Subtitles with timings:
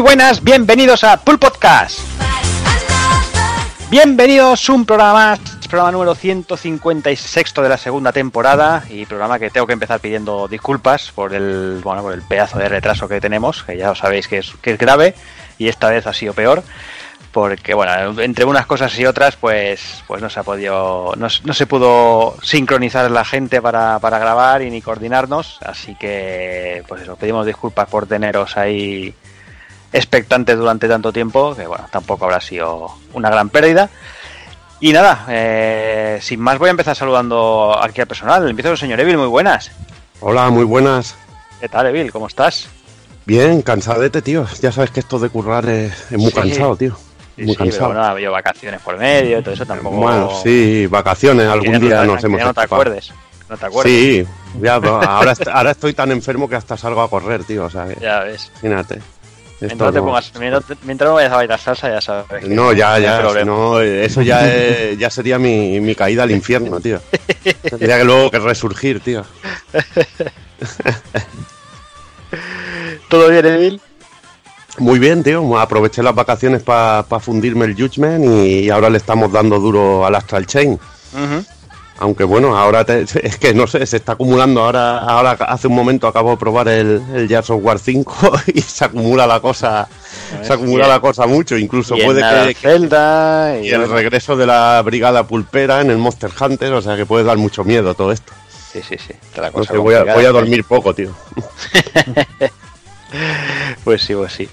[0.00, 2.00] Buenas, bienvenidos a Pool Podcast.
[3.90, 9.66] Bienvenidos un programa más, programa número 156 de la segunda temporada y programa que tengo
[9.66, 13.76] que empezar pidiendo disculpas por el bueno por el pedazo de retraso que tenemos, que
[13.76, 15.14] ya sabéis que es, que es grave
[15.58, 16.62] y esta vez ha sido peor
[17.30, 21.52] porque bueno, entre unas cosas y otras pues pues no se ha podido no, no
[21.52, 27.16] se pudo sincronizar la gente para, para grabar y ni coordinarnos, así que pues eso,
[27.16, 29.14] pedimos disculpas por teneros ahí
[29.92, 33.88] expectantes durante tanto tiempo, que bueno, tampoco habrá sido una gran pérdida.
[34.80, 38.48] Y nada, eh, sin más voy a empezar saludando aquí al personal.
[38.48, 39.70] Empiezo con el señor Evil, muy buenas.
[40.20, 41.14] Hola, muy buenas.
[41.60, 42.10] ¿Qué tal, Evil?
[42.10, 42.68] ¿Cómo estás?
[43.26, 44.46] Bien, cansadete, tío.
[44.62, 46.36] Ya sabes que esto de currar es, es muy Sí.
[46.36, 46.96] cansado, tío.
[47.36, 47.90] Sí, muy sí, cansado.
[47.90, 49.96] pero bueno, vacaciones por medio todo eso tampoco.
[49.96, 53.12] Bueno, sí, vacaciones, algún día nos hemos no te acuerdes.
[53.50, 53.92] No te acuerdas.
[53.92, 54.26] Sí,
[54.62, 57.64] ya, ahora estoy tan enfermo que hasta salgo a correr, tío.
[57.66, 58.50] O sea, que, Ya ves.
[58.62, 59.00] imagínate.
[59.60, 62.48] Mientras no, te no- pongas, mientras, te- mientras no vayas a bailar salsa, ya sabes.
[62.48, 63.44] No, ya, ya, problema.
[63.50, 67.00] no, eso ya, es- ya sería mi, mi caída al infierno, tío.
[67.68, 69.22] Tendría que luego que resurgir, tío.
[73.08, 73.80] ¿Todo bien, Evil?
[74.78, 75.58] Muy bien, tío.
[75.58, 80.46] Aproveché las vacaciones para fundirme el Judgment y ahora le estamos dando duro al Astral
[80.46, 80.78] Chain.
[82.00, 84.64] Aunque bueno, ahora te- es que no sé, se está acumulando.
[84.64, 88.60] Ahora, ahora hace un momento acabo de probar el, el Gears of War 5 y
[88.62, 89.86] se acumula la cosa,
[90.42, 91.56] se acumula la cosa mucho.
[91.56, 96.30] Incluso puede que, Zelda y, y el regreso de la brigada pulpera en el Monster
[96.40, 98.32] Hunter, o sea que puede dar mucho miedo todo esto.
[98.72, 99.14] Sí, sí, sí.
[99.36, 101.10] la No cosa sé, voy, a, voy a dormir poco, tío.
[103.84, 104.48] Pues sí, pues sí.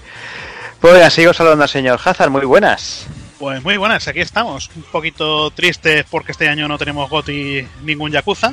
[0.80, 3.06] Pues venga, sigo saludando al señor Hazard, muy buenas.
[3.38, 4.68] Pues muy buenas, aquí estamos.
[4.74, 8.52] Un poquito tristes porque este año no tenemos Goti ningún Yakuza.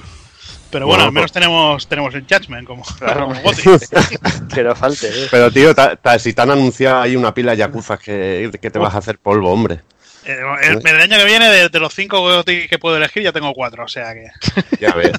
[0.72, 3.28] Pero bueno, Bueno, al menos pues- tenemos, tenemos el Judgment como, Claro.
[3.28, 3.64] como Goti.
[4.54, 5.08] que no falte.
[5.08, 5.28] ¿eh?
[5.32, 8.70] Pero tío, ta- ta- si te han anunciado ahí una pila de Yakuza que, que
[8.72, 9.82] te vas a hacer polvo, hombre.
[10.26, 13.32] Eh, el, el año que viene, de, de los cinco Goti que puedo elegir, ya
[13.32, 14.28] tengo cuatro, o sea que.
[14.80, 15.12] Ya ves.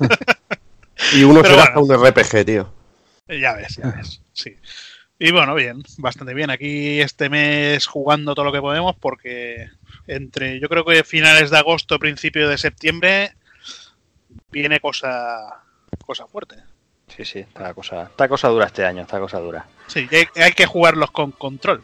[1.14, 1.92] Y uno Pero será bueno.
[1.92, 2.72] hasta un RPG, tío.
[3.28, 4.20] Ya ves, ya ves.
[4.32, 4.56] Sí.
[5.18, 6.50] Y bueno, bien, bastante bien.
[6.50, 9.68] Aquí este mes jugando todo lo que podemos porque
[10.06, 13.34] entre, yo creo que finales de agosto, principio de septiembre,
[14.50, 15.62] viene cosa,
[16.04, 16.56] cosa fuerte.
[17.08, 19.64] Sí, sí, está cosa, está cosa dura este año, está cosa dura.
[19.86, 21.82] Sí, y hay, hay que jugarlos con control.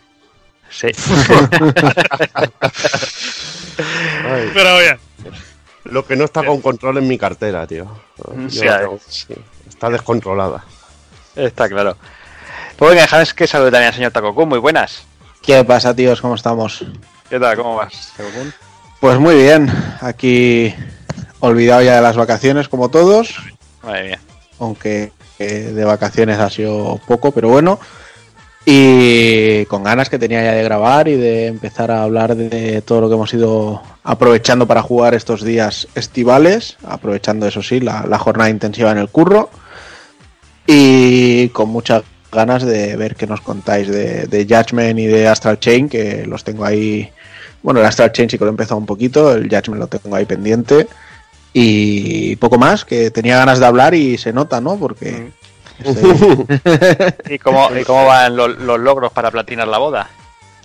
[0.69, 0.89] Sí.
[4.55, 4.99] Pero bien,
[5.85, 8.01] Lo que no está con control en mi cartera, tío.
[8.49, 9.35] Sí, tengo- sí,
[9.69, 10.65] Está descontrolada.
[11.35, 11.97] está claro.
[12.77, 15.05] Pues venga, dejad que salude también al señor Takokun, muy buenas.
[15.43, 16.21] ¿Qué pasa, tíos?
[16.21, 16.85] ¿Cómo estamos?
[17.29, 17.57] ¿Qué tal?
[17.57, 18.53] ¿Cómo vas, Takokun?
[19.01, 20.75] Pues muy bien, aquí
[21.41, 23.35] olvidado ya de las vacaciones como todos,
[23.83, 24.21] Madre mía.
[24.61, 27.81] aunque eh, de vacaciones ha sido poco, pero bueno.
[28.65, 33.01] Y con ganas que tenía ya de grabar y de empezar a hablar de todo
[33.01, 38.21] lo que hemos ido aprovechando para jugar estos días estivales, aprovechando eso sí, la, la
[38.21, 39.51] jornada intensiva en el curro.
[40.65, 45.61] Y con muchas ganas de ver qué nos contáis de, de Judgment y de Astral
[45.61, 47.11] Chain, que los tengo ahí.
[47.63, 50.17] Bueno, el Astral Chain sí que lo he empezado un poquito, el Judgment lo tengo
[50.17, 50.89] ahí pendiente.
[51.53, 54.77] Y poco más, que tenía ganas de hablar y se nota, ¿no?
[54.79, 55.29] Porque.
[55.85, 56.47] estoy-
[57.35, 60.09] ¿Y cómo, y cómo van los, los logros para platinar la boda?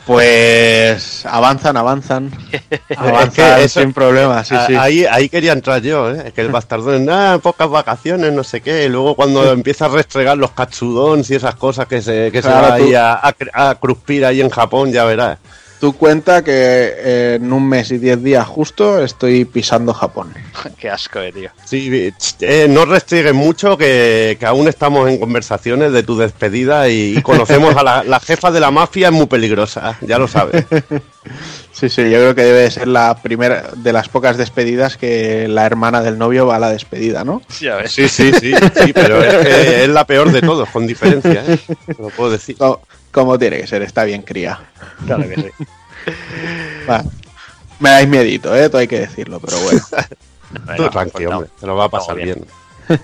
[0.07, 2.31] Pues avanzan, avanzan.
[2.97, 4.73] Avanzan eso- sin problemas, sí, sí.
[4.73, 6.31] Ahí, ahí quería entrar yo, ¿eh?
[6.33, 8.85] que el bastardo, nada, pocas vacaciones, no sé qué.
[8.85, 12.47] Y luego cuando empieza a restregar los katsudons y esas cosas que se, que se
[12.47, 15.39] Claro, va ahí a, a, a cruspir ahí en Japón, ya verás.
[15.79, 20.33] Tú cuenta que eh, en un mes y diez días justo estoy pisando Japón.
[20.77, 21.51] Qué asco, eh, tío.
[21.65, 27.17] Sí, eh, no restringen mucho, que, que aún estamos en conversaciones de tu despedida y,
[27.17, 30.65] y conocemos a la, la jefa de la mafia, es muy peligrosa, ya lo sabes.
[31.73, 35.63] Sí, sí, yo creo que debe ser la primera de las pocas despedidas que la
[35.63, 37.43] hermana del novio va a la despedida, ¿no?
[37.49, 41.59] Sí, sí, sí, sí, pero es que es la peor de todos, con diferencia, ¿eh?
[41.85, 42.57] Te lo puedo decir.
[43.17, 44.59] Como tiene que ser, está bien cría.
[45.07, 45.49] Claro que sí.
[46.89, 47.03] Va.
[47.79, 48.69] Me dais miedito, ¿eh?
[48.69, 49.81] Todo hay que decirlo, pero bueno.
[50.51, 51.35] Venga, Tú tranqui, pues no.
[51.37, 52.45] hombre, te lo va a pasar bien.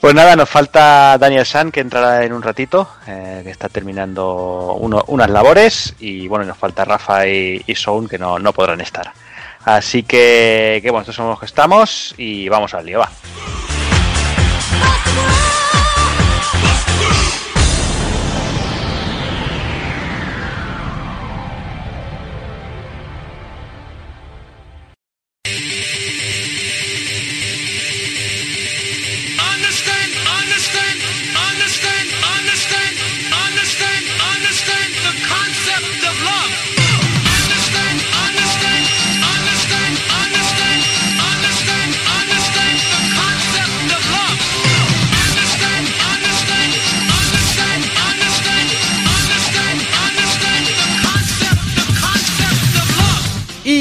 [0.00, 4.74] Pues nada, nos falta Daniel San, que entrará en un ratito, eh, que está terminando
[4.78, 8.80] uno- unas labores, y bueno, nos falta Rafa y, y Soun, que no, no podrán
[8.80, 9.12] estar.
[9.64, 13.10] Así que, que bueno, estos somos los que estamos, y vamos al lío, va.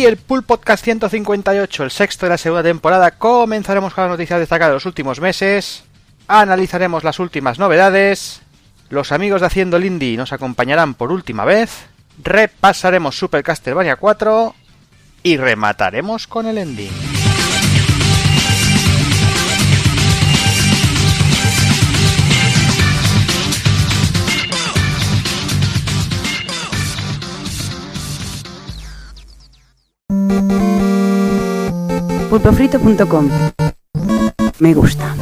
[0.07, 4.39] Y el Pool Podcast 158, el sexto de la segunda temporada, comenzaremos con las noticias
[4.39, 5.83] destacadas de los últimos meses,
[6.29, 8.39] analizaremos las últimas novedades,
[8.89, 11.87] los amigos de Haciendo Lindy nos acompañarán por última vez,
[12.23, 14.55] repasaremos Super Castlevania 4
[15.23, 17.16] y remataremos con el ending.
[32.39, 33.29] pulpofrito.com.
[34.59, 35.15] Me gusta.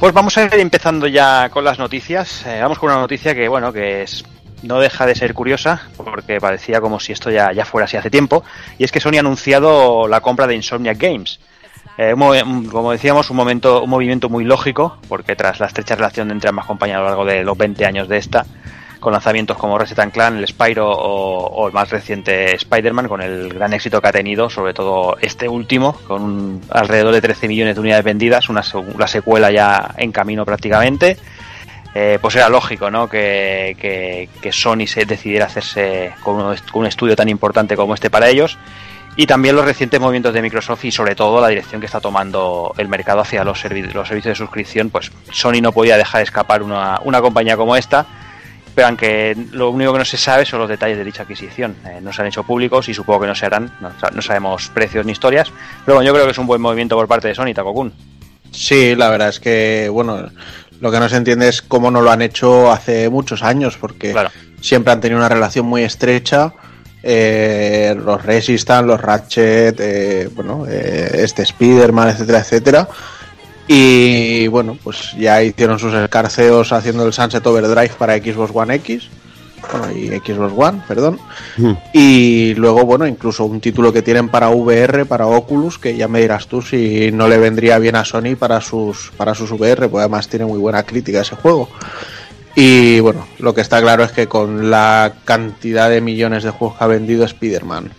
[0.00, 2.46] Pues vamos a ir empezando ya con las noticias.
[2.46, 4.24] Eh, vamos con una noticia que, bueno, que es
[4.62, 8.10] no deja de ser curiosa, porque parecía como si esto ya, ya fuera así hace
[8.10, 8.44] tiempo,
[8.78, 11.40] y es que Sony ha anunciado la compra de Insomniac Games.
[11.98, 12.14] Eh,
[12.70, 16.66] como decíamos, un, momento, un movimiento muy lógico, porque tras la estrecha relación entre ambas
[16.66, 18.46] compañías a lo largo de los 20 años de esta,
[19.00, 23.72] con lanzamientos como Reset Clan, el Spyro o, el más reciente Spider-Man, con el gran
[23.72, 28.04] éxito que ha tenido, sobre todo este último, con alrededor de 13 millones de unidades
[28.04, 28.62] vendidas, una,
[28.98, 31.16] la secuela ya en camino prácticamente
[31.94, 33.08] eh, pues era lógico ¿no?
[33.08, 38.58] que, Sony se decidiera hacerse con un, estudio tan importante como este para ellos.
[39.16, 42.72] Y también los recientes movimientos de Microsoft y sobre todo la dirección que está tomando
[42.78, 47.20] el mercado hacia los, los servicios de suscripción, pues Sony no podía dejar escapar una,
[47.20, 48.06] compañía como esta,
[48.72, 51.74] pero aunque lo único que no se sabe son los detalles de dicha adquisición.
[51.86, 55.04] Eh, no se han hecho públicos y supongo que no se harán, no, sabemos precios
[55.04, 55.52] ni historias,
[55.84, 57.92] pero bueno, yo creo que es un buen movimiento por parte de Sony, Takokun.
[58.52, 60.30] Sí, la verdad es que, bueno,
[60.80, 64.14] lo que no se entiende es cómo no lo han hecho hace muchos años, porque
[64.60, 66.52] siempre han tenido una relación muy estrecha.
[67.02, 72.88] Eh, los Resistance, los Ratchet, eh, bueno, eh, este Spider-Man, etcétera, etcétera.
[73.66, 79.08] Y bueno, pues ya hicieron sus escarceos haciendo el Sunset Overdrive para Xbox One X
[79.94, 81.18] y Xbox One, perdón.
[81.56, 81.72] Hmm.
[81.92, 86.20] Y luego, bueno, incluso un título que tienen para VR, para Oculus, que ya me
[86.20, 90.00] dirás tú si no le vendría bien a Sony para sus, para sus VR, pues
[90.02, 91.68] además tiene muy buena crítica ese juego.
[92.54, 96.78] Y bueno, lo que está claro es que con la cantidad de millones de juegos
[96.78, 97.92] que ha vendido Spider-Man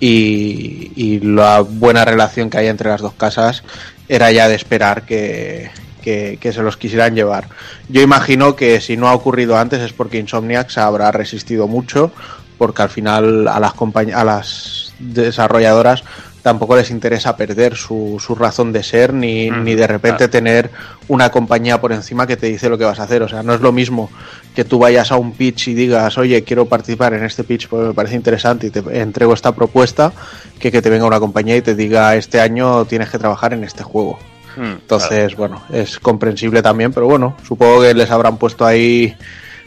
[0.00, 3.62] y, y la buena relación que hay entre las dos casas,
[4.08, 5.70] era ya de esperar que,
[6.04, 7.48] que, se los quisieran llevar.
[7.88, 12.12] Yo imagino que si no ha ocurrido antes es porque Insomniac se habrá resistido mucho,
[12.58, 13.74] porque al final a las,
[14.14, 16.04] a las desarrolladoras
[16.42, 20.70] tampoco les interesa perder su, su razón de ser ni, ni de repente tener
[21.08, 23.22] una compañía por encima que te dice lo que vas a hacer.
[23.22, 24.10] O sea, no es lo mismo
[24.54, 27.88] que tú vayas a un pitch y digas, oye, quiero participar en este pitch porque
[27.88, 30.12] me parece interesante y te entrego esta propuesta,
[30.60, 33.64] que que te venga una compañía y te diga, este año tienes que trabajar en
[33.64, 34.18] este juego.
[34.56, 39.14] Hmm, Entonces, bueno, es comprensible también, pero bueno, supongo que les habrán puesto ahí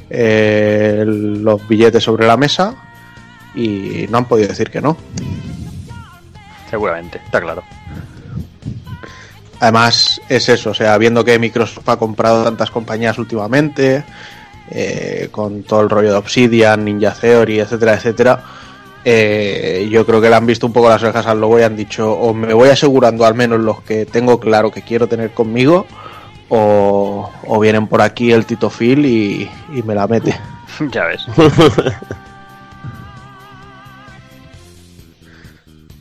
[0.10, 2.76] eh, los billetes sobre la mesa
[3.56, 4.98] y no han podido decir que no.
[6.70, 7.64] Seguramente, está claro.
[9.60, 14.04] Además, es eso, o sea, viendo que Microsoft ha comprado tantas compañías últimamente,
[14.70, 18.44] eh, con todo el rollo de Obsidian, Ninja Theory, etcétera, etcétera,
[19.10, 21.78] eh, yo creo que le han visto un poco las orejas al logo y han
[21.78, 25.88] dicho o me voy asegurando al menos los que tengo claro que quiero tener conmigo
[26.50, 29.50] o, vienen por aquí el Tito Phil y,
[29.86, 30.38] me la mete.
[30.92, 31.26] ya ves.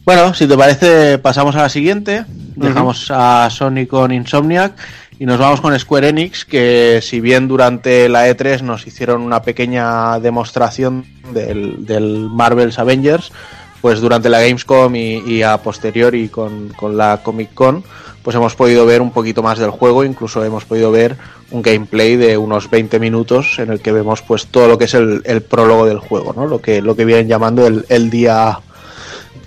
[0.05, 2.25] bueno, si te parece pasamos a la siguiente.
[2.57, 4.73] Dejamos a Sony con Insomniac
[5.19, 9.43] y nos vamos con Square Enix, que si bien durante la E3 nos hicieron una
[9.43, 13.33] pequeña demostración del, del Marvel's Avengers,
[13.81, 17.85] pues durante la Gamescom y, a posteriori con, con la Comic Con,
[18.23, 21.17] pues hemos podido ver un poquito más del juego, incluso hemos podido ver
[21.51, 24.95] un gameplay de unos 20 minutos en el que vemos pues todo lo que es
[24.95, 26.47] el, el prólogo del juego, ¿no?
[26.47, 28.59] Lo que, lo que vienen llamando el, el día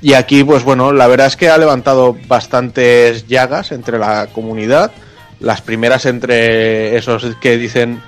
[0.02, 4.92] y aquí, pues bueno, la verdad es que ha levantado bastantes llagas entre la comunidad
[5.40, 8.02] las primeras entre esos que dicen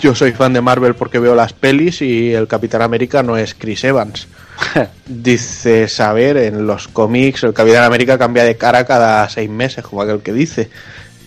[0.00, 3.54] yo soy fan de Marvel porque veo las pelis y el Capitán América no es
[3.54, 4.28] Chris Evans.
[5.06, 10.02] dice saber, en los cómics el Capitán América cambia de cara cada seis meses, como
[10.02, 10.68] aquel que dice,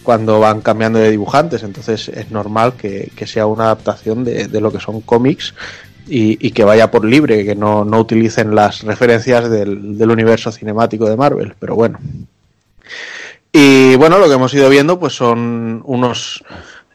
[0.04, 1.64] cuando van cambiando de dibujantes.
[1.64, 5.56] Entonces es normal que, sea una adaptación de, lo que son cómics
[6.08, 11.18] y, que vaya por libre, que no, utilicen las referencias del, del universo cinemático de
[11.18, 11.56] Marvel.
[11.60, 12.00] Pero bueno.
[13.54, 16.44] Y bueno, lo que hemos ido viendo pues son unos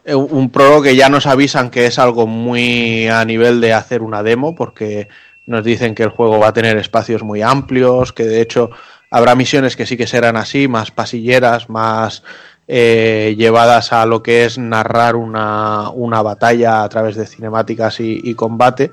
[0.05, 4.01] Eh, Un prólogo que ya nos avisan que es algo muy a nivel de hacer
[4.01, 5.07] una demo, porque
[5.45, 8.71] nos dicen que el juego va a tener espacios muy amplios, que de hecho
[9.11, 12.23] habrá misiones que sí que serán así, más pasilleras, más
[12.67, 18.19] eh, llevadas a lo que es narrar una, una batalla a través de cinemáticas y,
[18.23, 18.91] y combate,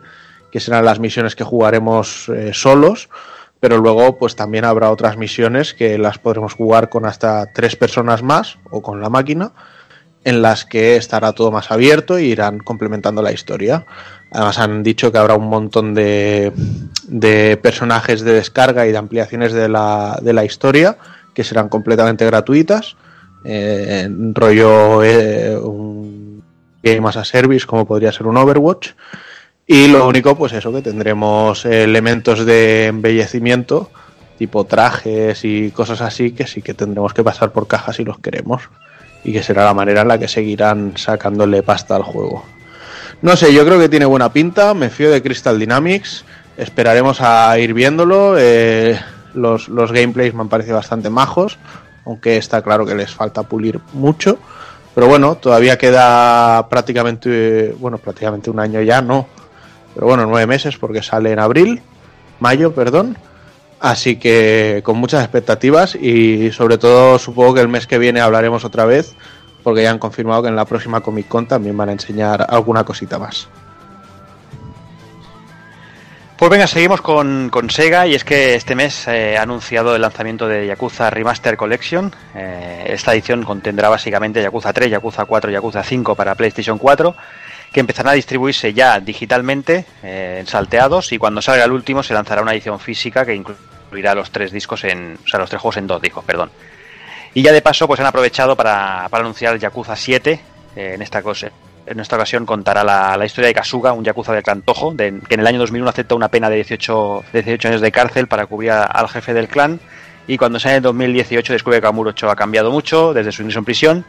[0.50, 3.08] que serán las misiones que jugaremos eh, solos,
[3.60, 8.22] pero luego pues también habrá otras misiones que las podremos jugar con hasta tres personas
[8.22, 9.52] más o con la máquina,
[10.24, 13.86] en las que estará todo más abierto y irán complementando la historia.
[14.32, 16.52] Además han dicho que habrá un montón de,
[17.06, 20.98] de personajes de descarga y de ampliaciones de la, de la historia
[21.32, 22.96] que serán completamente gratuitas.
[23.44, 26.42] Eh, rollo eh, un
[26.82, 28.92] Game as a Service como podría ser un Overwatch.
[29.66, 33.90] Y lo único, pues eso, que tendremos elementos de embellecimiento,
[34.38, 38.18] tipo trajes y cosas así, que sí que tendremos que pasar por cajas si los
[38.18, 38.62] queremos.
[39.24, 42.44] Y que será la manera en la que seguirán sacándole pasta al juego.
[43.22, 46.24] No sé, yo creo que tiene buena pinta, me fío de Crystal Dynamics,
[46.56, 48.36] esperaremos a ir viéndolo.
[48.38, 49.00] eh,
[49.34, 51.58] los, los gameplays me han parecido bastante majos,
[52.04, 54.38] aunque está claro que les falta pulir mucho.
[54.94, 59.26] Pero bueno, todavía queda prácticamente, bueno, prácticamente un año ya, no.
[59.96, 61.80] Pero bueno, nueve meses porque sale en abril,
[62.38, 63.16] mayo, perdón.
[63.80, 68.64] Así que con muchas expectativas y sobre todo supongo que el mes que viene hablaremos
[68.66, 69.16] otra vez
[69.62, 72.84] porque ya han confirmado que en la próxima Comic Con también van a enseñar alguna
[72.84, 73.48] cosita más.
[76.36, 80.02] Pues venga, seguimos con, con Sega y es que este mes eh, ha anunciado el
[80.02, 82.14] lanzamiento de Yakuza Remaster Collection.
[82.34, 87.16] Eh, esta edición contendrá básicamente Yakuza 3, Yakuza 4, Yakuza 5 para PlayStation 4,
[87.72, 92.14] que empezarán a distribuirse ya digitalmente eh, en salteados y cuando salga el último se
[92.14, 95.76] lanzará una edición física que incluirá los tres discos en, o sea, los tres juegos
[95.76, 96.50] en dos discos, perdón.
[97.34, 100.40] Y ya de paso pues han aprovechado para, para anunciar el Yakuza 7
[100.76, 101.50] eh, en esta cosa.
[101.86, 105.20] En esta ocasión contará la, la historia de Kasuga, un yakuza del clan Tojo, de-
[105.28, 108.26] que en el año 2001 acepta una pena de 18, de 18 años de cárcel
[108.26, 109.78] para cubrir al jefe del clan.
[110.26, 113.64] Y cuando sale en 2018 descubre que Kamurocho ha cambiado mucho desde su ingreso en
[113.64, 114.04] prisión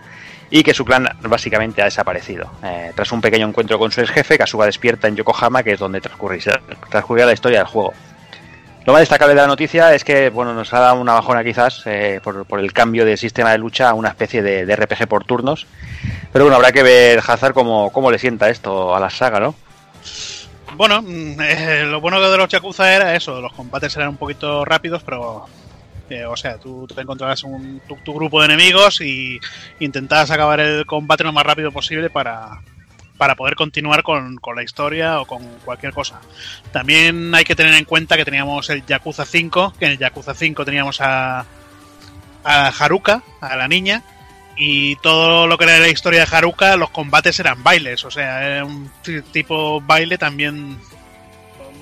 [0.49, 2.49] y que su clan básicamente ha desaparecido.
[2.63, 5.79] Eh, tras un pequeño encuentro con su ex jefe, Kasuga despierta en Yokohama, que es
[5.79, 6.61] donde transcurrirá,
[7.25, 7.93] la historia del juego.
[8.85, 11.83] Lo más destacable de la noticia es que bueno, nos ha dado una bajona quizás
[11.85, 15.25] eh, por, el cambio de sistema de lucha a una especie de, de RPG por
[15.25, 15.67] turnos.
[16.31, 19.55] Pero bueno, habrá que ver Hazard cómo, cómo le sienta esto a la saga, ¿no?
[20.75, 24.63] Bueno, mm, eh, lo bueno de los Yakuza era eso, los combates eran un poquito
[24.63, 25.47] rápidos, pero...
[26.09, 29.39] eh, o sea, tú te encontrabas un, tu, grupo de enemigos y
[29.79, 32.61] intentabas acabar el combate lo más rápido posible para,
[33.17, 36.21] para poder continuar con, con la historia o con cualquier cosa.
[36.71, 40.33] También hay que tener en cuenta que teníamos el Yakuza 5, que en el Yakuza
[40.33, 41.45] 5 teníamos a,
[42.43, 44.03] a Haruka, a la niña,
[44.55, 48.43] y todo lo que era la historia de Haruka, los combates eran bailes, o sea,
[48.43, 48.89] era un
[49.31, 50.77] tipo baile también.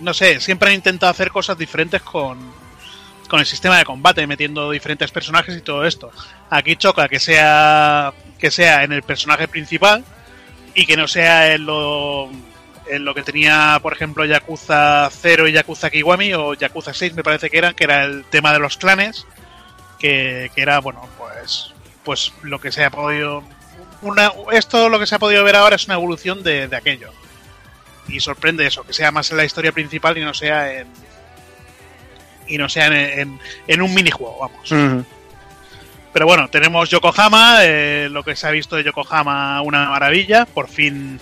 [0.01, 2.38] No sé, siempre han intentado hacer cosas diferentes con,
[3.27, 6.12] con el sistema de combate, metiendo diferentes personajes y todo esto.
[6.50, 10.03] Aquí choca que sea que sea en el personaje principal
[10.74, 12.29] y que no sea en lo
[12.88, 17.24] en lo que tenía, por ejemplo, Yakuza 0 y Yakuza Kiwami o Yakuza 6 me
[17.24, 19.25] parece que eran, que era el tema de los clanes,
[19.98, 23.44] que, que era, bueno, pues pues lo que se ha podido
[24.01, 27.12] una, esto lo que se ha podido ver ahora es una evolución de, de aquello
[28.08, 30.88] y sorprende eso que sea más en la historia principal y no sea en
[32.48, 35.06] y no sea en, en, en un minijuego vamos.
[36.14, 40.46] Pero bueno tenemos Yokohama eh, lo que se ha visto de Yokohama una maravilla.
[40.46, 41.20] Por fin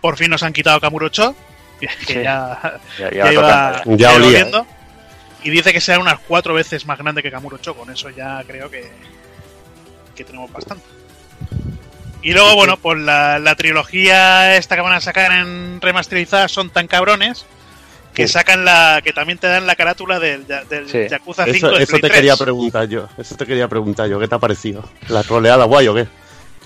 [0.00, 1.34] por fin nos han quitado Kamurocho
[1.80, 2.22] que Sí.
[2.22, 4.46] ya, Ya, ya iba, Ya olía,
[5.42, 8.70] y dice que será unas cuatro veces más grande que Kamurocho con eso ya creo
[8.70, 8.90] que
[10.14, 10.84] que tenemos bastante.
[12.22, 16.70] Y luego, bueno, pues la, la trilogía esta que van a sacar en remasterizada son
[16.70, 17.44] tan cabrones
[18.16, 19.00] que sacan la.
[19.04, 21.06] que también te dan la carátula del, del Sí.
[21.08, 22.12] Yakuza 5 Eso, de eso Play te 3.
[22.18, 23.08] quería preguntar yo.
[23.18, 24.18] Eso te quería preguntar yo.
[24.18, 24.88] ¿Qué te ha parecido?
[25.08, 26.08] ¿La troleada guay o qué?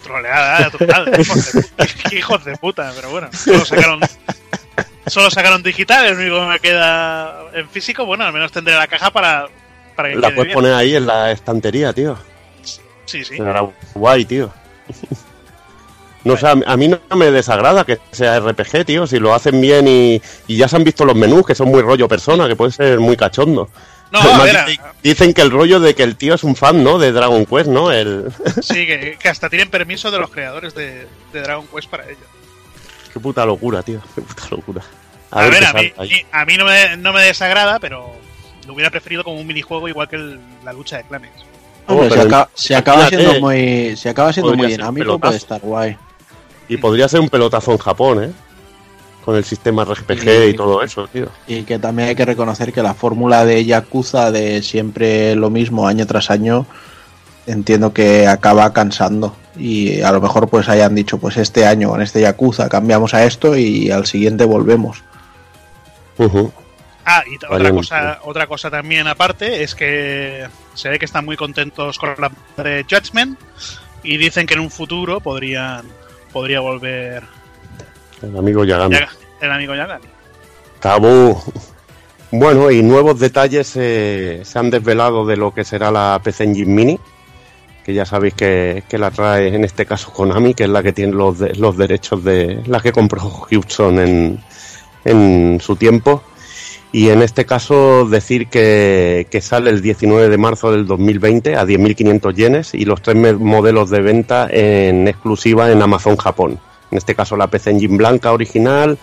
[0.02, 1.64] Troleada total, hijos de,
[2.08, 4.00] qué hijos de puta, pero bueno, solo sacaron.
[5.06, 8.86] Solo sacaron digital, el único que me queda en físico, bueno, al menos tendré la
[8.86, 9.48] caja para,
[9.96, 10.54] para que La puedes bien.
[10.54, 12.16] poner ahí en la estantería, tío.
[13.06, 13.36] Sí, sí.
[13.36, 14.52] Será guay, tío.
[16.24, 19.06] No sé, a mí- a mí no me desagrada que sea RPG, tío.
[19.06, 21.80] Si lo hacen bien y, y ya se han visto los menús, que son muy
[21.82, 23.68] rollo persona, que puede ser muy cachondo.
[24.12, 26.42] No, a Además, ver, a- dice- dicen que el rollo de que el tío es
[26.44, 26.98] un fan, ¿no?
[26.98, 27.90] De Dragon Quest, ¿no?
[27.92, 28.26] El...
[28.62, 32.26] sí, que, que hasta tienen permiso de los creadores de, de Dragon Quest para ello.
[33.12, 34.00] Qué puta locura, tío.
[34.14, 34.82] Qué puta locura.
[35.30, 35.92] A, ver, a mí,
[36.32, 38.12] a mí no, me, no me desagrada, pero
[38.66, 41.30] lo hubiera preferido como un minijuego igual que el- la lucha de clanes.
[41.86, 42.10] Hombre,
[42.54, 45.96] si, acaba, siendo muy, si acaba siendo muy dinámico, puede estar guay.
[46.70, 48.30] Y podría ser un pelotazo en Japón, ¿eh?
[49.24, 51.26] Con el sistema RPG y, todo eso, tío.
[51.48, 55.88] Y que también hay que reconocer que la fórmula de Yakuza de siempre lo mismo
[55.88, 56.66] año tras año,
[57.48, 59.34] entiendo que acaba cansando.
[59.58, 63.24] Y a lo mejor pues hayan dicho, pues este año con este Yakuza cambiamos a
[63.24, 65.02] esto y al siguiente volvemos.
[67.04, 71.36] Ah, y otra cosa, otra cosa también aparte es que se ve que están muy
[71.36, 72.30] contentos con la
[72.62, 73.40] de Judgment
[74.04, 75.99] y dicen que en un futuro podrían
[76.32, 77.22] podría volver
[78.22, 78.96] el amigo Yagami.
[79.40, 80.06] el amigo Yagami.
[80.80, 81.36] Tabú.
[82.32, 86.72] Bueno, y nuevos detalles eh, se han desvelado de lo que será la PC Engine
[86.72, 87.00] Mini,
[87.84, 91.12] que ya sabéis que, la trae en este caso Konami, que es la que tiene
[91.12, 94.40] los, los derechos de la que compró Houston en,
[95.04, 96.22] en su tiempo.
[96.92, 102.34] Y en este caso decir que, sale el 19 de marzo del 2020 a 10.500
[102.34, 106.58] yenes y los tres modelos de venta en exclusiva en Amazon Japón.
[106.90, 108.98] En este caso la PC Engine blanca original,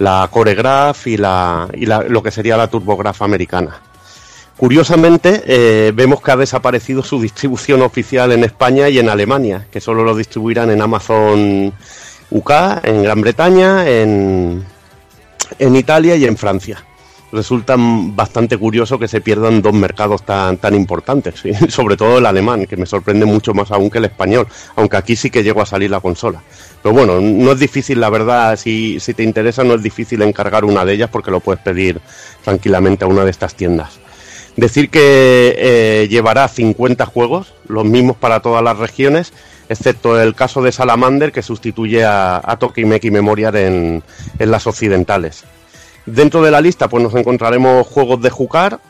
[0.00, 3.80] la Coregraph y, la, y la, lo que sería la TurboGrafx americana.
[4.56, 9.80] Curiosamente, eh, vemos que ha desaparecido su distribución oficial en España y en Alemania, que
[9.80, 11.72] solo lo distribuirán en Amazon
[12.30, 12.50] UK,
[12.82, 14.64] en Gran Bretaña, en,
[15.58, 16.84] en Italia y en Francia
[17.32, 22.66] resulta bastante curioso que se pierdan dos mercados tan, tan importantes, sobre todo el alemán,
[22.66, 25.66] que me sorprende mucho más aún que el español, aunque aquí sí que llegó a
[25.66, 26.42] salir la consola.
[26.82, 30.64] Pero bueno, no es difícil, la verdad, si, si te interesa, no es difícil encargar
[30.64, 32.00] una de ellas porque lo puedes pedir
[32.42, 33.98] tranquilamente a una de estas tiendas.
[34.56, 39.32] Decir que eh, llevará 50 juegos, los mismos para todas las regiones,
[39.68, 44.02] excepto el caso de Salamander, que sustituye a, a Tokimeki Memorial en,
[44.38, 45.44] en las occidentales.
[46.06, 48.80] Dentro de la lista pues nos encontraremos juegos de Jukar,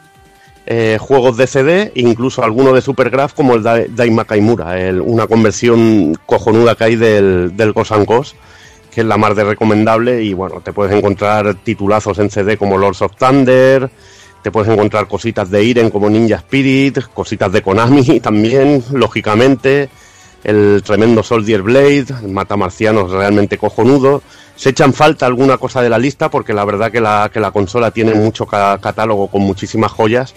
[0.66, 6.76] eh, juegos de CD, incluso algunos de Supergraph como el Daima Kaimura, una conversión cojonuda
[6.76, 10.94] que hay del, del Gosan que es la más de recomendable y bueno, te puedes
[10.94, 13.90] encontrar titulazos en CD como Lords of Thunder,
[14.42, 19.88] te puedes encontrar cositas de Iren como Ninja Spirit, cositas de Konami también, lógicamente,
[20.44, 24.22] el tremendo Soldier Blade, el Matamarcianos realmente cojonudo,
[24.60, 27.50] se echan falta alguna cosa de la lista porque la verdad que la, que la
[27.50, 30.34] consola tiene mucho catálogo con muchísimas joyas.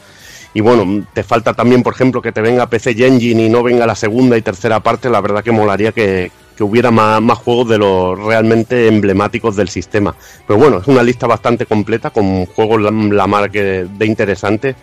[0.53, 3.86] Y bueno, te falta también, por ejemplo, que te venga PC Engine y no venga
[3.86, 5.09] la segunda y tercera parte.
[5.09, 6.31] La verdad que molaría que,
[6.62, 10.15] hubiera más, juegos de los realmente emblemáticos del sistema.
[10.47, 14.77] Pero bueno, es una lista bastante completa con juegos la, la mar de interesante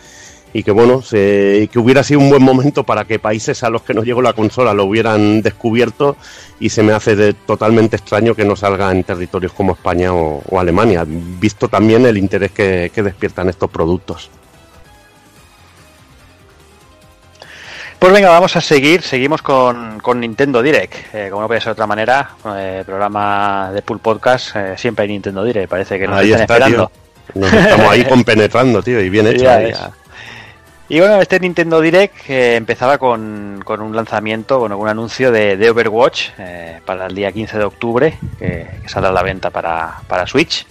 [0.52, 3.94] y que bueno, que hubiera sido un buen momento para que países a los que
[3.94, 6.16] no llegó la consola lo hubieran descubierto
[6.58, 11.04] y se me hace totalmente extraño que no salga en territorios como España o, Alemania,
[11.06, 14.30] visto también el interés que, despiertan estos productos.
[17.98, 19.02] Pues venga, vamos a seguir.
[19.02, 21.14] Seguimos con, Nintendo Direct.
[21.14, 25.02] Eh, como no puede ser de otra manera, eh, programa de Pool Podcast, eh, siempre
[25.02, 25.68] hay Nintendo Direct.
[25.68, 26.90] Parece que nos están esperando.
[27.34, 29.46] Nos estamos ahí compenetrando, tío, y bien hecho.
[30.90, 36.30] Y bueno, este Nintendo Direct eh, empezaba con, un lanzamiento, bueno, un anuncio de, Overwatch
[36.36, 40.66] eh, para el día 15 de octubre, que, saldrá a la venta para, Switch.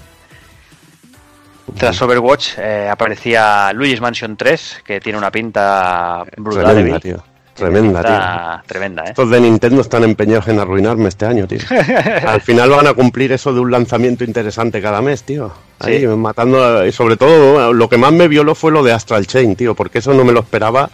[1.78, 7.00] Tras Overwatch eh, aparecía Luigi's Mansion 3, que tiene una pinta brutal.
[7.00, 7.24] tío.
[7.60, 8.64] Tremenda, tío.
[8.66, 9.10] Tremenda, ¿eh?
[9.10, 11.60] Estos de Nintendo están empeñados en arruinarme este año, tío.
[12.26, 15.52] Al final van a cumplir eso de un lanzamiento interesante cada mes, tío.
[15.80, 16.86] Ahí, matando.
[16.86, 20.00] Y sobre todo, lo que más me violó fue lo de Astral Chain, tío, porque
[20.00, 20.90] eso no me lo esperaba.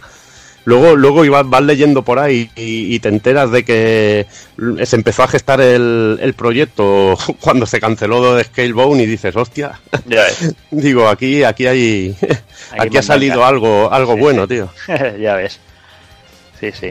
[0.64, 4.26] Luego, luego ibas, vas leyendo por ahí y, te enteras de que
[4.84, 9.78] se empezó a gestar el, proyecto cuando se canceló de Scalebone y dices, hostia.
[10.72, 12.16] Digo, aquí, aquí hay.
[12.76, 14.68] Aquí, ha salido algo, algo bueno, tío.
[15.20, 15.60] ya ves.
[16.60, 16.90] Sí, sí.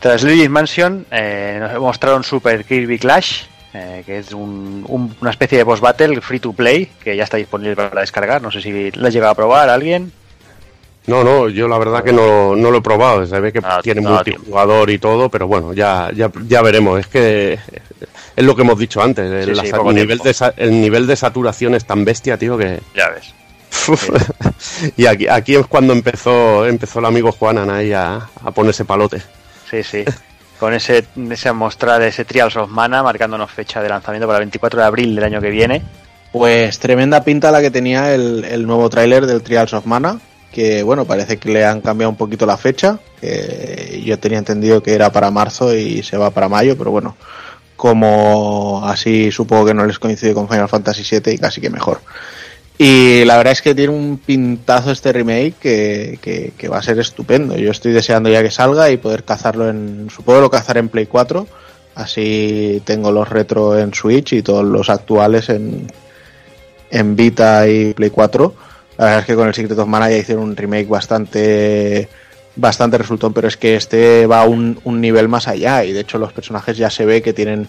[0.00, 5.64] Tras Luigi's Mansion eh, nos mostraron Super Kirby Clash, eh, que es una especie de
[5.64, 8.42] boss battle free to play, que ya está disponible para descargar.
[8.42, 10.12] No sé si lo has llegado a probar alguien.
[11.06, 13.26] No, no, yo la verdad que no, lo he probado.
[13.26, 17.00] Se ve que ah, tiene multijugador y todo, pero bueno, ya, ya, ya veremos.
[17.00, 17.58] Es que
[18.36, 19.30] es lo que hemos dicho antes.
[19.30, 22.80] el, nivel de, el nivel de saturación es tan bestia, tío, que.
[22.94, 23.34] Ya ves.
[24.96, 29.22] y aquí, aquí es cuando empezó empezó el amigo Juanan ahí a, ponerse palote.
[29.70, 30.04] Sí, sí.
[30.58, 34.80] Con ese, ese mostrar ese Trials of Mana marcándonos fecha de lanzamiento para el 24
[34.80, 35.82] de abril del año que viene.
[36.32, 40.18] Pues tremenda pinta la que tenía el, nuevo tráiler del Trials of Mana,
[40.52, 44.82] que bueno, parece que le han cambiado un poquito la fecha, que yo tenía entendido
[44.82, 47.16] que era para marzo y se va para mayo, pero bueno,
[47.76, 52.00] como así supongo que no les coincide con Final Fantasy VII y casi que mejor.
[52.76, 55.54] Y la verdad es que tiene un pintazo este remake
[56.20, 57.56] que, va a ser estupendo.
[57.56, 60.08] Yo estoy deseando ya que salga y poder cazarlo en.
[60.10, 61.46] Supongo lo cazar en Play 4,
[61.94, 65.86] Así tengo los retro en Switch y todos los actuales en,
[66.90, 68.54] en Vita y Play 4.
[68.98, 72.08] La verdad es que con el Secret of Mana ya hicieron un remake bastante
[72.56, 76.18] bastante resultón, pero es que este va un, un nivel más allá y de hecho
[76.18, 77.66] los personajes ya se ve que tienen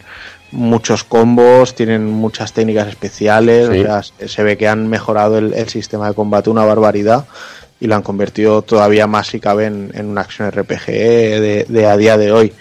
[0.51, 3.79] muchos combos, tienen muchas técnicas especiales, Sí.
[3.79, 7.25] o sea, se- ve que han mejorado el, el sistema de combate una barbaridad
[7.79, 11.85] y lo han convertido todavía más si cabe en, en una acción RPG de, de
[11.87, 12.53] a día de hoy.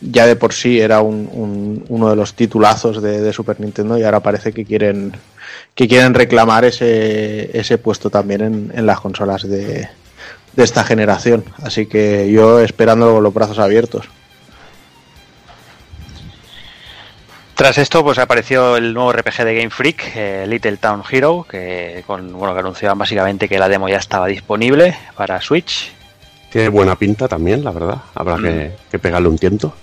[0.00, 3.96] Ya de por sí era un, un- uno de los titulazos de, de Super Nintendo
[3.98, 5.12] y ahora parece que quieren
[5.74, 9.88] que quieren reclamar ese, ese puesto también en, en las consolas de,
[10.56, 11.44] de esta generación.
[11.62, 14.08] Así que yo esperándolo con los brazos abiertos.
[17.54, 22.04] Tras esto, pues apareció el nuevo RPG de Game Freak, eh, Little Town Hero, que
[22.06, 25.90] con bueno que anunciaban básicamente que la demo ya estaba disponible para Switch.
[26.50, 27.96] Tiene buena pinta también, la verdad.
[28.14, 29.74] Habrá que, que pegarle un tiento.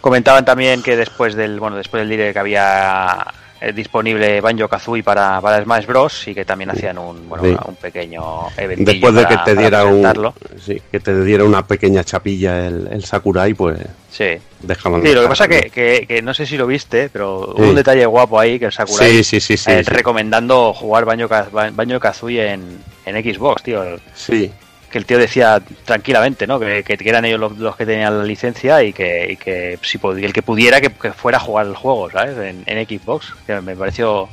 [0.00, 3.26] Comentaban también que después del bueno después del direct que había
[3.60, 7.56] eh, disponible Banjo Kazooie para, para Smash Bros y que también hacían un bueno Sí.
[7.66, 8.22] un pequeño
[8.56, 10.32] evento Después de que te diera un,
[10.64, 13.78] sí, que te diera una pequeña chapilla el, el Sakurai, pues
[14.10, 14.24] Sí.
[14.60, 15.02] dejaban.
[15.02, 17.62] Sí, lo que pasa que, que, que no sé si lo viste, pero Sí.
[17.62, 19.70] hubo un detalle guapo ahí que el Sakurai Sí, sí, sí, sí.
[19.70, 21.28] eh, recomendando jugar Banjo,
[21.72, 23.84] Banjo Kazooie en, en Xbox, tío.
[24.14, 24.50] Sí,
[24.90, 26.58] Que el tío decía tranquilamente, ¿no?
[26.58, 29.78] Que, que- eran ellos los, los que tenían la licencia y que, y que
[30.24, 32.36] el que pudiera que, que fuera a jugar el juego, ¿sabes?
[32.38, 33.34] En, en Xbox.
[33.46, 34.28] Que me pareció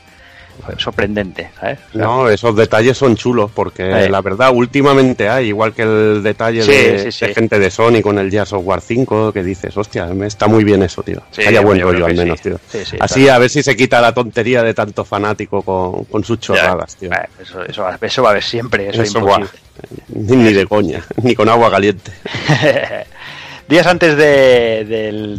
[0.77, 1.79] sorprendente, ¿sabes?
[1.89, 6.23] O sea, No, esos detalles son chulos porque la verdad últimamente hay, igual que el
[6.23, 7.25] detalle Sí, de, sí, sí.
[7.27, 10.83] de gente de Sony con el Jazz Software 5 que dices, hostia, está muy bien
[10.83, 11.21] eso, tío.
[11.45, 12.59] Haya buen rollo al menos, tío.
[12.69, 16.23] Sí, sí, Así a ver si se quita la tontería de tanto fanático con, con
[16.23, 17.09] sus chorradas, tío.
[17.41, 19.49] Eso, eso, va- eso va a haber siempre, eso, Eso es imposible.
[20.07, 22.11] Ni de coña, ni con agua caliente.
[23.67, 24.85] Días antes de,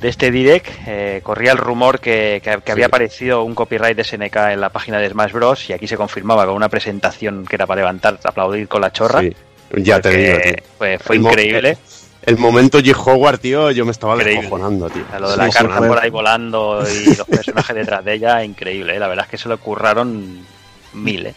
[0.01, 4.03] de este direct eh, corría el rumor que, que- que había aparecido un copyright de
[4.03, 5.71] SNK en la página de Smash Bros.
[5.71, 9.21] y aquí se confirmaba con una presentación que era para levantar, aplaudir con la chorra.
[9.21, 9.33] Sí,
[9.77, 10.53] ya te porque, digo, tío.
[10.79, 11.79] pues, fue El increíble.
[12.23, 12.93] El momento G.
[12.97, 15.05] Howard, tío, yo me estaba descojonando, tío.
[15.21, 18.97] Lo de la carta por ahí volando y los personajes detrás de ella, increíble.
[18.97, 18.99] ¿eh?
[18.99, 20.45] La verdad es que se lo curraron
[20.95, 21.27] mil.
[21.27, 21.35] ¿eh?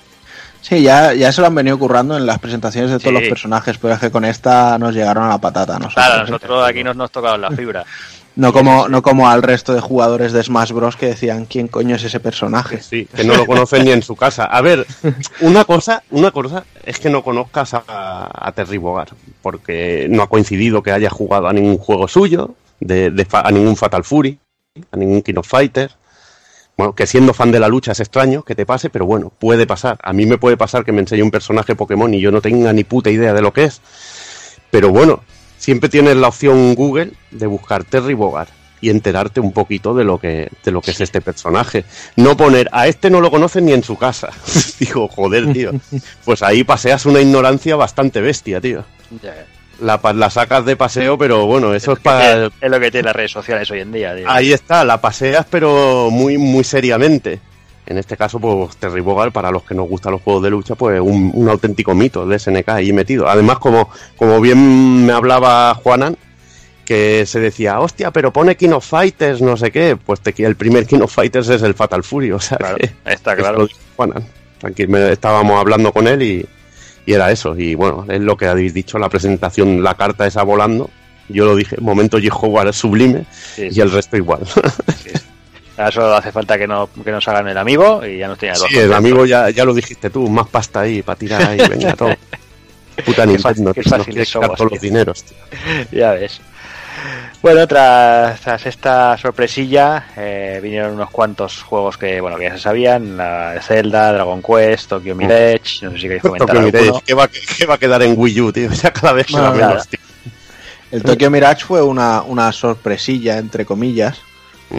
[0.61, 3.19] Sí, ya, ya se lo han venido currando en las presentaciones de todos Sí.
[3.21, 5.73] los personajes, pero es que con esta nos llegaron a la patata.
[5.79, 7.85] Nosotros, Claro, nosotros aquí nos nos tocaron la fibra.
[8.35, 10.95] No como, no como al resto de jugadores de Smash Bros.
[10.95, 12.81] que decían quién coño es ese personaje.
[12.81, 14.45] Sí, que no lo conocen ni en su casa.
[14.45, 14.85] A ver,
[15.41, 19.09] una cosa, una cosa es que no conozcas a, a Terry Bogard,
[19.41, 23.51] porque no ha coincidido que haya jugado a ningún juego suyo, de, de fa- a
[23.51, 24.37] ningún Fatal Fury,
[24.91, 25.91] a ningún King of Fighter.
[26.79, 29.67] Bueno, que siendo fan de la lucha es extraño que te pase, pero bueno, puede
[29.67, 29.97] pasar.
[30.01, 32.71] A mí me puede pasar que me enseñe un personaje Pokémon y yo no tenga
[32.71, 33.81] ni puta idea de lo que es.
[34.71, 35.21] Pero bueno,
[35.57, 38.47] siempre tienes la opción Google de buscar Terry Bogard
[38.79, 41.83] y enterarte un poquito de lo que de lo que es este personaje.
[42.15, 44.29] No poner a este no lo conocen ni en su casa.
[44.79, 45.71] Digo, joder, tío.
[46.23, 48.85] Pues ahí paseas una ignorancia bastante bestia, tío.
[49.81, 53.15] La, la sacas de paseo, pero bueno, eso es para Es lo que tiene las
[53.15, 54.15] redes sociales hoy en día.
[54.15, 54.29] tío.
[54.29, 57.39] Ahí está, la paseas, pero muy, muy seriamente.
[57.85, 60.75] En este caso, pues Terry Bogard, para los que nos gustan los juegos de lucha,
[60.75, 63.27] pues un, un auténtico mito de SNK ahí metido.
[63.27, 66.15] Además, como, como bien me hablaba Juanan,
[66.85, 69.95] que se decía, hostia, pero pone King of Fighters, no sé qué.
[69.95, 72.91] Pues te, el primer King of Fighters es el Fatal Fury, o sea Claro, que
[73.05, 73.67] está claro.
[73.95, 74.23] Juanan.
[74.59, 76.45] Tranquilo, estábamos hablando con él y,
[77.09, 77.57] y era eso.
[77.57, 80.89] Y bueno, es lo que habéis dicho, la presentación, la carta esa volando.
[81.27, 82.35] Yo lo dije, momento J.
[82.35, 83.81] Howard es sublime Sí, y sí.
[83.81, 84.41] el resto igual.
[85.77, 88.53] Ahora solo hace falta que, no, que nos hagan el amigo y ya nos tiene
[88.55, 88.97] Sí, el contentos.
[88.97, 92.13] amigo ya, ya lo dijiste tú, más pasta ahí para tirar ahí, venga, todo.
[93.05, 95.37] Puta Qué fácil- Nintendo, qué fáciles quiere quitar somos, todos los dineros, tío.
[95.91, 96.41] Ya ves.
[97.41, 102.59] Bueno, tras, tras esta sorpresilla eh, vinieron unos cuantos juegos que bueno que ya se
[102.59, 106.85] sabían, la de Zelda, Dragon Quest, Tokyo Mirage, no sé si queréis comentar Tokyo Mirage,
[106.85, 107.03] alguno.
[107.05, 108.69] ¿qué va, qué va a quedar en Wii U, tío?
[108.83, 109.99] Ya cada vez se Bueno, menos, tío.
[110.91, 114.19] El Tokyo Mirage fue una, una sorpresilla, entre comillas,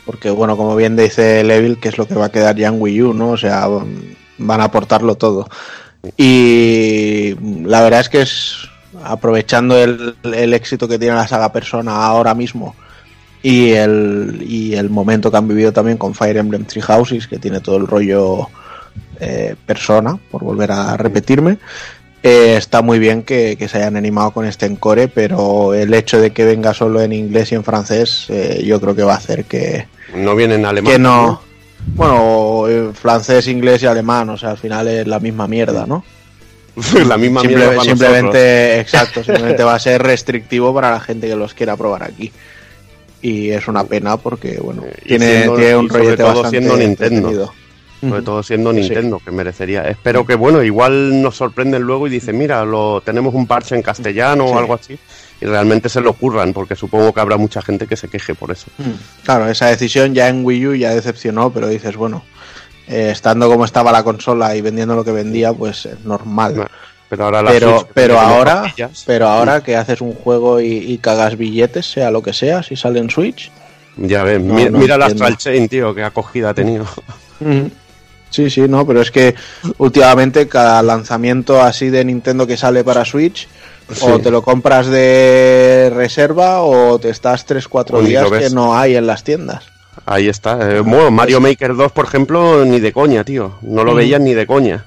[0.05, 2.81] porque, bueno, como bien dice Levil, que es lo que va a quedar ya en
[2.81, 3.31] Wii U, ¿no?
[3.31, 5.49] O sea, van a aportarlo todo.
[6.17, 8.70] Y la verdad es que es,
[9.05, 12.75] aprovechando el, el éxito que tiene la saga Persona ahora mismo
[13.43, 17.39] y el, y el momento que han vivido también con Fire Emblem Three Houses, que
[17.39, 18.49] tiene todo el rollo
[19.19, 21.59] eh, Persona, por volver a repetirme,
[22.23, 26.21] eh, está muy bien que, que se hayan animado con este encore, pero el hecho
[26.21, 29.19] de que venga solo en inglés y en francés, eh, yo creo que va a
[29.19, 30.93] hacer que, No viene en alemán.
[30.93, 31.41] que no.
[31.95, 36.05] Bueno, eh, francés, inglés y alemán, o sea, al final es la misma mierda, ¿no?
[37.07, 41.37] la misma Simple- mierda simplemente, exacto, simplemente va a ser restrictivo para la gente que
[41.37, 42.33] los quiera probar aquí.
[43.23, 46.51] y es una pena porque, bueno, Y tiene, siendo- tiene un sobre rollete todo bastante
[46.59, 47.53] siendo Nintendo.
[48.01, 48.81] Sobre todo siendo Sí.
[48.81, 49.83] Nintendo, que merecería.
[49.83, 53.83] Espero que, bueno, igual nos sorprenden luego y dicen, mira, lo tenemos un parche en
[53.83, 54.53] castellano Sí.
[54.55, 54.99] o algo así.
[55.43, 58.51] Y realmente se lo ocurran, porque supongo que habrá mucha gente que se queje por
[58.53, 58.69] eso.
[59.23, 62.25] Claro, esa decisión ya en Wii U ya decepcionó, pero dices, bueno,
[62.91, 66.67] eh, estando como estaba la consola y vendiendo lo que vendía, pues es normal.
[67.09, 68.75] Pero ahora la pero Switch, ahora
[69.07, 72.77] pero ahora que haces un juego y, y cagas billetes sea lo que sea si
[72.77, 73.51] sale en Switch
[73.97, 75.07] Ya ves, No, mi- no mira la.
[75.07, 76.87] Astral Chain, tío, qué acogida ha tenido.
[78.31, 79.35] sí sí no pero es que
[79.79, 83.49] últimamente cada lanzamiento así de Nintendo que sale para Switch
[84.03, 88.79] o te lo compras de reserva o te estás 3-4 O ni días que no
[88.79, 89.65] hay en las tiendas
[90.07, 90.77] Ahí está.
[90.77, 93.55] Eh, bueno, Mario Maker 2, por ejemplo, ni de coña, tío.
[93.63, 93.99] No lo Ujú.
[93.99, 94.85] veías ni de coña.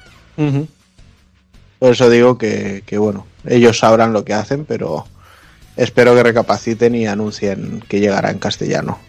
[1.79, 5.05] por eso digo que, que, bueno ellos sabrán lo que hacen pero
[5.75, 8.99] espero que recapaciten y anuncien que llegará en castellano.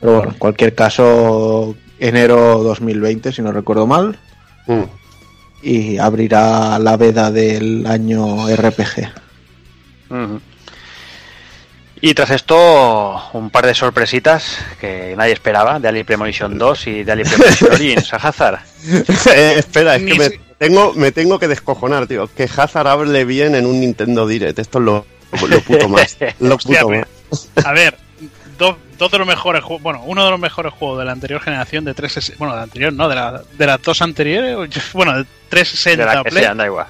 [0.00, 4.18] Pero bueno, en cualquier caso, enero 2020, si no recuerdo mal,
[5.62, 9.08] y abrirá la veda del año RPG.
[12.00, 17.04] Y tras esto, un par de sorpresitas que nadie esperaba, de Ali Premonition 2 y
[17.04, 18.60] de Ali Premonition Origins a Hazard.
[19.34, 22.28] Eh, espera, es que me tengo, me tengo que descojonar, tío.
[22.34, 24.58] Que Hazard hable bien en un Nintendo Direct.
[24.58, 25.06] Esto es lo,
[25.48, 26.16] lo puto más.
[26.40, 27.66] Lo Hostia, puto pero- más.
[27.66, 27.98] A ver,
[28.58, 31.40] dos, dos de los mejores juegos, bueno, uno de los mejores juegos de la anterior
[31.40, 34.56] generación de 360, bueno, de la anterior, no, de, la, de las dos anteriores,
[34.92, 36.86] bueno, de De 360 la que Play, sean, da igual.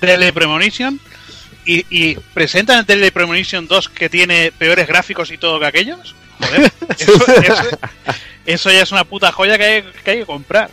[0.00, 0.98] Tele Premonition,
[1.70, 6.14] y, y presentan el Tele Premonition 2 que tiene peores gráficos y todo que aquellos.
[6.40, 7.78] Joder, eso, eso-
[8.46, 10.70] eso ya es una puta joya que hay que, hay que comprar.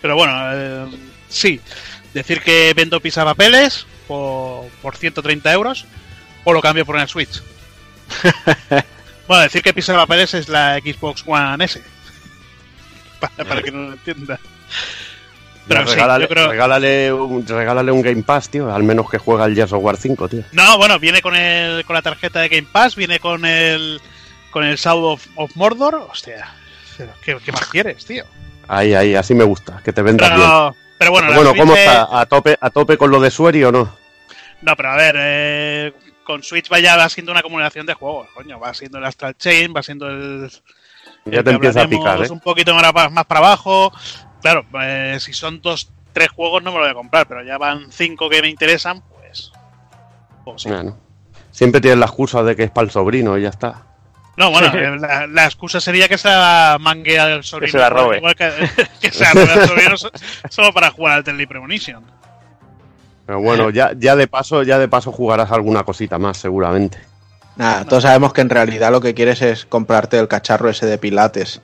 [0.00, 0.86] Pero bueno, eh,
[1.28, 1.60] sí,
[2.14, 5.84] decir que vendo pisapapeles por, por 130 euros
[6.44, 7.42] o lo cambio por una Switch.
[9.28, 11.82] bueno, decir que pisapapeles es la Xbox One S.
[13.20, 14.38] Para, para que no lo entienda.
[15.68, 16.48] Pero sí, regálale, yo creo...
[16.48, 18.74] regálale, un, regálale un Game Pass, tío.
[18.74, 20.42] Al menos que juega el Gears of War 5, tío.
[20.52, 24.00] No, bueno, viene con el con la tarjeta de Game Pass, viene con el
[24.50, 25.94] con el Sound of, of Mordor.
[26.10, 26.52] Hostia,
[27.22, 28.24] ¿qué, qué más quieres, tío?
[28.66, 29.80] Ahí, ahí, así me gusta.
[29.84, 30.40] Que te vendas bien.
[30.42, 32.08] Pero, pero bueno, bueno, ¿cómo es- está?
[32.20, 33.96] ¿A tope, ¿A tope con lo de Sueri o no?
[34.62, 35.92] No, pero a ver, eh,
[36.24, 39.72] con Switch vaya va siendo una acumulación de juegos, coño, va siendo el Astral Chain,
[39.74, 40.50] va siendo el
[41.26, 42.28] Ya te empieza a picar, ¿eh?
[42.30, 43.92] un poquito más para abajo.
[44.42, 47.58] Claro, eh, si son dos, tres juegos no me lo voy a comprar, pero ya
[47.58, 49.52] van cinco que me interesan, pues.
[50.44, 50.68] pues sí.
[50.68, 50.96] Bueno.
[51.50, 53.82] Siempre tienes la excusa de que es para el sobrino y ya está.
[54.36, 57.66] No, bueno, eh, la, la excusa sería que se la mangue al sobrino.
[57.66, 58.18] Que se la robe.
[58.18, 58.48] Igual que,
[59.00, 60.12] que se la robe al sobrino so-
[60.48, 62.04] solo para jugar al Tele Premonition.
[63.26, 66.98] Pero bueno, ya, ya de paso, ya de paso jugarás alguna cosita más, seguramente.
[67.56, 70.96] Nada, todos sabemos que en realidad lo que quieres es comprarte el cacharro ese de
[70.96, 71.60] pilates.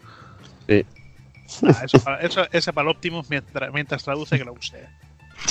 [0.69, 0.85] Sí.
[1.63, 4.87] Ah, eso, para- eso- ese para el Optimus mientras, mientras traduce que lo use.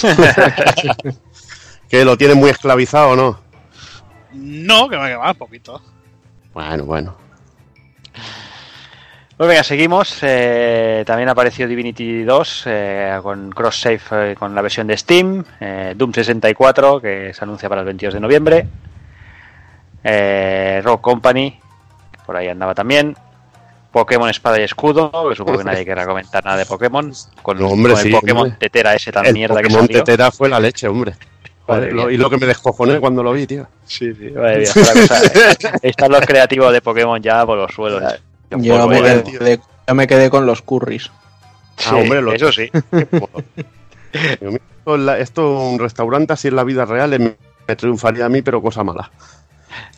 [1.90, 3.40] Que lo tienes muy esclavizado, ¿o ¿no?
[4.34, 5.80] No, que va, que va, un poquito.
[6.54, 7.16] Bueno, bueno.
[9.38, 10.18] Pues venga, seguimos.
[10.24, 14.02] Eh, también apareció Divinity 2 eh, con cross-save
[14.32, 15.44] eh, con la versión de Steam.
[15.60, 18.68] eh, Doom 64, que se anuncia para el 22 de noviembre.
[20.04, 21.60] Eh, Rock Company,
[22.26, 23.16] por ahí andaba también.
[23.94, 27.14] Pokémon Espada y Escudo, que supongo que nadie querrá comentar nada de Pokémon.
[27.42, 28.58] Con, No, hombre, con el sí, Pokémon hombre.
[28.60, 30.04] Tetera ese tan El mierda que Pokémon salió.
[30.04, 31.14] Tetera fue la leche, hombre.
[31.66, 33.68] Joder, lo- y lo que me descojoné cuando lo vi, tío.
[33.86, 35.22] Sí, sí, madre mía, fue la cosa-
[35.82, 38.02] Están los creativos de Pokémon ya por los suelos.
[38.50, 39.24] Yo Polvo, me, eh.
[39.24, 41.04] quedé, yo me quedé con los curries.
[41.78, 42.70] Sí, Ah, hombre, lo- eso sí.
[45.20, 47.36] Esto, un restaurante así en la vida real me,
[47.68, 49.10] me triunfaría a mí, pero cosa mala.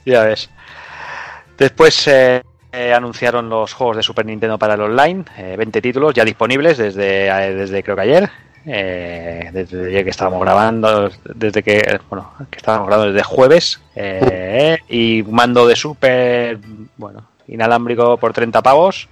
[0.06, 0.50] Ya ves.
[1.58, 2.44] Después eh,
[2.76, 6.78] eh, anunciaron los juegos de Super Nintendo para el online, eh, 20 títulos ya disponibles
[6.78, 8.30] desde, eh, desde creo que ayer,
[8.66, 13.82] eh, desde ayer que estábamos grabando, desde que bueno que estábamos grabando desde jueves
[14.90, 16.60] y mando de Super,
[16.98, 19.08] bueno inalámbrico por 30 pavos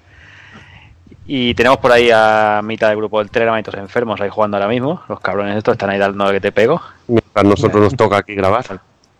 [1.25, 4.67] y tenemos por ahí a mitad del grupo del Telegram todos enfermos ahí jugando ahora
[4.67, 8.35] mismo, los cabrones estos están ahí dando que te pego Mientras nosotros nos toca aquí
[8.35, 8.65] grabar.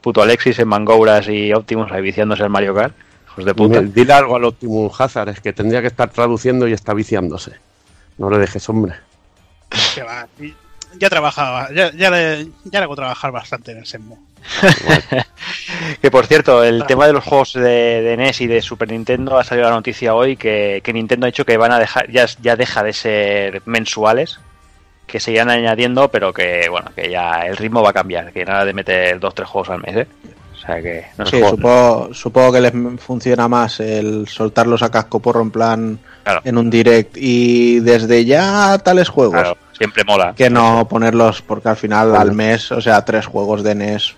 [0.02, 2.94] puto Alexis en Mangouras y Optimus ahí viciándose el Mario Kart.
[3.34, 3.82] Hijos de puta.
[3.82, 7.54] Dile algo al Optimus Hazard, es que tendría que estar traduciendo y está viciándose.
[8.18, 8.94] No le dejes, hombre.
[9.96, 10.28] Que va.
[10.40, 10.54] y
[11.00, 14.18] Ya trabajaba, ya, ya, le, ya le hago trabajar bastante en el Senmu.
[16.02, 19.38] Que por cierto, el tema de los juegos de, de NES y de Super Nintendo
[19.38, 22.26] ha salido la noticia hoy que, que Nintendo ha dicho que van a dejar, ya,
[22.42, 24.40] ya deja de ser mensuales,
[25.08, 28.46] que se irán añadiendo, pero que bueno, que ya el ritmo va a cambiar, que
[28.46, 30.08] nada de meter dos tres juegos al mes, ¿eh?
[30.66, 32.72] Sea que no Sí, supongo, supongo que les
[33.02, 36.42] funciona más el soltarlos a casco porro en plan Claro.
[36.46, 39.34] en un direct y desde ya tales juegos.
[39.42, 40.34] Claro, siempre mola.
[40.36, 44.16] Que no ponerlos porque al final al mes, o sea, tres juegos de NES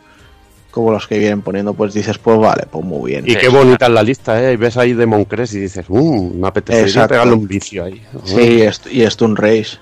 [0.70, 3.26] como los que vienen poniendo, pues dices, pues vale, pues muy bien.
[3.26, 4.54] Y Sí, qué bonita es la lista, ¿eh?
[4.54, 8.04] Y ves ahí Demon Crest y dices, mmm, me apetecería pegarle un vicio ahí.
[8.26, 9.78] Sí, est- y Stun Race.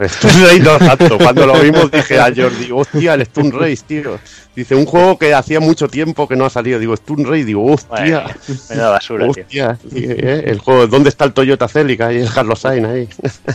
[0.00, 1.18] Stun Race no tanto.
[1.18, 4.18] Cuando lo vimos dije a Jordi, hostia, el Stun Race, tío.
[4.54, 6.78] Dice, un juego que hacía mucho tiempo que no ha salido.
[6.78, 8.04] Digo, Stun Race, digo, hostia.
[8.04, 8.36] Mía,
[8.70, 9.76] menuda basura, tío.
[9.90, 10.44] Sí, ¿eh?
[10.46, 13.08] el juego, ¿dónde está el Toyota Celica y el Carlos Sainz ahí?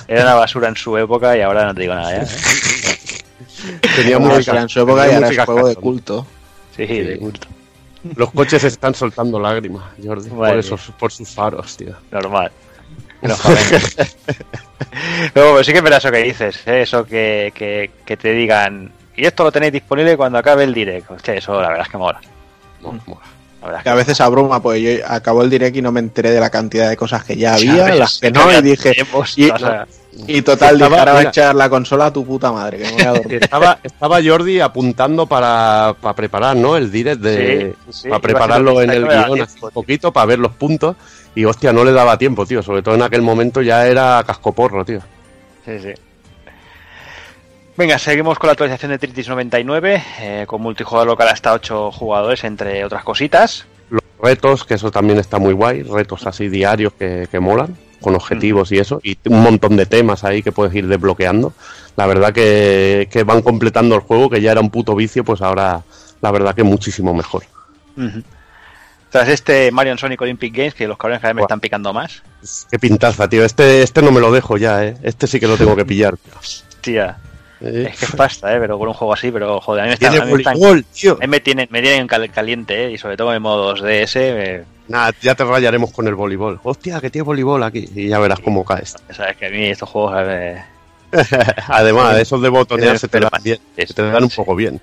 [0.08, 2.24] Era una basura en su época y ahora no te digo nada ya.
[2.24, 2.28] ¿eh?
[3.96, 6.26] Tenía Como música en su época y ahora es juego de culto.
[6.76, 7.48] Sí, de culto.
[8.16, 11.94] Los coches están soltando lágrimas, Jordi, por, esos, por sus faros, tío.
[12.10, 12.52] Normal.
[13.30, 13.82] Joden.
[15.36, 16.82] Luego, pues sí que es verdad eso que dices, ¿eh?
[16.82, 21.10] eso que, que, que te digan, y esto lo tenéis disponible cuando acabe el direct.
[21.12, 22.20] Hostia, eso la verdad es que mola.
[22.82, 23.22] No, mola.
[23.62, 26.32] La es Que a veces abruma, pues yo acabó el direct y no me enteré
[26.32, 29.38] de la cantidad de cosas que ya había, las que no, y ya dije, tenemos,
[29.38, 29.88] y- o sea,
[30.28, 32.84] y total, dije, Estaba- ahora va a echar la consola a tu puta madre, que
[32.86, 33.40] me voy a dormir.
[33.44, 36.76] Estaba, estaba Jordi apuntando para, para preparar, ¿no?
[36.76, 37.76] El direct de.
[37.88, 40.96] Sí, sí, para prepararlo en el guion no un poquito para ver los puntos.
[41.36, 42.62] Y hostia, no le daba tiempo, tío.
[42.62, 45.00] Sobre todo en aquel momento ya era cascoporro, tío.
[45.66, 45.94] Sí, sí.
[47.78, 52.44] Venga, seguimos con la actualización de Tritis 99, eh, con multijugador local hasta 8 jugadores,
[52.44, 53.66] entre otras cositas.
[53.90, 55.84] Los retos, que eso también está muy guay.
[55.84, 59.00] Retos así diarios que, que molan, con objetivos y eso.
[59.02, 61.54] Y un montón de temas ahí que puedes ir desbloqueando.
[61.96, 65.42] La verdad que, que van completando el juego, que ya era un puto vicio, pues
[65.42, 65.82] ahora
[66.22, 67.44] la verdad que muchísimo mejor.
[67.98, 68.22] Ujú.
[69.12, 72.24] Tras este Mario Sonic Olympic Games, que los cabrones cada vez me están picando más.
[72.72, 73.44] Qué pintaza, tío.
[73.44, 74.96] Este, este no me lo dejo ya, ¿eh?
[75.04, 76.16] Este sí que lo tengo que pillar.
[76.80, 77.18] Tía,
[77.60, 78.60] Eh, es que es pasta, ¿eh?
[78.60, 80.54] Pero con un juego así, pero joder, a mí me, Tiene a mí me, están-
[80.58, 81.14] voleibol, tío.
[81.14, 82.92] a mí me tienen, me tienen cal- caliente, ¿eh?
[82.92, 86.60] Y sobre todo en modo 2DS, eh, Nada, ya te rayaremos con el voleibol.
[86.64, 87.88] Hostia, que tiene voleibol aquí.
[87.96, 88.96] Y ya verás cómo caes.
[89.12, 90.14] sabes que a mí estos juegos...
[91.68, 93.60] Además, esos de botonear se te dan bien.
[93.78, 94.80] Se te dan un poco bien.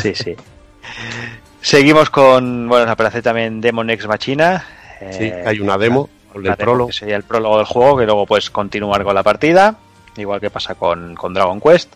[0.00, 0.36] Sí, sí.
[1.62, 4.66] Seguimos con, bueno, aparece también Demon Ex Machina.
[5.12, 6.86] Sí, eh, hay una demo una el demo prólogo.
[6.88, 9.76] Que sería el prólogo del juego, que luego puedes continuar con la partida,
[10.16, 11.92] igual que pasa con, con Dragon Quest.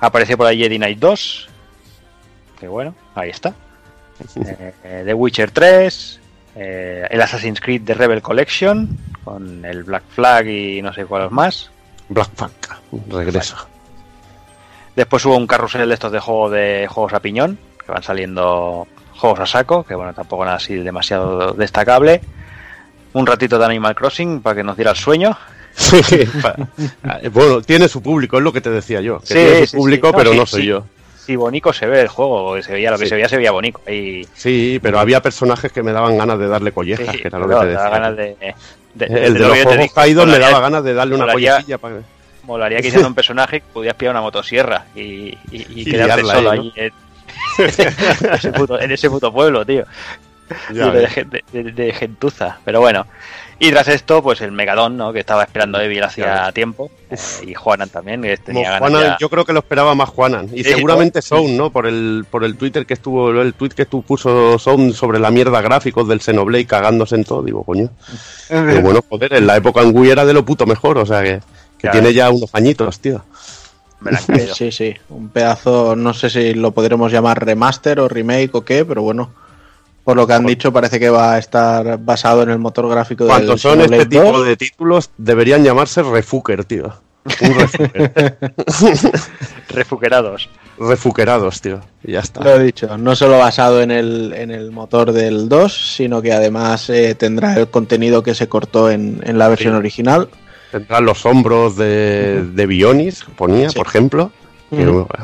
[0.00, 1.48] Apareció por ahí Jedi Knight 2,
[2.58, 3.54] que bueno, ahí está.
[4.84, 6.20] Eh, The Witcher 3,
[6.56, 11.30] eh, el Assassin's Creed The Rebel Collection, con el Black Flag y no sé cuáles
[11.32, 11.70] más.
[12.08, 12.52] Black Flag,
[13.08, 13.56] regreso.
[14.94, 18.86] Después hubo un carrusel de estos de juego de juegos a piñón, que van saliendo
[19.12, 22.20] juegos a saco, que bueno, tampoco nada así demasiado destacable.
[23.12, 25.36] Un ratito de Animal Crossing para que nos diera el sueño.
[26.42, 26.56] Pa-
[27.22, 29.20] eh, bueno, tiene su público, es lo que te decía yo.
[29.20, 30.12] Que Sí, tiene su sí, público, sí.
[30.12, 30.66] No, pero sí, no soy sí.
[30.68, 30.84] yo.
[31.24, 33.08] Sí, bonito se ve el juego, se veía lo que Sí.
[33.10, 33.80] se veía, se veía bonito.
[33.90, 37.38] Y Sí, pero había personajes que me daban ganas de darle collejas, sí, que era
[37.38, 37.88] lo que te decía.
[37.88, 38.54] ganas de, de-
[39.26, 41.96] el de lo los juegos caídos me daba ganas de darle una collecilla para
[42.42, 46.22] Molaría que hicieran un personaje que pudieras pillar una motosierra y, y, y Y quedarte
[46.22, 46.72] liarla solo ahí,
[47.58, 49.84] ese puto, en ese puto pueblo, tío.
[50.72, 51.08] Ya de,
[51.52, 52.58] de- de- de gentuza.
[52.64, 53.06] Pero bueno.
[53.58, 55.12] Y tras esto, pues el Megadon, ¿no?
[55.12, 56.90] Que estaba esperando Evil hacía tiempo.
[57.08, 59.16] eh, y Juanan también, que tenía ganas Juanan, ya.
[59.20, 60.50] yo creo que lo esperaba más Juanan.
[60.52, 61.22] Y Sí, seguramente ¿no?
[61.22, 61.70] Sound, ¿no?
[61.70, 65.30] Por el, por el Twitter que estuvo, el tweet que tú puso Sound sobre la
[65.30, 67.42] mierda gráficos del Xenoblade cagándose en todo.
[67.42, 67.88] Digo, coño.
[68.48, 71.22] Pero bueno, joder, en la época en Wii era de lo puto mejor, o sea
[71.22, 71.40] que,
[71.78, 72.16] que Ya tiene ves.
[72.16, 73.24] ya unos añitos, tío.
[74.04, 74.18] Me la.
[74.54, 78.84] Sí, sí, un pedazo, no sé si lo podremos llamar remaster o remake o qué,
[78.84, 79.30] pero bueno,
[80.04, 83.24] por lo que han dicho parece que va a estar basado en el motor gráfico
[83.24, 84.46] del Cuando son este tipo 2.
[84.46, 86.92] de títulos, deberían llamarse Refuker, tío.
[87.40, 88.36] Un refuker.
[89.70, 90.48] Refuquerados.
[90.78, 91.80] Refuquerados, tío.
[92.02, 92.42] Y ya está.
[92.44, 96.32] Lo he dicho, no solo basado en el, en el motor del 2, sino que
[96.32, 99.78] además eh, tendrá el contenido que se cortó en, en la versión Sí.
[99.78, 100.28] original.
[100.74, 103.76] Tendrán los hombros de, de Bionis, ponía, Sí.
[103.76, 104.32] por ejemplo.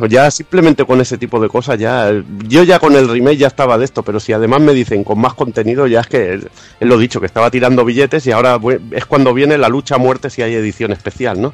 [0.08, 2.12] Ya simplemente con ese tipo de cosas, ya.
[2.46, 5.18] Yo ya con el remake ya estaba de esto, pero si además me dicen con
[5.18, 6.44] más contenido, ya es que es
[6.78, 8.60] lo dicho, que estaba tirando billetes y ahora
[8.92, 11.52] es cuando viene la lucha a muerte si hay edición especial, ¿no?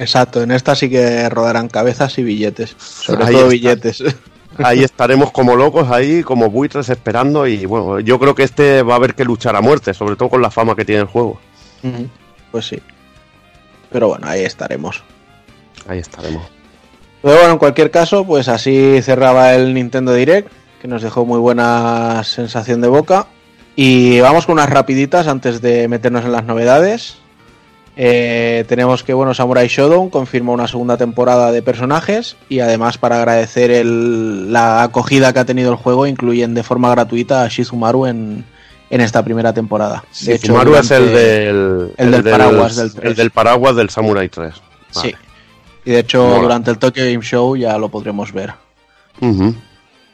[0.00, 3.52] Exacto, en esta sí que rodarán cabezas y billetes, sobre Ahí todo está.
[3.52, 4.02] billetes.
[4.58, 8.94] Ahí estaremos como locos, ahí como buitres esperando y bueno, yo creo que este va
[8.94, 11.38] a haber que luchar a muerte, sobre todo con la fama que tiene el juego.
[12.50, 12.80] Pues sí.
[13.90, 15.02] Pero bueno, ahí estaremos.
[15.86, 16.42] Ahí estaremos.
[17.22, 21.38] Pero bueno, en cualquier caso, pues así cerraba el Nintendo Direct, que nos dejó muy
[21.40, 23.26] buena sensación de boca.
[23.74, 27.18] Y vamos con unas rapiditas antes de meternos en las novedades.
[27.96, 33.16] Eh, tenemos que, bueno, Samurai Shodown confirma una segunda temporada de personajes y además para
[33.18, 38.06] agradecer el- la acogida que ha tenido el juego incluyen de forma gratuita a Shizumaru
[38.06, 38.44] en,
[38.90, 40.04] en esta primera temporada.
[40.22, 43.10] De hecho, Shizumaru es el del, el del paraguas del 3.
[43.10, 44.54] el del paraguas del Samurai 3.
[44.90, 45.14] Sí.
[45.84, 46.42] Y de hecho Mola.
[46.42, 48.52] durante el Tokyo Game Show ya lo podremos ver.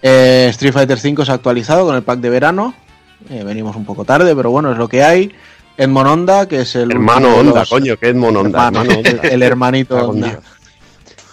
[0.02, 2.74] Eh, Street Fighter V se ha actualizado con el pack de verano.
[3.30, 5.32] Eh, venimos un poco tarde, pero bueno, es lo que hay.
[5.76, 8.66] Edmond que es el Hermano los- coño, que es Mononda.
[8.68, 10.36] hermano, hermano el, hermanito Dios.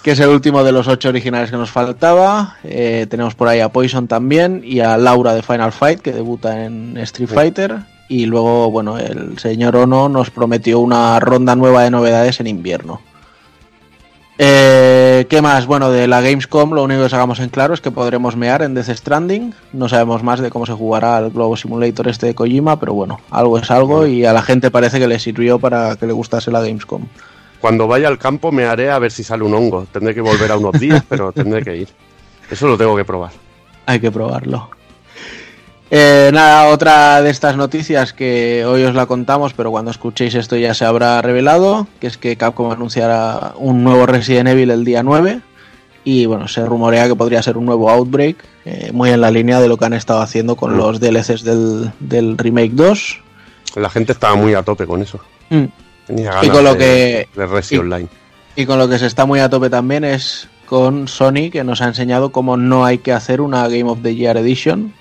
[0.04, 2.56] Que es el último de los ocho originales que nos faltaba.
[2.64, 6.66] Eh, tenemos por ahí a Poison también y a Laura de Final Fight, que debuta
[6.66, 7.80] en Street Fighter.
[8.10, 13.00] Y luego, bueno, el señor Ono nos prometió una ronda nueva de novedades en invierno.
[14.38, 15.68] Eh, ¿Qué más?
[15.68, 18.74] Bueno, de la Gamescom lo único que sacamos en claro es que podremos mear en
[18.74, 19.54] Death Stranding.
[19.72, 23.22] No sabemos más de cómo se jugará el Globo Simulator este de Kojima, pero bueno,
[23.30, 26.50] algo es algo y a la gente parece que le sirvió para que le gustase
[26.50, 27.04] la Gamescom.
[27.62, 29.86] Cuando vaya al campo me haré a ver si sale un hongo.
[29.92, 31.88] Tendré que volver a unos días, pero tendré que ir.
[32.50, 33.32] Eso lo tengo que probar.
[33.86, 34.70] Hay que probarlo.
[35.94, 40.56] Eh, nada, otra de estas noticias que hoy os la contamos, pero cuando escuchéis esto
[40.56, 45.04] ya se habrá revelado, que es que Capcom anunciará un nuevo Resident Evil el día
[45.04, 45.42] 9
[46.04, 49.60] y bueno, se rumorea que podría ser un nuevo Outbreak, eh, muy en la línea
[49.60, 53.20] de lo que han estado haciendo con los DLCs del, del Remake 2.
[53.76, 55.20] La gente estaba muy a tope con eso.
[55.50, 55.66] Mm.
[56.44, 58.08] Y con lo de, que- de y- Online.
[58.56, 61.82] Y con lo que se está muy a tope también es con Sony, que nos
[61.82, 64.94] ha enseñado cómo no hay que hacer una Game of the Year Edition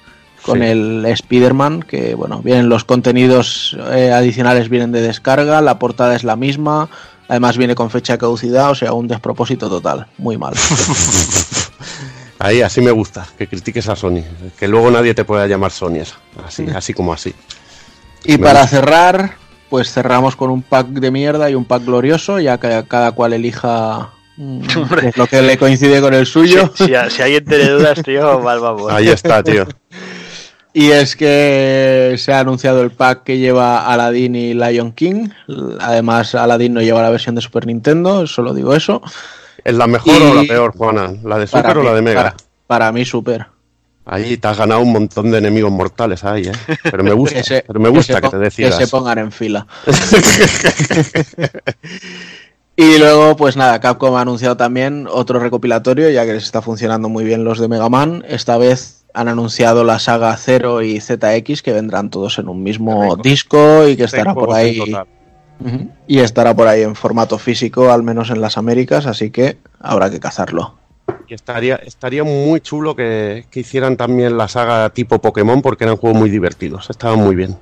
[0.42, 0.64] con Sí.
[0.66, 6.24] el Spider-Man, que bueno, vienen los contenidos eh, adicionales vienen de descarga, la portada es
[6.24, 6.88] la misma,
[7.28, 10.54] además viene con fecha de caducidad, o sea, un despropósito total, muy mal.
[12.38, 14.22] Ahí, así me gusta, que critiques a Sony.
[14.58, 16.00] Que luego nadie te pueda llamar Sony,
[16.46, 17.34] así, así como así.
[18.24, 18.76] Y Me para gusta.
[18.76, 19.36] cerrar,
[19.70, 23.32] pues cerramos con un pack de mierda y un pack glorioso, ya que cada cual
[23.32, 24.60] elija mm,
[25.06, 26.70] es lo que le coincide con el suyo.
[26.74, 28.92] Si, si- si alguien tiene dudas, tío, mal vamos.
[28.92, 29.66] Ahí está, tío.
[30.72, 35.28] Y es que se ha anunciado el pack que lleva Aladdin y Lion King.
[35.80, 39.02] Además, Aladdin no lleva la versión de Super Nintendo, solo digo eso.
[39.64, 41.12] ¿Es la mejor Y- o la peor, Juana?
[41.24, 42.22] ¿La de Super o mí, la de Mega?
[42.22, 43.46] Para, para mí, Super.
[44.06, 46.52] Ahí te has ganado un montón de enemigos mortales ahí, ¿eh?
[46.82, 48.76] Pero me gusta, Que se, pero me gusta se que, te decidas.
[48.76, 49.66] que se pongan en fila.
[52.76, 57.08] y luego, pues nada, Capcom ha anunciado también otro recopilatorio, ya que les está funcionando
[57.08, 58.24] muy bien los de Mega Man.
[58.26, 63.16] Esta vez han anunciado la saga 0 y ZX, que vendrán todos en un mismo
[63.16, 64.80] disco y que estará por ahí.
[66.06, 70.10] Y estará por ahí en formato físico, al menos en las Américas, así que habrá
[70.10, 70.79] que cazarlo.
[71.30, 75.96] Y estaría, estaría muy chulo que, que hicieran también la saga tipo Pokémon porque eran
[75.96, 77.56] juegos muy divertidos, estaban muy bien.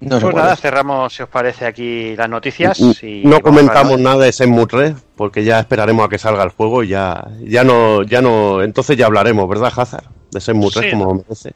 [0.00, 2.78] No Pues nada, cerramos, si os parece, aquí las noticias.
[3.02, 6.82] Y no comentamos nada de Shenmue 3 porque ya esperaremos a que salga el juego
[6.82, 10.04] y ya, ya no, ya no, entonces ya hablaremos, ¿verdad, Hazard?
[10.30, 10.90] De Shenmue 3 Sí.
[10.96, 11.52] como merece.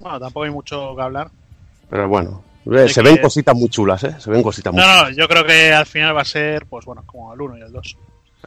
[0.00, 1.30] Bueno, tampoco hay mucho que hablar.
[1.90, 2.42] Pero bueno,
[2.72, 4.16] eh, se que- ven cositas muy chulas, ¿eh?
[4.18, 5.10] Se ven cositas muy No, chulas.
[5.10, 7.60] no, yo creo que al final va a ser, pues bueno, como el 1 y
[7.62, 7.96] el 2.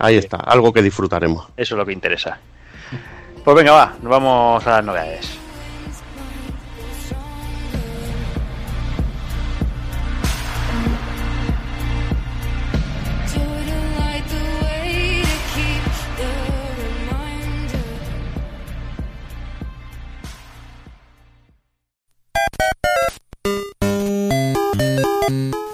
[0.04, 1.46] Ahí está, algo que disfrutaremos.
[1.56, 2.40] Eso es lo que interesa.
[3.44, 5.38] Pues venga, va, nos vamos a las novedades.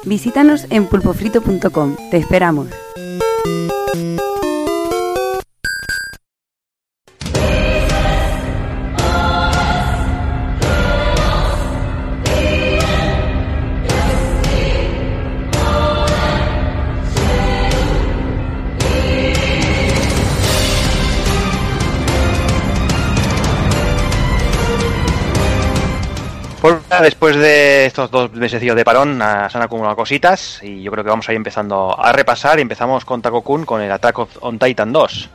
[0.04, 1.96] Visítanos en pulpofrito.com.
[2.12, 2.68] Te esperamos.
[3.88, 4.37] Pues
[27.02, 31.04] después de estos dos mesecillos de parón ah, se han acumulado cositas y yo creo
[31.04, 34.60] que vamos a ir empezando a repasar empezamos con Taco Kun con el Attack on
[34.60, 35.30] Titan 2.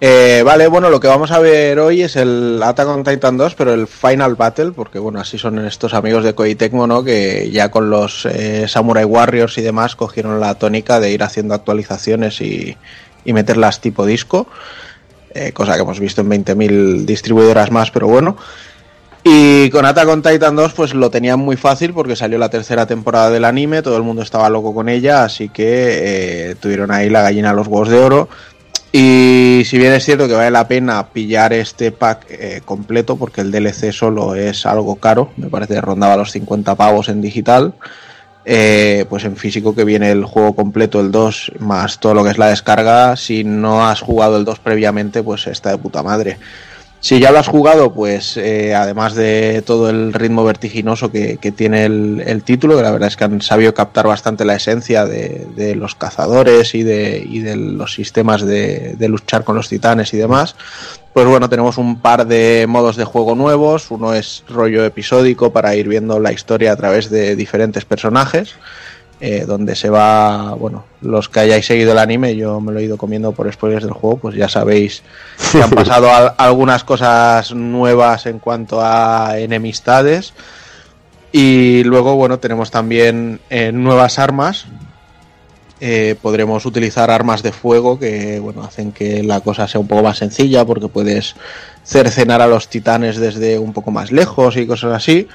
[0.00, 3.54] Eh, vale, bueno, lo que vamos a ver hoy es el Attack on Titan 2,
[3.54, 7.02] pero el Final Battle, porque bueno, así son estos amigos de Koei Tecmo, ¿no?
[7.04, 11.54] Que ya con los eh, Samurai Warriors y demás cogieron la tónica de ir haciendo
[11.54, 12.76] actualizaciones y,
[13.24, 14.46] y meterlas tipo disco,
[15.32, 18.36] eh, cosa que hemos visto en 20.000 distribuidoras más, pero bueno.
[19.26, 23.30] Y con Attack Titan 2 pues lo tenían muy fácil porque salió la tercera temporada
[23.30, 27.22] del anime, todo el mundo estaba loco con ella, así que eh, tuvieron ahí la
[27.22, 28.28] gallina a los huevos de oro.
[28.92, 33.40] Y si bien es cierto que vale la pena pillar este pack eh, completo, porque
[33.40, 37.74] el DLC solo es algo caro, me parece que rondaba los 50 pavos en digital,
[38.44, 42.30] eh, pues en físico que viene el juego completo, el 2, más todo lo que
[42.30, 46.36] es la descarga, si no has jugado el 2 previamente, pues está de puta madre.
[47.04, 51.84] Si ya lo has jugado, pues eh, además de todo el ritmo vertiginoso que, tiene
[51.84, 55.74] el, título, que la verdad es que han sabido captar bastante la esencia de, de
[55.74, 60.16] los cazadores y de, y de los sistemas de, de luchar con los titanes y
[60.16, 60.56] demás,
[61.12, 63.90] pues bueno, tenemos un par de modos de juego nuevos.
[63.90, 68.54] Uno es rollo episódico para ir viendo la historia a través de diferentes personajes.
[69.26, 72.82] Eh, donde se va, bueno, los que hayáis seguido el anime, yo me lo he
[72.84, 75.02] ido comiendo por spoilers del juego, pues ya sabéis
[75.50, 80.34] que han pasado al- algunas cosas nuevas en cuanto a enemistades.
[81.32, 84.66] Y luego, bueno, tenemos también eh, nuevas armas.
[85.80, 90.02] Eh, podremos utilizar armas de fuego que, bueno, hacen que la cosa sea un poco
[90.02, 91.34] más sencilla porque puedes
[91.82, 95.26] cercenar a los titanes desde un poco más lejos y cosas así.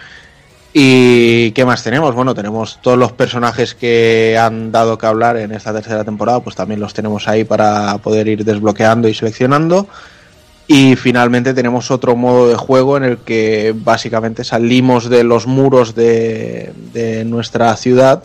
[0.71, 2.13] ¿Y qué más tenemos?
[2.13, 6.55] Bueno, tenemos todos los personajes que han dado que hablar en esta tercera temporada, pues
[6.55, 9.87] también los tenemos ahí para poder ir desbloqueando y seleccionando.
[10.67, 15.95] Y finalmente tenemos otro modo de juego en el que básicamente salimos de los muros
[15.95, 18.21] de, de nuestra ciudad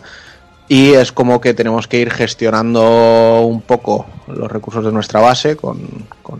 [0.67, 5.55] y es como que tenemos que ir gestionando un poco los recursos de nuestra base
[5.55, 5.79] con,
[6.21, 6.39] con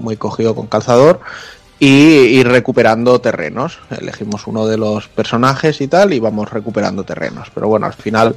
[0.00, 1.20] muy cogido con calzador
[1.78, 3.78] y ir recuperando terrenos.
[3.90, 7.48] Elegimos uno de los personajes y tal y vamos recuperando terrenos.
[7.54, 8.34] Pero bueno, al final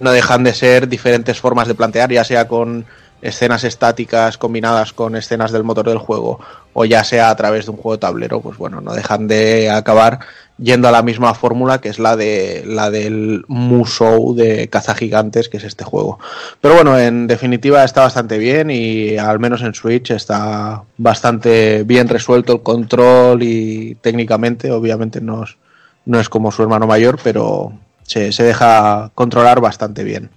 [0.00, 2.86] no dejan de ser diferentes formas de plantear, ya sea con
[3.22, 6.40] escenas estáticas combinadas con escenas del motor del juego
[6.72, 9.70] o ya sea a través de un juego de tablero, pues bueno, no dejan de
[9.70, 10.20] acabar
[10.58, 15.56] yendo a la misma fórmula que es la de la del Musou de cazagigantes, que
[15.56, 16.18] es este juego.
[16.60, 22.08] Pero bueno, en definitiva está bastante bien y al menos en Switch está bastante bien
[22.08, 25.56] resuelto el control y técnicamente, obviamente no es,
[26.04, 30.30] no es como su hermano mayor, pero se, se deja controlar bastante bien.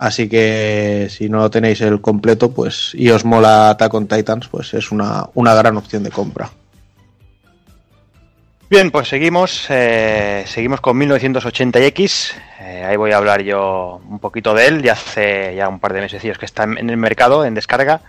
[0.00, 4.90] Así que si no tenéis el completo, pues y os mola Attack Titans, pues es
[4.92, 6.50] una, una gran opción de compra.
[8.70, 12.32] Bien, pues seguimos, eh, seguimos con 1980X.
[12.60, 14.82] Eh, ahí voy a hablar yo un poquito de él.
[14.82, 18.00] Ya hace ya un par de mesecillos que está en, el mercado, en descarga.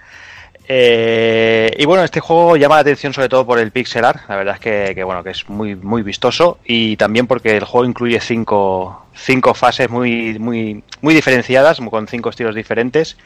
[0.69, 4.21] Eh, y bueno, este juego llama la atención sobre todo por el pixel art.
[4.29, 7.65] La verdad es que, que, bueno, que es muy, muy vistoso y también porque el
[7.65, 13.17] juego incluye cinco, cinco fases muy, muy, muy diferenciadas, con cinco estilos diferentes.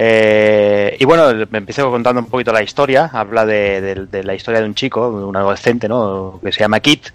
[0.00, 3.10] Eh, y bueno, me empecé contando un poquito la historia.
[3.12, 6.40] Habla de, la historia de un chico, un adolescente, ¿no?
[6.42, 7.08] Que se llama Kit.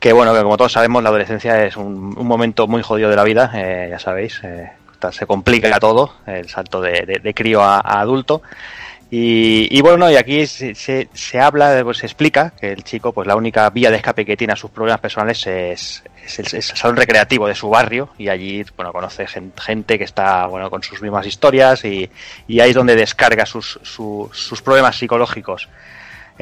[0.00, 3.52] Que bueno, como todos sabemos, la adolescencia es un, momento muy jodido de la vida,
[3.54, 4.40] eh, ya sabéis.
[4.42, 4.72] eh,
[5.10, 8.42] se complica todo, el salto de, de- crío a adulto.
[9.14, 13.12] Y, y bueno, y aquí se, se, se habla, pues se explica que el chico,
[13.12, 16.62] pues la única vía de escape que tiene a sus problemas personales es, es el,
[16.62, 20.82] salón recreativo de su barrio y allí, bueno, conoce gen- gente que está, bueno, con
[20.82, 22.08] sus mismas historias y,
[22.48, 25.68] y ahí es donde descarga sus, su- sus problemas psicológicos.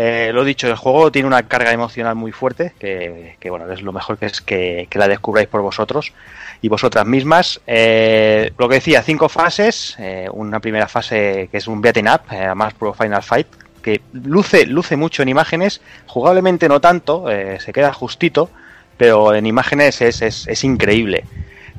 [0.02, 3.92] Eh, lo dicho, el juego tiene una carga emocional muy fuerte, que, bueno, es lo
[3.92, 6.14] mejor que es que, la descubráis por vosotros
[6.62, 7.60] y vosotras mismas.
[7.66, 12.22] Eh, lo que decía, cinco fases, eh, una primera fase que es un beating up,
[12.30, 13.46] eh, más pro Final Fight,
[13.82, 17.26] que luce, luce mucho en imágenes, jugablemente no tanto,
[17.58, 18.48] se queda justito,
[18.96, 21.24] pero en imágenes es, es, es increíble.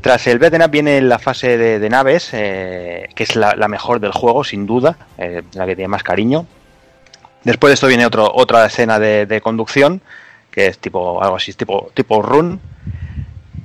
[0.01, 4.11] Tras el beaten up viene la fase de, naves, que es la, la mejor del
[4.11, 6.45] juego, sin duda, la que tiene más cariño.
[7.43, 10.01] Después de esto viene otro, otra escena de, conducción,
[10.51, 12.59] que es tipo algo así, tipo, tipo run.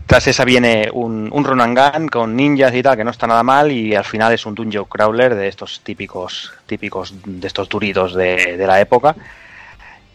[0.07, 3.27] Tras esa viene un, un run and gun con ninjas y tal, que no está
[3.27, 7.69] nada mal, y al final es un dungeon crawler de estos típicos, típicos de estos
[7.69, 9.17] duritos de, de la época.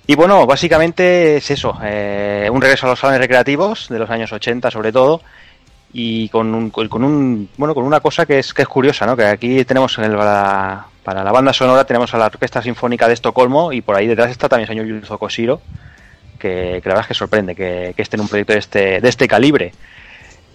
[0.07, 4.31] Y bueno, básicamente es eso, eh, un regreso a los salones recreativos de los años
[4.31, 5.21] 80 sobre todo,
[5.93, 9.15] y con un, con un bueno con una cosa que es que es curiosa, ¿no?
[9.15, 13.07] Que aquí tenemos en el, para, para la banda sonora tenemos a la Orquesta Sinfónica
[13.07, 15.61] de Estocolmo y por ahí detrás está también el señor Yuzo Koshiro,
[16.37, 19.27] que, la verdad es que sorprende que, esté en un proyecto de este, de este
[19.27, 19.71] calibre.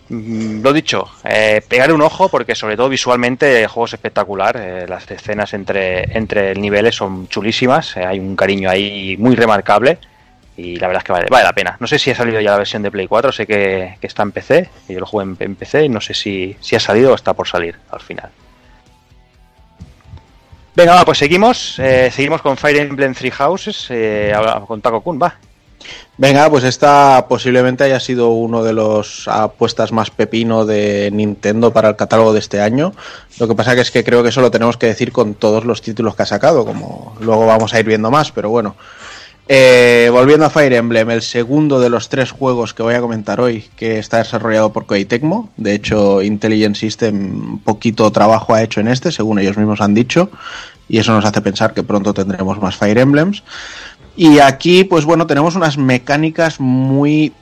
[0.09, 1.61] Mm, Lo dicho, eh,
[1.93, 6.55] un ojo porque sobre todo visualmente el juego es espectacular, eh, las escenas entre, entre
[6.55, 9.99] niveles son chulísimas, eh, hay un cariño ahí muy remarcable
[10.57, 11.77] y la verdad es que vale, vale la pena.
[11.81, 14.31] No sé si ha salido ya la versión de Play 4, sé que, está en
[14.31, 17.15] PC, yo lo jugué en, en PC y no sé si, si ha salido o
[17.17, 18.31] está por salir al final.
[20.77, 24.35] Venga, va, pues seguimos, eh, seguimos con Fire Emblem Three Houses, eh,
[24.67, 25.35] con Taco Kun, va.
[26.19, 31.89] Venga, pues esta posiblemente haya sido uno de los apuestas más pepino de Nintendo para
[31.89, 32.93] el catálogo de este año.
[33.39, 35.81] Lo que pasa es que creo que eso lo tenemos que decir con todos los
[35.81, 38.77] títulos que ha sacado, como luego vamos a ir viendo más, pero bueno.
[39.49, 43.41] Eh, volviendo a Fire Emblem, el segundo de los tres juegos que voy a comentar
[43.41, 45.51] hoy, que está desarrollado por Koei Tecmo.
[45.57, 50.31] De hecho, Intelligent System poquito trabajo ha hecho en este, según ellos mismos han dicho,
[50.89, 53.45] y eso nos hace pensar que pronto tendremos más Fire Emblems.
[54.17, 57.33] Y aquí, pues bueno, tenemos unas mecánicas muy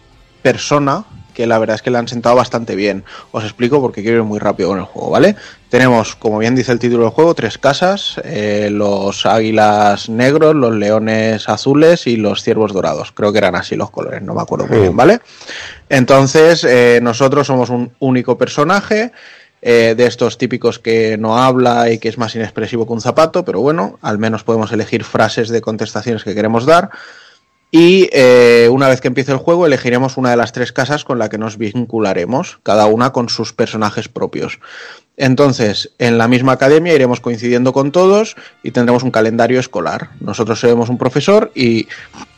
[0.43, 1.05] persona
[1.35, 3.05] que la verdad es que le han sentado bastante bien.
[3.33, 5.37] Os explico porque quiero ir muy rápido con el juego, ¿vale?
[5.69, 10.75] Tenemos, como bien dice el título del juego, tres casas, eh, los águilas negros, los
[10.75, 13.13] leones azules y los ciervos dorados.
[13.13, 15.21] Creo que eran así los colores, no me acuerdo muy bien, ¿vale?
[15.89, 19.13] Entonces, eh, nosotros somos un único personaje.
[19.67, 23.47] eh, de estos típicos que no habla y que es más inexpresivo que un zapato,
[23.47, 26.91] pero bueno, al menos podemos elegir frases de contestaciones que queremos dar.
[27.77, 31.19] Y eh, una vez que empiece el juego, elegiremos una de las tres casas con
[31.19, 34.61] la que nos vincularemos, cada una con sus personajes propios.
[35.17, 40.11] Entonces, en la misma academia iremos coincidiendo con todos y tendremos un calendario escolar.
[40.21, 41.89] Nosotros seremos un profesor y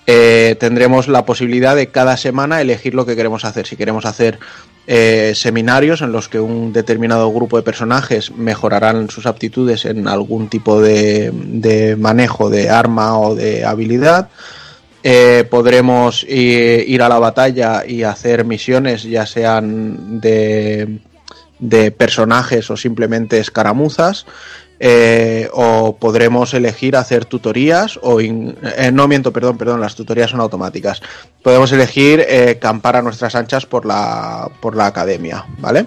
[0.07, 3.67] eh, tendremos la posibilidad de cada semana elegir lo que queremos hacer.
[3.67, 4.39] Si queremos hacer
[4.87, 10.49] eh, seminarios en los que un determinado grupo de personajes mejorarán sus aptitudes en algún
[10.49, 14.31] tipo de, de manejo de arma o de habilidad.
[15.09, 20.99] Eh, podremos ir a la batalla y hacer misiones, ya sean de,
[21.97, 24.27] personajes o simplemente escaramuzas.
[24.81, 30.41] eh, o podremos elegir hacer tutorías o eh, no miento perdón perdón las tutorías son
[30.41, 31.01] automáticas.
[31.41, 35.87] Podemos elegir eh, campar a nuestras anchas por la por la academia vale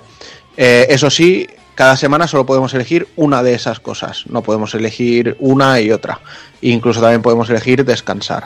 [0.55, 1.45] eso sí
[1.75, 4.25] cada semana solo podemos elegir una de esas cosas.
[4.29, 6.19] No podemos elegir una y otra.
[6.61, 8.45] Incluso también podemos elegir descansar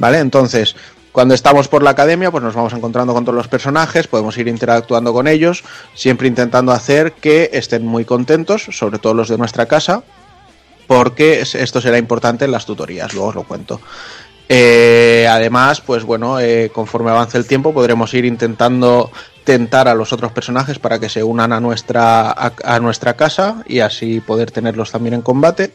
[0.00, 0.18] ¿Vale?
[0.18, 0.74] Entonces,
[1.12, 4.48] cuando estamos por la academia, pues nos vamos encontrando con todos los personajes, podemos ir
[4.48, 5.62] interactuando con ellos,
[5.94, 10.02] siempre intentando hacer que estén muy contentos, sobre todo los de nuestra casa,
[10.86, 13.78] porque es- esto será importante en las tutorías, luego os lo cuento.
[14.48, 19.10] Eh, además, pues bueno, eh, conforme avance el tiempo podremos ir intentando
[19.44, 23.80] tentar a los otros personajes para que se unan a nuestra, a nuestra casa y
[23.80, 25.72] así poder tenerlos también en combate.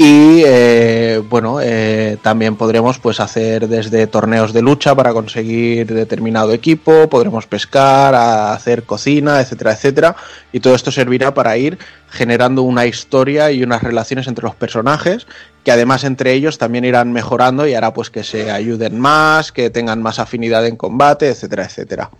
[0.00, 6.52] Y eh, bueno, eh, también podremos pues hacer desde torneos de lucha para conseguir determinado
[6.52, 10.16] equipo, podremos pescar, hacer cocina, etcétera, etcétera.
[10.52, 11.78] Y todo esto servirá para ir
[12.10, 15.26] generando una historia y unas relaciones entre los personajes
[15.64, 19.68] que además entre ellos también irán mejorando y hará pues que se ayuden más, que
[19.68, 22.10] tengan más afinidad en combate, etcétera, etcétera.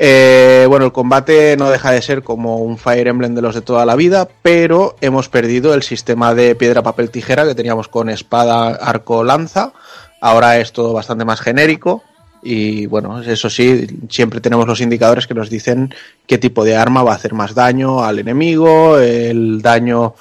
[0.00, 3.62] Eh, bueno, el combate no deja de ser como un Fire Emblem de los de
[3.62, 8.08] toda la vida, pero hemos perdido el sistema de piedra, papel, tijera que teníamos con
[8.08, 9.72] espada, arco, lanza.
[10.20, 12.04] Ahora es todo bastante más genérico.
[12.40, 15.92] Y bueno, eso sí, siempre tenemos los indicadores que nos dicen
[16.28, 20.14] qué tipo de arma va a hacer más daño al enemigo, el daño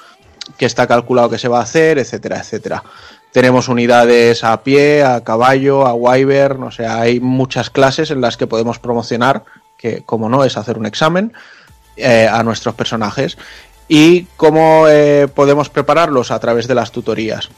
[0.58, 2.84] que está calculado que se va a hacer, etcétera, etcétera.
[3.32, 8.38] Tenemos unidades a pie, a caballo, a wyvern, o sea, hay muchas clases en las
[8.38, 9.44] que podemos promocionar,
[9.78, 11.34] que como no es hacer un examen,
[11.96, 13.38] eh, a nuestros personajes.
[13.88, 16.32] ¿Y cómo eh, podemos prepararlos?
[16.32, 17.50] A través de las tutorías.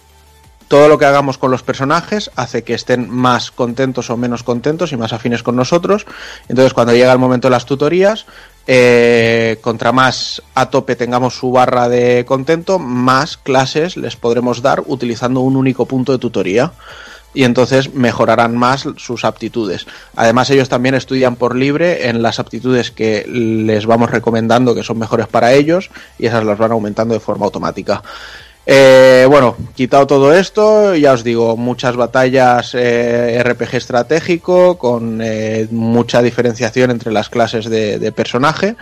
[0.70, 4.92] Todo lo que hagamos con los personajes hace que estén más contentos o menos contentos
[4.92, 6.06] y más afines con nosotros.
[6.48, 8.28] Entonces, cuando llega el momento de las tutorías,
[8.68, 14.84] eh, contra más a tope tengamos su barra de contento, más clases les podremos dar
[14.86, 16.72] utilizando un único punto de tutoría.
[17.34, 19.86] Y entonces mejorarán más sus aptitudes.
[20.16, 24.98] Además, ellos también estudian por libre en las aptitudes que les vamos recomendando que son
[24.98, 28.02] mejores para ellos y esas las van aumentando de forma automática.
[28.72, 35.68] Eh, bueno, quitado todo esto, ya os digo, muchas batallas eh, RPG estratégico, con eh,
[35.72, 38.76] mucha diferenciación entre las clases de, de personaje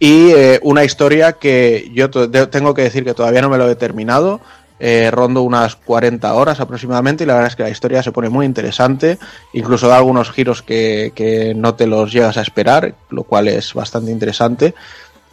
[0.00, 4.40] y una historia que yo tengo que decir que todavía no me lo he terminado.
[4.78, 8.28] Eh, rondo unas 40 horas aproximadamente y la verdad es que la historia se pone
[8.28, 9.18] muy interesante,
[9.52, 13.72] incluso da algunos giros que, que no te los llegas a esperar, lo cual es
[13.74, 14.74] bastante interesante.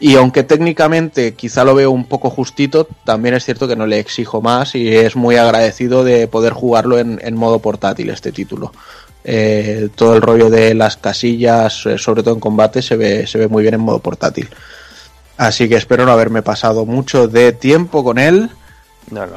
[0.04, 4.00] Y aunque técnicamente quizá lo veo un poco justito, también es cierto que no le
[4.00, 8.74] exijo más y es muy agradecido de poder jugarlo en, modo portátil este título.
[9.24, 13.38] Eh, todo el rollo de las casillas, eh, sobre todo en combate, se ve, se
[13.38, 14.50] ve muy bien en modo portátil.
[15.38, 18.50] Así que espero no haberme pasado mucho de tiempo con él.
[19.12, 19.34] No, no,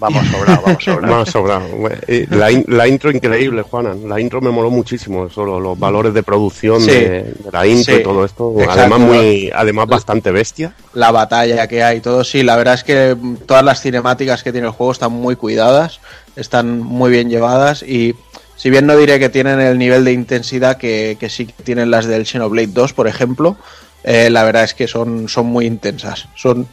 [0.00, 1.64] vamos, vamos sobrado, vamos sobrado.
[2.08, 3.94] Eh, La, in- la intro increíble, Juana.
[4.06, 5.30] La intro me moló muchísimo.
[5.30, 6.90] Solo los valores de producción Sí.
[6.90, 8.00] de, de la intro Sí.
[8.00, 8.52] y todo esto.
[8.58, 8.80] Exacto.
[8.80, 10.74] Además, muy, además bastante bestia.
[10.94, 14.66] la batalla que hay, todo sí, la verdad es que todas las cinemáticas que tiene
[14.66, 16.00] el juego están muy cuidadas,
[16.36, 18.14] están muy bien llevadas y
[18.56, 21.90] Si bien no diré que tienen el nivel de intensidad que, que sí que tienen
[21.90, 23.56] las del Xenoblade 2, por ejemplo,
[24.04, 26.28] eh, la verdad es que son, son muy intensas.
[26.36, 26.66] Son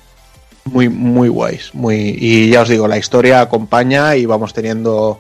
[0.65, 1.73] muy, muy guays.
[1.73, 5.19] Muy, y ya os digo, la historia acompaña y vamos teniendo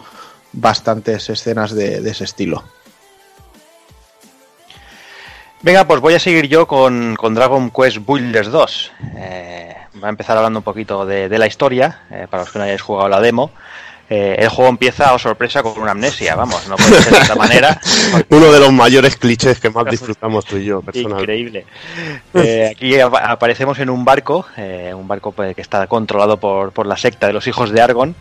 [0.53, 2.63] bastantes escenas de, de ese estilo.
[5.63, 8.91] Venga, pues voy a seguir yo con, con Dragon Quest Builders 2.
[9.15, 12.57] Eh, voy a empezar hablando un poquito de, de la historia, eh, para los que
[12.57, 13.51] no hayáis jugado la demo.
[14.13, 17.35] Eh, el juego empieza, a sorpresa, con una amnesia, vamos, no puede ser de esta
[17.35, 17.79] manera.
[18.29, 21.21] Uno de los mayores clichés que más disfrutamos tú y yo, personalmente.
[21.23, 21.65] Increíble.
[22.33, 26.73] Eh, aquí ap- aparecemos en un barco, eh, un barco pues, que está controlado por,
[26.73, 28.13] por la secta de los hijos de Argon.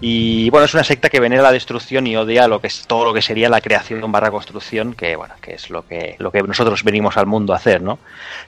[0.00, 3.04] Y bueno, es una secta que venera la destrucción y odia lo que es todo
[3.04, 6.42] lo que sería la creación barra construcción, que bueno, que es lo que, lo que
[6.42, 7.98] nosotros venimos al mundo a hacer, ¿no?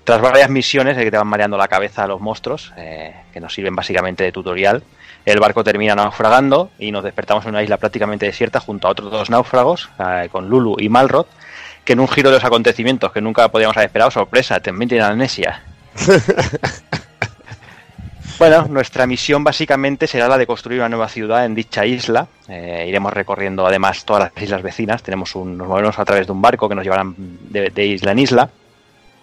[0.05, 3.53] Tras varias misiones que te van mareando la cabeza a los monstruos, eh, que nos
[3.53, 4.83] sirven básicamente de tutorial,
[5.27, 9.11] el barco termina naufragando y nos despertamos en una isla prácticamente desierta junto a otros
[9.11, 11.27] dos náufragos, eh, con Lulu y Malrod,
[11.85, 15.07] que en un giro de los acontecimientos que nunca podíamos haber esperado, sorpresa, también tienen
[15.07, 15.63] amnesia.
[18.39, 22.27] bueno, nuestra misión básicamente será la de construir una nueva ciudad en dicha isla.
[22.49, 25.03] Eh, iremos recorriendo además todas las islas vecinas.
[25.03, 28.13] Tenemos un, nos movemos a través de un barco que nos llevarán de, de isla
[28.13, 28.51] en isla.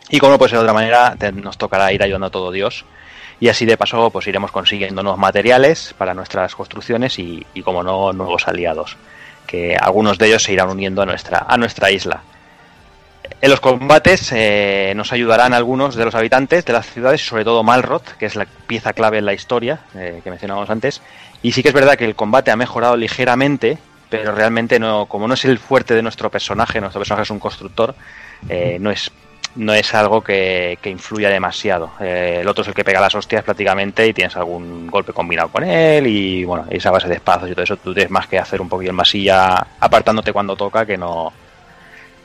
[0.09, 2.51] Y como no puede ser de otra manera, te- nos tocará ir ayudando a todo
[2.51, 2.85] Dios.
[3.39, 7.83] Y así de paso, pues iremos consiguiendo nuevos materiales para nuestras construcciones y, y como
[7.83, 8.97] no, nuevos aliados.
[9.47, 12.21] Que algunos de ellos se irán uniendo a nuestra, a nuestra isla.
[13.41, 17.63] En los combates eh, nos ayudarán algunos de los habitantes de las ciudades, sobre todo
[17.63, 21.01] Malrod, que es la pieza clave en la historia eh, que mencionábamos antes.
[21.41, 23.77] Y sí que es verdad que el combate ha mejorado ligeramente,
[24.09, 27.39] pero realmente no, como no es el fuerte de nuestro personaje, nuestro personaje es un
[27.39, 27.95] constructor,
[28.47, 29.11] eh, no es
[29.55, 31.91] no es algo que, que influya demasiado.
[31.99, 35.49] Eh, el otro es el que pega las hostias prácticamente y tienes algún golpe combinado
[35.49, 38.39] con él y bueno, esa base de espacios y todo eso, tú tienes más que
[38.39, 41.31] hacer un poquillo en masilla apartándote cuando toca que no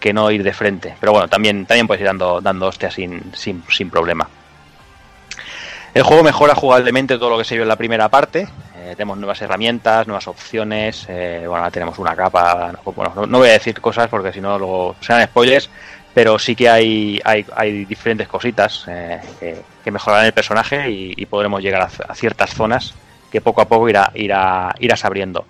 [0.00, 0.94] que no ir de frente.
[1.00, 4.28] Pero bueno, también, también puedes ir dando, dando hostias sin, sin, sin problema.
[5.92, 8.46] El juego mejora jugablemente todo lo que se vio en la primera parte.
[8.76, 11.06] Eh, tenemos nuevas herramientas, nuevas opciones.
[11.08, 12.72] eh, bueno, ahora tenemos una capa.
[12.72, 15.68] no, bueno, no, no voy a decir cosas porque si no luego serán spoilers.
[16.14, 19.20] Pero sí que hay, hay, diferentes cositas eh,
[19.84, 22.94] que, mejorarán el personaje y, podremos llegar a, ciertas zonas
[23.30, 25.46] que poco a poco irá, irá, irás abriendo.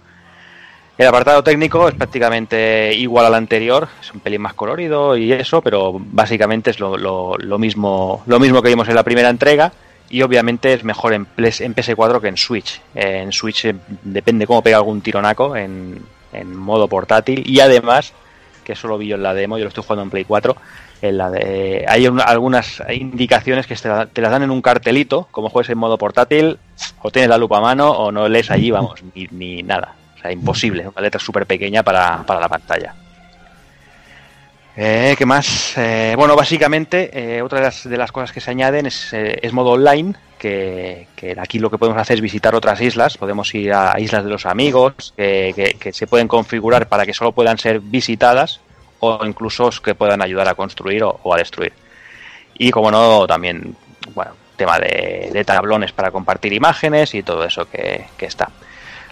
[0.97, 5.63] El apartado técnico es prácticamente igual al anterior, es un pelín más colorido y eso,
[5.63, 9.73] pero básicamente es lo, lo- lo mismo, lo mismo que vimos en la primera entrega
[10.11, 12.81] y obviamente es mejor en, en PS4 que en Switch.
[12.95, 16.03] Eh, en Switch eh, depende cómo pega algún tironaco en,
[16.33, 18.13] en modo portátil y además,
[18.69, 20.55] que eso lo vi yo en la demo, yo lo estoy jugando en Play 4,
[21.03, 25.49] en la de- hay un- algunas indicaciones que te las dan en un cartelito, como
[25.49, 26.59] juegues en modo portátil,
[27.03, 29.95] o tienes la lupa a mano o no lees allí, vamos, ni, ni nada.
[30.17, 32.95] O sea, imposible, una letra súper pequeña para, para la pantalla.
[34.81, 35.77] Eh, ¿Qué más?
[35.77, 40.15] Eh, bueno, básicamente, eh, otra de las, cosas que se añaden es, eh, modo online,
[40.39, 44.31] que, aquí lo que podemos hacer es visitar otras islas, podemos ir a islas de
[44.31, 48.61] los amigos, que, se pueden configurar para que solo puedan ser visitadas
[49.01, 51.73] o incluso que puedan ayudar a construir o, a destruir.
[52.55, 53.75] Y como no, también,
[54.15, 58.49] bueno, tema de, tablones para compartir imágenes y todo eso que está.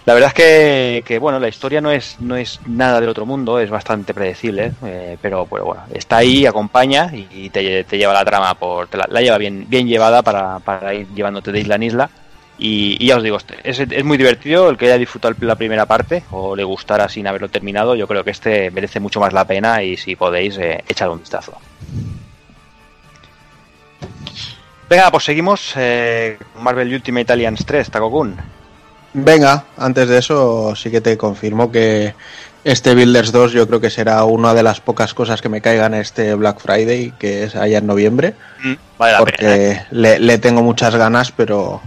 [0.07, 3.25] La verdad es que, que, bueno, la historia no es, no es nada del otro
[3.25, 8.53] mundo, es bastante predecible, eh, pero, bueno, está ahí, acompaña y te, lleva la trama,
[8.53, 12.09] por, la, lleva bien, bien llevada para, ir llevándote de isla en isla.
[12.57, 16.23] Y, ya os digo, es, es muy divertido el que haya disfrutado la primera parte
[16.31, 17.93] o le gustara sin haberlo terminado.
[17.93, 21.19] Yo creo que este merece mucho más la pena y si podéis, eh, echad un
[21.19, 21.51] vistazo.
[24.89, 28.56] Venga, pues seguimos eh, Marvel Ultimate Alliance 3, Takokun.
[29.13, 32.13] Venga, antes de eso sí que te confirmo que
[32.63, 35.93] este Builders 2 yo creo que será una de las pocas cosas que me caigan
[35.93, 39.55] este Black Friday, que es allá en noviembre, Mm, Vale la pena.
[39.55, 39.75] ¿eh?
[39.79, 41.81] porque le, le tengo muchas ganas, pero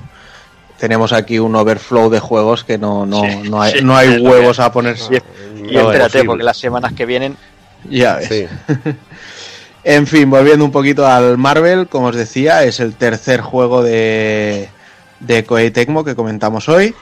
[0.79, 4.59] tenemos aquí un overflow de juegos que no, no, Sí, no hay, sí, no huevos
[4.61, 5.23] a ponerse.
[5.69, 7.37] Y espérate, porque las semanas que vienen
[7.89, 8.29] Ya ves.
[8.29, 8.47] Sí.
[9.83, 14.69] En fin, volviendo un poquito al Marvel, como os decía, es el tercer juego de,
[15.21, 16.95] de Koei Tecmo que comentamos hoy.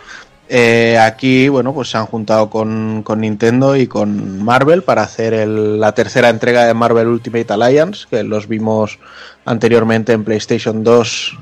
[0.50, 5.34] Eh, aquí, bueno, pues se han juntado con, con Nintendo y con Marvel para hacer
[5.34, 8.98] el- la tercera entrega de Marvel Ultimate Alliance, que los vimos
[9.44, 11.36] anteriormente en PlayStation 2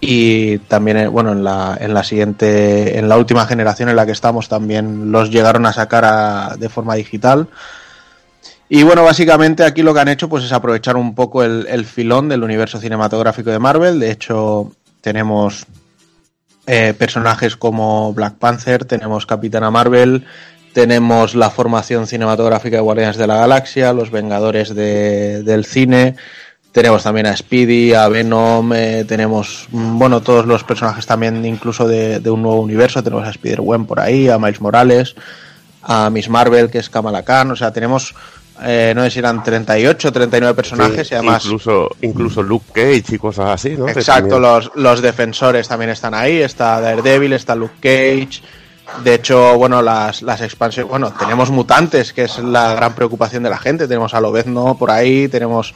[0.00, 4.06] y también, eh, bueno, en la, en la siguiente, en la última generación en la
[4.06, 7.48] que estamos también los llegaron a sacar de forma digital.
[8.70, 12.28] Y bueno, básicamente aquí lo que han hecho pues es aprovechar un poco el filón
[12.28, 13.98] del universo cinematográfico de Marvel.
[13.98, 15.66] De hecho, tenemos
[16.68, 20.24] eh, personajes como Black Panther, tenemos Capitana Marvel
[20.74, 26.14] tenemos la formación cinematográfica de Guardianes de la Galaxia, los Vengadores de- del cine,
[26.70, 31.88] tenemos también a Speedy, a Venom, eh, tenemos, mm, bueno, todos los personajes también incluso
[31.88, 35.16] de, de un nuevo universo, tenemos a Spider-Gwen por ahí, a Miles Morales,
[35.82, 38.14] a Miss Marvel, que es Kamala Khan, o sea, tenemos,
[38.62, 41.44] eh, no sé si eran 38 o 39 personajes Sí, y además...
[41.44, 43.88] incluso, incluso Luke Cage y cosas así, ¿no?
[43.88, 48.42] Exacto, los, los defensores también están ahí, está Daredevil, está Luke Cage.
[49.04, 53.50] De hecho, bueno, las, las expansiones, bueno, tenemos mutantes, que es la gran preocupación de
[53.50, 53.86] la gente.
[53.86, 55.74] Tenemos a Lobezno por ahí, tenemos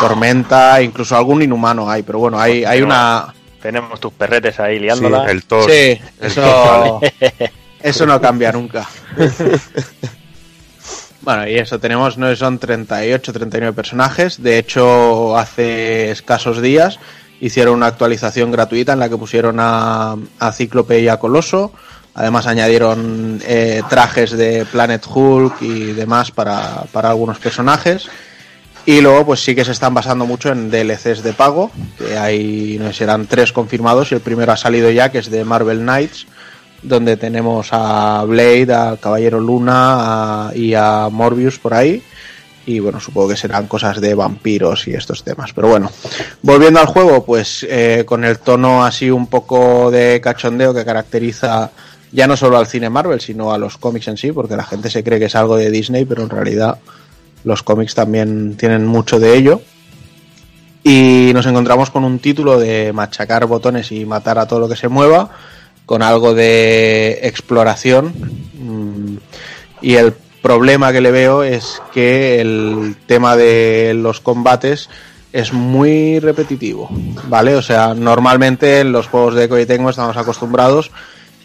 [0.00, 3.34] Tormenta, incluso algún inhumano hay, pero bueno, hay, hay una...
[3.60, 5.30] Tenemos tus perretes ahí Sí, liándola.
[5.30, 5.70] el Thor.
[5.70, 7.00] Sí, eso,
[7.82, 8.88] eso no cambia nunca.
[11.24, 14.42] Bueno, y eso, tenemos, no son 38, 39 personajes.
[14.42, 16.98] De hecho, hace escasos días
[17.40, 21.72] hicieron una actualización gratuita en la que pusieron a, a Cíclope y a Coloso.
[22.12, 28.06] Además añadieron eh, trajes de Planet Hulk y demás para, para algunos personajes.
[28.84, 32.76] Y luego, pues sí que se están basando mucho en DLCs de pago, que hay,
[32.78, 35.78] no sé, serán tres confirmados y el primero ha salido ya, que es de Marvel
[35.78, 36.26] Knights,
[36.84, 42.02] donde tenemos a Blade, al Caballero Luna a- y a Morbius por ahí.
[42.66, 45.52] Y bueno, supongo que serán cosas de vampiros y estos temas.
[45.52, 45.90] Pero bueno,
[46.42, 51.70] volviendo al juego, pues eh, con el tono así un poco de cachondeo que caracteriza
[52.12, 54.88] ya no solo al cine Marvel, sino a los cómics en sí, porque la gente
[54.88, 56.78] se cree que es algo de Disney, pero en realidad
[57.42, 59.60] los cómics también tienen mucho de ello.
[60.82, 64.76] Y nos encontramos con un título de machacar botones y matar a todo lo que
[64.76, 65.30] se mueva,
[65.86, 68.12] con algo de exploración.
[68.58, 69.16] Mm,
[69.82, 74.88] Y el problema que le veo es que el tema de los combates
[75.32, 76.88] es muy repetitivo,
[77.28, 77.56] ¿vale?
[77.56, 80.90] O sea, normalmente en los juegos de Koei Tecmo estamos acostumbrados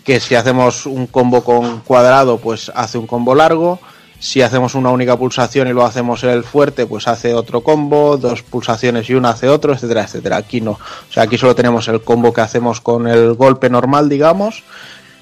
[0.04, 3.80] que si hacemos un combo con cuadrado, pues hace un combo largo.
[4.20, 8.44] Si hacemos una única pulsación y lo hacemos el fuerte, pues hace otro combo, dos
[8.44, 10.38] pulsaciones y una hace otro, etcétera, etcétera.
[10.38, 10.72] Aquí no.
[10.72, 14.64] O sea, aquí solo tenemos el combo que hacemos con el golpe normal, digamos,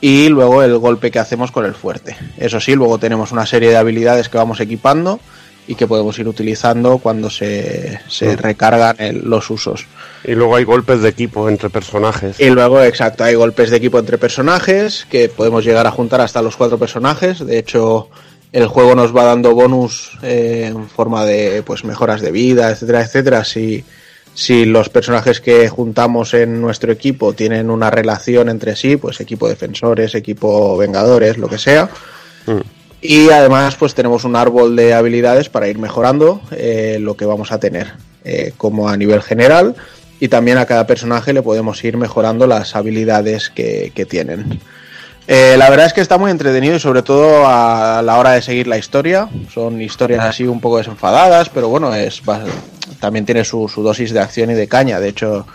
[0.02, 2.16] y luego el golpe que hacemos con el fuerte.
[2.38, 5.20] Eso sí, luego tenemos una serie de habilidades que vamos equipando
[5.68, 8.38] y que podemos ir utilizando cuando se, se Mm.
[8.40, 9.86] recargan el- los usos.
[10.24, 12.40] Y luego hay golpes de equipo entre personajes.
[12.40, 16.42] Y luego, exacto, hay golpes de equipo entre personajes que podemos llegar a juntar hasta
[16.42, 17.46] los cuatro personajes.
[17.46, 18.10] De hecho,
[18.52, 23.02] el juego nos va dando bonus eh, en forma de pues mejoras de vida, etcétera,
[23.02, 23.44] etcétera.
[23.44, 23.84] Si,
[24.34, 29.50] si los personajes que juntamos en nuestro equipo tienen una relación entre sí, pues equipo
[29.50, 31.90] defensores, equipo vengadores, lo que sea.
[32.46, 32.62] Mm.
[33.02, 37.52] Y además, pues tenemos un árbol de habilidades para ir mejorando eh, lo que vamos
[37.52, 37.94] a tener,
[38.24, 39.76] eh, como a nivel general.
[40.20, 44.60] Y también a cada personaje le podemos ir mejorando las habilidades que, que tienen.
[45.28, 48.42] Eh, la verdad es que está muy entretenido y sobre todo a la hora de
[48.42, 49.28] seguir la historia.
[49.54, 52.22] Son historias así un poco desenfadadas, pero bueno, es
[53.00, 55.00] también tiene su, su dosis de acción y de caña.
[55.02, 55.46] De hecho,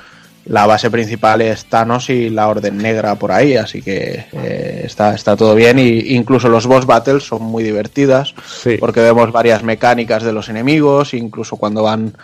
[0.44, 5.14] la base principal es Thanos y la Orden Negra por ahí, así que eh, está,
[5.14, 5.78] está todo bien.
[5.78, 8.76] Y incluso los boss battles son muy divertidas Sí.
[8.78, 12.14] porque vemos varias mecánicas de los enemigos, incluso cuando van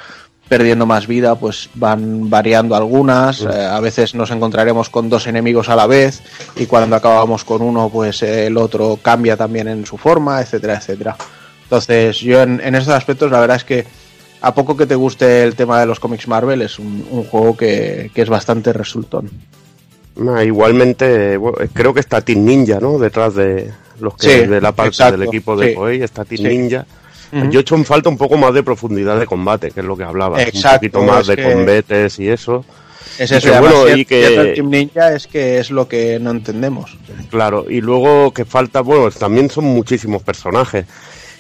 [0.49, 3.43] perdiendo más vida, pues van variando algunas.
[3.43, 6.23] Eh, a veces nos encontraremos con dos enemigos a la vez
[6.57, 10.77] y cuando acabamos con uno, pues eh, el otro cambia también en su forma, etcétera,
[10.77, 11.17] etcétera.
[11.65, 13.85] Entonces, yo en, en estos aspectos, la verdad es que
[14.41, 17.57] a poco que te guste el tema de los cómics Marvel, es un, un juego
[17.57, 19.31] que, que es bastante resultón.
[20.45, 22.99] Igualmente, bueno, creo que está Team Ninja, ¿no?
[22.99, 23.71] Detrás de
[24.01, 25.75] los que Sí, de la parte exacto, del equipo de sí.
[25.75, 26.49] Koei está Team Sí.
[26.49, 26.87] Ninja.
[27.51, 29.97] Yo he hecho en falta un poco más de profundidad de combate, que es lo
[29.97, 30.43] que hablaba.
[30.43, 32.65] Exacto, un poquito más de que- combates y eso.
[33.19, 36.31] Es eso, que y bueno, y que- Team Ninja es que es lo que no
[36.31, 36.97] entendemos.
[37.31, 40.87] Claro, y luego que falta, bueno, también son muchísimos personajes.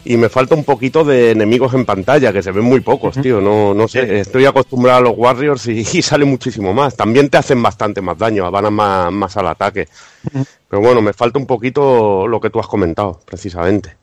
[0.05, 3.41] Y me falta un poquito de enemigos en pantalla, que se ven muy pocos, tío.
[3.41, 6.97] No, no sé, estoy acostumbrado a los Warriors y, y sale muchísimo más.
[6.97, 9.86] También te hacen bastante más daño, van a más, más al ataque.
[10.68, 13.98] Pero bueno, me falta un poquito lo que tú has comentado, precisamente.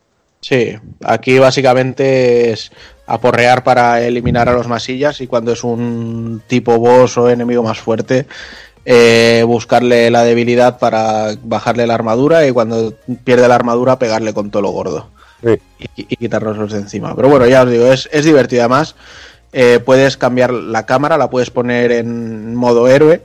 [0.48, 2.72] Sí, aquí básicamente es
[3.08, 7.80] aporrear para eliminar a los masillas y cuando es un tipo boss o enemigo más
[7.80, 8.28] fuerte,
[8.86, 12.94] eh, buscarle la debilidad para bajarle la armadura y cuando
[13.24, 15.10] pierde la armadura pegarle con todo lo gordo
[15.44, 15.58] Sí.
[15.96, 17.16] y, y quitárnoslos de encima.
[17.16, 18.96] Pero bueno, ya os digo, es, es divertido además.
[19.52, 23.24] eh, puedes cambiar la cámara, la puedes poner en modo héroe,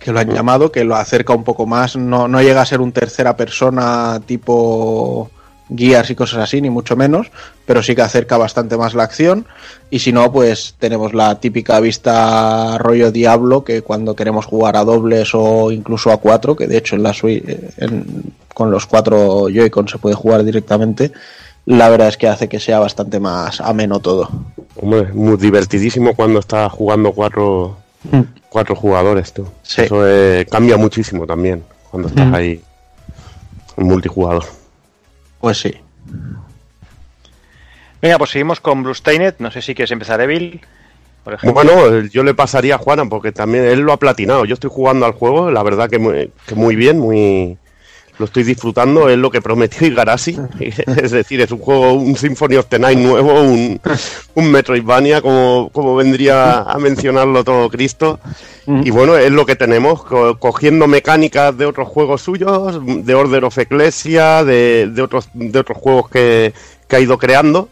[0.00, 1.94] que lo han llamado, que lo acerca un poco más.
[1.96, 5.30] No, no llega a ser un tercera persona tipo
[5.68, 7.28] guías y cosas así, ni mucho menos,
[7.66, 9.46] pero sí que acerca bastante más la acción.
[9.90, 14.84] Y si no, pues tenemos la típica vista rollo Diablo, que cuando queremos jugar a
[14.84, 19.48] dobles o incluso a cuatro, que de hecho en la eh, en- con los cuatro
[19.50, 21.12] Joy-Con se puede jugar directamente,
[21.66, 24.28] la verdad es que hace que sea bastante más ameno todo.
[24.80, 27.76] Hombre, muy divertidísimo cuando estás jugando cuatro,
[28.48, 29.46] cuatro jugadores, tú.
[29.62, 29.82] Sí.
[29.82, 32.34] Eso eh, cambia muchísimo también cuando estás Mm.
[32.34, 32.60] ahí
[33.76, 34.44] en multijugador.
[35.40, 35.74] Pues sí.
[38.00, 39.34] Venga, pues seguimos con Bluestained.
[39.38, 40.60] No sé si quieres empezar, Evil.
[41.24, 41.54] Por ejemplo.
[41.54, 44.44] Bueno, yo le pasaría a Juana porque también él lo ha platinado.
[44.44, 47.58] Yo estoy jugando al juego, la verdad que muy, que muy bien, muy
[48.18, 50.38] lo estoy disfrutando, es lo que prometió Igarashi.
[50.60, 53.80] es decir, es un juego, un Symphony of the Night nuevo, un,
[54.34, 58.18] un Metroidvania, como, como vendría a mencionarlo todo Cristo.
[58.66, 63.44] Y bueno, es lo que tenemos, co- cogiendo mecánicas de otros juegos suyos, de Order
[63.44, 66.52] of Ecclesia, de, de otros, de otros juegos que,
[66.88, 67.68] que ha ido creando,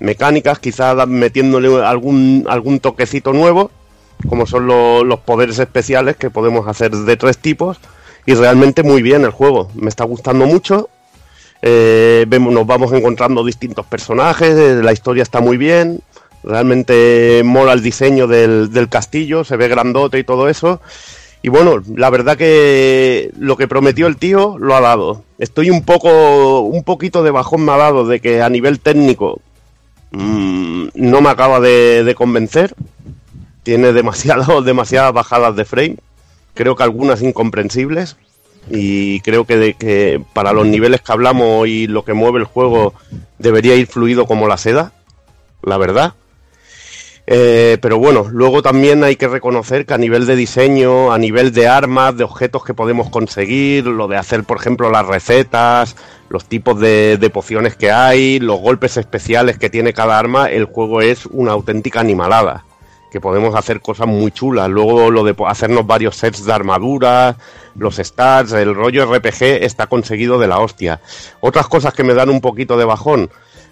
[0.00, 3.70] mecánicas, quizás metiéndole algún, algún toquecito nuevo,
[4.28, 7.78] como son lo- los poderes especiales que podemos hacer de tres tipos,
[8.28, 10.90] y realmente muy bien el juego, me está gustando mucho.
[11.62, 16.02] Eh, vemos, nos vamos encontrando distintos personajes, eh, la historia está muy bien,
[16.44, 20.82] realmente mola el diseño del, del castillo, se ve grandote y todo eso.
[21.40, 25.24] Y bueno, la verdad que lo que prometió el tío lo ha dado.
[25.38, 29.40] Estoy un poco, un poquito de bajón me ha dado de que a nivel técnico
[30.10, 32.74] mm, no me acaba de, de convencer.
[33.62, 35.96] Tiene demasiado, demasiadas bajadas de frame.
[36.58, 38.16] Creo que algunas incomprensibles.
[38.68, 42.46] Y creo que, de, que para los niveles que hablamos y lo que mueve el
[42.46, 42.94] juego
[43.38, 44.90] debería ir fluido como la seda.
[45.62, 46.14] La verdad.
[47.28, 51.52] Eh, pero bueno, luego también hay que reconocer que a nivel de diseño, a nivel
[51.52, 55.94] de armas, de objetos que podemos conseguir, lo de hacer, por ejemplo, las recetas,
[56.28, 60.64] los tipos de, de pociones que hay, los golpes especiales que tiene cada arma, el
[60.64, 62.64] juego es una auténtica animalada.
[63.10, 64.68] Que podemos hacer cosas muy chulas.
[64.68, 67.36] Luego lo de hacernos varios sets de armaduras,
[67.76, 71.00] los stats, el rollo RPG está conseguido de la hostia.
[71.40, 73.30] Otras cosas que me dan un poquito de bajón.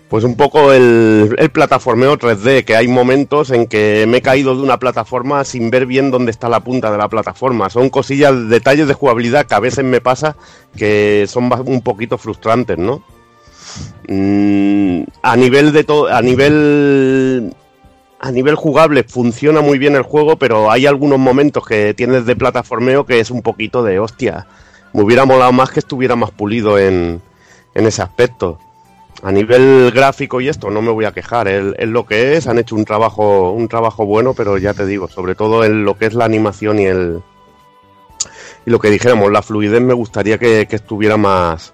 [0.09, 4.55] Pues un poco el, el plataformeo 3D, que hay momentos en que me he caído
[4.55, 7.71] de una plataforma sin ver bien dónde está la punta de la plataforma.
[7.71, 10.37] Son cosillas, detalles de jugabilidad que a veces me pasa
[10.77, 13.03] que son un poquito frustrantes, ¿no?
[14.09, 17.53] Mm, a nivel de todo, a nivel
[18.19, 22.37] a nivel jugable funciona muy bien el juego, pero hay algunos momentos que tienes de
[22.37, 24.47] plataformeo que es un poquito de hostia.
[24.93, 27.21] Me hubiera molado más que estuviera más pulido en,
[27.75, 28.59] en ese aspecto.
[29.23, 32.59] A nivel gráfico y esto no me voy a quejar, es, lo que es, han
[32.59, 36.07] hecho un trabajo, un trabajo bueno, pero ya te digo, sobre todo en lo que
[36.07, 37.23] es la animación y el
[38.67, 41.73] y lo que dijéramos, la fluidez me gustaría que, que estuviera más,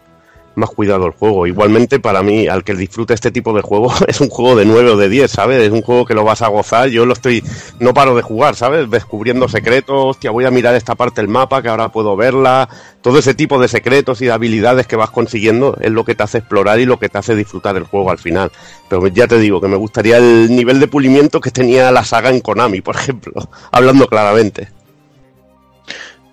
[0.54, 1.46] más cuidado el juego.
[1.46, 4.90] Igualmente, para mí, al que disfrute este tipo de juego, es un juego de 9
[4.90, 5.62] o de 10, ¿sabes?
[5.62, 6.88] Es un juego que lo vas a gozar.
[6.88, 7.42] Yo lo estoy,
[7.80, 8.90] no paro de jugar, ¿sabes?
[8.90, 12.68] Descubriendo secretos, hostia, voy a mirar esta parte del mapa que ahora puedo verla.
[13.00, 16.22] Todo ese tipo de secretos y de habilidades que vas consiguiendo es lo que te
[16.22, 18.52] hace explorar y lo que te hace disfrutar el juego al final.
[18.88, 22.30] Pero ya te digo que me gustaría el nivel de pulimiento que tenía la saga
[22.30, 23.32] en Konami, por ejemplo,
[23.72, 24.68] hablando claramente.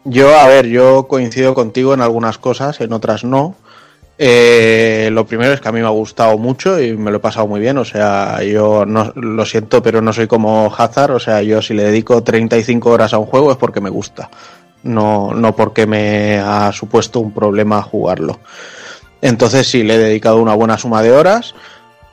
[0.06, 3.56] Yo, a ver, yo coincido contigo en algunas cosas, en otras no.
[4.22, 7.22] Eh, lo primero es que a mí me ha gustado mucho y me lo he
[7.22, 7.78] pasado muy bien.
[7.78, 11.12] O sea, yo no, lo siento, pero no soy como Hazard.
[11.12, 14.30] O sea, yo si le dedico 35 horas a un juego es porque me gusta.
[14.84, 18.40] No, no porque me ha supuesto un problema jugarlo.
[19.22, 21.56] Entonces sí, le he dedicado una buena suma de horas.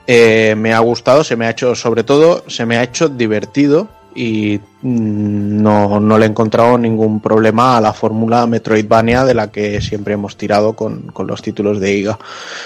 [0.07, 3.89] Eh, me ha gustado, se me ha hecho, sobre todo, se me ha hecho divertido
[4.17, 9.53] y mm, no, no le he encontrado ningún problema a la fórmula Metroidvania de la
[9.53, 12.19] que siempre hemos tirado con, con los títulos de IGA.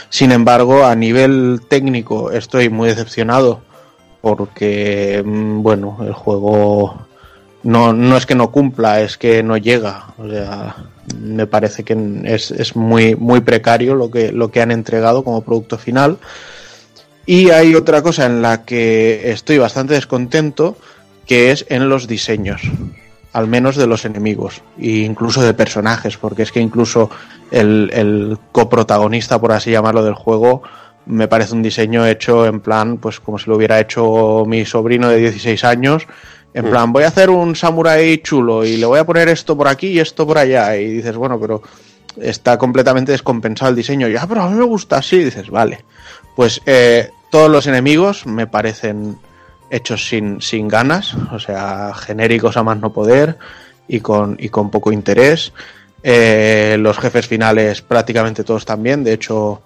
[0.09, 3.61] Sin embargo, a nivel técnico estoy muy decepcionado
[4.21, 7.07] porque, mm, bueno, el juego
[7.63, 10.15] no, no es que no cumpla, es que no llega.
[10.19, 10.77] O sea,
[11.19, 15.43] me parece que es, es muy, muy precario lo que, lo que han entregado como
[15.43, 16.19] producto final.
[17.27, 20.77] Y hay otra cosa en la que estoy bastante descontento,
[21.31, 22.61] que es en los diseños,
[23.33, 27.09] al menos de los enemigos, e incluso de personajes, porque es que incluso
[27.53, 30.63] el, el coprotagonista, por así llamarlo, del juego,
[31.07, 35.09] me parece un diseño hecho en plan, pues como si lo hubiera hecho mi sobrino
[35.09, 36.09] de 16 años,
[36.53, 36.71] en Mm.
[36.71, 39.87] plan, voy a hacer un samurái chulo y le voy a poner esto por aquí
[39.87, 41.63] y esto por allá, y dices, bueno, pero
[42.21, 45.85] está completamente descompensado el diseño, ya, pero a mí me gusta así, y dices, vale,
[46.35, 49.17] pues eh, todos los enemigos me parecen
[49.71, 53.39] hechos sin, sin ganas, o sea, genéricos a más no poder
[53.89, 55.53] y con, y con poco interés.
[56.03, 59.63] Eh, los jefes finales prácticamente todos también, de hecho,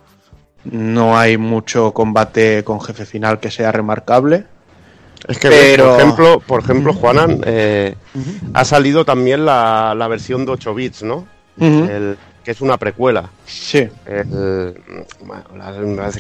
[0.64, 4.46] No hay mucho combate con jefe final que sea remarcable.
[5.28, 7.94] Es que, Pero- por ejemplo, por ejemplo Juanan, eh,
[8.54, 11.26] ha salido también la, la versión de 8 bits, ¿no?
[11.58, 13.30] El- que es una precuela.
[13.46, 14.74] Sí, El,
[15.20, 15.42] bueno,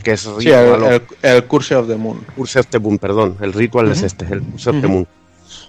[0.02, 2.24] que es sí, el, el, el Curse of the Moon.
[2.34, 3.36] Curse of the Moon, perdón.
[3.40, 5.06] El ritual es este, el Curse of the Moon.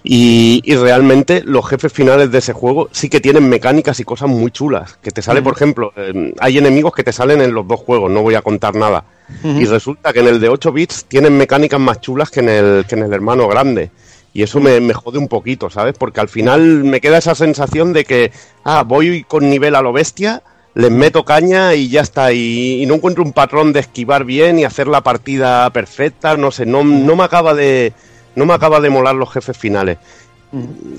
[0.02, 4.28] Y, y realmente los jefes finales de ese juego sí que tienen mecánicas y cosas
[4.28, 4.98] muy chulas.
[5.02, 8.10] Que te sale, por ejemplo, eh, hay enemigos que te salen en los dos juegos,
[8.10, 9.04] no voy a contar nada.
[9.42, 12.84] Y resulta que en el de 8 bits tienen mecánicas más chulas que en el,
[12.86, 13.90] que en el hermano grande.
[14.36, 15.94] Y eso me, me jode un poquito, ¿sabes?
[15.98, 18.32] Porque al final me queda esa sensación de que,
[18.64, 20.42] ah, voy con nivel a lo bestia,
[20.74, 22.34] les meto caña y ya está.
[22.34, 26.36] Y, y no encuentro un patrón de esquivar bien y hacer la partida perfecta.
[26.36, 27.94] No sé, no, no me acaba de.
[28.34, 29.96] No me acaba de molar los jefes finales.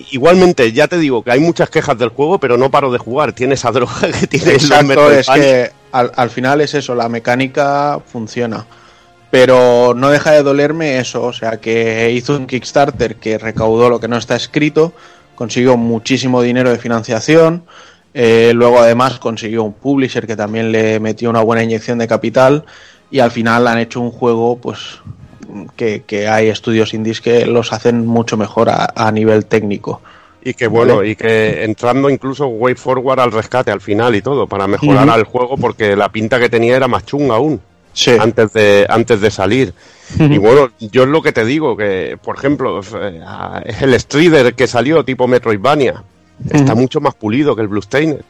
[0.09, 3.33] Igualmente, ya te digo que hay muchas quejas del juego, pero no paro de jugar.
[3.33, 5.19] Tiene esa droga que tiene Exacto, Metroidvania.
[5.19, 8.65] es que al, al final es eso, la mecánica funciona.
[9.29, 13.99] Pero no deja de dolerme eso, o sea, que hizo un Kickstarter que recaudó lo
[13.99, 14.93] que no está escrito,
[15.35, 17.63] consiguió muchísimo dinero de financiación,
[18.13, 22.63] eh, luego además consiguió un publisher que también le metió una buena inyección de capital
[23.11, 24.99] y al final han hecho un juego pues
[25.75, 30.01] que, que hay estudios indies que los hacen mucho mejor a, a nivel técnico.
[30.43, 34.47] Y que bueno, y que entrando incluso Way Forward al rescate al final y todo,
[34.47, 37.59] para mejorar al juego, porque la pinta que tenía era más chunga aún.
[37.97, 38.11] Sí.
[38.11, 39.73] antes de antes de salir.
[40.19, 43.21] Y bueno, yo es lo que te digo, que por ejemplo, eh,
[43.81, 46.03] el Strider que salió tipo Metroidvania
[46.47, 48.21] está mucho más pulido que el Bluestained.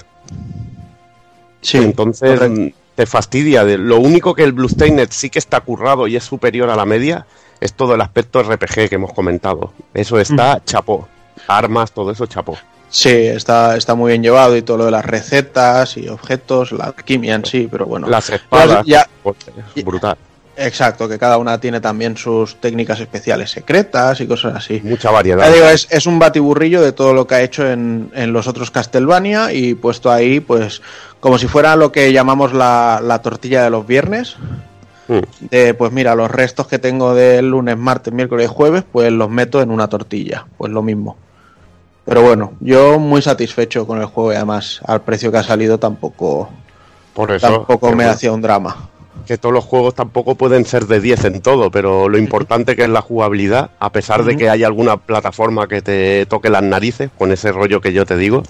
[1.60, 2.78] Sí, Entonces correcto.
[2.96, 3.66] te fastidia.
[3.66, 6.86] De, lo único que el Bluestained sí que está currado y es superior a la
[6.86, 7.28] media
[7.60, 9.74] es todo el aspecto RPG que hemos comentado.
[9.94, 11.10] Eso está chapó.
[11.46, 12.58] Armas, todo eso chapó.
[12.90, 16.86] Sí, está, está muy bien llevado y todo lo de las recetas y objetos, la
[16.86, 18.08] alquimia en sí, pero bueno.
[18.08, 19.36] Las espadas, Ya- pues,
[19.76, 20.16] es brutal.
[20.56, 24.80] exacto, que cada una tiene también sus técnicas especiales secretas y cosas así.
[24.84, 25.52] Mucha variedad.
[25.52, 28.72] Digo, es, es un batiburrillo de todo lo que ha hecho en, en los otros
[28.72, 30.82] Castlevania y puesto ahí, pues,
[31.20, 34.38] como si fuera lo que llamamos la, la tortilla de los viernes.
[35.10, 35.20] Mm.
[35.52, 39.30] De, pues mira, los restos que tengo del lunes, martes, miércoles y jueves, pues los
[39.30, 40.46] meto en una tortilla.
[40.58, 41.18] Pues lo mismo.
[42.08, 45.78] Pero bueno, yo muy satisfecho con el juego y además al precio que ha salido
[45.78, 46.50] tampoco,
[47.14, 47.46] Por eso.
[47.46, 48.90] tampoco me hacía un drama.
[49.26, 52.84] que todos los juegos tampoco pueden ser de 10 en todo, pero lo importante que
[52.84, 57.10] es la jugabilidad, a pesar de que haya alguna plataforma que te toque las narices,
[57.18, 58.42] con ese rollo que yo te digo,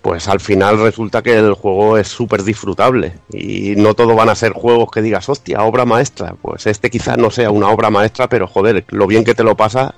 [0.00, 4.34] pues al final resulta que el juego es súper disfrutable y no todo van a
[4.34, 6.36] ser juegos que digas, hostia, obra maestra.
[6.40, 9.58] Pues este quizás no sea una obra maestra, pero joder, lo bien que te lo
[9.58, 9.94] pasa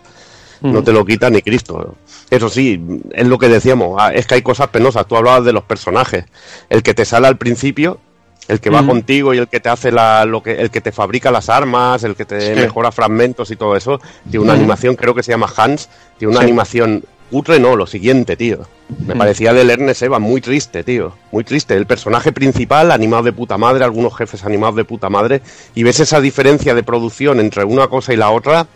[0.73, 1.95] no te lo quita ni Cristo.
[2.31, 2.81] Eso sí,
[3.13, 5.07] es lo que decíamos, ah, es que hay cosas penosas.
[5.07, 6.25] Tú hablabas de los personajes.
[6.71, 8.01] El que te sale al principio,
[8.49, 8.89] el que va Ujú.
[8.89, 12.03] contigo y el que te hace la, lo que, el que te fabrica las armas,
[12.05, 12.61] el que te Sí.
[12.61, 14.01] mejora fragmentos y todo eso,
[14.31, 14.61] tiene una Ujú.
[14.61, 15.89] animación, creo que se llama Hans,
[16.19, 16.47] tiene una Sí.
[16.47, 18.61] animación cutre, no, lo siguiente, tío.
[19.07, 21.15] Me parecía del Ernest Eva, muy triste, tío.
[21.33, 21.75] Muy triste.
[21.75, 25.41] El personaje principal, animado de puta madre, algunos jefes animados de puta madre,
[25.75, 28.67] y ves esa diferencia de producción entre una cosa y la otra,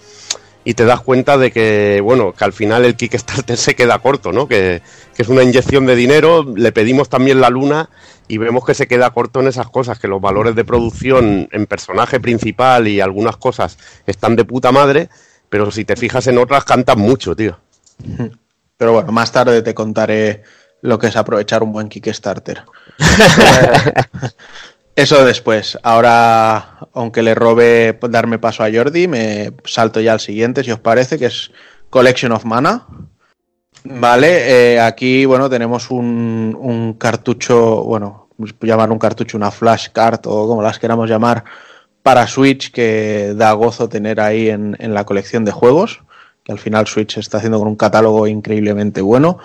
[0.69, 4.32] y te das cuenta de que, bueno, que al final el Kickstarter se queda corto,
[4.32, 4.47] ¿no?
[4.47, 4.82] Que,
[5.16, 7.89] que es una inyección de dinero, le pedimos también la luna
[8.28, 11.65] y vemos que se queda corto en esas cosas, que los valores de producción en
[11.65, 15.09] personaje principal y algunas cosas están de puta madre,
[15.49, 17.59] pero si te fijas en otras cantan mucho, tío.
[18.77, 20.43] Pero bueno, más tarde te contaré
[20.82, 22.65] lo que es aprovechar un buen Kickstarter.
[24.99, 25.79] Eso después.
[25.85, 30.81] Ahora, aunque le robe darme paso a Jordi, me salto ya al siguiente, si os
[30.81, 31.53] parece, que es
[31.89, 32.85] Collection of Mana.
[33.85, 38.29] Vale, eh, aquí, bueno, tenemos un, cartucho, bueno,
[38.61, 41.45] llamar un cartucho, una flashcard o como las queramos llamar,
[42.03, 46.01] para Switch que da gozo tener ahí en la colección de juegos,
[46.49, 49.39] que al final Switch está haciendo con un catálogo increíblemente bueno.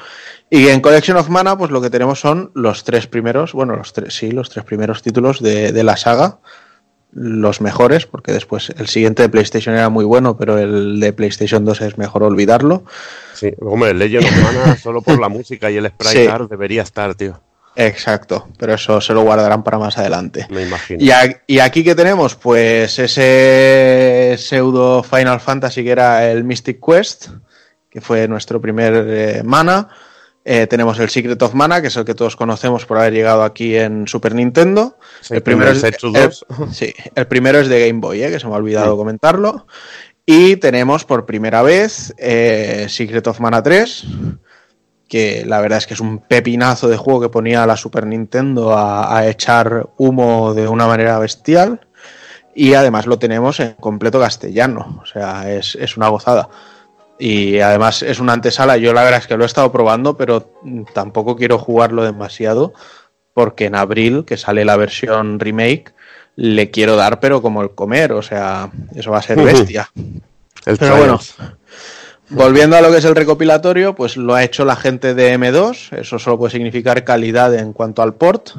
[0.50, 3.92] Y en Collection of Mana, pues lo que tenemos son los tres primeros, bueno, los
[3.92, 6.38] tres, sí, los tres primeros títulos de, de la saga,
[7.12, 11.66] los mejores, porque después el siguiente de PlayStation era muy bueno, pero el de PlayStation
[11.66, 12.86] 2 es mejor olvidarlo.
[13.34, 16.28] Sí, hombre, Legend of Mana solo por la música y el sprite Sí.
[16.28, 17.42] art debería estar, tío.
[17.76, 20.46] Exacto, pero eso se lo guardarán para más adelante.
[20.50, 21.04] Me imagino.
[21.04, 26.80] Y, a- y aquí que tenemos, pues ese pseudo Final Fantasy que era el Mystic
[26.86, 27.30] Quest,
[27.90, 29.90] que fue nuestro primer eh, mana.
[30.46, 33.44] Eh, tenemos el Secret of Mana, que es el que todos conocemos por haber llegado
[33.44, 34.98] aquí en Super Nintendo.
[35.22, 36.46] Sí, el, primero es, el- 2.
[36.74, 38.98] sí, el primero es de Game Boy, eh, que se me ha olvidado Sí.
[38.98, 39.68] comentarlo.
[40.26, 44.06] Y tenemos por primera vez eh, Secret of Mana 3,
[45.14, 48.76] que la verdad es que es un pepinazo de juego que ponía la Super Nintendo
[48.76, 51.82] a, a echar humo de una manera bestial.
[52.56, 56.50] Y además lo tenemos en completo castellano, o sea, es, es una gozada.
[57.20, 60.50] Y además es una antesala, yo la verdad es que lo he estado probando, pero
[60.96, 62.74] tampoco quiero jugarlo demasiado,
[63.36, 65.94] porque en abril, que sale la versión remake,
[66.36, 69.92] le quiero dar, pero como el comer, o sea, eso va a ser bestia.
[70.66, 71.36] El Pero bueno, Trials.
[72.34, 75.98] Volviendo a lo que es el recopilatorio, pues lo ha hecho la gente de M2,
[75.98, 78.52] eso solo puede significar calidad en cuanto al port,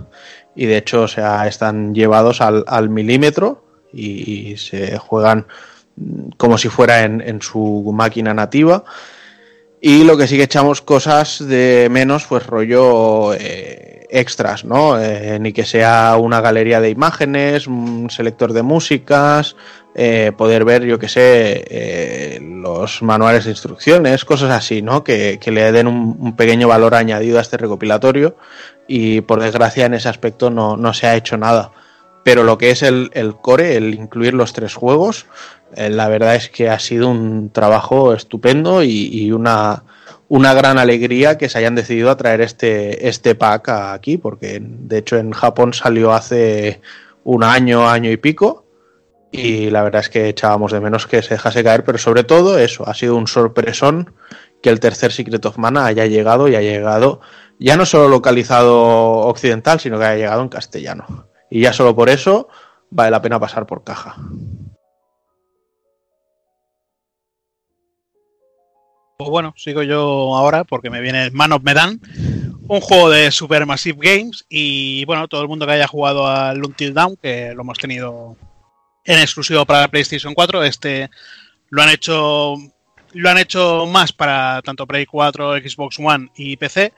[0.55, 5.47] y de hecho, o sea, están llevados al, milímetro y, se juegan
[5.97, 8.85] mm, como si fuera en, en su máquina nativa.
[9.81, 14.99] Y lo que sí que echamos cosas de menos, pues rollo eh, extras, ¿no?
[14.99, 19.57] Eh, ni que sea una galería de imágenes, un selector de músicas,
[19.95, 25.05] eh, poder ver, yo que sé, eh, los manuales de instrucciones, cosas así, ¿no?
[25.05, 28.37] Que, que le den un, pequeño valor añadido a este recopilatorio
[28.89, 31.71] y por desgracia en ese aspecto no, no se ha hecho nada.
[32.25, 35.27] Pero lo que es el, el core, el incluir los tres juegos,
[35.77, 39.85] eh, la verdad es que ha sido un trabajo estupendo y, y una,
[40.29, 44.99] una gran alegría que se hayan decidido a traer este, este pack aquí, porque de
[44.99, 46.81] hecho en Japón salió hace
[47.23, 48.64] un año, año y pico,
[49.36, 52.56] y la verdad es que echábamos de menos que se dejase caer, pero sobre todo
[52.56, 54.15] eso, ha sido un sorpresón
[54.62, 57.20] que el tercer Secret of Mana haya llegado y haya llegado
[57.59, 58.77] ya no solo localizado
[59.27, 61.27] occidental, sino que haya llegado en castellano.
[61.51, 62.48] Y ya solo por eso
[62.90, 64.16] vale la pena pasar por caja.
[69.19, 72.01] Pues bueno, sigo yo ahora porque me viene Man of Medan,
[72.69, 76.94] un juego de Supermassive Games y bueno, todo el mundo que haya jugado al Until
[76.94, 78.36] Dawn, que lo hemos tenido
[79.05, 81.10] en exclusivo para PlayStation 4, este
[81.70, 82.56] lo han hecho
[83.14, 86.93] lo han hecho más para tanto Play 4, Xbox One y PC.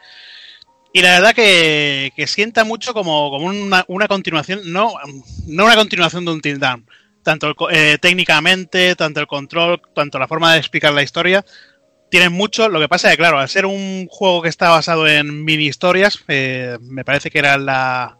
[0.92, 4.94] Y la verdad que, que sienta mucho como, como una, una continuación, no,
[5.46, 6.86] no una continuación de Until Dawn,
[7.22, 11.44] tanto el eh, técnicamente, tanto el control, tanto la forma de explicar la historia,
[12.10, 12.68] tienen mucho.
[12.70, 15.66] Lo que pasa es que, claro, al ser un juego que está basado en mini
[15.66, 18.16] historias, eh, me parece que era la.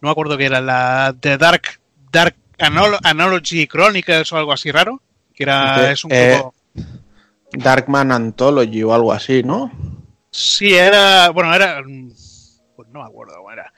[0.00, 1.80] No me acuerdo que era la The Dark,
[2.12, 5.00] Dark Analo- Analogy Chronicles o algo así raro.
[5.34, 5.90] Que era.
[5.92, 6.42] Es un eh.
[7.52, 9.70] Darkman Anthology o algo así, ¿no?
[10.30, 11.30] Sí, era.
[11.30, 11.82] Bueno, era.
[12.76, 13.72] Pues no me acuerdo cómo era.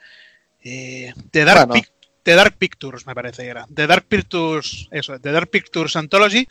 [0.63, 1.73] Eh, The, Dark Bueno.
[1.81, 1.91] Pic-
[2.23, 3.65] The Dark Pictures, me parece que era.
[3.73, 4.87] The Dark Pictures.
[4.91, 6.47] Eso, The Dark Pictures Anthology.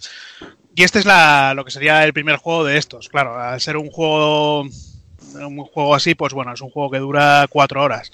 [0.75, 3.09] Y este es la, lo que sería el primer juego de estos.
[3.09, 4.63] Claro, al ser un juego.
[5.35, 8.11] Un juego así, pues bueno, es un juego que dura cuatro horas.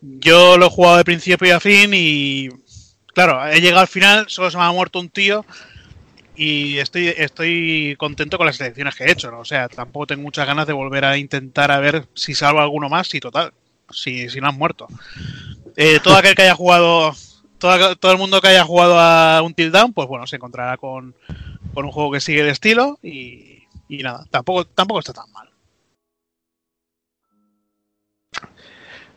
[0.00, 2.48] Yo lo he jugado de principio a fin y.
[3.16, 5.46] Claro, he llegado al final, solo se me ha muerto un tío
[6.34, 9.38] y estoy, estoy contento con las elecciones que he hecho, ¿no?
[9.38, 12.90] O sea, tampoco tengo muchas ganas de volver a intentar a ver si salvo alguno
[12.90, 13.54] más y total,
[13.88, 14.86] si, si no han muerto.
[15.76, 17.14] Eh, todo aquel que haya jugado,
[17.56, 21.14] todo, todo el mundo que haya jugado a un Down, pues bueno, se encontrará con,
[21.72, 25.48] con un juego que sigue el estilo y, y nada, tampoco, tampoco está tan mal.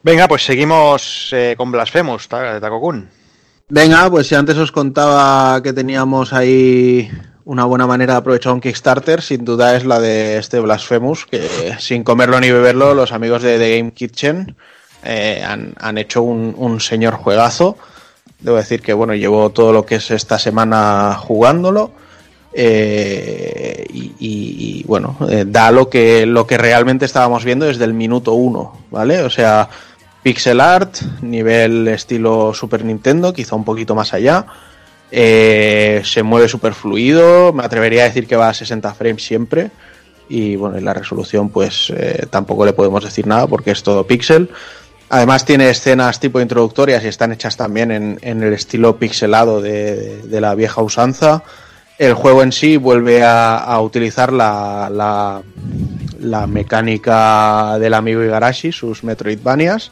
[0.04, 3.19] Venga, pues seguimos eh, con Blasphemous, Takokun.
[3.70, 7.10] Venga, pues si antes os contaba que teníamos ahí
[7.46, 11.76] una buena manera de aprovechar un Kickstarter, sin duda es la de este Blasphemous, que
[11.80, 14.56] sin comerlo ni beberlo, los amigos de The Game Kitchen
[15.04, 17.78] eh, han, han hecho un, un señor juegazo.
[18.40, 21.92] Debo decir que bueno, llevo todo lo que es esta semana jugándolo.
[22.54, 27.94] eh, y, y- bueno, eh, da lo que, lo que realmente estábamos viendo desde el
[27.94, 29.22] minuto uno, ¿vale?
[29.22, 29.70] O sea,
[30.24, 34.46] pixel art, nivel estilo Super Nintendo, quizá un poquito más allá.
[35.12, 39.72] Eh, se mueve súper fluido, me atrevería a decir que va a 60 frames siempre.
[40.28, 44.06] Y bueno, y la resolución pues eh, tampoco le podemos decir nada porque es todo
[44.06, 44.50] pixel.
[45.10, 50.40] Además tiene escenas tipo introductorias y están hechas también en, en el estilo pixelado de
[50.40, 51.44] la vieja usanza.
[52.00, 54.90] El juego en sí vuelve a, utilizar la,
[56.20, 59.92] la, mecánica del amigo Igarashi, sus Metroidvanias,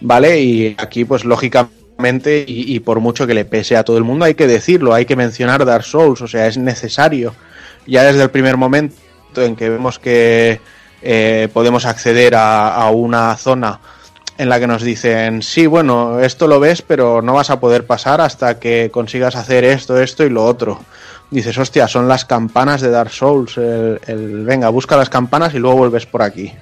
[0.00, 0.40] ¿vale?
[0.40, 4.34] Y aquí, pues lógicamente, y, por mucho que le pese a todo el mundo, hay
[4.34, 7.34] que decirlo, hay que mencionar Dark Souls, o sea, es necesario.
[7.86, 8.96] Ya desde el primer momento
[9.36, 10.62] en que vemos que
[11.02, 13.80] eh, podemos acceder a una zona
[14.36, 17.86] en la que nos dicen, sí, bueno, esto lo ves, pero no vas a poder
[17.86, 20.80] pasar hasta que consigas hacer esto, esto y lo otro.
[21.30, 25.78] Dices, hostia, son las campanas de Dark Souls, el, venga, busca las campanas y luego
[25.78, 26.52] vuelves por aquí.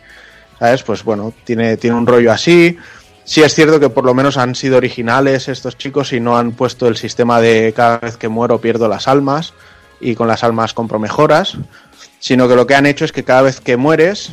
[0.59, 0.83] ¿Sabes?
[0.83, 2.77] Pues bueno, tiene, tiene un rollo así.
[3.25, 6.53] Sí es cierto que por lo menos han sido originales estos chicos y no han
[6.53, 9.55] puesto el sistema de cada vez que muero pierdo las almas
[10.01, 11.57] y con las almas compro mejoras,
[12.19, 14.33] sino que lo que han hecho es que cada vez que mueres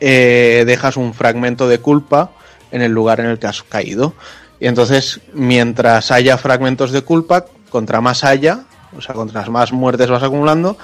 [0.00, 2.32] eh, dejas un fragmento de culpa
[2.70, 4.14] en el lugar en el que has caído.
[4.60, 8.64] Y entonces, mientras haya fragmentos de culpa, contra más haya,
[8.96, 10.76] o sea, contra más muertes vas acumulando,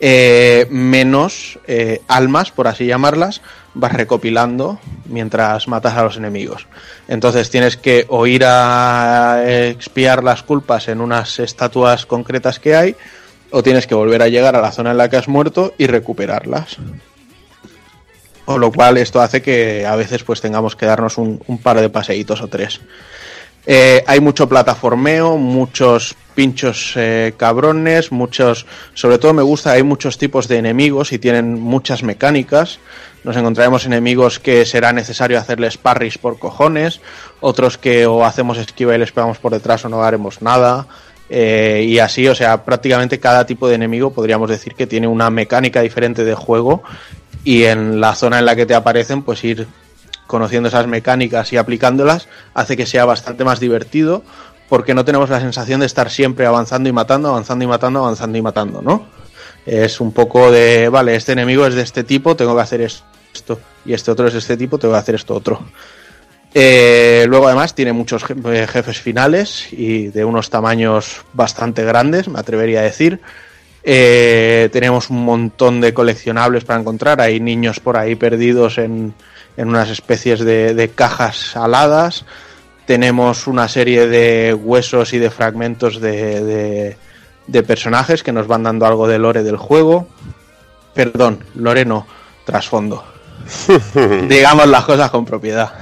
[0.00, 3.42] eh, menos eh, almas, por así llamarlas,
[3.74, 6.68] vas recopilando mientras matas a los enemigos.
[7.08, 12.96] Entonces tienes que o ir a expiar las culpas en unas estatuas concretas que hay,
[13.50, 15.86] o tienes que volver a llegar a la zona en la que has muerto y
[15.86, 16.78] recuperarlas.
[18.48, 21.90] Con lo cual esto hace que a veces pues tengamos que darnos un, par de
[21.90, 22.80] paseitos o tres.
[23.66, 28.64] Eh, hay mucho plataformeo, muchos pinchos eh, cabrones, muchos,
[28.94, 32.78] sobre todo me gusta, hay muchos tipos de enemigos y tienen muchas mecánicas.
[33.22, 37.02] Nos encontraremos enemigos que será necesario hacerles parries por cojones,
[37.40, 40.86] otros que o hacemos esquiva y les pegamos por detrás o no haremos nada.
[41.28, 45.28] eh, y así, o sea, prácticamente cada tipo de enemigo podríamos decir que tiene una
[45.28, 46.82] mecánica diferente de juego
[47.44, 49.66] y en la zona en la que te aparecen, pues ir
[50.26, 54.22] conociendo esas mecánicas y aplicándolas hace que sea bastante más divertido
[54.68, 58.38] porque no tenemos la sensación de estar siempre avanzando y matando, avanzando y matando, avanzando
[58.38, 59.06] y matando, ¿no?
[59.64, 63.60] Es un poco de, vale, este enemigo es de este tipo, tengo que hacer esto,
[63.84, 65.64] y este otro es de este tipo, tengo que hacer esto otro.
[66.54, 72.38] Eh, luego además tiene muchos eh, jefes finales y de unos tamaños bastante grandes, me
[72.38, 73.20] atrevería a decir.
[73.84, 77.20] Eh, tenemos un montón de coleccionables para encontrar.
[77.20, 79.14] Hay niños por ahí perdidos en,
[79.56, 82.24] en unas especies de, de cajas aladas.
[82.86, 86.96] Tenemos una serie de huesos y de fragmentos de, de-
[87.46, 90.06] de personajes que nos van dando algo de lore del juego.
[90.94, 92.06] Perdón, lore no,
[92.44, 93.04] trasfondo.
[94.28, 95.72] Digamos las cosas con propiedad.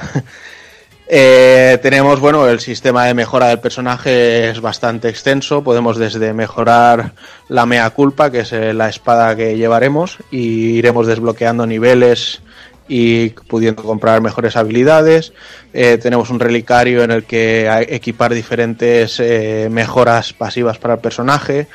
[1.08, 5.62] Eh, tenemos, bueno, el sistema de mejora del personaje es bastante extenso.
[5.62, 7.12] Podemos desde mejorar
[7.48, 12.42] la mea culpa, que es eh, la espada que llevaremos, y iremos desbloqueando niveles
[12.88, 15.32] y pudiendo comprar mejores habilidades.
[15.72, 21.68] Eh, tenemos un relicario en el que equipar diferentes eh, mejoras pasivas para el personaje.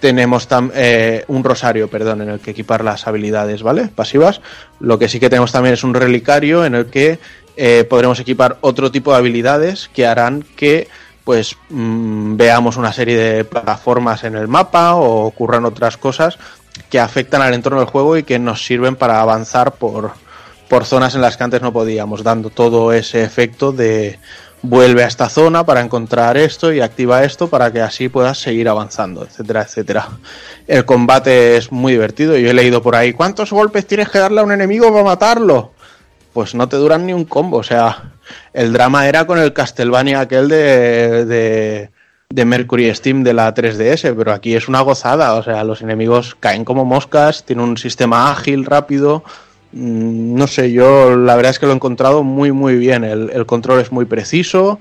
[0.00, 0.70] Tenemos tam-
[1.26, 3.88] un rosario, perdón, en el que equipar las habilidades, ¿vale?
[3.92, 4.40] Pasivas.
[4.78, 7.18] Lo que sí que tenemos también es un relicario en el que
[7.60, 10.86] eh, podremos equipar otro tipo de habilidades que harán que
[11.24, 16.38] pues mm, veamos una serie de plataformas en el mapa o ocurran otras cosas
[16.88, 20.12] que afectan al entorno del juego y que nos sirven para avanzar por,
[20.68, 24.20] por zonas en las que antes no podíamos, dando todo ese efecto de
[24.62, 28.68] vuelve a esta zona para encontrar esto y activa esto para que así puedas seguir
[28.68, 30.08] avanzando, etcétera, etcétera.
[30.68, 32.38] El combate es muy divertido.
[32.38, 35.72] Yo he leído por ahí, ¿cuántos golpes tienes que darle a un enemigo para matarlo?
[36.32, 37.58] Pues no te duran ni un combo.
[37.58, 38.12] O sea,
[38.52, 41.90] el drama era con el Castlevania aquel de,
[42.30, 45.34] de, Mercury Steam de la 3DS, pero aquí es una gozada.
[45.34, 49.24] O sea, los enemigos caen como moscas, tiene un sistema ágil, rápido.
[49.72, 53.04] Mm, No sé, yo la verdad es que lo he encontrado muy, muy bien.
[53.04, 54.78] El, el control es muy preciso,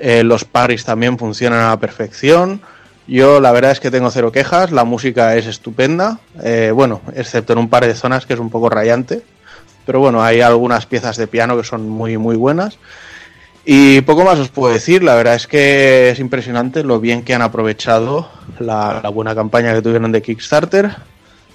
[0.00, 2.60] eh, los parries también funcionan a la perfección.
[3.06, 7.52] Yo la verdad es que tengo cero quejas, la música es estupenda, eh, bueno, excepto
[7.52, 9.22] en un par de zonas que es un poco rayante,
[9.84, 12.78] pero bueno, hay algunas piezas de piano que son muy, muy buenas.
[13.64, 17.34] Y poco más os puedo decir, la verdad es que es impresionante lo bien que
[17.34, 18.28] han aprovechado
[18.58, 20.96] la, buena campaña que tuvieron de Kickstarter.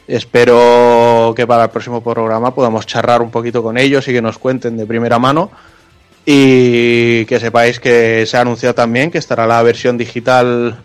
[0.08, 4.38] Espero que para el próximo programa podamos charlar un poquito con ellos y que nos
[4.38, 5.52] cuenten de primera mano.
[6.26, 10.78] Y que sepáis que se ha anunciado también que estará la versión digital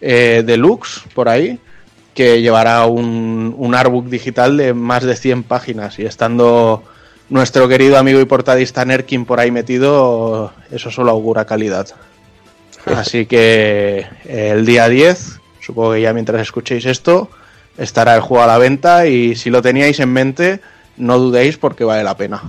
[0.00, 1.58] eh, deluxe por ahí,
[2.16, 5.98] que llevará un, un artbook digital de más de 100 páginas.
[6.00, 6.82] Y estando
[7.28, 11.88] nuestro querido amigo y portadista Nerkin por ahí metido, eso solo augura calidad.
[12.86, 17.28] Así que eh, el día 10, supongo que ya mientras escuchéis esto,
[17.76, 20.60] estará el juego a la venta y si lo teníais en mente,
[20.96, 22.42] no dudéis porque vale la pena.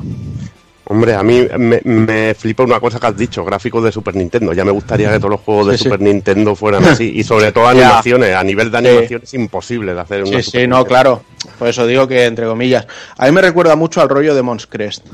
[0.90, 4.54] Hombre, a mí me, me flipa una cosa que has dicho, gráficos de Super Nintendo.
[4.54, 5.84] Ya me gustaría que todos los juegos de Sí, sí.
[5.86, 7.12] Super Nintendo fueran así.
[7.16, 8.34] Y sobre todo animaciones.
[8.36, 11.24] A nivel de animación es imposible de hacer una Sí, Super sí, no, claro.
[11.60, 12.88] Por eso digo que, entre comillas,
[13.18, 15.06] a mí me recuerda mucho al rollo de Mons Crest.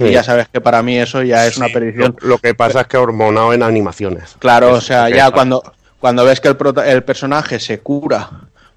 [0.00, 2.16] Y ya sabes que para mí eso ya es una perdición.
[2.20, 4.34] Lo, lo que pasa es que hormonado en animaciones.
[4.40, 5.30] Claro, Eso o sea, ya pasa.
[5.32, 8.28] cuando, cuando ves que el, prota- el personaje se cura,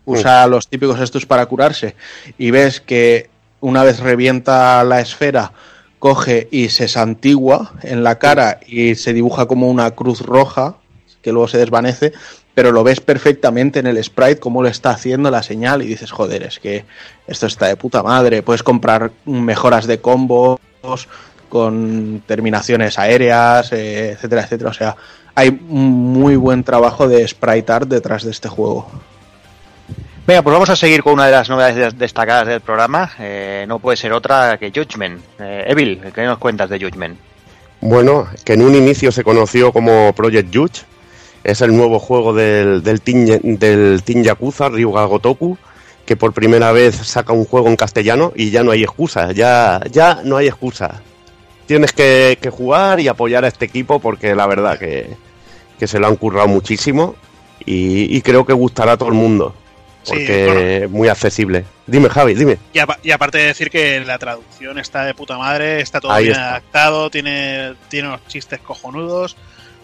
[0.06, 1.96] usa los típicos estos para curarse,
[2.38, 3.32] y ves que
[3.62, 5.52] una vez revienta la esfera,
[6.00, 10.76] coge y se santigua en la cara y se dibuja como una cruz roja,
[11.22, 12.14] que luego se desvanece,
[12.54, 16.12] pero lo ves perfectamente en el sprite cómo lo está haciendo la señal y dices,
[16.12, 16.86] joder, es que
[17.28, 20.60] esto está de puta madre, puedes comprar mejoras de combos
[21.50, 24.70] con terminaciones aéreas, eh, etcétera, etcétera.
[24.72, 24.96] O sea,
[25.36, 28.90] hay un muy buen trabajo de sprite art detrás de este juego.
[30.28, 33.12] Venga, pues vamos a seguir con una de las novedades des- destacadas del programa.
[33.18, 35.22] Eh, no puede ser otra que Judgment.
[35.40, 37.18] Eh, Evil, ¿qué nos cuentas de Judgment?
[37.80, 40.82] Bueno, que en un inicio se conoció como Project Judge.
[41.46, 45.58] Es el nuevo juego del, del, team, del Team Yakuza, Ryuga Gotoku,
[46.06, 49.80] que por primera vez saca un juego en castellano y ya no hay excusa, ya,
[49.90, 51.02] ya no hay excusa.
[51.68, 55.08] Tienes que, jugar y apoyar a este equipo porque la verdad que,
[55.80, 57.16] que se lo han currado muchísimo
[57.66, 59.54] y creo que gustará a todo el mundo.
[60.16, 61.66] Sí, Porque muy accesible.
[61.86, 62.58] Dime, Javi, dime.
[62.74, 66.12] Y, apa- y aparte de decir que la traducción está de puta madre, está todo
[66.12, 66.50] Ahí bien está.
[66.50, 69.36] adaptado, tiene, tiene unos chistes cojonudos,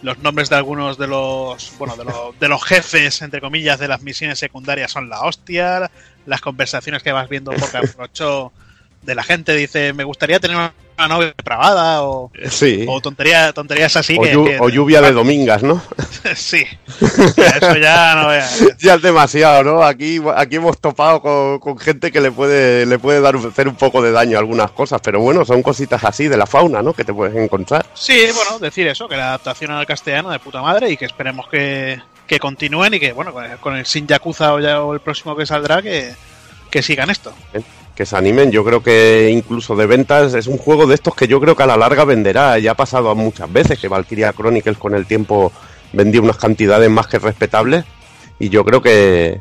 [0.02, 3.88] los nombres de algunos de los, bueno, de los, de los jefes, entre comillas, de
[3.88, 5.90] las misiones secundarias son la hostia,
[6.26, 8.52] las conversaciones que vas viendo por aprovechó
[9.02, 10.72] de la gente dice, me gustaría tener una
[11.08, 12.84] novia depravada o, Sí.
[12.88, 15.82] o tontería, tonterías así O, que, llu- que- o lluvia de domingas, ¿no?
[16.36, 16.64] sí,
[17.36, 18.62] Ya, eso ya no veas.
[18.78, 19.82] ya es demasiado, ¿no?
[19.82, 23.74] Aquí, aquí hemos topado con, con gente que le puede, le puede dar hacer un
[23.76, 26.92] poco de daño a algunas cosas, pero bueno, son cositas así de la fauna, ¿no?
[26.92, 27.84] Que te puedes encontrar.
[27.94, 31.48] Sí, bueno, decir eso, que la adaptación al castellano de puta madre y que esperemos
[31.48, 35.34] que, que continúen y que, bueno, con el, Shin Yakuza o, ya, o el próximo
[35.36, 36.12] que saldrá, que,
[36.70, 37.32] que sigan esto.
[37.94, 41.28] Que se animen, yo creo que incluso de ventas es un juego de estos que
[41.28, 42.58] yo creo que a la larga venderá.
[42.58, 45.52] Ya ha pasado muchas veces que Valkyria Chronicles con el tiempo
[45.92, 47.84] vendió unas cantidades más que respetables
[48.38, 49.40] y yo creo que,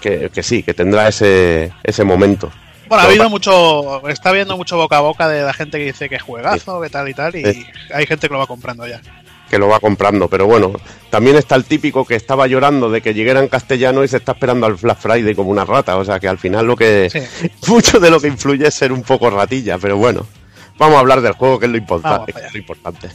[0.00, 2.52] que, que sí, que tendrá ese, ese momento.
[2.88, 6.08] Bueno, ha habido mucho, está habiendo mucho boca a boca de la gente que dice
[6.08, 9.00] que es juegazo, que tal y tal, y hay gente que lo va comprando ya.
[9.50, 10.28] Que lo va comprando.
[10.28, 10.72] Pero bueno,
[11.10, 14.32] también está el típico que estaba llorando de que llegara en castellano y se está
[14.32, 15.96] esperando al Black Friday como una rata.
[15.96, 17.08] O sea que al final lo que.
[17.10, 17.48] Sí.
[17.68, 20.26] Mucho de lo que influye es ser un poco ratilla, pero bueno.
[20.78, 22.52] Vamos a hablar del juego, que es lo, importa- Vamos que para es allá.
[22.54, 23.08] lo importante.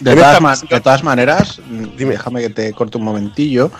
[0.00, 3.70] De todas, de maneras, mm, déjame que te corte un momentillo.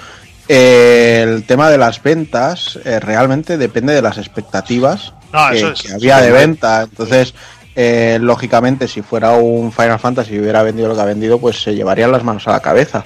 [0.49, 5.73] Eh, el tema de las ventas eh, realmente depende de las expectativas No, que, eso
[5.73, 6.83] es- que había de venta.
[6.83, 7.35] Entonces,
[7.77, 11.63] eh, lógicamente, si fuera un Final Fantasy y hubiera vendido lo que ha vendido, pues
[11.63, 13.05] se llevarían las manos a la cabeza.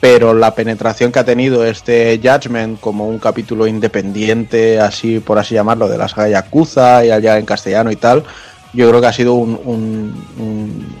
[0.00, 5.54] Pero la penetración que ha tenido este Judgment como un capítulo independiente, así por así
[5.54, 8.24] llamarlo, de la saga Yakuza y allá en castellano y tal,
[8.72, 10.96] yo creo que ha sido un, un- un-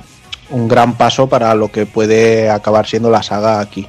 [0.50, 3.88] un gran paso para lo que puede acabar siendo la saga aquí.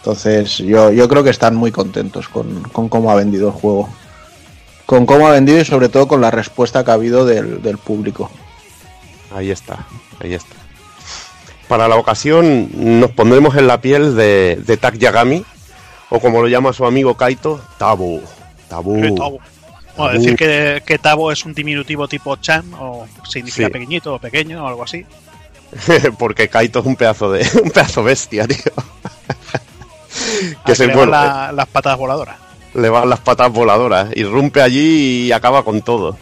[0.00, 3.88] Entonces, yo, yo creo que están muy contentos con, con cómo ha vendido el juego.
[4.84, 7.78] Con cómo ha vendido y sobre todo con la respuesta que ha habido del, del
[7.78, 8.30] público.
[9.34, 9.86] Ahí está,
[10.22, 10.54] ahí está.
[11.68, 12.68] Para la ocasión
[13.00, 15.44] nos pondremos en la piel de, de Tak Yagami,
[16.10, 18.20] o como lo llama su amigo Kaito, Tabu.
[18.68, 19.14] Tabu.
[19.14, 19.38] Tabo.
[19.96, 23.72] Bueno, decir que, que Tabo es un diminutivo tipo Chan, o significa Sí.
[23.72, 25.04] pequeñito o pequeño o algo así.
[26.18, 28.56] Porque Kaito es un pedazo de un pedazo bestia, tío.
[30.66, 32.36] Que se le van la- las patas voladoras.
[32.74, 36.16] le van las patas voladoras, irrumpe allí y acaba con todo.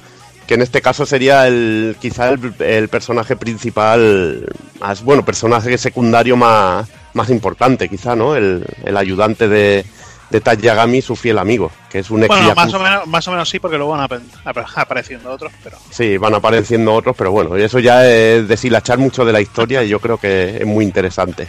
[0.51, 4.45] Que en este caso sería el quizá el, el personaje principal,
[4.81, 8.35] más bueno, personaje secundario más, más importante, quizá, ¿no?
[8.35, 9.85] El, el ayudante de,
[10.29, 13.29] de Tai Yagami, su fiel amigo, que es un ex Bueno, más o, menos, más
[13.29, 17.15] o menos sí, porque luego van ap- ap- apareciendo otros, pero Sí, van apareciendo otros,
[17.17, 20.67] pero bueno, eso ya es deshilachar mucho de la historia y yo creo que es
[20.67, 21.47] muy interesante.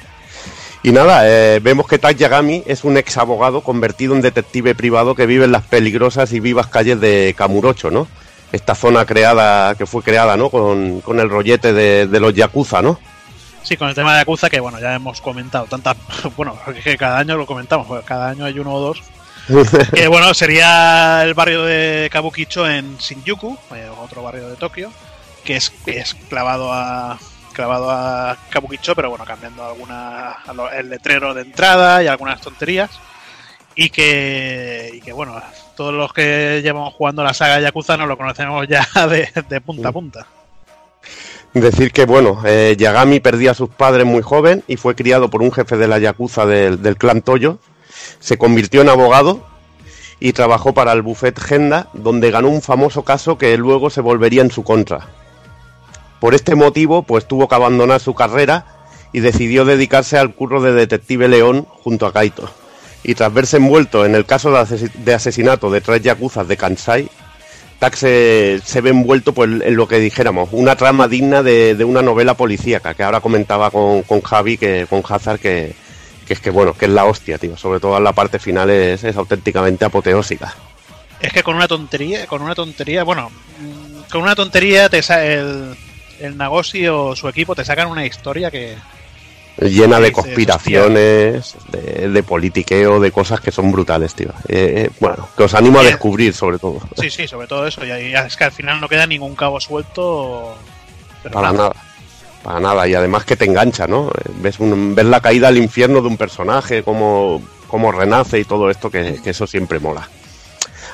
[0.84, 5.16] Y nada, eh, vemos que Tai Yagami es un ex abogado convertido en detective privado
[5.16, 8.08] que vive en las peligrosas y vivas calles de Kamurocho, ¿no?
[8.52, 10.50] Esta zona creada, que fue creada, ¿no?
[10.50, 13.00] Con, con el rollete de, de los Yakuza, ¿no?
[13.64, 15.98] sí, con el tema de Yakuza, que bueno, ya hemos comentado tantas.
[16.36, 19.04] Bueno, es que cada año lo comentamos, porque cada año hay uno o dos.
[19.94, 24.92] Que bueno, sería el barrio de Kabukicho en Shinjuku, eh, otro barrio de Tokio,
[25.44, 27.18] que es, que es clavado a
[27.54, 30.38] clavado a Kabukicho, pero bueno, cambiando alguna
[30.74, 32.92] el letrero de entrada y algunas tonterías.
[33.76, 35.42] Y que, y que bueno,
[35.76, 39.90] todos los que llevamos jugando la saga Yakuza nos lo conocemos ya de, de punta
[39.90, 40.28] a punta.
[41.54, 45.42] Decir que, bueno, eh, Yagami perdía a sus padres muy joven y fue criado por
[45.42, 47.60] un jefe de la Yakuza del, del clan Toyo.
[48.20, 49.46] Se convirtió en abogado
[50.22, 54.44] y trabajó para el buffet Genda, donde ganó un famoso caso que luego se volvería
[54.44, 55.10] en su contra.
[56.22, 58.66] Por este motivo, pues tuvo que abandonar su carrera
[59.12, 62.50] y decidió dedicarse al curro de detective León junto a Kaito.
[63.04, 66.58] Y tras verse envuelto en el caso de, ases- de asesinato de tres yakuzas de
[66.58, 67.10] Kansai,
[67.80, 71.84] Tak se, se ve envuelto pues, en lo que dijéramos, una trama digna de, de
[71.84, 75.74] una novela policíaca, que ahora comentaba con, con Javi, que, con Hazard, que,
[76.28, 77.58] que es que bueno, que es la hostia, tío.
[77.58, 80.54] Sobre todo en la parte final es, es auténticamente apoteósica.
[81.20, 83.32] Es que con una tontería, con una tontería, bueno,
[84.12, 85.76] con una tontería te el,
[86.20, 88.76] el Nagosi o su equipo te sacan una historia que,
[89.58, 94.30] Llena de conspiraciones, de, de politiqueo, de cosas que son brutales, tío.
[94.48, 96.80] Eh, eh, bueno, que os animo a descubrir, sobre todo.
[97.00, 97.86] Sí, sí, sobre todo eso.
[97.86, 100.56] Y es que al final no queda ningún cabo suelto.
[101.32, 101.74] Para nada.
[102.44, 102.88] Para nada.
[102.88, 104.08] Y además que te engancha, ¿no?
[104.10, 108.46] Eh, Ves, un, ves la caída al infierno de un personaje, cómo, cómo renace y
[108.46, 110.10] todo esto, que, que eso siempre mola.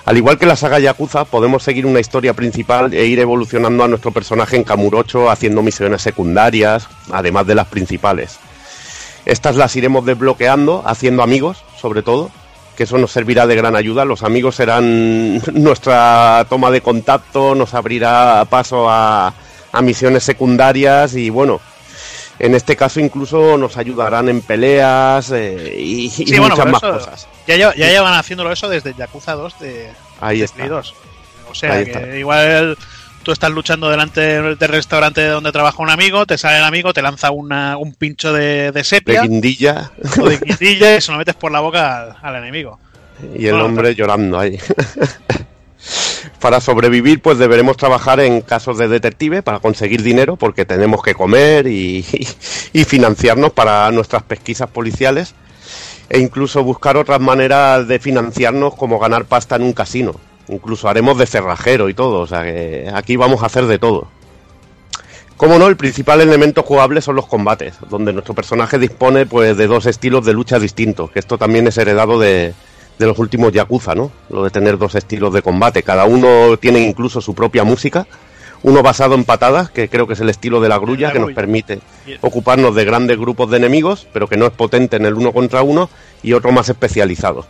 [0.03, 3.87] Al igual que la saga Yakuza, podemos seguir una historia principal e ir evolucionando a
[3.87, 8.39] nuestro personaje en Kamurocho, haciendo misiones secundarias, además de las principales.
[9.27, 12.31] Estas las iremos desbloqueando, haciendo amigos, sobre todo,
[12.77, 14.05] que eso nos servirá de gran ayuda.
[14.05, 19.33] Los amigos serán nuestra toma de contacto, nos abrirá paso a,
[19.71, 21.59] a misiones secundarias y bueno,
[22.39, 26.81] en este caso incluso nos ayudarán en peleas eh, y, y Sí, bueno, muchas más
[26.81, 27.27] cosas.
[27.47, 29.89] Ya, lleva- ya llevan haciéndolo eso desde Yakuza 2 de,
[30.21, 30.57] Ahí de está.
[30.57, 30.93] Play 2.
[31.49, 32.15] O sea Ahí que está.
[32.15, 32.77] igual
[33.27, 37.01] tú estás luchando delante del restaurante donde trabaja un amigo, te sale el amigo, te
[37.01, 41.17] lanza una- un pincho de, de De sepia guindilla o de guindilla y se lo
[41.17, 42.79] metes por la boca al, al enemigo.
[43.37, 44.57] y el No, hombre llorando ahí.
[46.39, 51.13] Para sobrevivir, pues deberemos trabajar en casos de detective para conseguir dinero, porque tenemos que
[51.13, 52.05] comer y,
[52.73, 55.35] y financiarnos para nuestras pesquisas policiales,
[56.09, 60.15] e incluso buscar otras maneras de financiarnos, como ganar pasta en un casino.
[60.49, 64.07] Incluso haremos de cerrajero y todo, o sea que aquí vamos a hacer de todo.
[65.35, 69.67] Como no, el principal elemento jugable son los combates, donde nuestro personaje dispone pues de
[69.67, 72.53] dos estilos de lucha distintos, que esto también es heredado de,
[72.97, 74.11] de los últimos Yakuza, ¿no?
[74.29, 75.83] Lo de tener dos estilos de combate.
[75.83, 78.07] Cada uno tiene incluso su propia música.
[78.63, 81.19] Uno basado en patadas, que creo que es el estilo de la grulla, La que
[81.19, 81.79] nos permite
[82.21, 85.61] ocuparnos de grandes grupos de enemigos, pero que no es potente en el uno contra
[85.61, 85.91] uno,
[86.23, 87.45] y otro más especializado,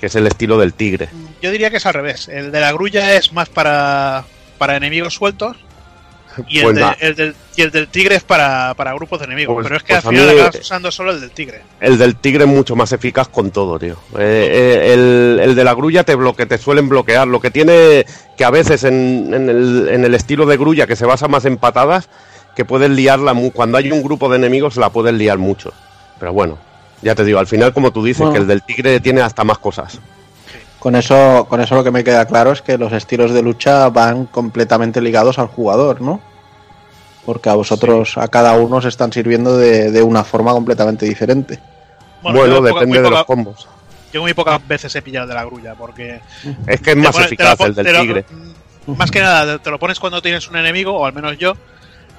[0.00, 1.08] que es el estilo del tigre.
[1.42, 2.28] Yo diría que es al revés.
[2.28, 4.24] El de la grulla es más para,
[4.58, 5.56] para enemigos sueltos
[6.48, 9.26] y el, Pues de- el del, y el del tigre es para, para grupos de
[9.26, 9.52] enemigos.
[9.54, 11.62] Pues- Pero es que pues al final acabas usando solo el del tigre.
[11.80, 13.94] El del tigre es mucho más eficaz con todo, tío.
[14.18, 14.48] Eh,
[14.88, 17.26] eh, el, el de la grulla te, bloque, te suelen bloquear.
[17.28, 18.06] Lo que tiene
[18.36, 21.44] que a veces en, en el, en el estilo de grulla, que se basa más
[21.44, 22.08] en patadas,
[22.56, 23.34] que puedes liarla.
[23.52, 25.72] Cuando hay un grupo de enemigos, la puedes liar mucho.
[26.20, 26.58] Pero bueno,
[27.02, 28.32] ya te digo, al final, como tú dices, Bueno.
[28.34, 29.98] que el del tigre tiene hasta más cosas.
[30.78, 33.88] Con eso, con eso lo que me queda claro es que los estilos de lucha
[33.90, 36.20] van completamente ligados al jugador, ¿no?
[37.26, 41.58] Porque a vosotros, a cada uno, os están sirviendo de, de una forma completamente diferente.
[42.22, 43.68] Bueno, poca- depende de poca- los combos.
[44.12, 46.20] Yo muy pocas veces he pillado el de la grulla porque
[46.66, 48.24] Es que es más lo eficaz el del lo- tigre.
[48.86, 51.52] mm, Más que nada, te lo pones cuando tienes un enemigo, o al menos yo,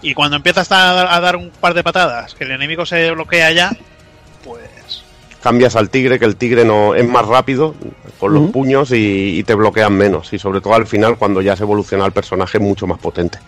[0.03, 3.51] y cuando empiezas a, a dar un par de patadas, que el enemigo se bloquea
[3.51, 3.71] ya,
[4.45, 4.61] pues
[5.41, 7.75] cambias al tigre, que el tigre no es más rápido
[8.19, 10.31] con los puños y, y te bloquean menos.
[10.33, 13.39] Y sobre todo al final, cuando ya se evoluciona el personaje, mucho más potente.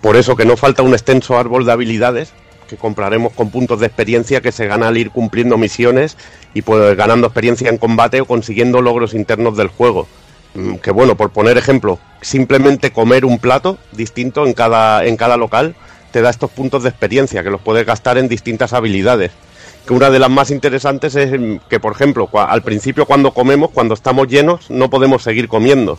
[0.00, 2.32] Por eso que no falta un extenso árbol de habilidades
[2.68, 6.16] que compraremos con puntos de experiencia que se gana al ir cumpliendo misiones
[6.52, 10.06] y pues ganando experiencia en combate o consiguiendo logros internos del juego.
[10.54, 15.36] Mm, Que bueno, por poner ejemplo, simplemente comer un plato distinto en cada, en cada
[15.36, 15.74] local
[16.10, 19.32] te da estos puntos de experiencia que los puedes gastar en distintas habilidades
[19.86, 23.94] que una de las más interesantes es que, por ejemplo, al principio cuando comemos, cuando
[23.94, 25.98] estamos llenos, no podemos seguir comiendo.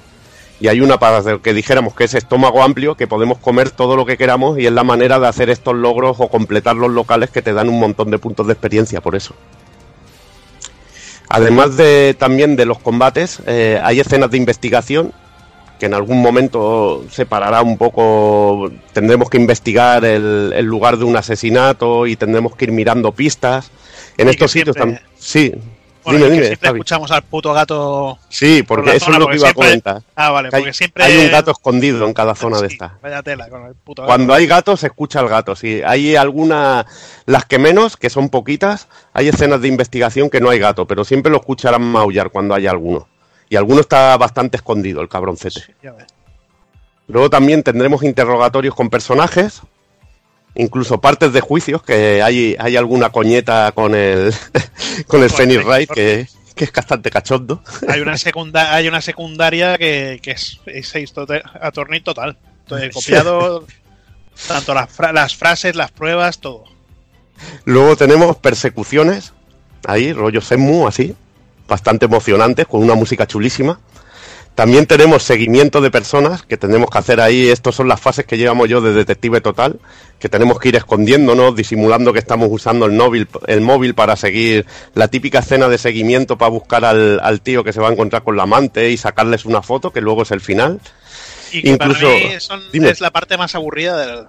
[0.59, 4.05] Y hay una para que dijéramos que es estómago amplio, que podemos comer todo lo
[4.05, 7.41] que queramos y es la manera de hacer estos logros o completar los locales que
[7.41, 9.35] te dan un montón de puntos de experiencia por eso.
[11.27, 15.11] Además de también de los combates, eh, hay escenas de investigación
[15.85, 21.15] que en algún momento separará un poco, tendremos que investigar el, el lugar de un
[21.15, 23.69] asesinato y tendremos que ir mirando pistas.
[24.17, 25.15] En Y estos sitios siempre- también.
[25.19, 25.53] Sí,
[26.03, 26.45] bueno, dime, y que dime.
[26.47, 26.79] siempre Javi.
[26.79, 28.17] escuchamos al puto gato.
[28.29, 30.01] Sí, por porque eso zona, es lo porque que iba siempre- a comentar.
[30.15, 32.97] Ah, vale, Que hay, porque siempre hay un gato escondido en cada zona de esta.
[33.03, 34.07] Vaya tela con el puto gato.
[34.07, 35.55] Cuando hay gatos se escucha el gato.
[35.55, 36.85] Sí, hay algunas,
[37.27, 41.03] las que menos, que son poquitas, hay escenas de investigación que no hay gato, pero
[41.05, 43.07] siempre lo escucharán maullar cuando haya alguno.
[43.49, 45.59] Y alguno está bastante escondido, el cabroncete.
[45.61, 46.05] Sí, ya ves.
[47.07, 49.61] Luego también tendremos interrogatorios con personajes,
[50.55, 54.33] incluso partes de juicios, que hay, hay alguna coñeta con el,
[55.07, 57.61] con el Phoenix Wright, que, que es bastante cachondo.
[57.87, 62.37] Hay una, secunda, hay una secundaria que, que es, es total.
[62.67, 63.67] Todo copiado,
[64.47, 66.63] tanto las, fra- las frases, las pruebas, todo.
[67.65, 69.33] Luego tenemos persecuciones,
[69.85, 71.13] ahí, rollo Senmu, así,
[71.67, 73.79] bastante emocionantes, con una música chulísima.
[74.55, 77.49] También tenemos seguimiento de personas que tenemos que hacer ahí.
[77.49, 79.77] Estas son las fases que llevamos yo de Detective Total,
[80.17, 84.65] que tenemos que ir escondiéndonos, disimulando que estamos usando el móvil, el móvil para seguir
[84.93, 88.23] la típica escena de seguimiento para buscar al, al tío que se va a encontrar
[88.23, 90.79] con la amante y sacarles una foto, que luego es el final.
[91.51, 94.25] Y que Incluso- para mí son- es la parte más aburrida del.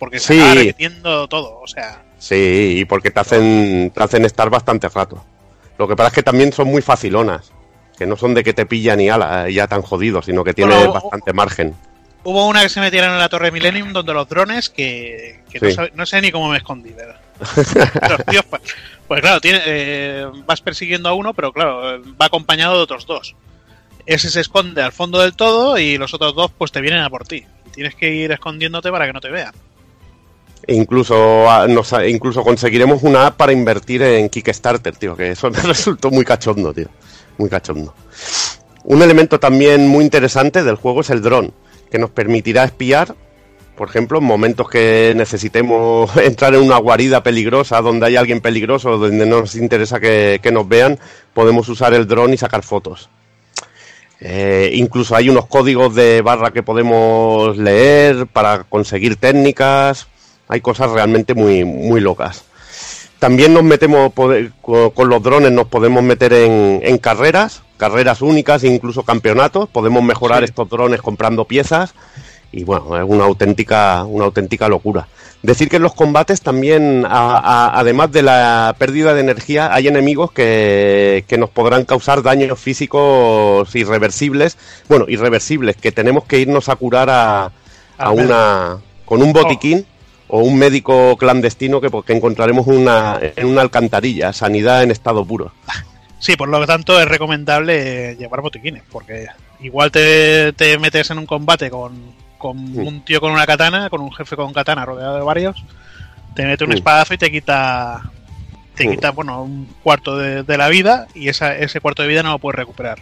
[0.00, 0.34] Porque Sí.
[0.34, 1.60] se acaba repitiendo todo.
[1.62, 5.24] O sea, Sí, y porque te hacen, te hacen estar bastante rato.
[5.78, 7.52] Lo que pasa es que también son muy facilonas.
[7.98, 10.74] Que no son de que te pillan y ala, ya tan jodidos, sino que tiene
[10.74, 11.74] Bueno, bastante margen.
[12.24, 15.68] Hubo una que se metieron en la Torre Millennium donde los drones que, que no,
[15.68, 15.74] Sí.
[15.74, 16.90] sabe- no sé ni cómo me escondí.
[16.90, 17.20] ¿verdad?
[18.10, 18.62] Los tíos, pues,
[19.06, 23.06] pues claro, tiene, eh, vas persiguiendo a uno, pero claro, eh, va acompañado de otros
[23.06, 23.36] dos.
[24.06, 27.10] Ese se esconde al fondo del todo y los otros dos pues te vienen a
[27.10, 27.44] por ti.
[27.72, 29.52] Tienes que ir escondiéndote para que no te vean.
[30.66, 31.66] E incluso, ah,
[32.06, 36.72] incluso conseguiremos una app para invertir en Kickstarter, tío, que eso me resultó muy cachondo,
[36.72, 36.88] tío.
[37.38, 37.94] Muy cachondo.
[38.84, 41.52] Un elemento también muy interesante del juego es el dron,
[41.90, 43.14] que nos permitirá espiar,
[43.76, 48.96] por ejemplo, en momentos que necesitemos entrar en una guarida peligrosa, donde hay alguien peligroso,
[48.96, 50.98] donde no nos interesa que, que nos vean,
[51.32, 53.08] podemos usar el dron y sacar fotos.
[54.20, 60.08] Eh, incluso hay unos códigos de barra que podemos leer para conseguir técnicas.
[60.48, 62.44] Hay cosas realmente muy, muy locas.
[63.18, 69.02] También nos metemos con los drones, nos podemos meter en, en carreras, carreras únicas, incluso
[69.02, 69.68] campeonatos.
[69.70, 70.44] Podemos mejorar Sí.
[70.46, 71.94] estos drones comprando piezas.
[72.52, 75.08] Y bueno, es una auténtica, una auténtica locura.
[75.42, 79.88] Decir que en los combates también, a- a- además de la pérdida de energía, hay
[79.88, 84.56] enemigos que, que nos podrán causar daños físicos irreversibles.
[84.88, 87.50] Bueno, irreversibles, que tenemos que irnos a curar a,
[87.98, 89.84] a una con un botiquín
[90.36, 95.52] o un médico clandestino que, que encontraremos una, en una alcantarilla, sanidad en estado puro.
[96.18, 99.28] Sí, por lo tanto es recomendable llevar botiquines, porque
[99.60, 101.92] igual te, te metes en un combate con,
[102.36, 105.62] con un tío con una katana, con un jefe con katana rodeado de varios,
[106.34, 106.78] te mete un Mm.
[106.78, 108.02] espadazo y te quita
[108.74, 112.24] te quita bueno un cuarto de, de la vida y esa, ese cuarto de vida
[112.24, 112.98] no lo puedes recuperar.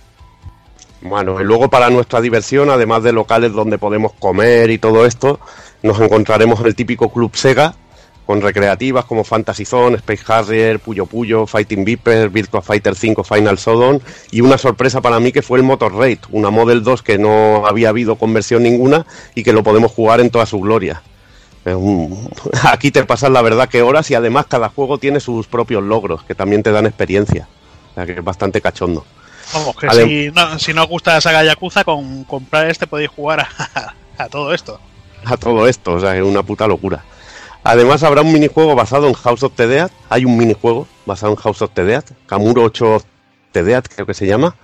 [1.03, 5.41] Bueno, y luego para nuestra diversión, además de locales donde podemos comer y todo esto,
[5.83, 7.75] nos encontraremos en el típico Club Sega,
[8.25, 13.57] con recreativas como Fantasy Zone, Space Harrier, Puyo Puyo, Fighting Viper, Virtua Fighter 5 Final
[13.57, 14.01] Showdown
[14.31, 17.67] y una sorpresa para mí que fue el Motor Raid, una Model 2 que no
[17.67, 19.05] había habido conversión ninguna
[19.35, 21.03] y que lo podemos jugar en toda su gloria.
[22.65, 26.23] Aquí te pasas la verdad que horas y además cada juego tiene sus propios logros
[26.23, 27.49] que también te dan experiencia.
[27.91, 29.05] O sea que es bastante cachondo.
[29.55, 33.11] Vamos, que si no, si no os gusta la saga Yakuza, con comprar este podéis
[33.11, 34.81] jugar a, a todo esto.
[35.25, 37.05] a todo esto, o sea, es una puta locura.
[37.65, 41.37] Además habrá un minijuego basado en House of the Dead, hay un minijuego basado en
[41.39, 43.05] House of the Dead, Kamuro 8 of
[43.53, 44.57] the Dead creo que se llama.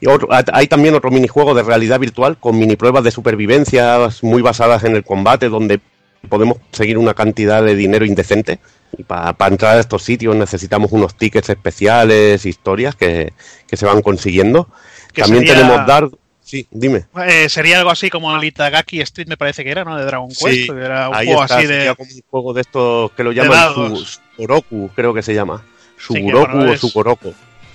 [0.00, 4.42] Y otro- hay también otro minijuego de realidad virtual con mini pruebas de supervivencia muy
[4.42, 5.80] basadas en el combate donde
[6.28, 8.58] podemos conseguir una cantidad de dinero indecente.
[8.98, 13.32] Y para entrar a estos sitios necesitamos unos tickets especiales, historias que,
[13.66, 14.68] que se van consiguiendo.
[15.12, 16.10] Que También sería- tenemos Dark...
[16.42, 17.06] Sí, dime.
[17.26, 19.96] Eh, sería algo así como el Itagaki Street, me parece que era, ¿no?
[19.96, 20.40] De Dragon Quest.
[20.42, 21.94] Sí, era un Ahí juego está, así de.
[21.96, 23.98] como un juego de estos que lo llaman dados.
[23.98, 25.64] su, Sugoroku, creo que se llama.
[25.98, 27.28] Sí, que, Suguroku bueno, o es- Sugoroku.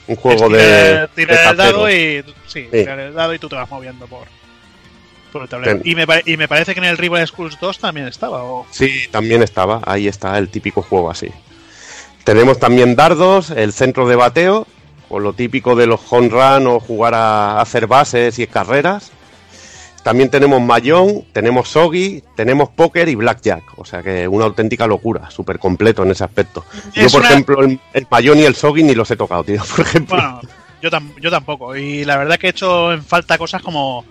[0.08, 2.24] Un es juego tirar- de, tirar de el dado y.
[2.48, 4.26] Sí, tirar el dado y tú te vas moviendo por,
[5.32, 5.80] por el tablero.
[5.80, 8.44] Ten- Y me, y me parece que en el Rival Schools 2 también estaba.
[8.44, 8.66] O...
[8.72, 9.82] Sí, también estaba.
[9.86, 11.30] Ahí está el típico juego así.
[12.24, 14.68] Tenemos también dardos, el centro de bateo,
[15.10, 19.12] con lo típico de los home run o jugar a, a hacer bases y carreras.
[20.04, 23.64] También tenemos Mahjong, tenemos Sogi, tenemos póker y Blackjack.
[23.78, 26.66] O sea que una auténtica locura, súper completo en ese aspecto.
[26.94, 29.62] Yo, por una- ejemplo, el, el Mahjong y el Sogi ni los he tocado, tío.
[29.76, 30.16] Por ejemplo.
[30.16, 30.42] Bueno,
[30.82, 31.76] yo, tam- yo tampoco.
[31.76, 34.04] Y la verdad que he hecho en falta cosas como,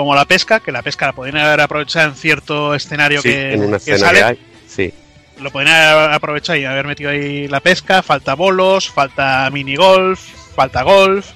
[0.00, 3.52] como la pesca, que la pesca la podrían haber aprovechado en cierto escenario Sí, que,
[3.54, 4.18] en una que sale.
[4.18, 4.38] que hay.
[4.66, 4.92] Sí.
[5.38, 8.02] Lo podrían haber aprovechado y haber metido ahí la pesca.
[8.02, 10.20] Falta bolos, falta mini golf,
[10.54, 11.28] falta golf,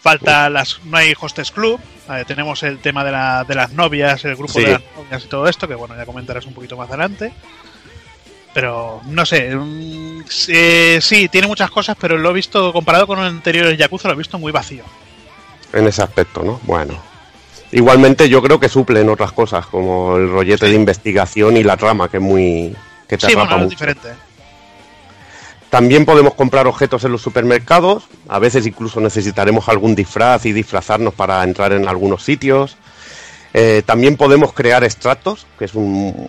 [0.00, 0.80] falta las.
[0.84, 1.80] No hay hostess club.
[2.26, 4.64] tenemos el tema de, la, de las novias, el grupo Sí.
[4.64, 7.32] de las novias y todo esto, que bueno, ya comentarás un poquito más adelante.
[8.54, 13.18] Pero no sé, mm, eh, sí, tiene muchas cosas, pero lo he visto comparado con
[13.18, 14.84] los anteriores Yakuza, lo he visto muy vacío.
[15.72, 16.58] en ese aspecto, ¿no?
[16.62, 17.00] Bueno.
[17.72, 22.08] Igualmente yo creo que suplen otras cosas, como el rollete de investigación y la trama,
[22.08, 22.74] que es muy...
[23.06, 23.70] que te Sí, bueno, es mucho.
[23.70, 24.08] diferente.
[25.70, 31.12] También podemos comprar objetos en los supermercados, a veces incluso necesitaremos algún disfraz y disfrazarnos
[31.12, 32.78] para entrar en algunos sitios.
[33.52, 36.28] Eh, también podemos crear extractos, que es un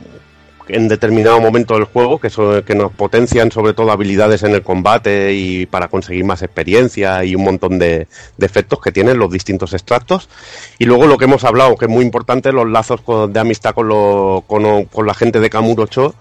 [0.69, 2.29] en determinado momento del juego, que,
[2.65, 7.35] que nos potencian sobre todo habilidades en el combate y para conseguir más experiencia y
[7.35, 10.29] un montón de, de efectos que tienen los distintos extractos.
[10.77, 13.01] Y luego lo que hemos hablado, que es muy importante, los lazos
[13.31, 16.15] de amistad con, lo- con, con la gente de Kamuro 8,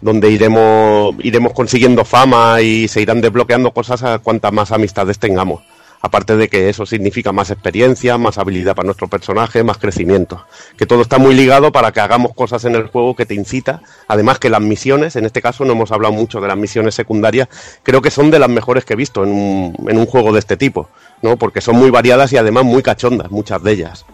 [0.00, 5.62] donde iremos, iremos consiguiendo fama y se irán desbloqueando cosas a cuantas más amistades tengamos.
[6.04, 10.44] Aparte de que eso significa más experiencia, más habilidad para nuestro personaje, más crecimiento.
[10.76, 13.80] Que todo está muy ligado para que hagamos cosas en el juego que te incita.
[14.06, 17.48] Además que las misiones, en este caso no hemos hablado mucho de las misiones secundarias,
[17.82, 20.40] creo que son de las mejores que he visto en un, en un juego de
[20.40, 20.90] este tipo,
[21.22, 21.38] ¿no?
[21.38, 24.04] Porque son muy variadas y además muy cachondas, muchas de ellas.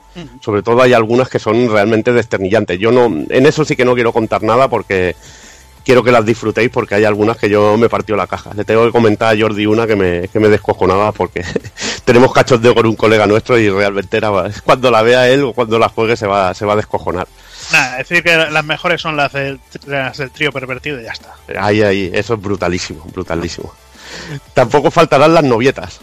[0.43, 2.79] Sobre todo hay algunas que son realmente desternillantes.
[2.79, 5.17] Yo no, en eso sí que no quiero contar nada porque
[5.91, 8.53] quiero que las disfrutéis porque hay algunas que yo me partió la caja.
[8.55, 11.45] Le tengo que comentar a Jordi una que me, que me descojonaba porque
[12.05, 14.31] tenemos cachondeo con un colega nuestro y realmente era,
[14.63, 17.27] cuando la vea él o cuando la juegue se va, se va a descojonar.
[17.73, 21.35] Nada, decir que las mejores son las del, las del trío pervertido y ya está.
[21.59, 23.75] Ahí, ahí, eso es brutalísimo, brutalísimo.
[24.55, 25.99] Tampoco faltarán las novietas.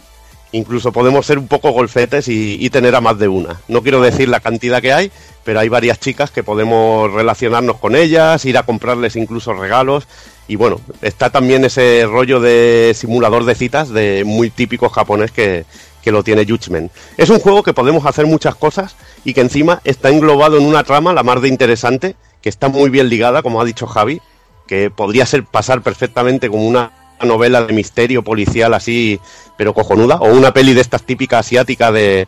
[0.52, 3.60] Incluso podemos ser un poco golfetes y, tener a más de una.
[3.68, 5.12] No quiero decir la cantidad que hay,
[5.44, 10.08] pero hay varias chicas que podemos relacionarnos con ellas, ir a comprarles incluso regalos.
[10.48, 15.66] Y bueno, está también ese rollo de simulador de citas de muy típico japonés que,
[16.02, 16.92] que lo tiene Judgment.
[17.18, 18.96] Es un juego que podemos hacer muchas cosas
[19.26, 22.90] y que encima está englobado en una trama la más de interesante, que está muy
[22.90, 24.22] bien ligada, como ha dicho Javi,
[24.68, 26.94] que podría ser pasar perfectamente como una
[27.24, 29.20] novela de misterio policial así,
[29.58, 32.28] pero cojonuda, o una peli de estas típicas asiáticas de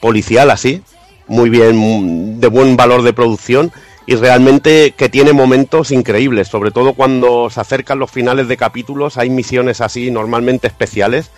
[0.00, 0.82] policial así,
[1.26, 3.72] muy bien, de buen valor de producción
[4.06, 9.18] y realmente que tiene momentos increíbles, sobre todo cuando se acercan los finales de capítulos,
[9.18, 11.30] hay misiones así normalmente especiales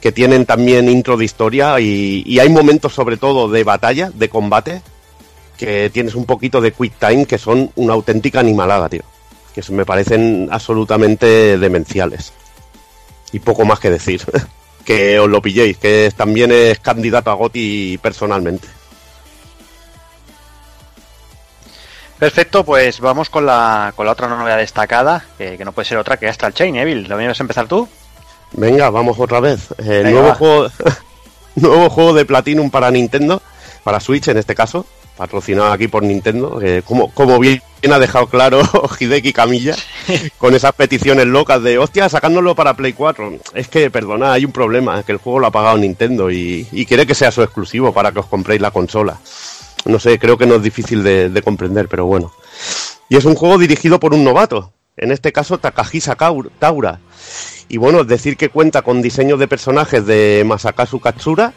[0.00, 4.28] que tienen también intro de historia y, y hay momentos sobre todo de batalla, de
[4.28, 4.82] combate,
[5.56, 9.02] que tienes un poquito de quick time que son una auténtica animalada, tío.
[9.54, 12.32] Que me parecen absolutamente demenciales.
[13.32, 14.22] Y poco más que decir.
[14.84, 18.68] que os lo pilléis, que también es candidato a Goti personalmente.
[22.18, 25.98] Perfecto, pues vamos con la, con la otra novedad destacada, que, que no puede ser
[25.98, 27.08] otra que Astral Chain, Evil.
[27.08, 27.88] ¿Lo vienes a empezar tú?
[28.52, 29.72] Venga, vamos otra vez.
[29.78, 30.34] Eh, Venga, nuevo, va.
[30.34, 30.68] juego,
[31.56, 33.42] nuevo juego de Platinum para Nintendo,
[33.82, 37.62] para Switch en este caso, patrocinado aquí por Nintendo, como, como bien
[37.92, 38.62] ha dejado claro
[39.00, 39.74] Hideki Camilla,
[40.38, 43.38] con esas peticiones locas de, hostia, sacándolo para Play 4.
[43.54, 46.66] Es que, perdona, hay un problema, es que el juego lo ha pagado Nintendo y,
[46.72, 49.18] y quiere que sea su exclusivo para que os compréis la consola.
[49.84, 52.32] No sé, creo que no es difícil de, de comprender, pero bueno.
[53.08, 57.00] Y es un juego dirigido por un novato, en este caso Takahisa Taura.
[57.68, 61.52] Y bueno, es decir que cuenta con diseños de personajes de Masakazu Katsura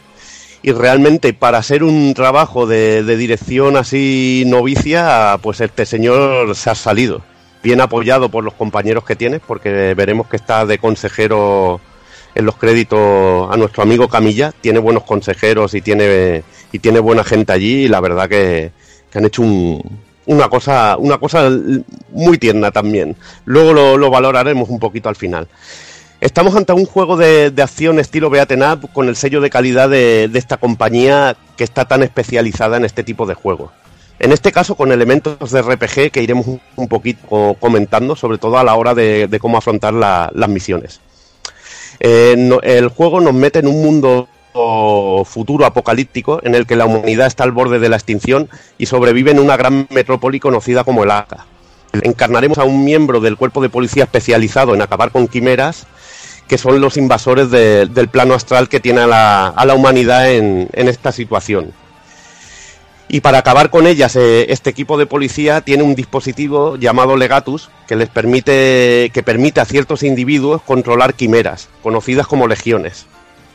[0.62, 6.70] y realmente para ser un trabajo de, de dirección así novicia, pues este señor se
[6.70, 7.22] ha salido.
[7.64, 11.82] Bien apoyado por los compañeros que tiene, porque veremos que está de consejero
[12.36, 14.52] en los créditos a nuestro amigo Camilla.
[14.62, 18.72] Tiene buenos consejeros y tiene, y tiene buena gente allí y la verdad que,
[19.12, 19.82] que han hecho un,
[20.28, 21.50] una cosa, una cosa
[22.10, 23.16] muy tierna también.
[23.46, 25.48] Luego lo valoraremos un poquito al final.
[26.20, 29.88] Estamos ante un juego de, de acción estilo Beaten Up con el sello de calidad
[29.90, 33.72] de, de esta compañía que está tan especializada en este tipo de juegos.
[34.20, 38.64] En este caso con elementos de RPG que iremos un, poquito comentando, sobre todo a
[38.64, 41.02] la hora de, de cómo afrontar la- las misiones.
[42.00, 44.28] Eh, el juego nos mete en un mundo
[45.26, 48.50] futuro apocalíptico en el que la humanidad está al borde de la extinción
[48.80, 51.46] y sobrevive en una gran metrópoli conocida como el Aka.
[52.02, 55.86] Encarnaremos a un miembro del cuerpo de policía especializado en acabar con quimeras,
[56.48, 60.88] que son los invasores de- del plano astral que tiene a la, humanidad en, en
[60.88, 61.74] esta situación.
[63.10, 67.70] Y para acabar con ellas, eh, este equipo de policía tiene un dispositivo llamado Legatus
[67.88, 73.06] que les permite, que permite a ciertos individuos controlar quimeras, conocidas como legiones,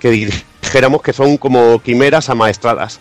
[0.00, 3.00] que dijéramos que son como quimeras amaestradas.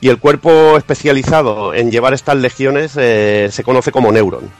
[0.00, 4.50] Y el cuerpo especializado en llevar estas legiones eh, se conoce como Neuron.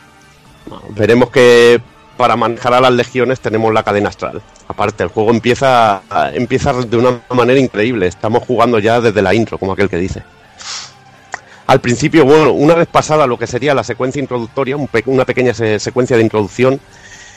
[0.91, 1.81] Veremos que
[2.21, 4.43] para manejar a las legiones tenemos la cadena astral.
[4.69, 6.03] Aparte, el juego empieza,
[6.35, 8.07] empieza de una manera increíble.
[8.07, 10.23] Estamos jugando ya desde la intro, como aquel que dice.
[11.67, 14.77] Al principio, bueno, una vez pasada lo que sería la secuencia introductoria,
[15.07, 16.79] una pequeña se- secuencia de introducción,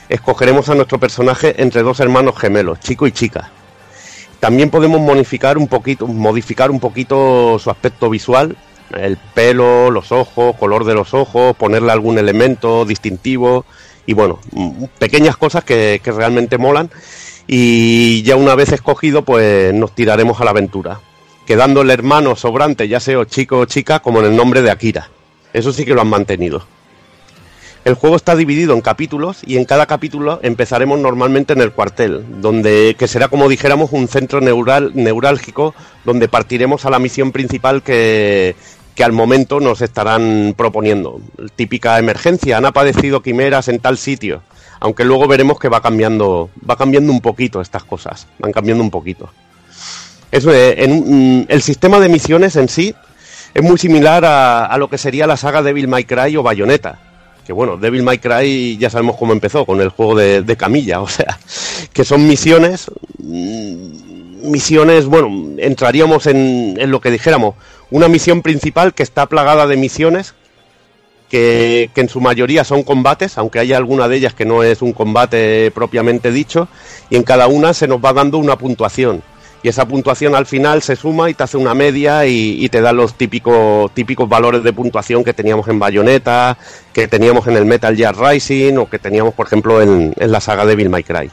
[0.09, 3.51] escogeremos a nuestro personaje entre dos hermanos gemelos, chico y chica.
[4.41, 8.57] También podemos modificar un poquito, modificar un poquito su aspecto visual,
[8.99, 13.63] el pelo, los ojos, color de los ojos, ponerle algún elemento distintivo
[14.05, 14.39] y bueno,
[14.99, 16.89] pequeñas cosas que, que realmente molan.
[17.47, 20.99] Y ya una vez escogido, pues nos tiraremos a la aventura,
[21.45, 25.09] quedando el hermano sobrante, ya sea chico o chica, como en el nombre de Akira.
[25.51, 26.65] Eso sí que lo han mantenido.
[27.85, 32.23] El juego está dividido en capítulos y en cada capítulo empezaremos normalmente en el cuartel,
[32.39, 35.75] donde que será como dijéramos un centro neural, neurálgico
[36.05, 38.55] donde partiremos a la misión principal que,
[38.95, 41.19] que al momento nos estarán proponiendo.
[41.55, 44.41] Típica emergencia, han aparecido quimeras en tal sitio,
[44.79, 48.91] aunque luego veremos que va cambiando, va cambiando un poquito estas cosas, van cambiando un
[48.91, 49.29] poquito.
[50.31, 52.95] Es, eh, en, mm, el sistema de misiones en sí
[53.53, 56.99] es muy similar a, a lo que sería la saga Devil May Cry o Bayonetta.
[57.45, 61.01] Que bueno, Devil May Cry ya sabemos cómo empezó, con el juego de, de Camilla,
[61.01, 61.39] o sea,
[61.91, 62.89] que son misiones,
[63.19, 67.55] mm, misiones, bueno, entraríamos en, en lo que dijéramos,
[67.93, 70.33] una misión principal que está plagada de misiones
[71.29, 74.81] que, que en su mayoría son combates, aunque haya alguna de ellas que no es
[74.81, 76.67] un combate propiamente dicho,
[77.11, 79.21] y en cada una se nos va dando una puntuación.
[79.61, 82.93] Y esa puntuación al final se suma y te hace una media y, te da
[82.93, 86.57] los típicos, típicos valores de puntuación que teníamos en Bayonetta,
[86.93, 90.41] que teníamos en el Metal Gear Rising o que teníamos, por ejemplo, en, en la
[90.41, 91.29] saga Devil May Cry.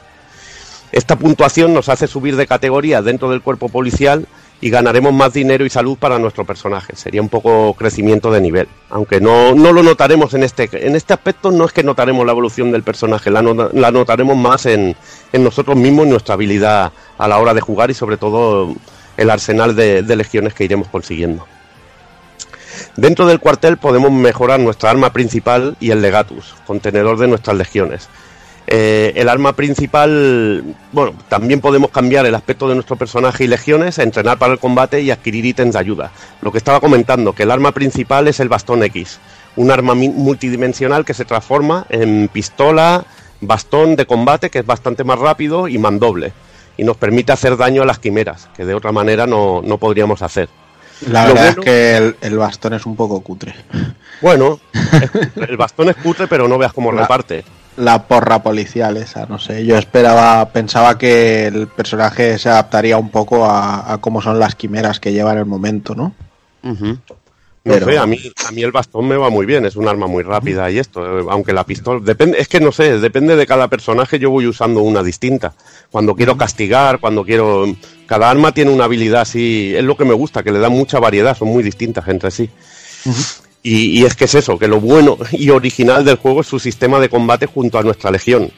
[0.93, 4.27] Esta puntuación nos hace subir de categoría dentro del cuerpo policial
[4.63, 6.95] y ganaremos más dinero y salud para nuestro personaje.
[6.95, 8.69] Sería un poco crecimiento de nivel.
[8.91, 12.33] Aunque no, no lo notaremos en este, en este aspecto, no es que notaremos la
[12.33, 14.95] evolución del personaje, la, no- la notaremos más en,
[15.33, 18.75] en nosotros mismos y nuestra habilidad a la hora de jugar y sobre todo
[19.17, 21.47] el arsenal de, de legiones que iremos consiguiendo.
[22.97, 28.09] Dentro del cuartel podemos mejorar nuestra arma principal y el legatus, contenedor de nuestras legiones.
[28.73, 33.99] Eh, el arma principal, bueno, también podemos cambiar el aspecto de nuestro personaje y legiones,
[33.99, 36.13] entrenar para el combate y adquirir ítems de ayuda.
[36.41, 39.19] Lo que estaba comentando, que el arma principal es el bastón X,
[39.57, 43.05] un arma multidimensional que se transforma en pistola,
[43.41, 46.33] bastón de combate, que es bastante más rápido y mandoble,
[46.77, 50.23] y nos permite hacer daño a las quimeras, que de otra manera no, no podríamos
[50.23, 50.49] hacer.
[51.09, 53.53] La Lo verdad bueno- es que el, el bastón es un poco cutre.
[54.23, 54.61] Bueno,
[55.49, 57.43] el bastón es cutre, pero no veas cómo reparte.
[57.77, 59.65] La porra policial esa, no sé.
[59.65, 64.55] Yo esperaba, pensaba que el personaje se adaptaría un poco a, a cómo son las
[64.55, 66.13] quimeras que lleva en el momento, ¿no?
[67.63, 68.19] No Pero- sé, a mí,
[68.49, 71.21] a mí el bastón me va muy bien, es un arma muy rápida y esto,
[71.21, 74.47] eh, aunque la pistola, depende, es que no sé, depende de cada personaje, yo voy
[74.47, 75.53] usando una distinta.
[75.91, 77.67] Cuando quiero castigar, cuando quiero,
[78.07, 80.99] cada arma tiene una habilidad así, es lo que me gusta, que le da mucha
[81.01, 82.49] variedad, son muy distintas entre sí.
[83.63, 86.59] Y, y es que es eso, que lo bueno y original del juego es su
[86.59, 88.51] sistema de combate junto a nuestra legión,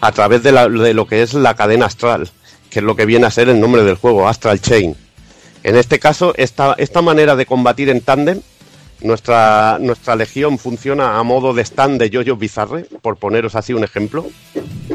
[0.00, 2.30] a través de, la- de lo que es la cadena astral,
[2.70, 4.96] que es lo que viene a ser el nombre del juego, Astral Chain.
[5.62, 8.40] En este caso, esta, esta manera de combatir en tándem,
[9.02, 13.84] nuestra, nuestra legión funciona a modo de stand de Jojo Bizarre, por poneros así un
[13.84, 14.26] ejemplo,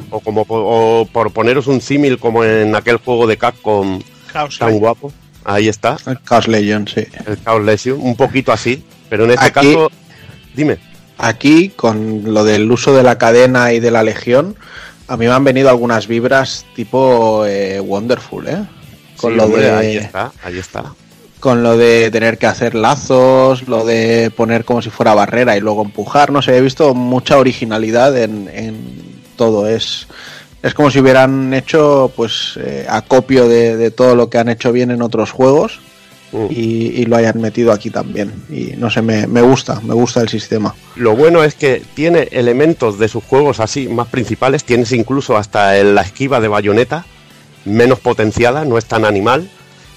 [0.09, 4.01] o, como, o por poneros un símil como en aquel juego de Capcom
[4.33, 5.13] Chaos tan guapo.
[5.43, 7.03] Ahí está, El Chaos Legion, sí.
[7.25, 9.91] el Chaos Legion, un poquito así, pero en este Aquí- caso,
[10.55, 10.77] dime.
[11.17, 14.55] Aquí, con lo del uso de la cadena y de la legión,
[15.07, 18.63] a mí me han venido algunas vibras tipo eh, Wonderful, ¿eh?
[19.17, 20.83] Con, Sí, lo hombre, de, ahí está, ahí está.
[21.39, 25.59] con lo de tener que hacer lazos, lo de poner como si fuera barrera y
[25.59, 29.67] luego empujar, no sé, he visto mucha originalidad en, en todo.
[29.67, 30.07] Es,
[30.63, 34.71] es como si hubieran hecho pues eh, acopio de, de todo lo que han hecho
[34.71, 35.79] bien en otros juegos
[36.31, 36.45] Mm.
[36.49, 38.33] y, y lo hayan metido aquí también.
[38.49, 40.73] Y no sé, me, me gusta, me gusta el sistema.
[40.95, 45.73] Lo bueno es que tiene elementos de sus juegos así más principales, tienes incluso hasta
[45.83, 47.05] la esquiva de bayoneta,
[47.65, 49.49] menos potenciada, no es tan animal,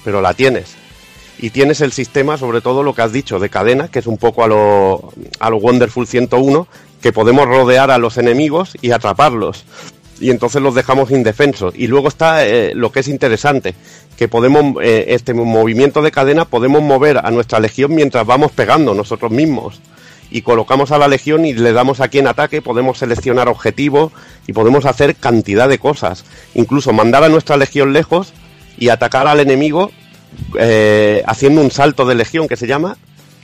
[0.03, 0.75] pero la tienes.
[1.37, 4.17] Y tienes el sistema, sobre todo lo que has dicho, de cadena, que es un
[4.17, 6.67] poco a lo, a lo Wonderful 101,
[7.01, 9.65] que podemos rodear a los enemigos y atraparlos.
[10.19, 11.73] Y entonces los dejamos indefensos.
[11.75, 13.75] Y luego está eh, lo que es interesante,
[14.17, 18.93] que podemos, eh, este movimiento de cadena, podemos mover a nuestra legión mientras vamos pegando
[18.93, 19.81] nosotros mismos
[20.31, 24.11] y colocamos a la legión y le damos aquí en ataque, podemos seleccionar objetivos
[24.47, 26.25] y podemos hacer cantidad de cosas.
[26.53, 28.33] Incluso mandar a nuestra legión lejos
[28.77, 29.91] y atacar al enemigo
[30.59, 32.97] eh, haciendo un salto de legión que se llama,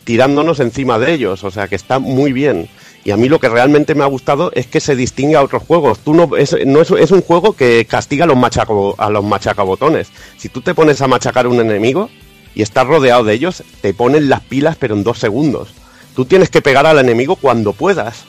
[0.03, 1.43] tirándonos encima de ellos.
[1.43, 2.67] O sea que está muy bien.
[3.03, 5.63] Y a mí lo que realmente me ha gustado es que se distingue a otros
[5.63, 5.99] juegos.
[5.99, 10.09] Tú no, es, un juego que castiga a los, machaco, a los machacabotones.
[10.37, 12.09] Si tú te pones a machacar a un enemigo
[12.53, 15.69] y estás rodeado de ellos, te ponen las pilas pero en dos segundos.
[16.15, 18.25] Tú tienes que pegar al enemigo cuando puedas.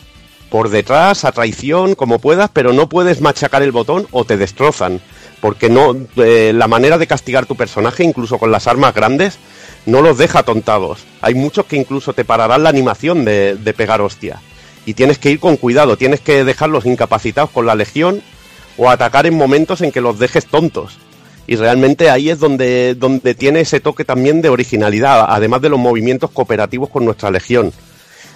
[0.48, 5.00] Por detrás, a traición, como puedas, pero no puedes machacar el botón o te destrozan.
[5.40, 9.38] Porque no, eh, la manera de castigar tu personaje, incluso con las armas grandes,
[9.86, 11.00] no los deja tontados.
[11.20, 14.40] Hay muchos que incluso te pararán la animación de, de pegar hostia.
[14.84, 18.22] Y tienes que ir con cuidado, tienes que dejarlos incapacitados con la legión
[18.76, 20.98] o atacar en momentos en que los dejes tontos.
[21.46, 25.78] Y realmente ahí es donde, donde tiene ese toque también de originalidad, además de los
[25.78, 27.72] movimientos cooperativos con nuestra legión.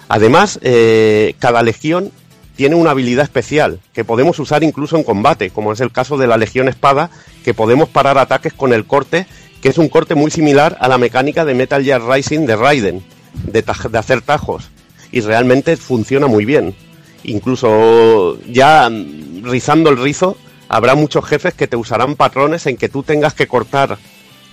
[0.09, 2.11] Además, eh, cada legión
[2.55, 6.27] tiene una habilidad especial que podemos usar incluso en combate, como es el caso de
[6.27, 7.11] la Legión Espada,
[7.45, 9.27] que podemos parar ataques con el corte,
[9.61, 13.03] que es un corte muy similar a la mecánica de Metal Gear Rising de Raiden,
[13.43, 14.69] de, de hacer tajos.
[15.11, 16.75] Y realmente funciona muy bien.
[17.23, 20.37] Incluso ya mm, rizando el rizo,
[20.69, 23.97] habrá muchos jefes que te usarán patrones en que tú tengas que cortar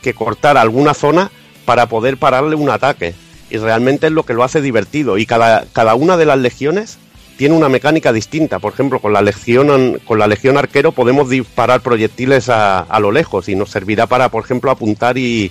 [0.05, 1.31] que cortar alguna zona
[1.65, 3.15] para poder pararle un ataque.
[3.51, 5.17] Y realmente es lo que lo hace divertido.
[5.17, 6.99] Y cada, cada una de las legiones
[7.39, 8.59] tiene una mecánica distinta.
[8.59, 13.11] Por ejemplo, con la legión con la legión arquero podemos disparar proyectiles a, a lo
[13.11, 15.51] lejos y nos servirá para, por ejemplo, apuntar y,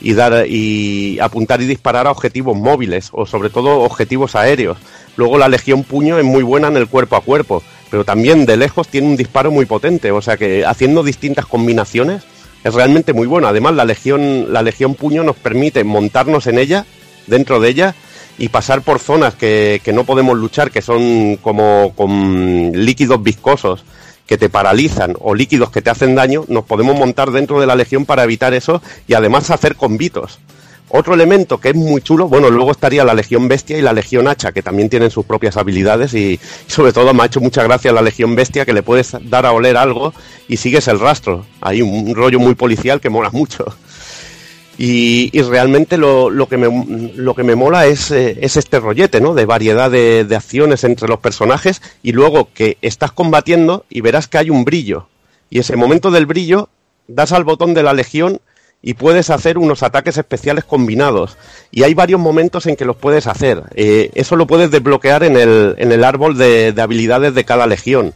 [0.00, 4.78] y dar y apuntar y disparar a objetivos móviles o sobre todo objetivos aéreos.
[5.16, 8.56] Luego la legión puño es muy buena en el cuerpo a cuerpo, pero también de
[8.56, 12.22] lejos tiene un disparo muy potente, o sea que haciendo distintas combinaciones
[12.64, 13.48] es realmente muy bueno.
[13.48, 16.86] Además la legión la legión puño nos permite montarnos en ella,
[17.26, 17.94] dentro de ella
[18.38, 23.84] y pasar por zonas que, que no podemos luchar, que son como con líquidos viscosos
[24.28, 27.74] que te paralizan o líquidos que te hacen daño, nos podemos montar dentro de la
[27.74, 30.38] legión para evitar eso y además hacer convitos.
[30.90, 34.26] Otro elemento que es muy chulo, bueno, luego estaría la Legión Bestia y la Legión
[34.26, 37.92] Hacha, que también tienen sus propias habilidades y sobre todo me ha hecho mucha gracia
[37.92, 40.14] la Legión Bestia, que le puedes dar a oler algo
[40.48, 41.44] y sigues el rastro.
[41.60, 43.66] Hay un rollo muy policial que mola mucho.
[44.80, 49.20] Y, realmente lo, lo, que me, lo que me mola es, eh, es este rollete,
[49.20, 49.34] ¿no?
[49.34, 54.38] De variedad de, acciones entre los personajes y luego que estás combatiendo y verás que
[54.38, 55.08] hay un brillo.
[55.50, 56.68] Y ese momento del brillo,
[57.08, 58.40] das al botón de la legión
[58.80, 61.36] y puedes hacer unos ataques especiales combinados.
[61.72, 63.64] Y hay varios momentos en que los puedes hacer.
[63.74, 68.14] Eh, eso lo puedes desbloquear en el, en el árbol de habilidades de cada legión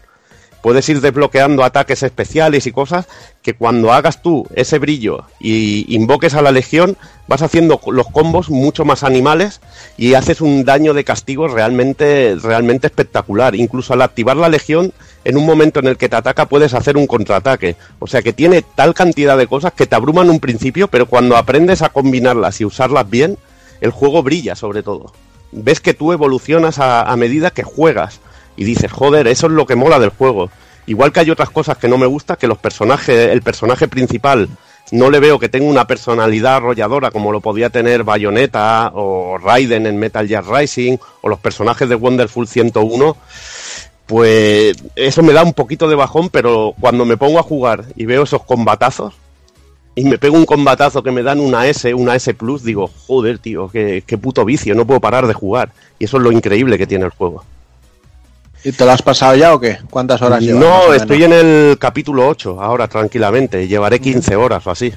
[0.63, 3.07] puedes ir desbloqueando ataques especiales y cosas
[3.43, 8.49] que cuando hagas tú ese brillo y invoques a la legión vas haciendo los combos
[8.49, 9.61] mucho más animales
[9.97, 13.55] y haces un daño de castigo realmente realmente espectacular.
[13.55, 14.93] Incluso al activar la legión
[15.25, 17.77] en un momento en el que te ataca puedes hacer un contraataque.
[17.99, 21.37] O sea que tiene tal cantidad de cosas que te abruman un principio pero cuando
[21.37, 23.37] aprendes a combinarlas y usarlas bien
[23.81, 25.13] el juego brilla sobre todo.
[25.51, 28.21] Ves que tú evolucionas a, a medida que juegas
[28.57, 30.51] y dices, joder, eso es lo que mola del juego.
[30.87, 34.49] Igual que hay otras cosas que no me gusta, que los personajes, el personaje principal
[34.91, 39.87] no le veo que tenga una personalidad arrolladora como lo podía tener Bayonetta o Raiden
[39.87, 43.17] en Metal Gear Rising o los personajes de Wonderful 101,
[44.07, 48.05] pues eso me da un poquito de bajón, pero cuando me pongo a jugar y
[48.05, 49.15] veo esos combatazos
[49.95, 53.39] y me pego un combatazo que me dan una S, una S Plus, digo, joder,
[53.39, 55.73] tío, qué, qué puto vicio, no puedo parar de jugar.
[55.99, 57.45] Y eso es lo increíble que tiene el juego.
[58.65, 59.79] ¿Y te lo has pasado ya o qué?
[59.91, 60.61] ¿Cuántas horas llevas?
[60.61, 63.67] No, estoy en el capítulo 8 ahora tranquilamente.
[63.67, 64.93] Llevaré 15 horas o así.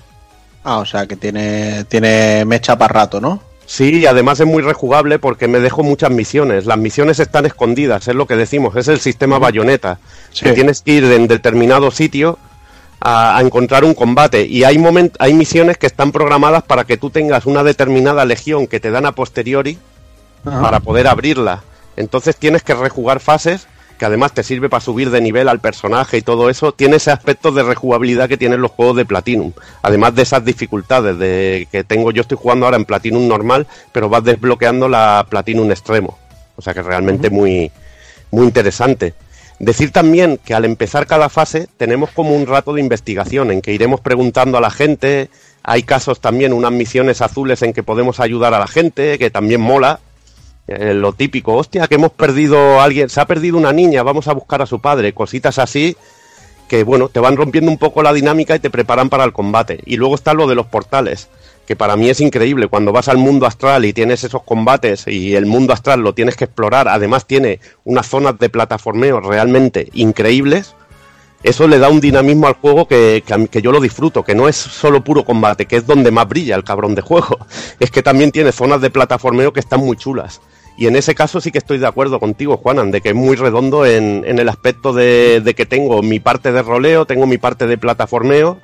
[0.64, 3.42] Ah, o sea que tiene, tiene mecha para rato, ¿no?
[3.66, 6.66] Sí, y además es muy rejugable porque me dejo muchas misiones.
[6.66, 9.98] Las misiones están escondidas, es lo que decimos, es el sistema bayoneta.
[10.32, 10.46] Sí.
[10.46, 12.38] Que tienes que ir en determinado sitio
[13.00, 14.46] a, a encontrar un combate.
[14.46, 18.68] Y hay, moment, hay misiones que están programadas para que tú tengas una determinada legión
[18.68, 19.80] que te dan a posteriori
[20.46, 20.62] Ajá.
[20.62, 21.64] para poder abrirla.
[21.98, 23.68] Entonces tienes que rejugar fases,
[23.98, 26.74] que además te sirve para subir de nivel al personaje y todo eso.
[26.74, 29.54] Tiene ese aspecto de rejugabilidad que tienen los juegos de Platinum.
[29.82, 34.10] Además de esas dificultades de que tengo, yo estoy jugando ahora en Platinum normal, pero
[34.10, 36.18] vas desbloqueando la Platinum extremo.
[36.58, 37.36] O sea que realmente uh -huh.
[37.36, 37.72] muy,
[38.32, 39.14] muy interesante.
[39.60, 43.72] Decir también que al empezar cada fase tenemos como un rato de investigación en que
[43.72, 45.30] iremos preguntando a la gente.
[45.64, 49.62] Hay casos también, unas misiones azules en que podemos ayudar a la gente, que también
[49.62, 50.00] mola,
[50.68, 54.28] eh, lo típico, hostia, que hemos perdido a alguien, se ha perdido una niña, vamos
[54.28, 55.96] a buscar a su padre, cositas así
[56.68, 59.80] que bueno, te van rompiendo un poco la dinámica y te preparan para el combate.
[59.86, 61.30] Y luego está lo de los portales,
[61.66, 65.36] que para mí es increíble, cuando vas al mundo astral y tienes esos combates y
[65.36, 70.76] el mundo astral lo tienes que explorar, además tiene unas zonas de plataformeo realmente increíbles,
[71.44, 74.48] eso le da un dinamismo al juego que, que, que, yo lo disfruto, que no
[74.48, 77.38] es solo puro combate, que es donde más brilla el cabrón de juego.
[77.80, 80.42] Es que también tiene zonas de plataformeo que están muy chulas.
[80.78, 83.36] Y en ese caso sí que estoy de acuerdo contigo, Juanan, de que es muy
[83.36, 87.38] redondo en, en el aspecto de, de, que tengo mi parte de roleo, tengo mi
[87.38, 88.60] parte de plataformeo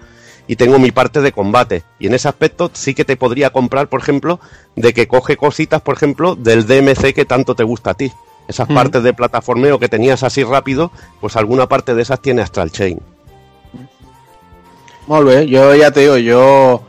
[0.48, 1.84] y tengo mi parte de combate.
[2.00, 4.42] Y en ese aspecto sí que te podría comprar, por ejemplo,
[4.76, 8.12] de que coge cositas, por ejemplo, del DMC que tanto te gusta a ti.
[8.48, 8.74] Esas mm.
[8.74, 13.00] partes de plataformeo que tenías así rápido, pues alguna parte de esas tiene Astral Chain.
[15.08, 16.84] Muy bien, yo ya te digo, yo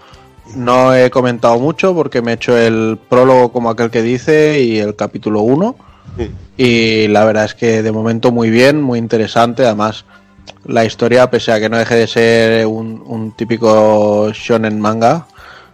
[0.55, 4.79] no he comentado mucho porque me he hecho el prólogo como aquel que dice y
[4.79, 5.77] el capítulo 1.
[6.19, 6.31] Sí.
[6.57, 9.65] Y la verdad es que de momento muy bien, muy interesante.
[9.65, 10.05] Además,
[10.65, 15.27] la historia, pese a que no deje de ser un, un típico shonen manga,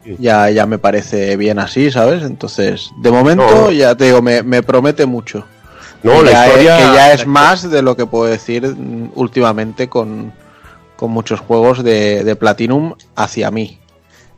[0.05, 0.17] sí.
[0.19, 2.23] ya, ya me parece bien así, ¿sabes?
[2.23, 3.71] Entonces, de momento, no.
[3.71, 5.45] ya te digo, me, me promete mucho.
[6.03, 6.79] No, la historia...
[6.79, 8.77] Es, que ya es más de lo que puedo decir
[9.17, 10.33] últimamente con,
[10.97, 13.81] con muchos juegos de, de Platinum hacia mí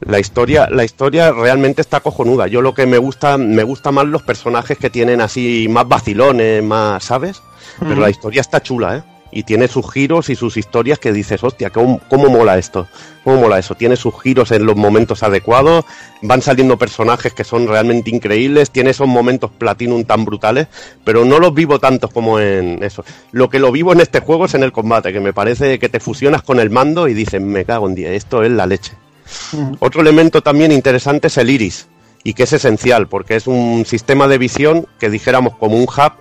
[0.01, 4.07] la historia la historia realmente está cojonuda yo lo que me gusta me gusta más
[4.07, 7.43] los personajes que tienen así más vacilones más sabes
[7.79, 8.01] pero mm.
[8.01, 11.71] la historia está chula eh y tiene sus giros y sus historias que dices, hostia,
[11.71, 12.89] ¿cómo, cómo mola esto?
[13.23, 13.75] ¿Cómo mola eso?
[13.75, 15.85] Tiene sus giros en los momentos adecuados,
[16.23, 20.67] van saliendo personajes que son realmente increíbles, tiene esos momentos Platinum tan brutales,
[21.05, 23.05] pero no los vivo tantos como en eso.
[23.33, 25.89] Lo que lo vivo en este juego es en el combate, que me parece que
[25.89, 28.93] te fusionas con el mando y dices, me cago en día, esto es la leche.
[29.81, 31.89] Otro elemento también interesante es el iris,
[32.23, 36.13] y que es esencial, porque es un sistema de visión que dijéramos como un hub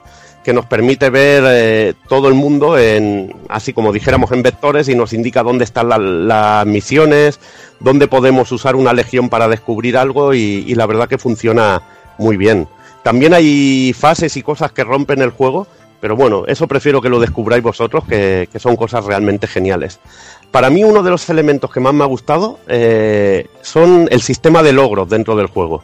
[0.43, 4.95] que nos permite ver eh, todo el mundo en, así como dijéramos en vectores y
[4.95, 7.39] nos indica dónde están la- las misiones,
[7.81, 11.81] dónde podemos usar una legión para descubrir algo y, la verdad que funciona
[12.17, 12.69] muy bien.
[13.03, 15.67] También hay fases y cosas que rompen el juego,
[15.99, 19.99] pero bueno, eso prefiero que lo descubráis vosotros, que son cosas realmente geniales.
[20.51, 24.63] Para mí uno de los elementos que más me ha gustado eh, son el sistema
[24.63, 25.83] de logros dentro del juego.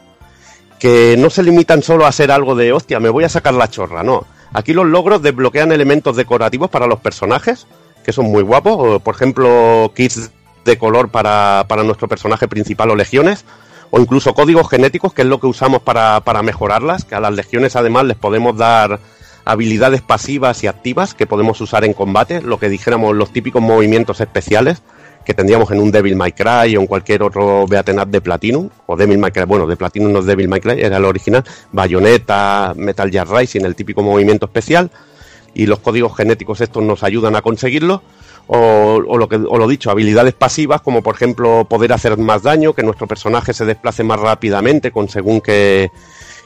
[0.79, 3.69] Que no se limitan solo a ser algo de, hostia, me voy a sacar la
[3.69, 4.25] chorra, no.
[4.53, 7.67] Aquí los logros desbloquean elementos decorativos para los personajes,
[8.03, 10.31] que son muy guapos, por ejemplo, kits
[10.63, 13.45] de color para, para nuestro personaje principal o legiones,
[13.91, 17.33] o incluso códigos genéticos, que es lo que usamos para, para mejorarlas, que a las
[17.33, 18.99] legiones además les podemos dar
[19.45, 24.19] habilidades pasivas y activas que podemos usar en combate, lo que dijéramos los típicos movimientos
[24.19, 24.81] especiales
[25.23, 28.69] que tendríamos en un Devil May Cry o en cualquier otro Beaten Up de Platinum,
[28.85, 31.43] o Devil May Cry, bueno, de Platinum no es Devil May Cry, era el original,
[31.71, 34.91] Bayonetta, Metal Gear Rising, el típico movimiento especial,
[35.55, 38.03] y los códigos genéticos estos nos ayudan a conseguirlo,
[38.45, 42.43] o, o lo que, o lo dicho, habilidades pasivas, como por ejemplo poder hacer más
[42.43, 45.89] daño, que nuestro personaje se desplace más rápidamente con según que,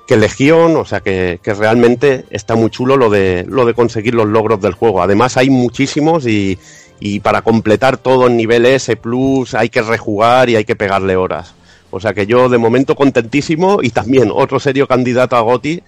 [0.10, 4.16] que Legión, o sea que, que realmente está muy chulo lo de, lo de conseguir
[4.16, 5.04] los logros del juego.
[5.04, 6.58] Además hay muchísimos y,
[7.00, 11.16] y para completar todo en nivel S plus hay que rejugar y hay que pegarle
[11.16, 11.54] horas.
[11.92, 15.84] O sea que yo de momento contentísimo y también otro serio candidato a Goti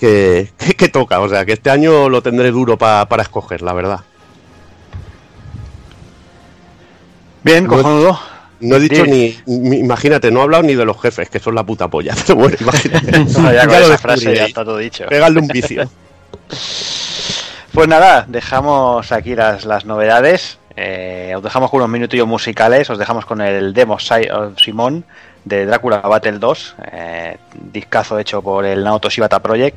[0.00, 1.20] que, que, toca.
[1.20, 4.00] O sea que este año lo tendré duro pa- para escoger, la verdad.
[7.44, 8.18] Bien, cojonudo.
[8.60, 11.54] No he dicho ni, ni- imagínate, no he hablado ni de los jefes, que son
[11.54, 12.14] la puta polla.
[12.26, 13.18] Pero bueno, imagínate.
[13.40, 15.06] No, ya con Ya lo esa frase ya está todo dicho.
[15.06, 15.88] Pegarle un vicio.
[17.72, 20.58] Pues nada, dejamos aquí las, las novedades.
[20.76, 22.88] Eh, os dejamos con unos minutillos musicales.
[22.90, 25.04] Os dejamos con el demo of Simón
[25.44, 27.36] de Drácula Battle 2, eh,
[27.72, 29.76] discazo hecho por el Naoto Shibata Project.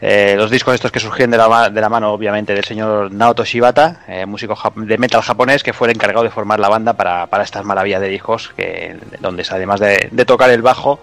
[0.00, 3.44] Eh, los discos estos que surgieron de la, de la mano, obviamente, del señor Naoto
[3.44, 7.26] Shibata, eh, músico de metal japonés, que fue el encargado de formar la banda para,
[7.26, 11.00] para estas maravillas de discos, que, donde además de, tocar el bajo,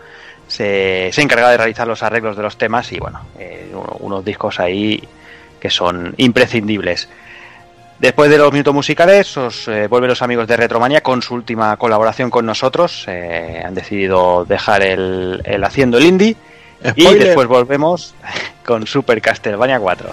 [0.48, 4.26] se, se encarga de realizar los arreglos de los temas y, bueno, eh, uno- unos
[4.26, 5.02] discos ahí
[5.60, 7.10] que son imprescindibles.
[7.98, 12.32] Después de los minutos musicales, os vuelven los amigos de Retromania con su última colaboración
[12.32, 13.08] con nosotros.
[13.08, 16.36] Han decidido dejar el, el haciendo el indie.
[16.84, 17.26] Y Spoiler.
[17.26, 18.14] después volvemos
[18.66, 20.10] con Super Castlevania 4.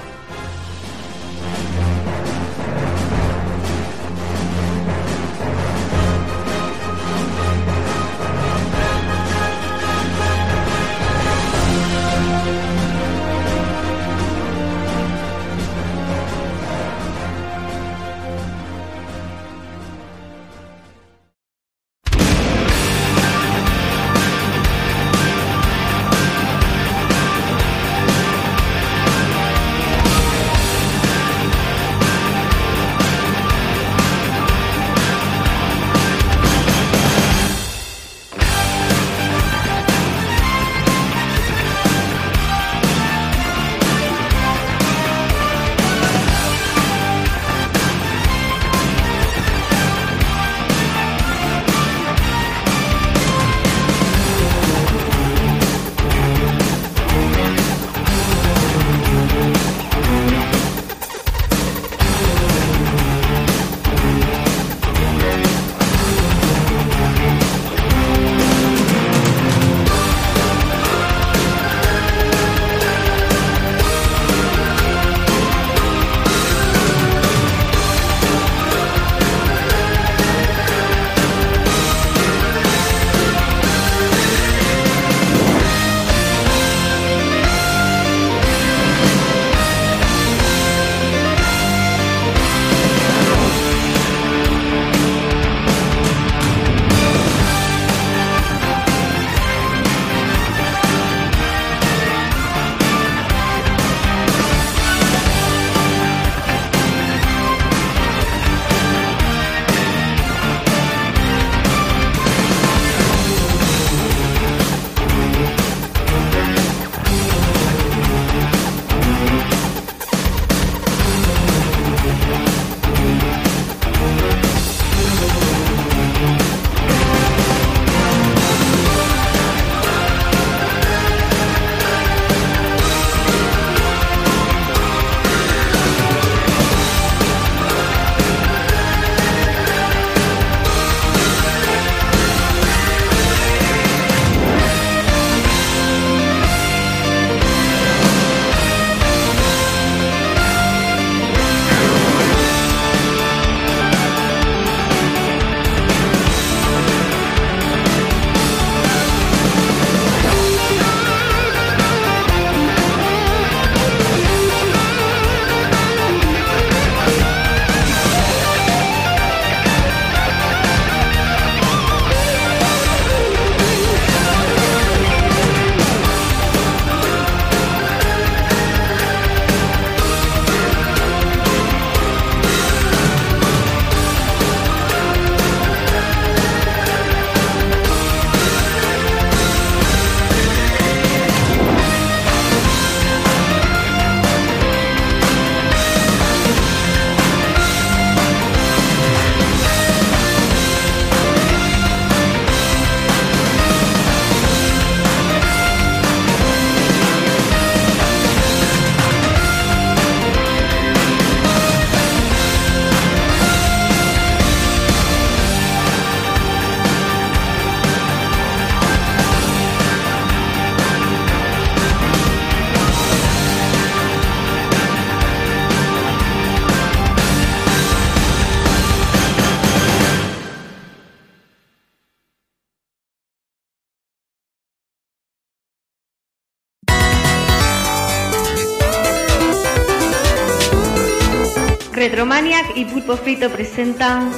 [242.19, 244.33] Retromaniac y Pulpo Frito presentan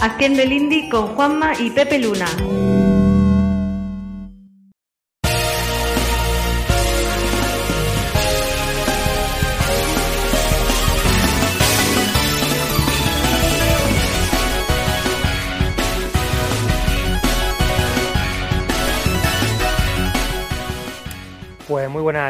[0.00, 2.53] Haciendo el Indie con Juanma y Pepe Luna.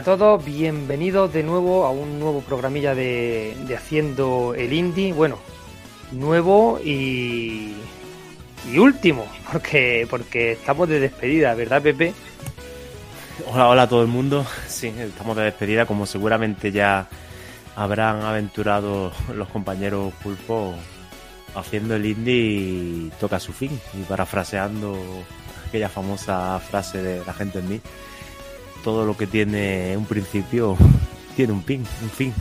[0.05, 5.15] Todos, bienvenidos de nuevo a un nuevo programilla de, Haciendo el Indie.
[5.15, 5.39] Bueno,
[6.13, 7.73] nuevo y,
[8.71, 12.13] y último, porque, porque estamos de despedida, ¿verdad, Pepe?
[13.51, 14.45] Hola, hola a todo el mundo.
[14.69, 17.09] Sí, estamos de despedida, como seguramente ya
[17.75, 20.75] habrán aventurado los compañeros Pulpo
[21.55, 24.99] haciendo el indie toca su fin y parafraseando
[25.67, 27.81] aquella famosa frase de la gente en mí
[28.85, 30.77] todo lo que tiene un principio
[31.37, 32.33] tiene un fin, un fin.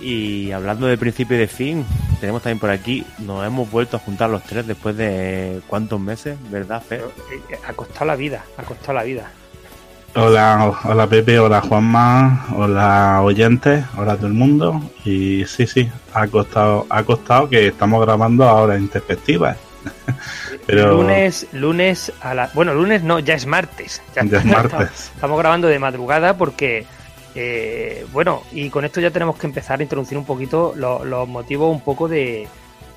[0.00, 1.86] Y hablando de principio y de fin,
[2.20, 6.36] tenemos también por aquí, nos hemos vuelto a juntar los tres después de cuántos meses,
[6.50, 7.02] ¿verdad, Fer?
[7.50, 9.30] Eh, Ha costado la vida, ha costado la vida.
[10.14, 14.82] Hola, hola Pepe, hola Juanma, hola oyentes, hola todo el mundo.
[15.06, 19.56] Y sí, sí, ha costado, ha costado que estamos grabando ahora en perspectiva.
[20.66, 22.50] Pero Lunes, lunes a la...
[22.54, 24.02] Bueno, lunes no, ya es martes.
[24.14, 25.10] Ya es martes.
[25.14, 26.84] Estamos grabando de madrugada porque,
[27.34, 31.28] eh, bueno, y con esto ya tenemos que empezar a introducir un poquito lo- los
[31.28, 32.46] motivos un poco de,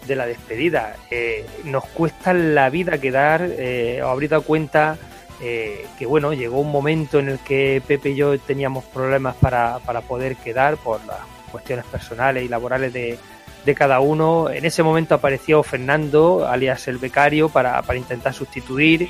[0.08, 0.96] de la despedida.
[1.10, 4.98] Eh, nos cuesta la vida quedar, eh, os habréis dado cuenta
[5.42, 9.80] eh, que, bueno, llegó un momento en el que Pepe y yo teníamos problemas para,
[9.80, 11.18] para poder quedar por las
[11.52, 13.18] cuestiones personales y laborales de,
[13.66, 14.50] de cada uno.
[14.50, 19.10] En ese momento apareció Fernando, alias el becario, para, para intentar sustituir.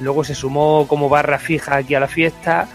[0.00, 2.68] Luego se sumó como barra fija aquí a la fiesta.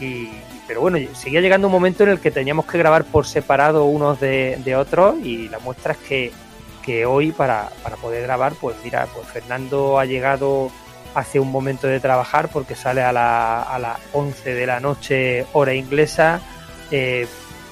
[0.00, 0.30] Y,
[0.66, 4.20] pero bueno, seguía llegando un momento en el que teníamos que grabar por separado unos
[4.20, 5.16] de, de otros.
[5.22, 6.32] Y la muestra es que,
[6.82, 10.70] que hoy, para, para poder grabar, pues mira, pues Fernando ha llegado
[11.14, 15.46] hace un momento de trabajar porque sale a, la, a las 11 de la noche,
[15.54, 16.40] hora inglesa.
[16.90, 17.26] Eh,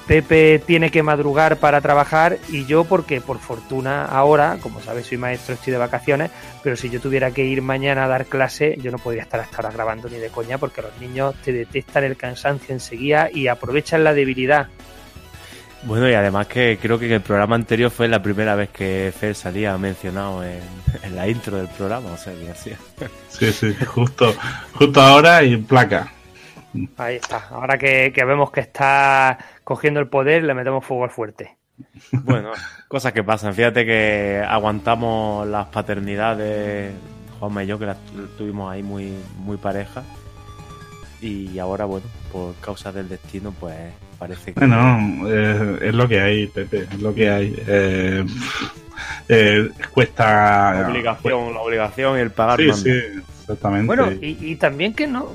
[0.07, 5.17] Pepe tiene que madrugar para trabajar y yo porque por fortuna ahora, como sabes, soy
[5.17, 6.29] maestro, estoy de vacaciones,
[6.63, 9.57] pero si yo tuviera que ir mañana a dar clase, yo no podría estar hasta
[9.57, 14.03] ahora grabando ni de coña porque los niños te detectan el cansancio enseguida y aprovechan
[14.03, 14.67] la debilidad.
[15.83, 19.13] Bueno, y además que creo que en el programa anterior fue la primera vez que
[19.17, 20.61] Fer salía mencionado en,
[21.03, 22.71] en la intro del programa, o sea que así.
[23.29, 24.35] sí, sí, justo,
[24.73, 26.14] justo ahora y en placa.
[26.97, 27.47] Ahí está.
[27.51, 31.55] Ahora que, que vemos que está cogiendo el poder, le metemos fuego al fuerte.
[32.11, 32.51] Bueno,
[32.87, 33.53] cosas que pasan.
[33.53, 36.93] Fíjate que aguantamos las paternidades,
[37.39, 40.03] Juanma y yo, que las tu- tuvimos ahí muy, muy pareja.
[41.21, 43.75] Y ahora, bueno, por causa del destino, pues
[44.19, 44.59] parece que.
[44.59, 47.55] Bueno, eh, es lo que hay, Pepe, es lo que hay.
[47.67, 48.25] Eh,
[49.29, 50.81] eh, cuesta.
[50.81, 52.89] la obligación, la obligación y el pagar Sí, sí,
[53.41, 53.87] exactamente.
[53.87, 55.29] Bueno, y, y también que no.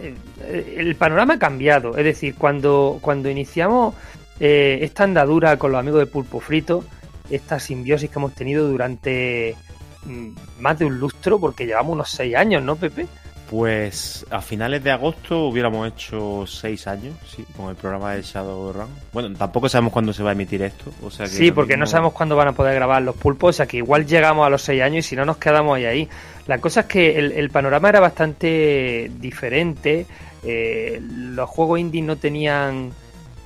[0.00, 1.96] Eh, El panorama ha cambiado.
[1.96, 3.94] Es decir, cuando, cuando iniciamos
[4.40, 6.84] eh, esta andadura con los amigos de Pulpo Frito,
[7.30, 9.56] esta simbiosis que hemos tenido durante
[10.04, 10.28] mm,
[10.60, 13.06] más de un lustro, porque llevamos unos seis años, ¿no, Pepe?
[13.50, 18.88] Pues a finales de agosto hubiéramos hecho seis años, sí, con el programa de Shadowrun.
[19.12, 20.92] Bueno, tampoco sabemos cuándo se va a emitir esto.
[21.00, 23.52] O sea que Sí, porque no sabemos cuándo van a poder grabar los pulpos, o
[23.52, 26.08] sea que igual llegamos a los seis años y si no nos quedamos ahí ahí.
[26.46, 30.06] La cosa es que el, panorama era bastante diferente,
[30.44, 32.92] eh, los juegos indie no tenían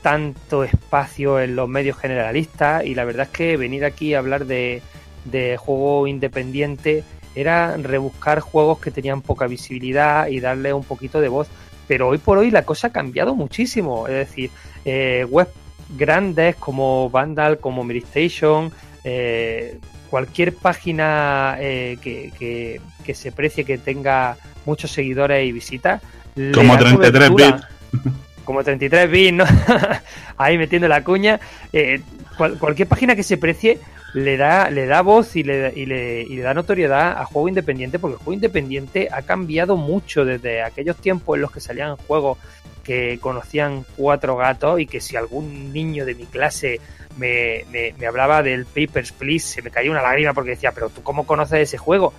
[0.02, 4.46] tanto espacio en los medios generalistas y la verdad es que venir aquí a hablar
[4.46, 4.82] de,
[5.24, 7.04] de juego independiente
[7.34, 11.48] era rebuscar juegos que tenían poca visibilidad y darle un poquito de voz.
[11.86, 14.06] Pero hoy por hoy la cosa ha cambiado muchísimo.
[14.08, 14.50] Es decir,
[14.84, 15.48] eh, web
[15.96, 18.72] grandes como Vandal, como Meristation,
[19.04, 19.78] eh,
[20.10, 26.02] cualquier página eh, que, que- que se precie que tenga muchos seguidores y visitas.
[26.54, 27.68] Como da 33 cobertura.
[28.44, 29.44] Como 33 bits, ¿no?
[30.36, 31.38] Ahí metiendo la cuña.
[31.72, 32.00] Eh,
[32.36, 33.78] cual- cualquier página que se precie
[34.12, 37.48] le da, le da voz y le, y, le, y le da notoriedad a juego
[37.48, 41.96] independiente, porque el juego independiente ha cambiado mucho desde aquellos tiempos en los que salían
[41.96, 42.38] juegos
[42.90, 46.80] que conocían cuatro gatos y que si algún niño de mi clase
[47.16, 51.00] me, me- hablaba del Papers, Please, se me caía una lágrima porque decía, pero tú
[51.04, 52.12] cómo conoces ese juego.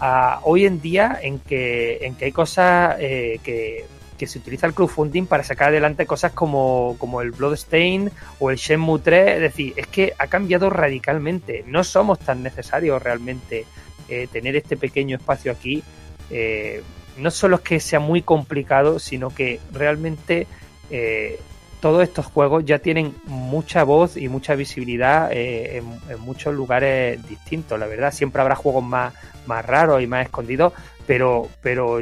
[0.00, 3.84] Ah, hoy en día en que, en que hay cosas eh, que,
[4.16, 8.10] que se utiliza el crowdfunding para sacar adelante cosas como, como el Bloodstain
[8.40, 11.64] o el Shenmue 3, es decir, es que ha cambiado radicalmente.
[11.66, 13.66] No somos tan necesarios realmente
[14.08, 15.82] eh, tener este pequeño espacio aquí.
[16.30, 16.82] Eh,
[17.16, 20.46] no solo es que sea muy complicado, sino que realmente
[20.90, 21.38] eh,
[21.80, 27.78] todos estos juegos ya tienen mucha voz y mucha visibilidad eh, en, muchos lugares distintos,
[27.78, 28.10] la verdad.
[28.10, 29.12] Siempre habrá juegos más,
[29.46, 30.72] más raros y más escondidos,
[31.06, 32.00] pero, pero,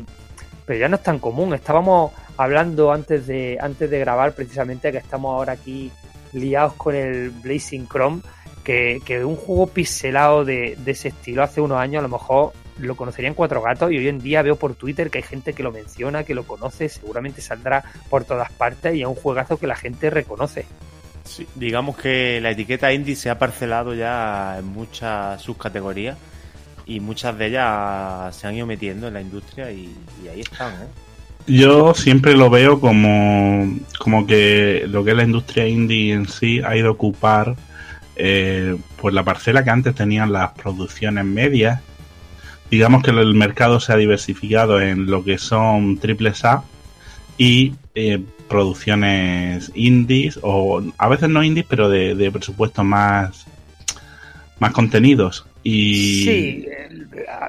[0.67, 1.53] pero ya no es tan común.
[1.53, 5.91] Estábamos hablando antes de, antes de grabar precisamente que estamos ahora aquí
[6.33, 8.23] liados con el Blazing Chrome,
[8.63, 12.53] que, que un juego pixelado de, de ese estilo hace unos años a lo mejor
[12.83, 15.63] lo conocerían cuatro gatos y hoy en día veo por Twitter que hay gente que
[15.63, 19.67] lo menciona, que lo conoce, seguramente saldrá por todas partes y es un juegazo que
[19.67, 20.67] la gente reconoce.
[21.25, 26.19] Sí, digamos que la etiqueta indie se ha parcelado ya en muchas subcategorías
[26.85, 30.73] y muchas de ellas se han ido metiendo en la industria y, y ahí están.
[30.75, 30.87] ¿eh?
[31.47, 36.61] Yo siempre lo veo como, como que lo que es la industria indie en sí
[36.65, 37.57] ha ido a ocupar
[38.15, 41.81] eh, pues la parcela que antes tenían las producciones medias.
[42.73, 46.65] Digamos que el mercado se ha diversificado en lo que son triples A
[47.37, 48.19] y eh,
[48.49, 53.45] producciones indies o a veces no indies pero de, de presupuestos más
[54.59, 56.67] más contenidos y Sí,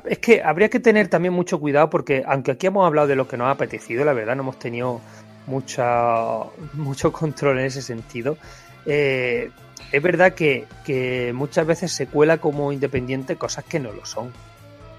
[0.10, 3.26] es que habría que tener también mucho cuidado porque aunque aquí hemos hablado de lo
[3.26, 5.00] que nos ha apetecido, la verdad no hemos tenido
[5.48, 6.36] mucha,
[6.74, 8.38] mucho control en ese sentido.
[8.86, 9.52] eh,
[9.94, 14.34] es verdad que, que muchas veces se cuela como independiente cosas que no lo son.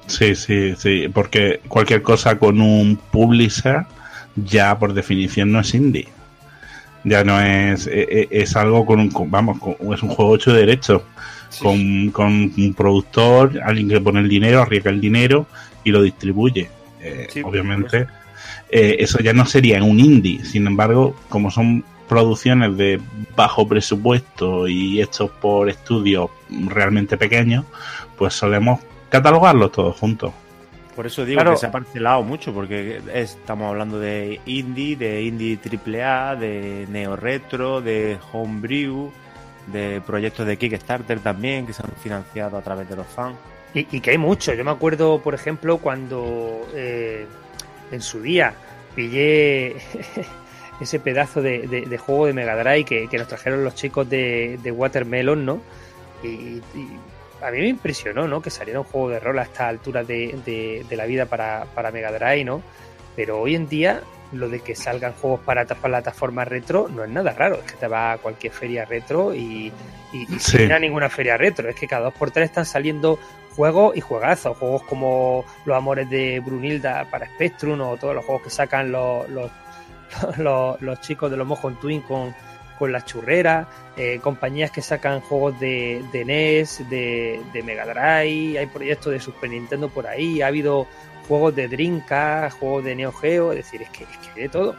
[0.07, 3.85] Sí, sí, sí, porque cualquier cosa con un publisher
[4.37, 6.09] ya por definición no es indie.
[7.05, 10.37] Ya no es, e- e- es, algo con un, con- vamos, con- es un juego
[10.37, 11.05] hecho de derecho,
[11.61, 15.47] con, con un productor, alguien que pone el dinero, arriesga el dinero
[15.85, 16.69] y lo distribuye.
[17.01, 18.07] Eh, Sí, obviamente,
[18.71, 20.45] eh, eso ya no sería un indie.
[20.45, 23.01] Sin embargo, como son producciones de
[23.37, 27.65] bajo presupuesto y hechos por estudios realmente pequeños,
[28.17, 28.81] pues solemos
[29.19, 30.33] catalogarlos todos juntos.
[30.95, 31.53] Por eso digo Claro.
[31.53, 36.87] que se ha parcelado mucho, porque es- estamos hablando de indie, de indie AAA, de
[36.89, 39.11] neo retro, de homebrew,
[39.67, 43.37] de proyectos de Kickstarter también que se han financiado a través de los fans.
[43.75, 44.55] Y, y que hay mucho.
[44.55, 47.27] Yo me acuerdo, por ejemplo, cuando eh,
[47.91, 48.55] en su día
[48.95, 49.77] pillé
[50.81, 54.09] ese pedazo de, de- de juego de Mega Drive que, que nos trajeron los chicos
[54.09, 55.61] de, de Watermelon, ¿no?
[56.23, 56.63] Y, y
[57.45, 58.41] a mí me impresionó, ¿no?
[58.41, 61.67] Que saliera un juego de rol a esta altura de, de- de la vida para,
[61.75, 62.63] para Mega Drive, ¿no?
[63.17, 64.01] Pero hoy en día
[64.33, 67.57] lo de que salgan juegos para ta- plataformas retro no es nada raro.
[67.65, 69.73] Es que te vas a cualquier feria retro y,
[70.13, 70.53] y, y Sí.
[70.59, 71.69] sin ir a ninguna feria retro.
[71.69, 73.19] Es que cada dos por tres están saliendo
[73.55, 74.57] juegos y juegazos.
[74.57, 79.29] Juegos como Los Amores de Brunilda para Spectrum o todos los juegos que sacan los,
[79.29, 79.51] los,
[80.39, 82.35] los, los chicos de los Mojon Twin con,
[82.79, 83.67] con la churrera.
[83.97, 88.59] eh, compañías que sacan juegos de, de NES, de, de Mega Drive.
[88.59, 90.43] Hay proyectos de Super Nintendo por ahí.
[90.43, 90.87] Ha habido
[91.29, 93.53] juegos de Dreamcast, juegos de Neo Geo.
[93.53, 94.75] Es decir, es que, es que de todo.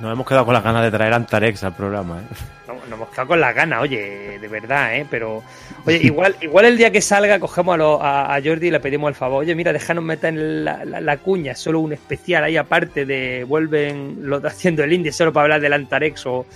[0.00, 2.20] Nos hemos quedado con las ganas de traer Antarex al programa.
[2.20, 2.34] ¿eh?
[2.68, 5.04] No- Nos hemos quedado con las ganas, oye, de verdad, ¿eh?
[5.10, 5.42] Pero,
[5.84, 8.78] oye, igual, igual el día que salga cogemos a, lo- a, a Jordi y le
[8.78, 9.40] pedimos el favor.
[9.40, 13.42] Oye, mira, déjanos meter en la, la- la cuña, solo un especial ahí aparte de
[13.42, 16.46] vuelven lo haciendo el indie solo para hablar del Antarex o,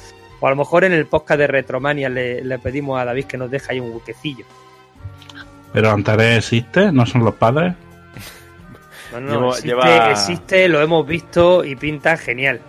[0.44, 3.38] o a lo mejor en el podcast de Retromania le, le pedimos a David que
[3.38, 4.44] nos deje ahí un huequecillo.
[5.72, 7.72] Pero Antares existe, no son los padres.
[9.12, 12.60] No, no, Llevo- existe, lleva- existe, lo hemos visto y pinta genial.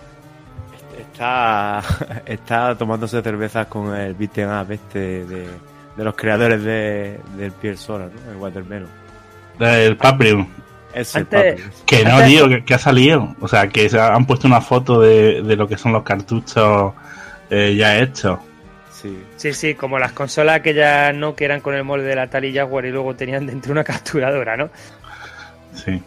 [0.99, 1.81] Está,
[2.25, 5.47] está tomándose cervezas con el beat'em up este de,
[5.97, 8.31] de los creadores de, del Pier Solar, ¿no?
[8.31, 8.89] El Watermelon.
[9.59, 10.47] El Paprium.
[10.93, 11.69] Ese Antes- papi.
[11.85, 13.35] Que no, tío, que, que ha salido.
[13.41, 16.93] O sea, que se han puesto una foto de, de lo que son los cartuchos
[17.49, 18.39] eh, ya hechos.
[18.91, 19.17] Sí.
[19.37, 22.23] Sí, sí, como las consolas que ya no que eran con el molde de la
[22.23, 24.69] Atari Jaguar y luego tenían dentro una capturadora, ¿no?
[25.73, 26.01] Sí.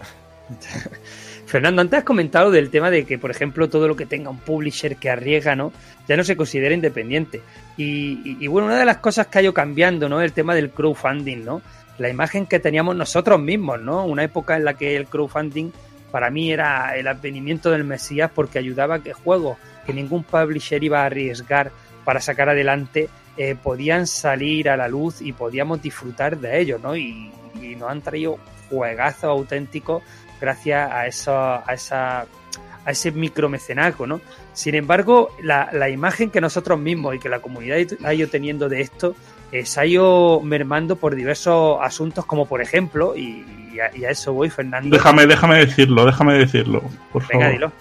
[1.46, 4.38] Fernando, antes has comentado del tema de que, por ejemplo, todo lo que tenga un
[4.38, 5.72] publisher que arriesga, ¿no?
[6.06, 7.40] Ya no se considera independiente.
[7.76, 10.20] Y, y- y, bueno, una de las cosas que ha ido cambiando, ¿no?
[10.20, 11.62] El tema del crowdfunding, ¿no?
[11.96, 14.04] La imagen que teníamos nosotros mismos, ¿no?
[14.04, 15.70] Una época en la que el crowdfunding
[16.10, 19.56] para mí era el advenimiento del Mesías porque ayudaba a que juegos
[19.88, 21.72] que ningún publisher iba a arriesgar
[22.04, 23.08] para sacar adelante
[23.38, 26.94] eh, podían salir a la luz y podíamos disfrutar de ellos, ¿no?
[26.94, 27.30] Y,
[27.62, 28.38] y nos han traído
[28.68, 30.02] juegazos auténticos
[30.38, 34.20] gracias a, eso, a, esa, a ese micromecenazgo, ¿no?
[34.52, 38.68] Sin embargo, la, la imagen que nosotros mismos y que la comunidad ha ido teniendo
[38.68, 39.14] de esto
[39.52, 44.04] eh, se ha ido mermando por diversos asuntos, como por ejemplo, y, y a, y
[44.04, 44.94] a eso voy, Fernando.
[44.94, 46.82] Déjame, déjame decirlo, déjame decirlo,
[47.12, 47.52] por Venga, favor.
[47.52, 47.72] dilo.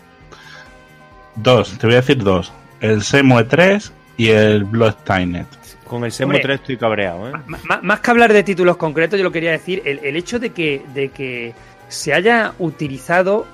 [1.38, 2.51] Dos, te voy a decir dos.
[2.80, 5.47] El Semue 3 y el Bloodstainet.
[5.85, 6.41] Con el Semo Hombre.
[6.41, 7.34] 3 estoy cabreado, ¿eh?
[7.81, 10.84] Más que hablar de títulos concretos, yo lo quería decir, el, el hecho de que,
[10.93, 11.53] de que
[11.88, 13.47] se haya utilizado,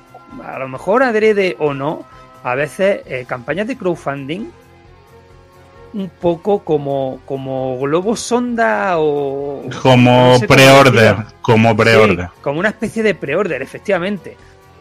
[0.44, 2.06] a lo mejor adrede o no,
[2.44, 4.50] a veces eh, campañas de crowdfunding
[5.94, 9.64] un poco como, como globo sonda o...
[9.82, 12.26] Como no sé pre-order, como pre-order.
[12.26, 14.36] Sí, como una especie de pre-order, efectivamente.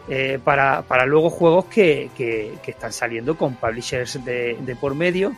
[0.09, 4.95] Eh, para, para luego juegos que, que- que están saliendo con publishers de, de por
[4.95, 5.33] medio,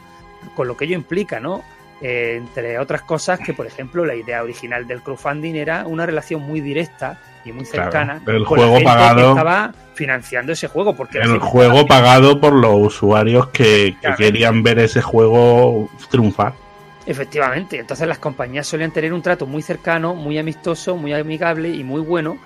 [0.56, 1.64] con lo que ello implica, ¿no?
[2.02, 6.42] Eh, entre otras cosas que, por ejemplo, la idea original del crowdfunding era una relación
[6.42, 10.52] muy directa y muy Claro, cercana el con juego la gente pagado- que estaba financiando
[10.52, 10.96] ese juego.
[10.96, 14.18] Porque El juego pagado por los usuarios que, que Claro.
[14.18, 16.54] querían ver ese juego triunfar.
[17.06, 21.84] Efectivamente, entonces las compañías solían tener un trato muy cercano, muy amistoso, muy amigable y
[21.84, 22.38] muy bueno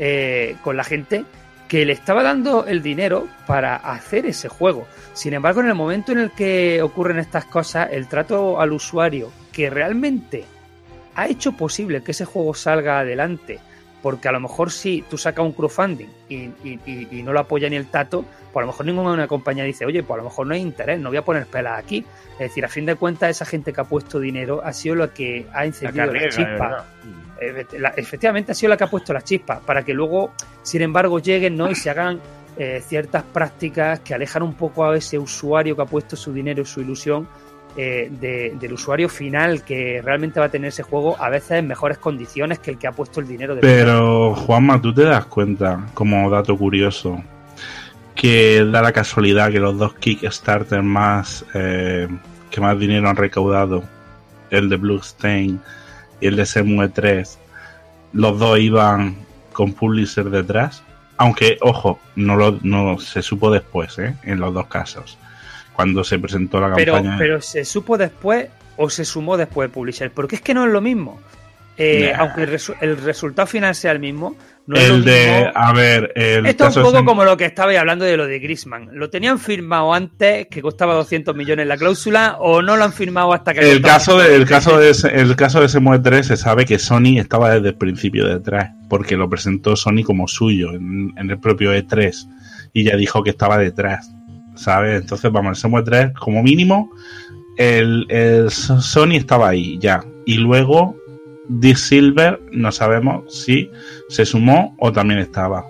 [0.00, 1.24] eh, con la gente
[1.70, 4.88] que le estaba dando el dinero para hacer ese juego.
[5.12, 9.30] Sin embargo, en el momento en el que ocurren estas cosas, el trato al usuario
[9.52, 10.44] que realmente
[11.14, 13.60] ha hecho posible que ese juego salga adelante,
[14.02, 16.34] porque a lo mejor si tú sacas un crowdfunding y,
[16.64, 19.62] y- y- y no lo apoya ni el tato, pues a lo mejor ninguna compañía
[19.62, 22.04] dice, oye, pues a lo mejor no hay interés, no voy a poner pelas aquí.
[22.32, 25.08] Es decir, a fin de cuentas, esa gente que ha puesto dinero ha sido la
[25.14, 26.68] que ha encendido la, carrera, chispa.
[26.70, 26.84] la-
[27.96, 31.56] Efectivamente, ha sido la que ha puesto la chispa, para que luego, sin embargo, lleguen
[31.56, 31.70] ¿no?
[31.70, 32.20] y se hagan
[32.58, 36.62] eh, ciertas prácticas que alejan un poco a ese usuario que ha puesto su dinero
[36.62, 37.26] y su ilusión
[37.76, 41.68] eh, de- del usuario final que realmente va a tener ese juego a veces en
[41.68, 45.24] mejores condiciones que el que ha puesto el dinero de Pero, Juanma, tú te das
[45.26, 47.22] cuenta, como dato curioso,
[48.14, 52.08] que da la casualidad que los dos Kickstarter más eh,
[52.50, 53.84] que más dinero han recaudado,
[54.50, 55.60] el de Bluestain
[56.20, 57.38] y el de Semue 3,
[58.12, 59.16] los dos iban
[59.52, 60.82] con publisher detrás.
[61.16, 64.14] Aunque, ojo, no lo no se supo después, ¿eh?
[64.22, 65.18] en los dos casos.
[65.74, 67.16] Cuando se presentó la pero, campaña.
[67.18, 70.72] pero se supo después o se sumó después de Publisher, porque es que no es
[70.72, 71.20] lo mismo.
[71.82, 72.20] Eh, Nah.
[72.22, 74.36] Aunque el, resu- el resultado final sea el mismo,
[74.66, 75.50] no es lo el de, mismo.
[75.54, 78.38] a ver, el Esto es un poco como lo que estabais hablando de lo de
[78.38, 78.90] Grisman.
[78.92, 83.32] ¿Lo tenían firmado antes que costaba 200 millones la cláusula o no lo han firmado
[83.32, 86.66] hasta que El caso, de, el, caso de, el caso de Semue 3 se sabe
[86.66, 91.30] que Sony estaba desde el principio detrás, porque lo presentó Sony como suyo en, en
[91.30, 92.28] el propio E3
[92.74, 94.10] y ya dijo que estaba detrás,
[94.54, 95.00] ¿sabes?
[95.00, 96.90] Entonces, vamos, el Semue 3, como mínimo,
[97.56, 100.04] el, el Sony estaba ahí ya.
[100.26, 100.96] Y luego,
[101.50, 103.70] Deep Silver, no sabemos si
[104.08, 105.64] se sumó o también estaba.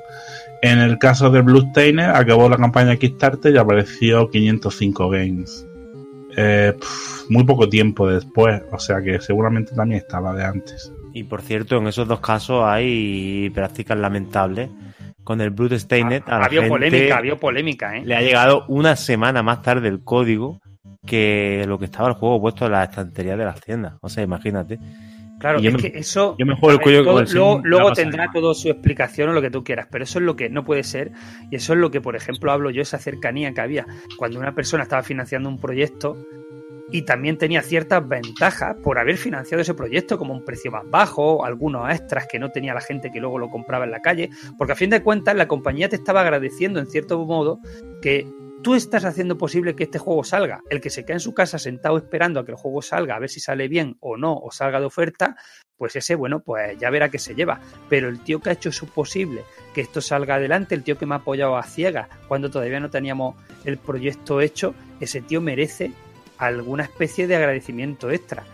[0.63, 5.67] En el caso de Bluestainer, acabó la campaña Kickstarter y apareció 505 Games.
[6.37, 10.93] Eh, pf, muy poco tiempo después, o sea que seguramente también estaba de antes.
[11.13, 14.71] Y por cierto, en esos dos casos hay prácticas lamentables.
[15.25, 18.03] Con el Bloodstained a la Había polémica, había polémica, ¿eh?
[18.05, 20.61] le ha llegado una semana más tarde el código
[21.07, 23.95] que lo que estaba el juego puesto en la estantería de las tiendas.
[24.01, 24.79] O sea, imagínate.
[25.41, 26.37] Claro, Y yo es me- que eso.
[26.39, 28.69] yo me juego el a ver, cuello todo- con el luego luego tendrá todo su
[28.69, 31.11] explicación o lo que tú quieras, pero eso es lo que no puede ser.
[31.51, 33.87] Y eso es lo que, por ejemplo, hablo yo, esa cercanía que había
[34.19, 36.17] cuando una persona estaba financiando un proyecto
[36.91, 41.45] y también tenía ciertas ventajas por haber financiado ese proyecto, como un precio más bajo,
[41.45, 44.73] algunos extras que no tenía la gente que luego lo compraba en la calle, porque
[44.73, 47.61] a fin de cuentas la compañía te estaba agradeciendo en cierto modo
[48.03, 48.27] que
[48.63, 50.63] tú estás haciendo posible que este juego salga.
[50.69, 53.19] El que se queda en su casa sentado esperando a que el juego salga, a
[53.19, 55.37] ver si sale bien o no, o salga de oferta,
[55.77, 57.61] pues ese, bueno, pues ya verá que se lleva.
[57.89, 59.43] Pero el tío que ha hecho eso posible,
[59.75, 62.91] que esto salga adelante, el tío que me ha apoyado a ciegas cuando todavía no
[62.91, 65.93] teníamos el proyecto hecho, ese tío merece
[66.47, 68.45] alguna especie de agradecimiento extra.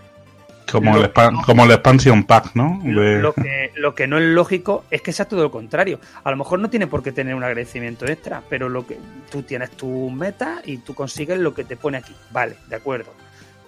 [0.70, 1.12] Como, el,
[1.44, 2.80] como el expansion pack, ¿no?
[2.82, 6.00] De- Lo que, lo que no es lógico es que sea todo lo contrario.
[6.24, 8.98] A lo mejor no tiene por qué tener un agradecimiento extra, pero lo que
[9.30, 12.14] tú tienes tu meta y tú consigues lo que te pone aquí.
[12.32, 13.12] Vale, de acuerdo.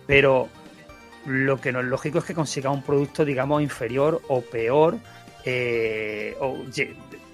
[0.09, 0.49] Pero
[1.27, 4.97] lo que no es lógico es que consigas un producto, digamos, inferior o peor.
[5.45, 6.59] eh, o,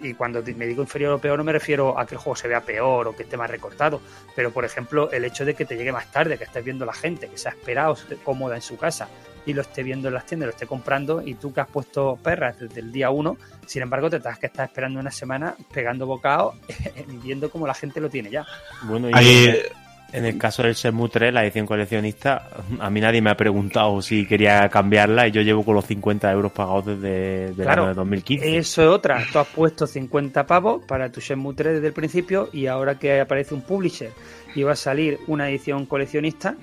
[0.04, 2.46] y cuando me digo inferior o peor no me refiero a que el juego se
[2.48, 4.00] vea peor o que esté más recortado,
[4.36, 6.86] pero por ejemplo el hecho de que te llegue más tarde, que estés viendo a
[6.86, 9.08] la gente, que se ha esperado esté cómoda en su casa
[9.46, 12.18] y lo esté viendo en las tiendas, lo esté comprando y tú que has puesto
[12.22, 13.36] perras desde el día uno,
[13.66, 16.54] sin embargo te tengas que estar esperando una semana pegando bocados
[17.22, 18.46] viendo cómo la gente lo tiene ya.
[18.82, 19.62] Bueno, y Ahí-
[20.12, 22.48] en, el, caso del Shenmue 3, la edición coleccionista,
[22.78, 26.30] a mí nadie me ha preguntado si quería cambiarla y yo llevo con los 50
[26.30, 28.56] euros pagados desde el Claro, año de 2015.
[28.56, 29.24] Eso es otra.
[29.32, 33.20] Tú has puesto 50 pavos para tu Shenmue 3 desde el principio y ahora que
[33.20, 34.12] aparece un publisher
[34.54, 36.54] y va a salir una edición coleccionista,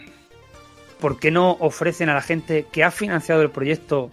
[1.00, 4.12] ¿por qué no ofrecen a la gente que ha financiado el proyecto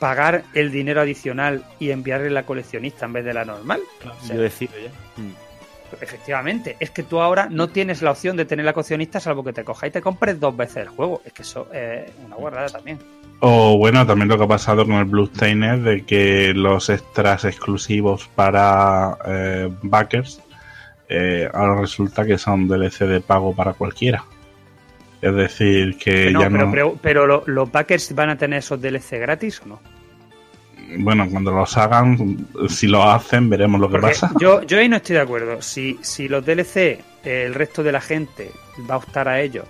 [0.00, 3.80] pagar el dinero adicional y enviarle la coleccionista en vez de la normal?
[4.04, 4.90] O sea, yo decido ya.
[5.20, 5.49] Mm.
[6.00, 9.52] Efectivamente, es que tú ahora no tienes la opción de tener la coleccionista salvo que
[9.52, 11.22] te cojas y te compres dos veces el juego.
[11.24, 12.98] Es que eso es una guardada también.
[13.40, 18.28] O bueno, también lo que ha pasado con el Bluestainer de que los extras exclusivos
[18.34, 20.42] para eh, backers
[21.08, 24.24] eh, ahora resulta que son DLC de pago para cualquiera.
[25.22, 26.70] Es decir, que No, ya pero, no.
[26.70, 29.80] pero, pero lo- los backers van a tener esos DLC gratis o no?
[30.98, 34.32] Bueno, cuando los hagan, si lo hacen, veremos lo que Porque pasa.
[34.40, 35.62] yo, yo ahí no estoy de acuerdo.
[35.62, 38.50] Si, si los DLC, el resto de la gente
[38.90, 39.64] va a optar a ellos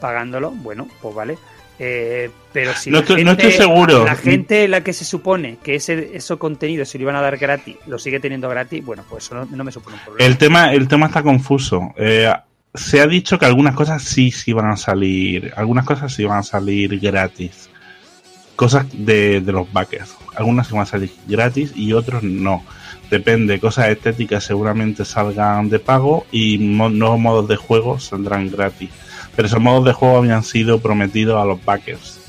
[0.00, 1.38] pagándolo, bueno, pues vale.
[1.82, 4.04] Eh, pero si No la estoy- no gente- estoy seguro.
[4.04, 7.38] la gente la que se supone que ese esos contenidos se lo iban a dar
[7.38, 10.26] gratis, lo sigue teniendo gratis, bueno, pues eso no, no me supone un problema.
[10.26, 11.94] El tema, el tema está confuso.
[11.96, 12.30] Eh,
[12.74, 15.52] se ha dicho que algunas cosas sí, sí van a salir.
[15.56, 17.69] Algunas cosas sí van a salir gratis.
[18.60, 20.14] Cosas de, de los backers.
[20.36, 22.62] Algunas sí van a salir gratis y otros no.
[23.10, 28.90] Depende, cosas estéticas seguramente salgan de pago y mo- nuevos modos de juego saldrán gratis.
[29.34, 32.20] Pero esos modos de juego habían sido prometidos a los backers.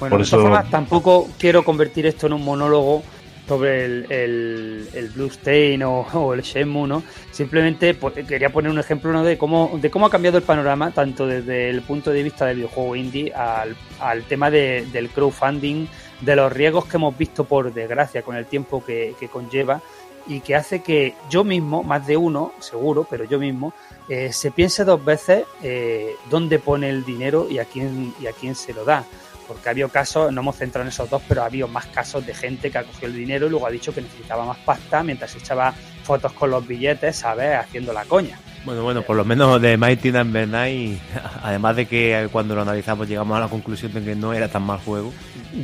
[0.00, 3.04] Bueno, por de eso- todas formas, tampoco quiero convertir esto en un monólogo
[3.48, 7.02] sobre el, el, el o, o el Shenmue, ¿no?
[7.32, 9.24] Simplemente pues, quería poner un ejemplo ¿no?
[9.24, 12.56] de cómo de cómo ha cambiado el panorama, tanto desde el punto de vista del
[12.58, 15.86] videojuego indie al, al tema de- del crowdfunding,
[16.20, 19.80] de los riesgos que hemos visto por desgracia con el tiempo que, que conlleva
[20.26, 23.72] y que hace que yo mismo, más de uno, seguro, pero yo mismo,
[24.10, 28.32] eh, se piense dos veces eh, dónde pone el dinero y a quién y a
[28.32, 29.04] quién se lo da.
[29.48, 32.24] Porque ha habido casos, no hemos centrado en esos dos, pero ha habido más casos
[32.24, 35.02] de gente que ha cogido el dinero y luego ha dicho que necesitaba más pasta
[35.02, 35.72] mientras echaba
[36.04, 37.56] fotos con los billetes, ¿sabes?
[37.56, 38.38] Haciendo la coña.
[38.64, 40.98] Bueno, bueno, por lo menos de Mighty Number 9,
[41.42, 44.62] además de que cuando lo analizamos llegamos a la conclusión de que no era tan
[44.62, 45.12] mal juego.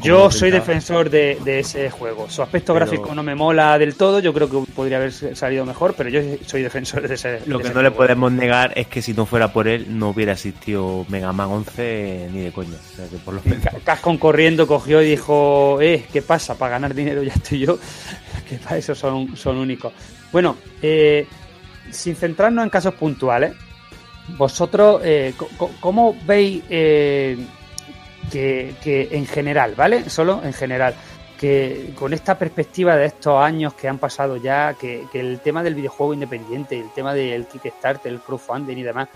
[0.01, 2.31] Yo soy defensor de, de ese juego.
[2.31, 5.67] Su aspecto Pero- gráfico no me mola del todo, yo creo que podría haber salido
[5.67, 7.41] mejor, pero yo soy defensor de ese.
[7.47, 9.87] Lo de que ese no le podemos negar es que si no fuera por él
[9.99, 12.77] no hubiera existido Mega Man 11 ni de coña.
[12.93, 13.63] O sea que por lo menos...
[13.63, 16.57] Ca- Cascon corriendo cogió y dijo, eh, ¿qué pasa?
[16.57, 17.79] Para ganar dinero ya estoy yo,
[18.49, 19.93] que para eso son, son únicos.
[20.33, 21.27] Bueno, eh,
[21.95, 23.55] sin centrarnos en casos puntuales,
[24.37, 25.35] vosotros, eh,
[25.81, 27.37] ¿cómo veis eh,
[28.31, 30.09] que, en general, ¿vale?
[30.09, 30.95] Solo en general,
[31.39, 35.63] que con esta perspectiva de estos años que han pasado ya, que, que el tema
[35.63, 39.09] del videojuego independiente, el tema del Kickstarter, el crowdfunding y demás,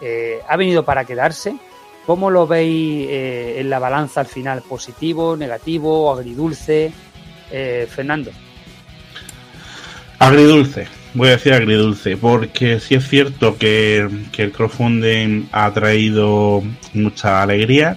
[0.00, 1.56] eh, ha venido para quedarse?
[2.06, 4.62] ¿Cómo lo veis eh, en la balanza al final?
[4.62, 6.92] ¿Positivo, negativo, agridulce?
[7.50, 8.30] Eh, Fernando.
[10.18, 16.62] Agridulce, voy a decir agridulce, porque sí es cierto que, que el crowdfunding ha traído
[16.92, 17.96] mucha alegría,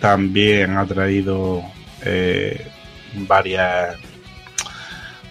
[0.00, 1.62] también ha traído
[2.04, 2.66] eh,
[3.14, 3.96] varias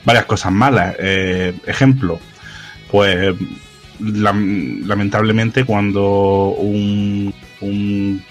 [0.04, 0.96] varias cosas malas.
[1.00, 2.20] Eh, ejemplo,
[2.90, 3.36] pues
[4.02, 8.24] lam- lamentablemente cuando un, un,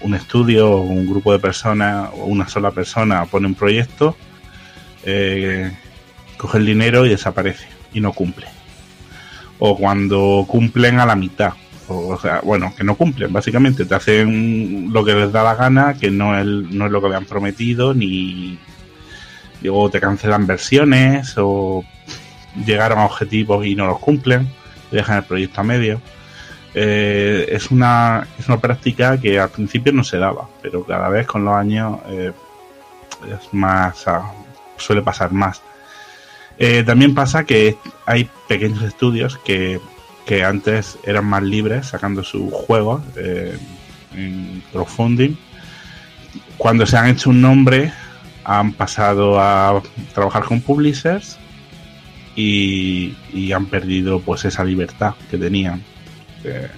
[0.00, 4.16] un estudio un grupo de personas o una sola persona pone un proyecto,
[5.04, 5.72] eh,
[6.36, 8.46] coge el dinero y desaparece y no cumple.
[9.58, 11.54] O cuando cumplen a la mitad.
[11.88, 13.84] O, sea, bueno, que no cumplen, básicamente.
[13.84, 17.06] Te hacen lo que les da la gana, que no es, no es lo que
[17.06, 18.58] habían prometido, ni.
[19.62, 21.84] Luego te cancelan versiones, o
[22.66, 24.48] llegaron a objetivos y no los cumplen,
[24.90, 26.00] y dejan el proyecto a medio.
[26.74, 31.26] Eh, es, una, es una práctica que al principio no se daba, pero cada vez
[31.26, 32.32] con los años eh,
[33.30, 34.06] es más.
[34.08, 34.32] ah,
[34.76, 35.62] suele pasar más.
[36.58, 37.76] Eh, también pasa que
[38.06, 39.80] hay pequeños estudios que,
[40.26, 43.58] que antes eran más libres sacando sus juegos eh,
[44.14, 45.36] en crowdfunding.
[46.56, 47.92] Cuando se han hecho un nombre,
[48.44, 49.82] han pasado a
[50.14, 51.38] trabajar con publishers
[52.36, 55.82] y, y han perdido pues esa libertad que tenían.
[56.44, 56.68] Eh,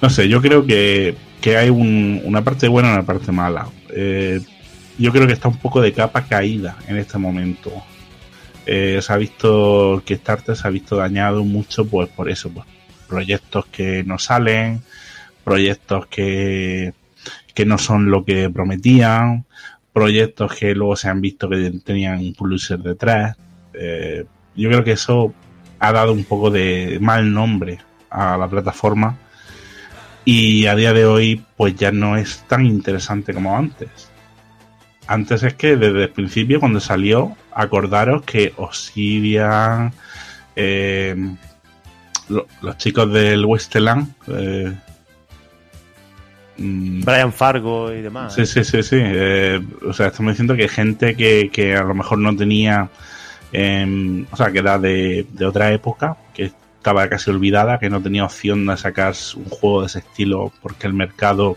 [0.00, 3.68] no sé, yo creo que, que hay un- una parte buena y una parte mala.
[3.90, 4.40] Eh,
[4.98, 7.70] yo creo que está un poco de capa caída en este momento.
[8.70, 12.66] Eh, se ha visto que Starter se ha visto dañado mucho pues por eso, pues,
[13.08, 14.82] proyectos que no salen,
[15.42, 16.92] proyectos que,
[17.54, 19.46] que no son lo que prometían,
[19.90, 23.38] proyectos que luego se han visto que tenían un publisher detrás.
[23.72, 25.32] Eh, yo creo que eso
[25.78, 27.78] ha dado un poco de mal nombre
[28.10, 29.16] a la plataforma
[30.26, 34.07] y a día de hoy pues ya no es tan interesante como antes.
[35.08, 39.92] Antes es que desde el principio cuando salió acordaros que Obsidian
[40.54, 41.16] eh,
[42.28, 44.72] lo- los chicos del Westland eh,
[46.58, 48.34] mm, Brian Fargo y demás.
[48.34, 48.96] Sí, sí, sí, sí.
[49.00, 52.88] Eh, o sea, estamos diciendo que gente que, que a lo mejor no tenía,
[53.52, 58.02] em, o sea, que era de, de otra época, que estaba casi olvidada, que no
[58.02, 61.56] tenía opción de sacar un juego de ese estilo porque el mercado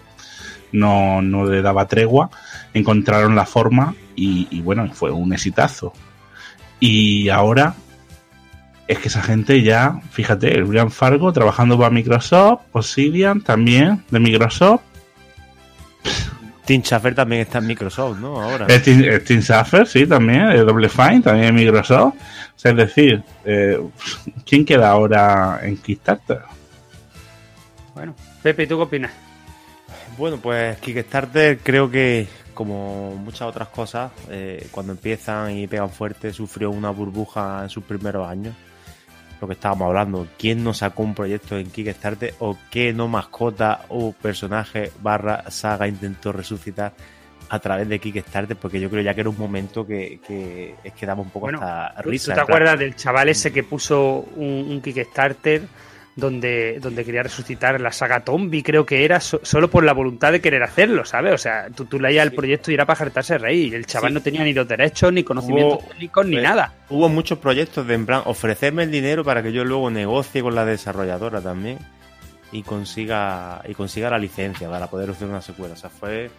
[0.71, 2.29] no, no le daba tregua,
[2.73, 5.93] encontraron la forma y, y bueno, fue un exitazo.
[6.79, 7.75] Y ahora
[8.87, 14.19] es que esa gente ya, fíjate, el Brian Fargo trabajando para Microsoft, Obsidian también de
[14.19, 14.81] Microsoft.
[16.65, 18.41] Tim Schafer también está en Microsoft, ¿no?
[18.41, 18.67] Ahora.
[18.81, 22.15] Tim, Tim Schafer, sí, también, eh, Double Fine, también en Microsoft.
[22.15, 23.79] O sea, es decir, eh,
[24.45, 26.39] ¿quién queda ahora en Kickstarter?
[27.93, 29.11] Bueno, Pepe, ¿tú qué opinas?
[30.17, 32.27] Bueno, pues Kickstarter creo que,
[32.61, 37.83] como muchas otras cosas, eh, cuando empiezan y pegan fuerte, sufrió una burbuja en sus
[37.83, 38.55] primeros años.
[39.41, 43.85] Lo que estábamos hablando, ¿quién no sacó un proyecto en Kickstarter o qué no mascota
[43.89, 46.93] o personaje barra saga intentó resucitar
[47.49, 48.55] a través de Kickstarter?
[48.55, 51.47] Porque yo creo ya que era un momento que, que es que daba un poco
[51.47, 52.33] Bueno, hasta ¿Tú, risa.
[52.33, 55.63] tú te acuerdas del chaval ese que puso un, un Kickstarter
[56.15, 60.31] donde, donde quería resucitar la saga Tombi, creo que era, so- solo por la voluntad
[60.33, 61.33] de querer hacerlo, ¿sabes?
[61.33, 63.67] O sea, tú, tú leías el proyecto y era para jartarse rey.
[63.69, 64.13] y El chaval Sí.
[64.15, 66.73] no tenía ni los derechos, ni conocimientos Hubo- técnicos, ni nada.
[66.89, 70.53] Hubo muchos proyectos de en plan ofrecerme el dinero para que yo luego negocie con
[70.53, 71.79] la desarrolladora también
[72.51, 75.75] y consiga y consiga la licencia para poder hacer una secuela.
[75.75, 76.29] O sea, fue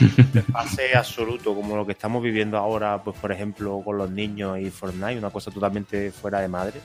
[0.00, 4.58] un pase absoluto como lo que estamos viviendo ahora, pues por ejemplo con los niños
[4.58, 6.80] y Fortnite, una cosa totalmente fuera de madre.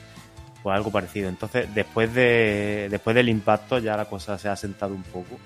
[0.68, 1.30] Pues algo parecido.
[1.30, 5.38] Entonces, después de después del impacto ya la cosa se ha sentado un poco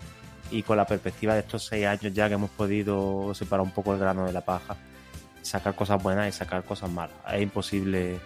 [0.50, 3.94] y con la perspectiva de estos seis años ya que hemos podido separar un poco
[3.94, 4.76] el grano de la paja,
[5.44, 7.16] sacar cosas buenas y sacar cosas malas.
[7.32, 8.20] Es imposible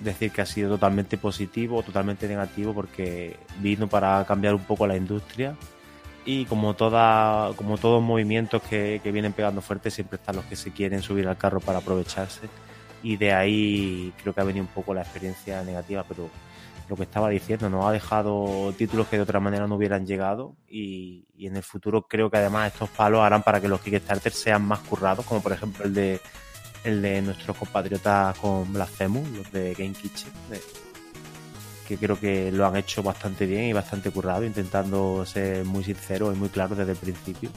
[0.00, 4.86] decir que ha sido totalmente positivo o totalmente negativo porque vino para cambiar un poco
[4.86, 5.56] la industria
[6.26, 10.56] y como toda como todos movimientos que, que vienen pegando fuerte siempre están los que
[10.56, 12.50] se quieren subir al carro para aprovecharse
[13.02, 16.28] y de ahí creo que ha venido un poco la experiencia negativa pero
[16.88, 20.56] lo que estaba diciendo nos ha dejado títulos que de otra manera no hubieran llegado
[20.68, 24.32] y, y en el futuro creo que además estos palos harán para que los Kickstarter
[24.32, 26.20] sean más currados como por ejemplo el de
[26.84, 30.32] el de nuestros compatriotas con Blasphemous, los de Game Kitchen,
[31.86, 36.34] que creo que lo han hecho bastante bien y bastante currado, intentando ser muy sinceros
[36.34, 37.50] y muy claros desde el principio.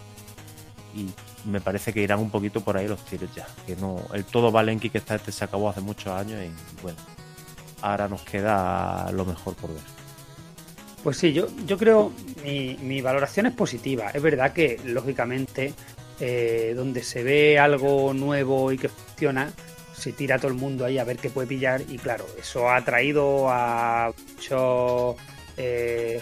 [0.95, 1.09] Y
[1.45, 4.51] me parece que irán un poquito por ahí los tiros ya, que no el todo
[4.51, 6.97] vale en Kickstarter se acabó hace muchos años y bueno,
[7.81, 9.83] ahora nos queda lo mejor por ver.
[11.03, 12.11] Pues sí, yo, yo creo
[12.43, 14.11] mi, mi valoración es positiva.
[14.11, 15.73] Es verdad que, lógicamente,
[16.19, 19.51] eh, donde se ve algo nuevo y que funciona,
[19.93, 21.81] se tira todo el mundo ahí a ver qué puede pillar.
[21.89, 25.15] Y claro, eso ha traído a muchos
[25.57, 26.21] eh,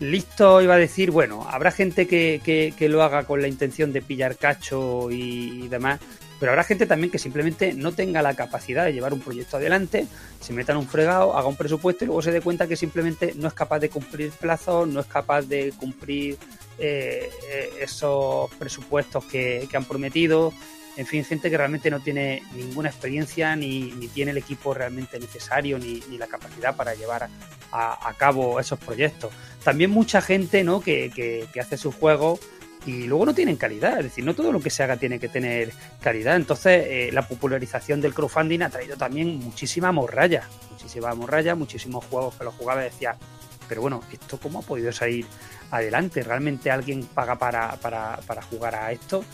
[0.00, 4.02] listos, iba a decir, bueno, habrá gente que, que- lo haga con la intención de
[4.02, 6.00] pillar cacho y, y demás.
[6.40, 10.06] Pero habrá gente también que simplemente no tenga la capacidad de llevar un proyecto adelante,
[10.40, 13.32] se meta en un fregado, haga un presupuesto y luego se dé cuenta que simplemente
[13.36, 16.36] no es capaz de cumplir plazos, no es capaz de cumplir
[16.78, 20.52] eh, eh, esos presupuestos que, que han prometido.
[20.96, 25.18] En fin, gente que realmente no tiene ninguna experiencia ni, ni tiene el equipo realmente
[25.18, 27.28] necesario ni, ni la capacidad para llevar
[27.72, 29.32] a, a cabo esos proyectos.
[29.64, 30.80] También mucha gente ¿no?
[30.80, 32.38] que, que- hace sus juegos
[32.86, 35.28] y luego no tienen calidad, es decir, no todo lo que se haga tiene que
[35.28, 36.36] tener calidad.
[36.36, 42.36] Entonces, eh, la popularización del crowdfunding ha traído también muchísima morralla, muchísima morralla, muchísimos juegos
[42.36, 43.16] que los jugaba y decía,
[43.68, 45.26] pero bueno, ¿esto cómo ha podido salir
[45.70, 46.22] adelante?
[46.22, 49.24] ¿Realmente alguien paga para, para, para jugar a esto?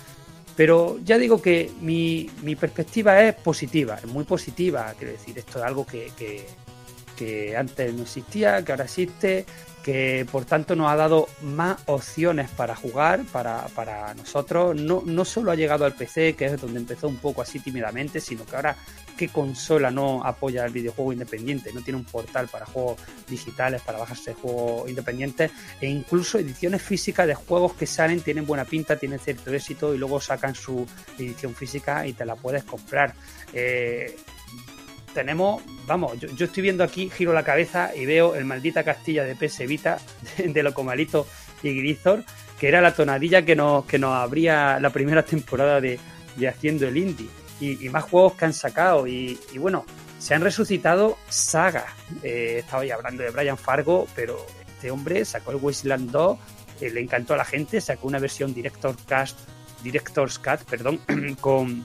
[0.61, 4.93] Pero ya digo que mi, mi perspectiva es positiva, es muy positiva.
[4.99, 6.45] Quiero decir, esto es algo que, que-
[7.17, 9.47] que antes no existía, que ahora existe,
[9.83, 14.77] que por tanto nos ha dado más opciones para jugar para, para nosotros.
[14.77, 18.21] No, no solo ha llegado al PC, que es donde empezó un poco así tímidamente,
[18.21, 18.77] sino que ahora
[19.17, 23.99] qué consola no apoya el videojuego independiente, no tiene un portal para juegos digitales, para
[23.99, 25.51] bajarse juegos independientes
[25.81, 29.99] e incluso ediciones físicas de juegos que salen, tienen buena pinta, tienen cierto éxito y
[29.99, 30.87] luego sacan su
[31.19, 33.15] edición física y te la puedes comprar.
[33.53, 34.17] Eh,
[35.15, 39.25] tenemos, vamos, yo, yo estoy viendo aquí, giro la cabeza y veo el maldita Castilla
[39.25, 39.59] de PS
[40.39, 41.27] de, de Locomalito
[41.63, 42.25] y Grisor,
[42.59, 45.99] que era la tonadilla que nos, que nos abría la primera temporada de,
[46.37, 47.29] de Haciendo el Indie.
[47.61, 49.07] Y, más juegos que han sacado.
[49.07, 49.85] Y, bueno,
[50.19, 51.85] se han resucitado sagas.
[52.23, 56.39] Eh, estaba ya hablando de Brian Fargo, pero este hombre sacó el Wasteland 2,
[56.81, 59.39] eh, le encantó a la gente, sacó una versión Director's Cast,
[59.83, 61.01] Director's Cut, perdón,
[61.41, 61.85] con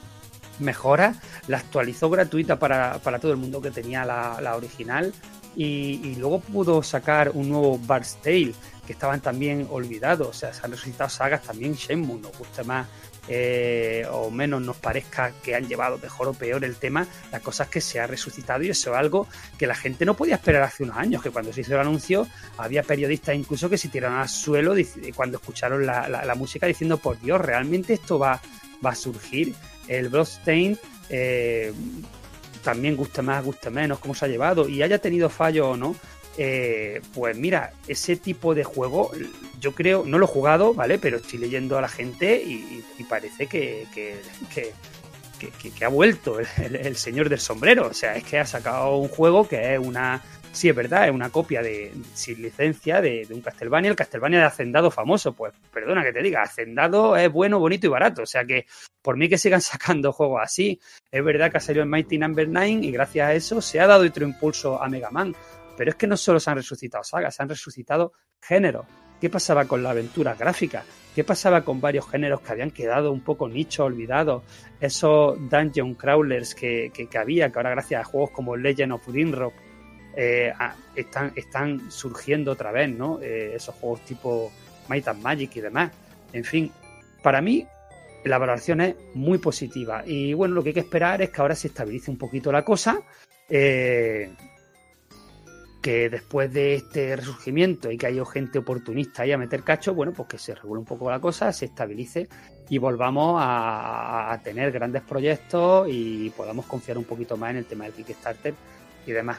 [0.59, 1.15] mejora,
[1.47, 5.13] la actualizó gratuita para, para todo el mundo que tenía la, la original
[5.55, 8.53] y, luego pudo sacar un nuevo Bard's Tale
[8.85, 12.87] que estaban también olvidados, o sea, se han resucitado sagas también Shenmue, nos guste más
[13.27, 17.63] eh, o menos nos parezca que han llevado mejor o peor el tema, la cosa
[17.63, 19.27] es que se ha resucitado y eso es algo
[19.57, 22.27] que la gente no podía esperar hace unos años, que cuando se hizo el anuncio
[22.57, 24.75] había periodistas incluso que se tiraron al suelo
[25.15, 28.39] cuando escucharon la, la- la música diciendo, por Dios, ¿realmente esto va,
[28.85, 29.55] va a surgir?
[29.87, 30.77] El Bloodstained
[31.09, 31.71] eh,
[32.63, 35.95] también guste más, guste menos, cómo se ha llevado y haya tenido fallos o no,
[36.37, 39.11] eh, pues mira, ese tipo de juego,
[39.61, 40.97] yo creo, no lo he jugado, ¿vale?
[40.97, 44.15] Pero estoy leyendo a la gente y, parece que, que,
[45.39, 47.87] que, ha vuelto el, el- el señor del sombrero.
[47.87, 50.21] O sea, es que ha sacado un juego que es una.
[50.55, 54.45] Sí, es verdad, es una copia de sin licencia de, un Castlevania, el Castlevania de
[54.45, 55.33] Hacendado famoso.
[55.33, 58.21] Pues perdona que te diga, Hacendado es bueno, bonito y barato.
[58.21, 58.65] O sea que
[59.01, 60.79] por mí que sigan sacando juegos así.
[61.11, 63.87] Es verdad que ha salido el Mighty Number 9 y gracias a eso se ha
[63.87, 65.35] dado otro impulso a Mega Man.
[65.75, 68.85] Pero es que no solo se han resucitado sagas, se han resucitado géneros.
[69.19, 70.85] ¿Qué pasaba con la aventura gráfica?
[71.13, 74.43] ¿Qué pasaba con varios géneros que habían quedado un poco nicho, olvidados?
[74.79, 79.53] Esos dungeon crawlers que, que- había, que ahora gracias a juegos como Legend of Grimrock
[80.15, 80.53] eh,
[80.95, 83.19] están, están surgiendo otra vez, ¿no?
[83.21, 84.51] Eh, esos juegos tipo
[84.89, 85.91] Might and Magic y demás.
[86.33, 86.71] En fin,
[87.21, 87.65] para mí
[88.23, 90.03] la valoración es muy positiva.
[90.05, 92.63] Y bueno, lo que hay que esperar es que ahora se estabilice un poquito la
[92.63, 92.99] cosa.
[93.49, 94.31] eh,
[95.85, 100.13] que después de este resurgimiento y que haya gente oportunista ahí a meter cacho, bueno,
[100.13, 102.27] pues que se regule un poco la cosa, se estabilice
[102.69, 107.65] y volvamos a, a tener grandes proyectos y podamos confiar un poquito más en el
[107.65, 108.55] tema del Kickstarter
[109.05, 109.37] y demás.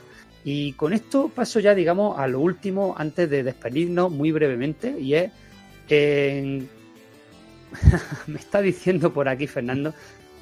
[0.49, 5.15] Y con esto paso ya, digamos, a lo último antes de despedirnos muy brevemente y
[5.15, 5.31] es
[5.89, 6.69] en-
[8.29, 9.93] me está diciendo por aquí Fernando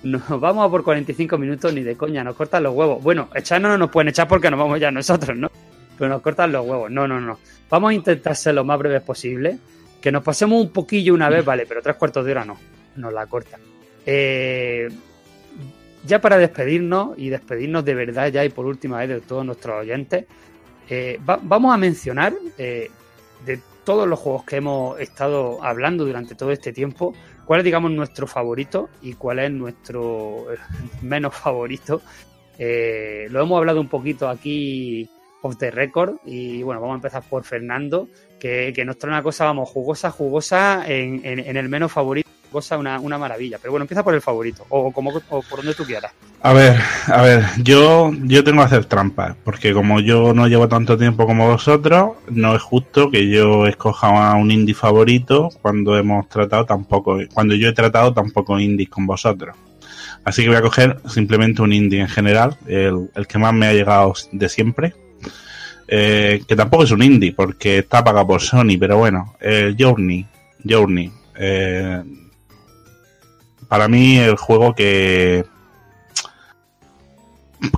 [0.03, 3.03] nos vamos a por 45 minutos ni de coña, nos cortan los huevos.
[3.03, 5.51] Bueno, echarnos no nos pueden echar porque nos vamos ya nosotros, ¿no?
[5.99, 6.91] Pero nos cortan los huevos.
[6.91, 7.39] No, no, no.
[7.71, 9.57] Vamos a intentar ser lo más breves posible.
[10.03, 12.59] Que nos pasemos un poquillo una vez, vale, pero tres cuartos de hora no.
[12.97, 13.61] Nos la cortan.
[14.05, 14.91] Eh,
[16.07, 19.81] ya para despedirnos y despedirnos de verdad ya y por última vez de todos nuestros
[19.81, 20.25] oyentes,
[20.89, 22.91] eh, va- vamos a mencionar eh,
[23.47, 27.91] de todos los juegos que hemos estado hablando durante todo este tiempo, cuál es, digamos,
[27.91, 30.57] nuestro favorito y cuál es nuestro eh,
[31.03, 32.01] menos favorito.
[32.59, 35.09] Lo hemos hablado un poquito aquí
[35.43, 38.09] off the record y bueno, vamos a empezar por Fernando,
[38.39, 43.01] que, nos trae una cosa, vamos, jugosa, jugosa en- en el menos favorito, cosa una,
[43.01, 43.59] una maravilla.
[43.61, 46.13] Pero bueno, empieza por el favorito o, como, o por donde tú quieras.
[46.41, 50.69] A ver, a ver, yo, yo tengo que hacer trampas, porque como yo no llevo
[50.69, 56.29] tanto tiempo como vosotros, no es justo que yo escoja un indie favorito cuando hemos
[56.29, 59.57] tratado tampoco, cuando yo he tratado tampoco indies con vosotros.
[60.25, 63.67] Así que voy a coger simplemente un indie en general, el, el que más me
[63.67, 64.95] ha llegado de siempre.
[65.87, 70.27] Eh, que tampoco es un indie, porque está pagado por Sony, pero bueno, el Journey,
[70.67, 72.03] Journey, eh,
[73.69, 75.45] para mí el juego que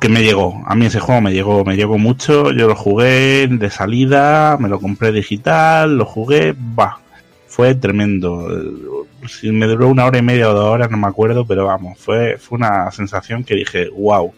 [0.00, 0.62] que me llegó.
[0.66, 2.52] A mí ese juego me llegó, me llegó mucho.
[2.52, 6.98] Yo lo jugué de salida, me lo compré digital, lo jugué, va,
[7.47, 8.48] fue tremendo.
[9.28, 11.98] Si me duró una hora y media o dos horas, no me acuerdo, pero vamos,
[11.98, 14.32] fue, fue una sensación que dije, wow.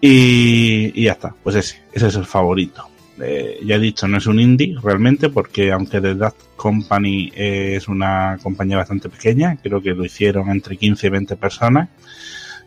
[0.00, 2.88] Y, y ya está, pues ese, ese es el favorito.
[3.20, 7.74] Eh, ya he dicho, no es un indie realmente, porque aunque The Dust Company eh,
[7.76, 11.88] es una compañía bastante pequeña, creo que lo hicieron entre 15 y 20 personas,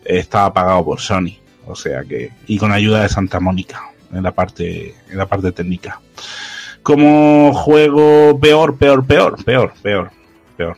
[0.06, 1.38] eh, estaba pagado por Sony.
[1.66, 5.52] O sea que, y con ayuda de Santa Mónica en la parte, en la parte
[5.52, 6.02] técnica.
[6.82, 10.12] Como juego peor, peor, peor, peor, peor,
[10.58, 10.78] peor.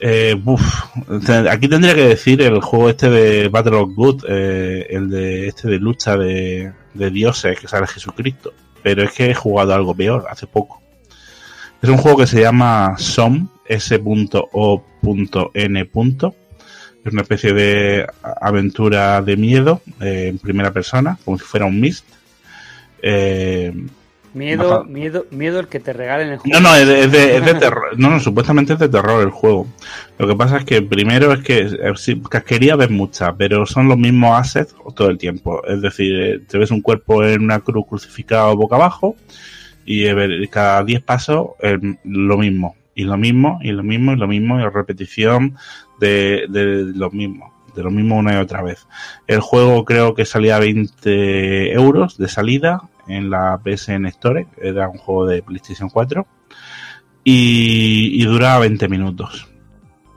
[0.00, 0.34] Eh,
[1.26, 5.48] te- aquí tendría que decir el juego este de Battle of Good, eh, el de
[5.48, 8.52] este de lucha de, de dioses que sale Jesucristo.
[8.82, 10.80] Pero es que he jugado algo peor hace poco.
[11.82, 15.90] Es un juego que se llama SOM, S.O.N.
[17.04, 18.06] Es una especie de
[18.40, 22.04] aventura de miedo eh, en primera persona, como si fuera un Mist.
[23.02, 23.72] Eh,
[24.32, 24.84] Miedo, Ajá.
[24.84, 26.60] miedo, miedo el que te regalen el no, juego.
[26.60, 27.98] no, es de, es de- es de terror.
[27.98, 29.66] No, no, supuestamente es de terror el juego.
[30.18, 33.98] Lo que pasa es que primero es que sí, casquería ves muchas, pero son los
[33.98, 35.64] mismos assets todo el tiempo.
[35.66, 39.16] Es decir, eh, te ves un cuerpo en una cruz crucificado boca abajo
[39.84, 42.76] y eh, cada 10 pasos eh, lo mismo.
[42.94, 45.56] Y lo mismo, y lo mismo, y lo mismo, y repetición
[45.98, 47.52] de, de lo mismo.
[47.74, 48.86] De lo mismo una y otra vez.
[49.26, 54.46] El juego creo que salía a 20 euros de salida en la PSN Store.
[54.60, 56.26] Era un juego de PlayStation 4
[57.24, 59.48] y, y dura 20 minutos.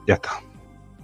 [0.07, 0.31] Ya está.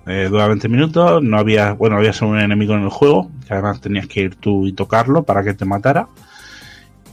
[0.08, 3.54] Eh, dura 20 minutos, no había, bueno, había solo un enemigo en el juego, que
[3.54, 6.08] además tenías que ir tú y tocarlo para que te matara.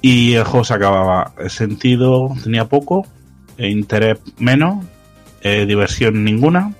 [0.00, 1.32] Y el juego se acababa.
[1.38, 3.06] El sentido tenía poco,
[3.58, 4.84] eh, interés menos,
[5.42, 6.72] eh, diversión ninguna.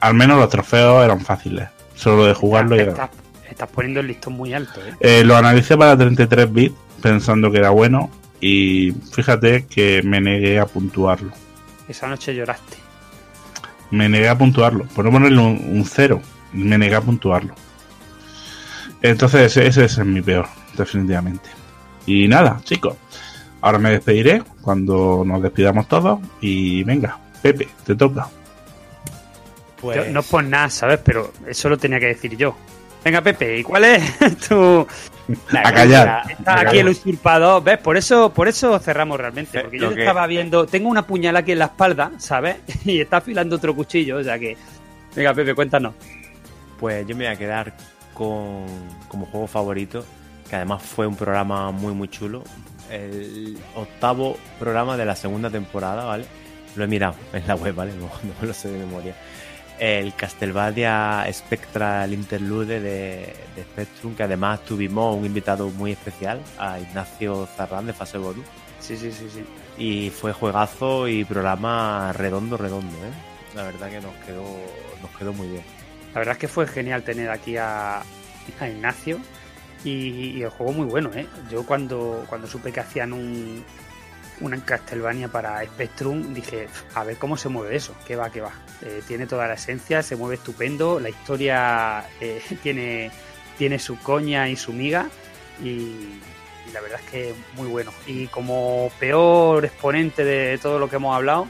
[0.00, 1.68] Al menos los trofeos eran fáciles.
[1.94, 2.82] Solo de jugarlo ya.
[2.82, 3.10] Estás,
[3.52, 4.94] estás poniendo el listón muy alto, ¿eh?
[5.00, 10.58] Eh, lo analicé para 33 bits pensando que era bueno y fíjate que me negué
[10.58, 11.32] a puntuarlo.
[11.88, 12.76] Esa noche lloraste.
[13.90, 14.84] Me negué a puntuarlo.
[14.86, 16.20] Por no ponerle un, un cero,
[16.52, 17.54] me negué a puntuarlo.
[19.02, 21.50] Entonces, ese es mi peor, definitivamente.
[22.06, 22.96] Y nada, chicos.
[23.60, 26.20] Ahora me despediré cuando nos despidamos todos.
[26.40, 28.28] Y venga, Pepe, te toca.
[29.80, 31.00] Pues, no es por nada, ¿sabes?
[31.04, 32.56] Pero eso lo tenía que decir yo.
[33.04, 34.86] Venga, Pepe, ¿y cuál es tu...?
[35.56, 36.30] A callar.
[36.30, 36.76] Está A aquí callar.
[36.76, 37.78] el usurpador, ¿ves?
[37.78, 39.58] Por eso, por eso cerramos realmente.
[39.58, 40.66] Eh, Porque yo que- estaba viendo...
[40.66, 42.56] Tengo una puñalada aquí en la espalda, ¿sabes?
[42.84, 44.56] Y está afilando otro cuchillo, o sea que...
[45.16, 45.94] Venga, Pepe, cuéntanos.
[46.78, 47.72] Pues yo me voy a quedar
[48.14, 48.66] con
[49.08, 50.04] como juego favorito,
[50.48, 52.42] que además fue un programa muy muy chulo.
[52.90, 56.24] El octavo programa de la segunda temporada, ¿vale?
[56.76, 57.92] Lo he mirado en la web, ¿vale?
[57.98, 59.14] No, lo sé de memoria.
[59.82, 66.78] El Castlevania Spectral Interlude de, de Spectrum, que además tuvimos un invitado muy especial, a
[66.78, 68.46] Ignacio Zarrán de Fase Bonus.
[68.78, 69.44] Sí, sí, sí, sí.
[69.76, 73.10] Y fue juegazo y programa redondo, redondo, ¿eh?
[73.56, 74.44] La verdad que nos quedó,
[75.02, 75.64] nos quedó muy bien.
[76.14, 78.02] La verdad es que fue genial tener aquí a,
[78.60, 79.18] a Ignacio
[79.82, 81.26] y, y el juego muy bueno, ¿eh?
[81.50, 83.64] Yo cuando, cuando supe que hacían un,
[84.42, 88.52] una Castlevania para Spectrum dije, a ver cómo se mueve eso, que va, que va.
[88.82, 93.10] Eh, tiene toda la esencia, se mueve estupendo, la historia eh, tiene,
[93.56, 95.06] tiene su coña y su miga
[95.62, 97.92] y, y la verdad es que muy bueno.
[98.06, 101.46] Y como peor exponente de todo lo que hemos hablado,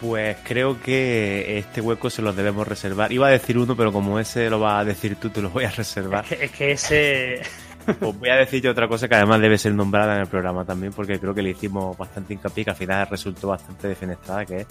[0.00, 3.12] Pues creo que este hueco se lo debemos reservar.
[3.12, 5.64] Iba a decir uno, pero como ese lo vas a decir tú, te lo voy
[5.64, 6.24] a reservar.
[6.24, 7.42] es que, es que ese...
[7.84, 10.92] Pues voy a decirte otra cosa que además debe ser nombrada en el programa también,
[10.92, 14.66] porque creo que le hicimos bastante hincapié, que al final resultó bastante defenestrada, que es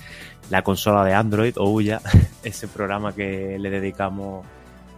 [0.49, 1.99] la consola de Android o Uya,
[2.43, 4.45] ese programa que le dedicamos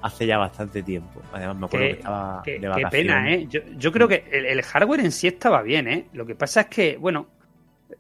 [0.02, 1.22] hace ya bastante tiempo.
[1.34, 2.92] Además me acuerdo Qué- que estaba Qué, de qué vacaciones.
[2.92, 3.48] pena, ¿eh?
[3.50, 6.06] Yo, yo creo que el, el hardware en sí estaba bien, ¿eh?
[6.14, 7.28] Lo que pasa es que, bueno,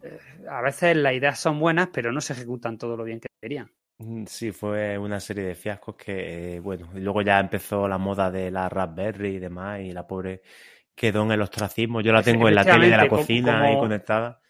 [0.03, 0.17] eh,
[0.49, 3.71] a veces las ideas son buenas, pero no se ejecutan todo lo bien que querían.
[3.97, 7.97] Mm, Sí, fue una serie de fiascos que, eh, bueno, y luego ya empezó la
[7.97, 10.41] moda de la Raspberry y demás, y la pobre
[10.93, 12.01] quedó en el ostracismo.
[12.01, 14.41] Yo la tengo en la tele de la cocina como- ahí conectada.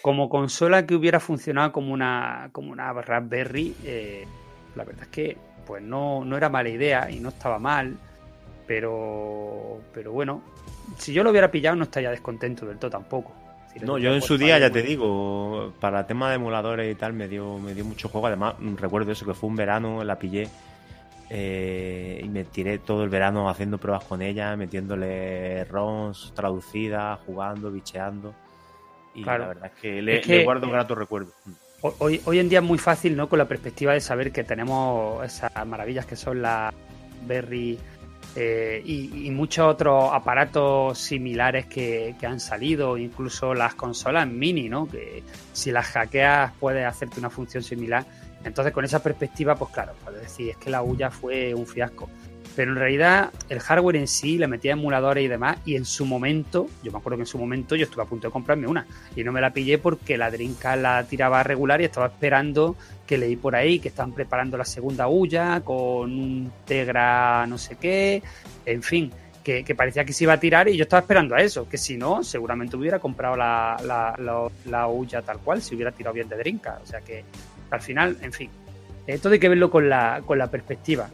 [0.00, 4.24] Como consola que hubiera funcionado como una, como una Raspberry, eh,
[4.76, 7.96] la verdad es que pues no, no era mala idea y no estaba mal,
[8.66, 10.42] pero, pero bueno,
[10.98, 13.32] si yo lo hubiera pillado no estaría descontento del todo tampoco.
[13.72, 17.12] Si No, yo en su día, ya te digo, para tema de emuladores y tal,
[17.14, 18.26] me dio, me dio mucho juego.
[18.26, 20.48] Además, recuerdo eso, que fue un verano, la pillé
[21.30, 27.70] eh, y me tiré todo el verano haciendo pruebas con ella, metiéndole ROMs traducidas, jugando,
[27.70, 28.34] bicheando.
[29.14, 29.42] Y Claro.
[29.44, 31.32] la verdad es que le, Es que- le guardo un grato recuerdo.
[31.80, 33.28] Ho- Hoy, hoy en día es muy fácil, ¿no?
[33.28, 36.72] Con la perspectiva de saber que tenemos esas maravillas que son las
[37.26, 37.78] Berry
[38.34, 44.88] eh, y, muchos otros aparatos similares que, han salido, incluso las consolas mini, ¿no?
[44.88, 48.06] Que si las hackeas puedes hacerte una función similar.
[48.44, 52.08] Entonces, con esa perspectiva, pues claro, puedes decir, es que la Uya fue un fiasco.
[52.56, 56.04] Pero en realidad, el hardware en sí, le metía emuladores y demás, y en su
[56.04, 58.86] momento, yo me acuerdo que en su momento yo estuve a punto de comprarme una,
[59.16, 62.76] y no me la pillé porque la Dreamcast la tiraba regular y estaba esperando
[63.12, 67.76] que leí por ahí que estaban preparando la segunda Uya con un Tegra no sé
[67.76, 68.22] qué,
[68.64, 69.12] en fin,
[69.44, 71.98] que, parecía que se iba a tirar y yo estaba esperando a eso, que si
[71.98, 76.86] no, seguramente hubiera comprado la, la, tal cual, si hubiera tirado bien de Dreamcast, o
[76.86, 77.22] sea que
[77.70, 78.48] al final, en fin,
[79.20, 81.10] todo hay que verlo con la, con la perspectiva.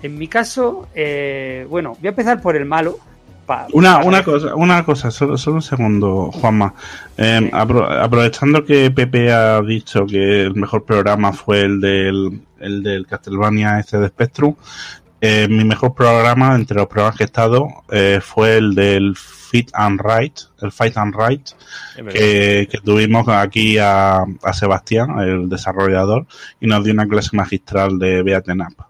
[0.00, 3.00] En mi caso, eh, bueno, voy a empezar por el malo.
[3.72, 6.72] Una, una cosa, una cosa, solo, solo un segundo, Juanma.
[7.16, 12.82] Eh, apro- aprovechando que Pepe ha dicho que el mejor programa fue el del, el
[12.82, 14.54] del Castlevania este de Spectrum,
[15.20, 19.70] eh, mi mejor programa entre los programas que he estado eh, fue el del Fit
[19.74, 21.48] and Right, el Fight and Right,
[22.70, 26.26] que tuvimos aquí a, a Sebastián, el desarrollador,
[26.60, 28.84] y nos dio una clase magistral de Beaten Up.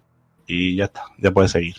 [0.47, 1.77] Y ya está, ya puede seguir.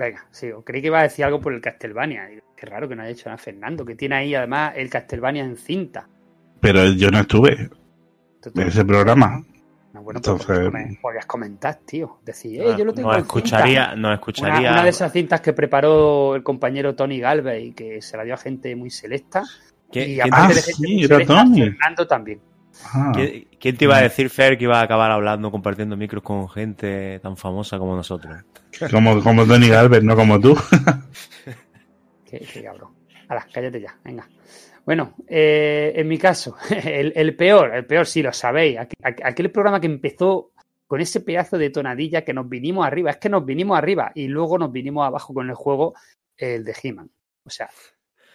[0.00, 2.26] Venga, sí, o creí que iba a decir algo por el Castlevania.
[2.56, 5.58] Qué raro que no haya hecho nada Fernando, que tiene ahí además el Castlevania en
[5.58, 6.08] cinta.
[6.58, 7.68] Pero yo no estuve
[8.54, 9.44] en ese programa.
[9.92, 12.18] No, bueno, pero Entonces- podías comen- podías comentar, tío.
[12.24, 13.96] Decir, eh, yo lo tengo nos en escucharía, cinta.
[13.96, 14.70] nos Una, escucharía.
[14.72, 18.32] una de esas cintas que preparó el compañero Tony Galvez y que se la dio
[18.34, 19.44] a gente muy selecta.
[19.92, 21.60] ¿Quién- y aparte Ah, de gente sí, muy era selecta, Tony.
[21.62, 22.40] Fernando también.
[22.92, 23.12] Ah.
[23.14, 27.18] ¿Quién, te iba a decir, Fer, que iba a acabar hablando, compartiendo micros con gente
[27.20, 28.34] tan famosa como nosotros?
[28.90, 30.56] Como, como Tony Galvez, no como tú.
[32.24, 32.90] Qué, qué cabrón.
[33.28, 34.28] Hala, cállate ya, venga.
[34.84, 38.78] Bueno, eh, en mi caso, el, el peor, el peor, sí lo sabéis.
[38.78, 40.52] aqu- aqu- Aquel programa que empezó
[40.86, 44.26] con ese pedazo de tonadilla que nos vinimos arriba, es que nos vinimos arriba y
[44.26, 45.94] luego nos vinimos abajo con el juego,
[46.36, 47.10] el de He-Man.
[47.44, 47.68] O sea,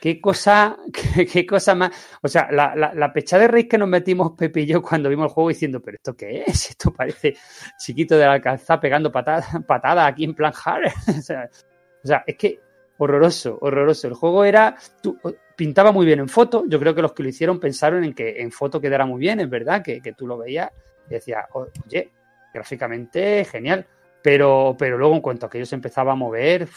[0.06, 0.78] qué cosa,
[1.16, 1.90] qué, qué cosa más.
[2.22, 5.10] O sea, la, la, la pechada de raíz que nos metimos Pepe y yo cuando
[5.10, 6.70] vimos el juego diciendo, ¿pero esto qué es?
[6.70, 7.36] Esto parece
[7.80, 10.92] chiquito de la calzada pegando patadas patada aquí en plan hard.
[11.18, 11.22] o,
[12.08, 12.60] sea, es que
[13.00, 14.08] horroroso, horroroso.
[14.08, 15.18] El juego era, tú-
[15.56, 16.66] pintaba muy bien en foto.
[16.68, 19.40] Yo creo que los que lo hicieron pensaron en que en foto quedara muy bien,
[19.40, 20.70] es verdad, que, que tú lo veías
[21.10, 22.12] y decías, "O- oye,
[22.54, 23.88] gráficamente genial.
[24.22, 26.68] Pero, pero luego en cuanto a que ellos se empezaba a mover,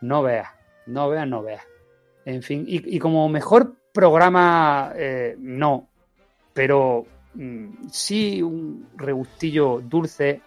[0.00, 0.48] no veas,
[0.86, 1.62] no veas, no veas.
[2.24, 5.88] En fin, y, y como mejor programa, eh, no,
[6.52, 10.40] pero mm, sí un regustillo dulce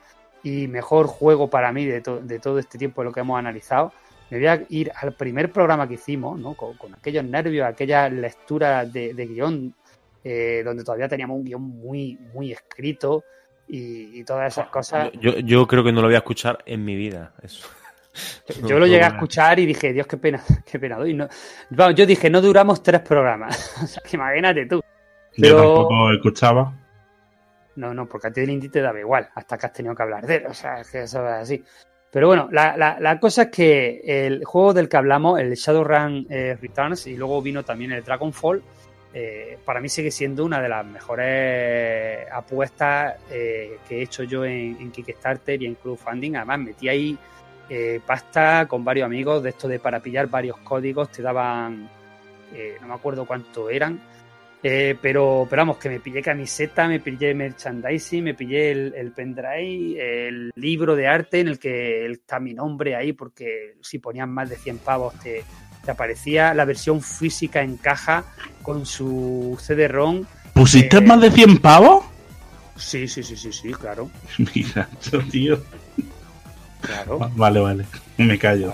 [0.44, 3.40] y mejor juego para mí de, to- de todo este tiempo de lo que hemos
[3.40, 3.92] analizado.
[4.30, 6.54] Me voy a ir al primer programa que hicimos, ¿no?
[6.56, 9.74] con, con aquellos nervios, aquellas lecturas de, de guion,
[10.24, 13.24] eh, donde todavía teníamos un guion muy, muy escrito
[13.68, 15.12] y, y todas esas cosas.
[15.20, 17.34] Yo, yo creo que no lo voy a escuchar en mi vida.
[17.42, 17.68] Eso.
[18.68, 21.14] Yo lo llegué a escuchar y dije, Dios, qué pena, qué pena doy.
[21.14, 21.28] No,
[21.72, 23.74] vamos, yo dije, no duramos tres programas.
[23.84, 24.78] o sea, que imagínate tú.
[24.78, 26.74] Yo Pero- tampoco escuchaba.
[27.76, 30.04] No, no, porque a ti el indie te daba igual, hasta que has tenido que
[30.04, 30.46] hablar de él.
[30.48, 31.64] O sea, es que eso es así.
[32.12, 36.28] Pero bueno, la, la- la cosa es que el juego del que hablamos, el Shadowrun
[36.30, 38.62] eh, Returns, y luego vino también el Dragonfall,
[39.16, 44.46] eh, para mí sigue siendo una de las mejores apuestas eh, que he hecho yo
[44.46, 46.36] en, en Kickstarter y en crowdfunding.
[46.36, 47.18] Además, metí ahí
[47.76, 51.90] eh, pasta con varios amigos de esto de para pillar varios códigos, te daban,
[52.54, 54.00] eh, no me acuerdo cuánto eran,
[54.62, 59.12] eh, pero, pero vamos, que me pillé camiseta, me pillé merchandising, me pillé el, el
[59.12, 64.30] pendrive, el libro de arte en el que está mi nombre ahí, porque si ponían
[64.30, 65.44] más de 100 pavos te,
[65.84, 68.24] te aparecía la versión física en caja
[68.62, 70.26] con su CD-ROM.
[70.54, 72.06] ¿Pusiste Eh, más de 100 pavos?
[72.78, 74.12] Sí, sí, sí, sí, sí, claro.
[74.56, 74.88] Mira,
[75.32, 75.60] tío.
[76.86, 77.20] Claro.
[77.36, 77.86] Vale, vale.
[78.18, 78.74] Me callo.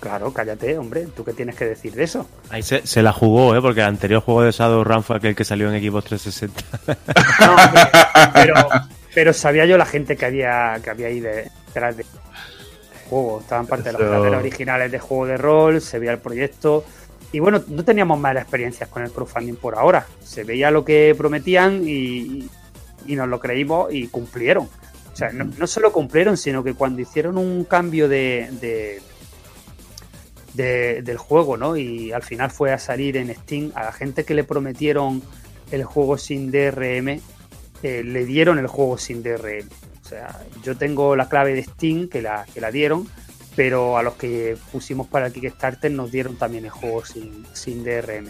[0.00, 1.06] Claro, cállate, hombre.
[1.14, 2.26] ¿Tú qué tienes que decir de eso?
[2.50, 3.60] Ahí se, se la jugó, ¿eh?
[3.60, 6.96] Porque el anterior juego de Shadowrun fue aquel que salió en Xbox 360.
[7.40, 7.56] No,
[8.34, 8.54] pero,
[9.14, 12.04] pero sabía yo la gente que había, que había ahí de- detrás de
[13.08, 13.40] juego.
[13.40, 16.84] Estaban parte de los creadores originales de juego de rol, se veía el proyecto.
[17.30, 20.04] Y bueno, no teníamos malas experiencias con el crowdfunding por ahora.
[20.22, 22.48] Se veía lo que prometían y,
[23.06, 24.68] y nos lo creímos y cumplieron.
[25.12, 29.02] O sea, no, no solo cumplieron, sino que cuando hicieron un cambio de, de-
[30.54, 31.76] de- del juego, ¿no?
[31.76, 35.22] Y al final fue a salir en Steam, a la gente que le prometieron
[35.70, 37.20] el juego sin DRM,
[37.82, 39.68] eh, le dieron el juego sin DRM.
[40.04, 43.08] O sea, yo tengo la clave de Steam que la, que la dieron,
[43.56, 47.82] pero a los que pusimos para el Kickstarter nos dieron también el juego sin, sin
[47.84, 48.26] DRM.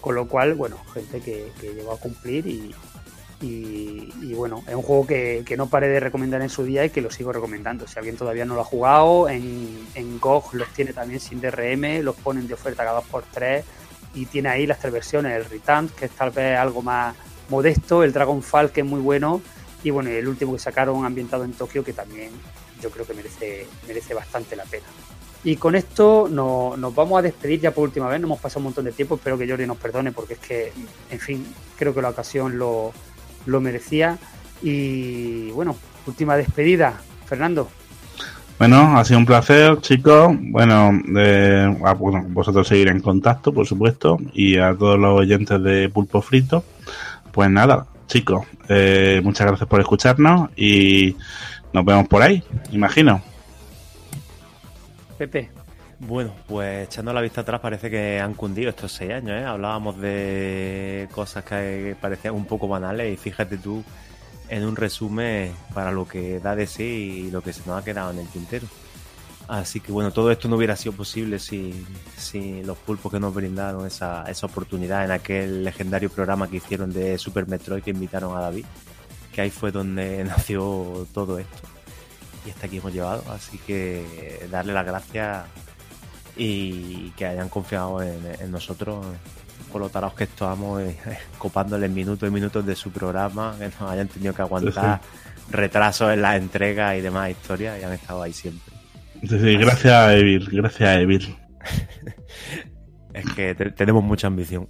[0.00, 2.74] Con lo cual, bueno, gente que, que llegó a cumplir y,
[3.46, 7.00] y, bueno, es un juego que, no paré de recomendar en su día y que
[7.00, 7.86] lo sigo recomendando.
[7.86, 12.02] Si alguien todavía no lo ha jugado, en, en GOG los tiene también sin DRM,
[12.02, 13.62] los ponen de oferta cada 2x3
[14.14, 17.14] y tiene ahí las tres versiones, el Return, que es tal vez algo más
[17.48, 19.40] modesto, el Dragonfall, que es muy bueno,
[19.82, 22.30] y bueno, el último que sacaron ambientado en Tokio, que también
[22.80, 24.84] yo creo que merece, merece bastante la pena.
[25.42, 28.60] Y con esto no- nos vamos a despedir ya por última vez, no hemos pasado
[28.60, 30.72] un montón de tiempo, espero que Jordi nos perdone porque es que,
[31.10, 32.92] en fin, creo que la ocasión lo,
[33.46, 34.18] lo merecía.
[34.62, 36.94] Y bueno, última despedida,
[37.26, 37.68] Fernando.
[38.58, 40.34] Bueno, ha sido un placer, chicos.
[40.40, 45.62] Bueno, eh, ah, bueno, vosotros seguir en contacto, por supuesto, y a todos los oyentes
[45.62, 46.64] de Pulpo Frito.
[47.32, 51.16] Pues nada, chicos, eh, muchas gracias por escucharnos y
[51.72, 53.20] nos vemos por ahí, imagino.
[55.18, 55.63] Pepe.
[56.00, 59.44] Bueno, pues echando la vista atrás parece que han cundido estos seis años, ¿eh?
[59.44, 63.82] Hablábamos de cosas que parecían un poco banales y fíjate tú
[64.48, 67.84] en un resumen para lo que da de sí y lo que se nos ha
[67.84, 68.66] quedado en el tintero.
[69.46, 73.34] Así que bueno, todo esto no hubiera sido posible si, si los pulpos que nos
[73.34, 78.36] brindaron esa, esa oportunidad en aquel legendario programa que hicieron de Super Metroid que invitaron
[78.36, 78.64] a David,
[79.32, 81.68] que ahí fue donde nació todo esto.
[82.46, 85.44] Y hasta aquí hemos llevado, así que darle las gracias
[86.36, 89.04] y que hayan confiado en, en nosotros
[89.70, 90.96] con lo tarados que estamos eh,
[91.38, 95.00] copándoles minutos y minutos de su programa, que nos hayan tenido que aguantar
[95.50, 98.72] retrasos en las entregas y demás historias y han estado ahí siempre.
[99.22, 101.36] Sí, gracias a Evil, gracias a Evil.
[103.14, 104.66] Es que te- tenemos mucha ambición.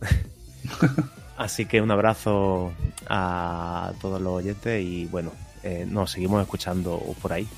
[1.39, 2.73] Así que un abrazo
[3.09, 7.49] a todos los oyentes y bueno, eh, nos seguimos escuchando por ahí.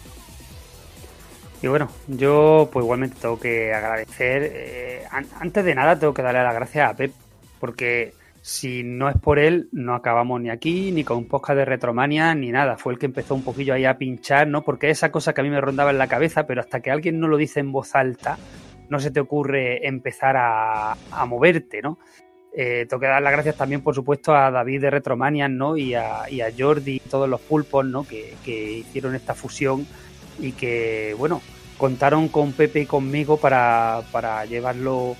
[1.70, 6.43] Bueno, yo pues igualmente tengo que agradecer, eh, an- antes de nada tengo que darle
[6.43, 7.12] las gracias a Pep,
[7.61, 8.12] porque
[8.43, 12.35] si no es por él, no acabamos ni aquí, ni con un podcast de Retromania,
[12.35, 12.77] ni nada.
[12.77, 14.62] Fue el que empezó un poquillo ahí a pinchar, ¿no?
[14.62, 17.19] Porque esa cosa que a mí me rondaba en la cabeza, pero hasta que alguien
[17.19, 18.39] no lo dice en voz alta,
[18.89, 20.97] no se te ocurre empezar a,
[21.27, 21.99] moverte, ¿no?
[22.57, 25.77] Eh, tengo que dar las gracias también, por supuesto, a David de Retromanias, ¿no?
[25.77, 28.07] Y a, Jordi y todos los pulpos, ¿no?
[28.07, 29.86] Que hicieron esta fusión
[30.39, 31.41] y que, bueno,
[31.78, 35.16] contaron con Pepe y conmigo para, para llevarlo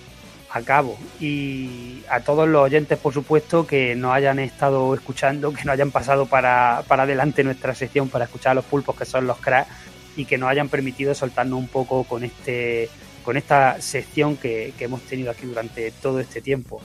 [0.51, 0.97] a cabo.
[1.21, 5.91] Y a todos los oyentes, por supuesto, que nos hayan estado escuchando, que nos hayan
[5.91, 9.71] pasado para, para adelante nuestra sección para escuchar a los pulpos que son los cracks
[10.17, 12.89] y que nos hayan permitido soltarnos un poco con este
[13.23, 16.81] con esta sección que, que hemos tenido aquí durante todo este tiempo.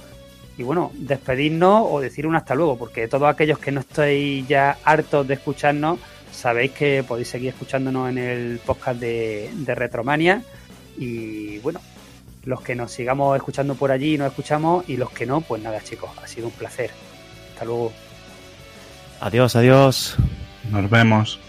[0.57, 4.77] Y bueno, despedirnos o decir un hasta luego, porque todos aquellos que no estáis ya
[4.83, 5.99] hartos de escucharnos,
[6.41, 10.41] sabéis que podéis seguir escuchándonos en el podcast de, de Retromania.
[10.97, 11.79] Y bueno,
[12.45, 15.81] los que nos sigamos escuchando por allí nos escuchamos y los que no, pues nada
[15.83, 16.89] chicos, ha sido un placer.
[17.53, 17.93] Hasta luego.
[19.19, 20.17] Adiós, adiós.
[20.71, 21.39] Nos vemos.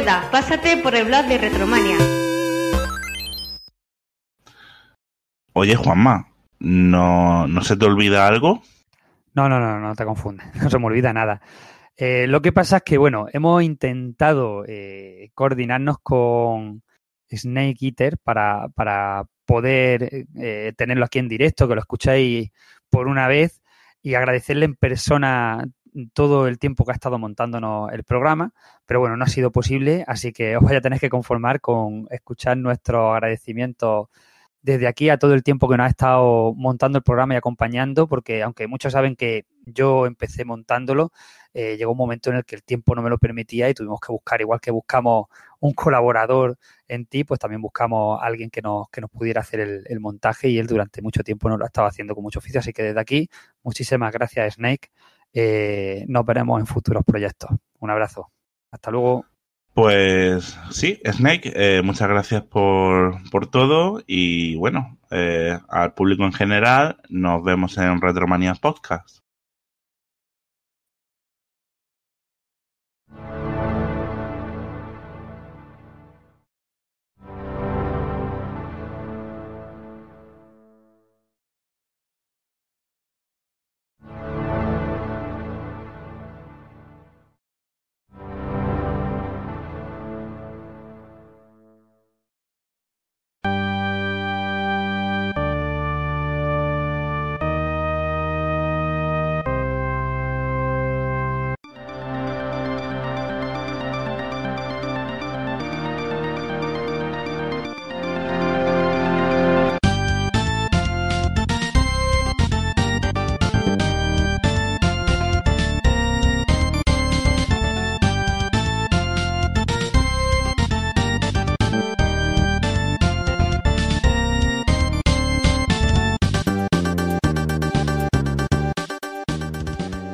[0.00, 1.96] Recuerda, pásate por el blog de Retromania.
[5.52, 8.62] Oye, Juanma, ¿no, ¿no se te olvida algo?
[9.34, 11.42] No, no, no, no te confundes, no se me olvida nada.
[11.96, 16.82] Eh, lo que pasa es que, bueno, hemos intentado eh, coordinarnos con
[17.30, 22.50] Snake Eater para, para poder eh, tenerlo aquí en directo, que lo escucháis
[22.88, 23.60] por una vez
[24.02, 25.62] y agradecerle en persona
[26.12, 28.52] todo el tiempo que ha estado montándonos el programa,
[28.86, 32.06] pero bueno, no ha sido posible, así que os vais a tener que conformar con
[32.10, 34.08] escuchar nuestros agradecimientos
[34.62, 38.06] desde aquí a todo el tiempo que nos ha estado montando el programa y acompañando,
[38.08, 41.12] porque aunque muchos saben que yo empecé montándolo,
[41.54, 44.00] eh, llegó un momento en el que el tiempo no me lo permitía y tuvimos
[44.00, 45.26] que buscar, igual que buscamos
[45.60, 49.60] un colaborador en ti, pues también buscamos a alguien que nos, que nos pudiera hacer
[49.60, 52.38] el, el montaje y él durante mucho tiempo no lo ha estado haciendo con mucho
[52.40, 53.30] oficio, así que desde aquí,
[53.62, 54.90] muchísimas gracias Snake,
[55.32, 57.50] eh, nos veremos en futuros proyectos.
[57.78, 58.30] Un abrazo.
[58.70, 59.24] Hasta luego.
[59.74, 66.32] Pues sí, Snake, eh, muchas gracias por, por todo y bueno, eh, al público en
[66.32, 69.20] general, nos vemos en Retromania Podcast.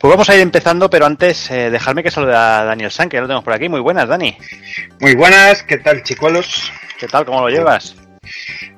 [0.07, 3.17] Pues vamos a ir empezando, pero antes eh, dejarme que salude a Daniel San, que
[3.17, 3.69] ya lo tenemos por aquí.
[3.69, 4.39] Muy buenas, Dani.
[5.01, 6.71] Muy buenas, ¿qué tal, chicuelos?
[6.97, 7.25] ¿Qué tal?
[7.25, 7.97] ¿Cómo lo llevas?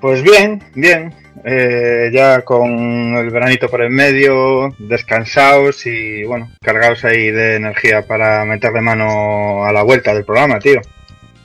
[0.00, 1.15] Pues bien, bien.
[1.44, 8.07] Eh, ya con el veranito por en medio, descansados y bueno, cargados ahí de energía
[8.07, 10.81] para meterle mano a la vuelta del programa, tío.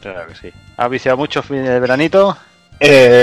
[0.02, 0.50] Claro que sí.
[0.78, 2.38] ¿Has viciado mucho fin de veranito?
[2.80, 3.18] Eh,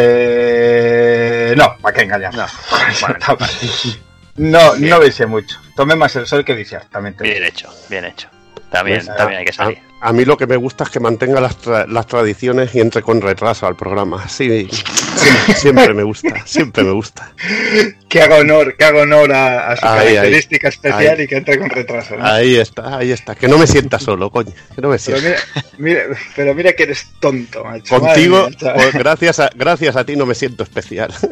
[1.56, 2.34] no, ¿para qué engañar?
[2.34, 2.44] No.
[4.36, 5.58] No, no vise mucho.
[5.80, 6.76] Tomé más el sol que digo.
[7.22, 8.28] Bien hecho, bien hecho.
[8.70, 9.78] También, Pues, también hay que salir.
[10.02, 12.80] A, a mí lo que me gusta es que mantenga las, tra- las tradiciones y
[12.80, 14.28] entre con retraso al programa.
[14.28, 17.32] Sí, siempre, siempre me gusta, siempre me gusta.
[18.10, 20.14] Que haga honor, que haga honor a, a su Ahí, ahí.
[20.16, 21.24] característica especial Ahí.
[21.24, 22.14] y que entre con retraso.
[22.16, 22.26] ¿no?
[22.26, 23.34] Ahí está, ahí está.
[23.34, 24.52] Que no me sienta solo, coño.
[24.74, 25.40] Que no me Pero sienta.
[25.78, 27.98] mira, mira, pero mira que eres tonto, macho.
[27.98, 31.10] Contigo, mía, pues gracias a, gracias a ti no me siento especial.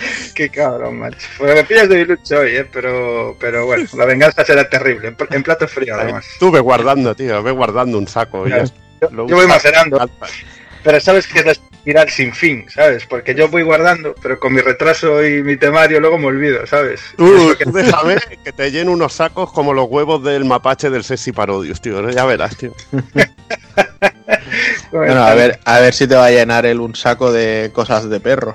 [0.34, 1.26] Qué cabrón, macho.
[1.38, 2.66] Bueno, me pillas de bilucho hoy, ¿eh?
[2.72, 5.08] Pero, pero bueno, la venganza será terrible.
[5.08, 6.26] En, pl- en plato frío, además.
[6.38, 8.46] Tú ve guardando, tío, ve guardando un saco.
[8.46, 8.64] está.
[9.10, 9.98] Yo, voy macerando.
[10.82, 13.04] Pero sabes que es la espiral sin fin, ¿sabes?
[13.06, 17.00] Porque yo voy guardando, pero con mi retraso y mi temario luego me olvido, ¿sabes?
[17.16, 21.32] Tú, tú déjame que te llene unos sacos como los huevos del mapache del Sexy
[21.32, 22.08] Parodius, tío.
[22.10, 22.72] Ya verás, tío.
[24.90, 28.08] Bueno, a ver, a ver si te va a llenar él un saco de cosas
[28.08, 28.54] de perro.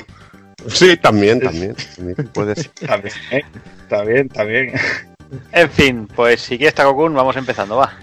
[0.68, 1.76] Sí, también, también.
[1.96, 2.72] también puede ser.
[3.32, 3.44] ¿eh?
[4.06, 4.74] bien, está bien.
[5.52, 7.94] En fin, pues si quieres Takokun, vamos empezando, va.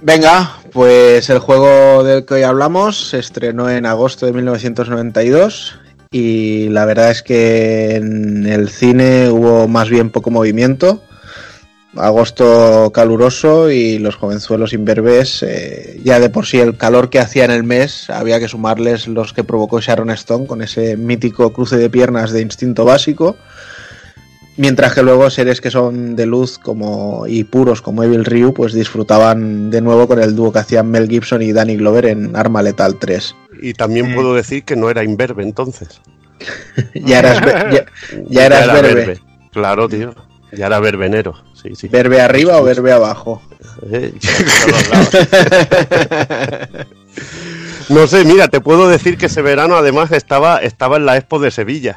[0.00, 5.80] Venga, pues el juego del que hoy hablamos se estrenó en agosto de 1992
[6.10, 11.02] y la verdad es que en el cine hubo más bien poco movimiento.
[11.96, 17.46] Agosto caluroso y los jovenzuelos imberbes, eh, ya de por sí el calor que hacía
[17.46, 21.78] en el mes, había que sumarles los que provocó Sharon Stone con ese mítico cruce
[21.78, 23.36] de piernas de instinto básico.
[24.58, 28.72] Mientras que luego seres que son de luz como y puros como Evil Ryu, pues
[28.72, 32.60] disfrutaban de nuevo con el dúo que hacían Mel Gibson y Danny Glover en Arma
[32.60, 33.34] Letal 3.
[33.62, 36.00] Y también puedo decir que no era imberbe entonces.
[36.94, 37.40] ya eras,
[38.28, 39.20] ya eras era verbe.
[39.52, 40.14] Claro, tío.
[40.52, 41.34] Ya era verbenero.
[41.62, 41.88] Sí, sí.
[41.88, 43.42] ¿Verbe arriba o verbe abajo?
[43.92, 44.12] Eh,
[47.88, 51.38] No sé, mira, te puedo decir que ese verano además estaba, estaba en la Expo
[51.38, 51.96] de Sevilla.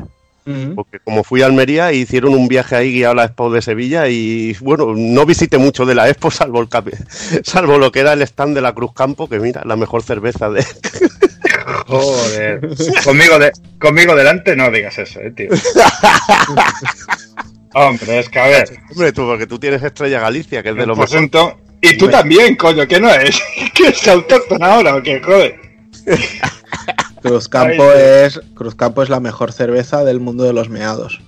[0.76, 4.08] Porque como fui a Almería, hicieron un viaje ahí guiado a la Expo de Sevilla
[4.10, 6.90] y bueno, no visité mucho de la Expo salvo, el cap-
[7.44, 10.50] salvo lo que era el stand de la Cruz Campo, que mira, la mejor cerveza
[10.50, 10.66] de...
[11.88, 12.62] Joder.
[13.04, 15.50] conmigo, de, conmigo delante no digas eso, eh, tío.
[17.74, 18.80] Hombre, es que a ver.
[18.92, 21.30] Hombre, tú, porque tú tienes Estrella Galicia, que es de lo Pues mejor.
[21.30, 22.18] ento- y tú Hombre.
[22.20, 23.40] también, coño, ¿qué no es?
[23.74, 25.22] ¿Qué es autóctona ahora o qué?
[25.22, 25.56] Joder.
[27.22, 31.22] Cruzcampo es, Cruzcampo es la mejor cerveza del mundo de los meados.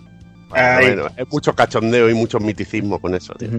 [0.50, 3.50] Bueno, es mucho cachondeo y mucho miticismo con eso, tío.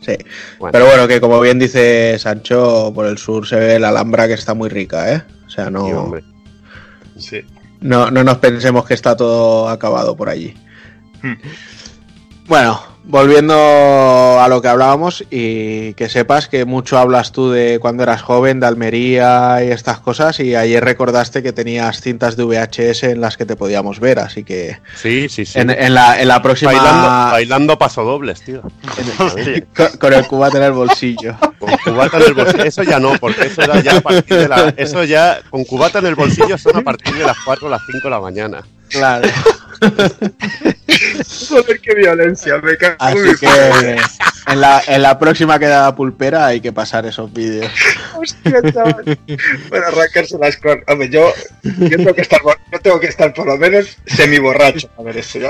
[0.00, 0.16] Sí.
[0.58, 0.72] Bueno.
[0.72, 4.34] Pero bueno, que como bien dice Sancho, por el sur se ve la Alhambra que
[4.34, 5.22] está muy rica, ¿eh?
[5.46, 6.24] O sea, no, Sí, hombre.
[7.18, 7.40] Sí.
[7.80, 10.54] no, no nos pensemos que está todo acabado por allí.
[12.46, 18.02] Bueno, volviendo a lo que hablábamos y que sepas que mucho hablas tú de cuando
[18.02, 23.04] eras joven, de Almería y estas cosas y ayer recordaste que tenías cintas de VHS
[23.04, 25.58] en las que te podíamos ver, así que Sí, sí, sí.
[25.58, 26.72] en, en la, en la próxima...
[26.72, 28.60] Bailando, bailando pasodobles, tío.
[29.76, 31.36] con, con el cubata en el bolsillo.
[31.58, 32.64] Con cubata en el bolsillo.
[32.64, 34.74] Eso ya no, porque eso ya a partir de la.
[34.76, 37.80] Eso ya, con cubata en el bolsillo son a partir de las 4 o las
[37.90, 38.64] 5 de la mañana.
[38.90, 39.28] Claro.
[41.48, 43.96] Joder, qué violencia, me cago en Así mi que
[44.46, 47.70] en la, en la próxima quedada pulpera hay que pasar esos vídeos.
[48.14, 49.18] Hostia, chaval.
[49.68, 50.80] Bueno, arrancarse las cosas.
[50.86, 51.32] Hombre, yo,
[51.62, 52.40] yo, tengo que estar,
[52.72, 55.38] yo tengo que estar por lo menos semi borracho a ver eso.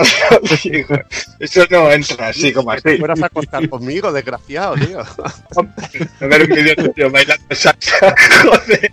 [1.40, 2.96] Eso no entra así como así.
[2.98, 5.00] Fueras a acostar conmigo, desgraciado, tío.
[5.00, 8.90] A ver un vídeo tío bailando salsa, joder.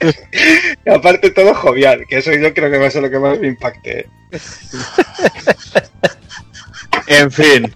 [0.85, 3.39] Y aparte todo jovial, que eso yo creo que va a ser lo que más
[3.39, 4.07] me impacte.
[7.07, 7.73] En fin,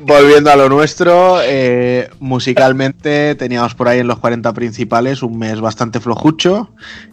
[0.00, 5.60] volviendo a lo nuestro, eh, musicalmente teníamos por ahí en los 40 principales un mes
[5.60, 6.70] bastante flojucho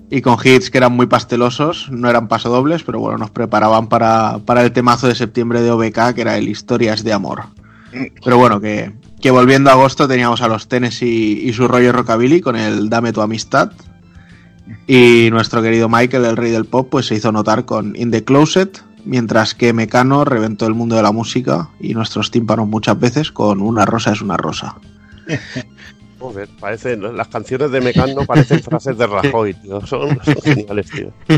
[0.09, 4.39] y con hits que eran muy pastelosos, no eran pasodobles, pero bueno, nos preparaban para,
[4.45, 7.43] para el temazo de septiembre de OBK, que era el Historias de Amor.
[8.23, 12.41] Pero bueno, que, que volviendo a agosto teníamos a los Tennessee y su rollo rockabilly
[12.41, 13.71] con el Dame tu amistad.
[14.87, 18.23] Y nuestro querido Michael, el rey del pop, pues se hizo notar con In the
[18.23, 23.31] Closet, mientras que Mecano reventó el mundo de la música y nuestros tímpanos muchas veces
[23.31, 24.75] con Una rosa es una rosa.
[26.19, 26.47] Joder,
[27.13, 29.85] las canciones de Mecano parecen frases de Rajoy, tío.
[29.85, 31.11] Son, son geniales, tío.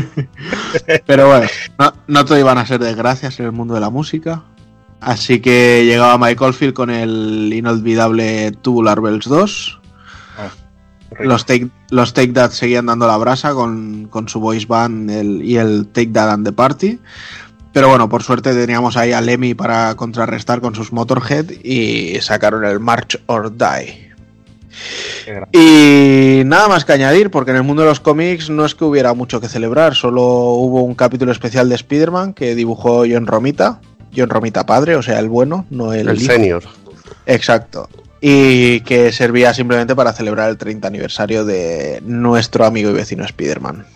[1.06, 4.44] Pero bueno, no, no todo iban a ser desgracias en el mundo de la música.
[5.00, 9.75] Así que llegaba Mike Oldfield con el inolvidable Tubular Bells 2.
[11.20, 15.42] Los Take, los Take That seguían dando la brasa con, con su voice band el-
[15.42, 16.98] y el Take That and the Party.
[17.72, 22.64] Pero bueno, por suerte teníamos ahí a Lemmy para contrarrestar con sus Motorhead y sacaron
[22.64, 24.06] el March or Die.
[25.52, 28.84] Y nada más que añadir, porque en el mundo de los cómics no es que
[28.84, 33.80] hubiera mucho que celebrar, solo hubo un capítulo especial de Spider-Man que dibujó John Romita,
[34.16, 36.32] John Romita padre, o sea, el bueno, no el, El hijo.
[36.32, 36.62] senior.
[37.26, 37.88] Exacto.
[38.20, 43.86] Y que servía simplemente para celebrar el 30 aniversario de nuestro amigo y vecino Spider-Man.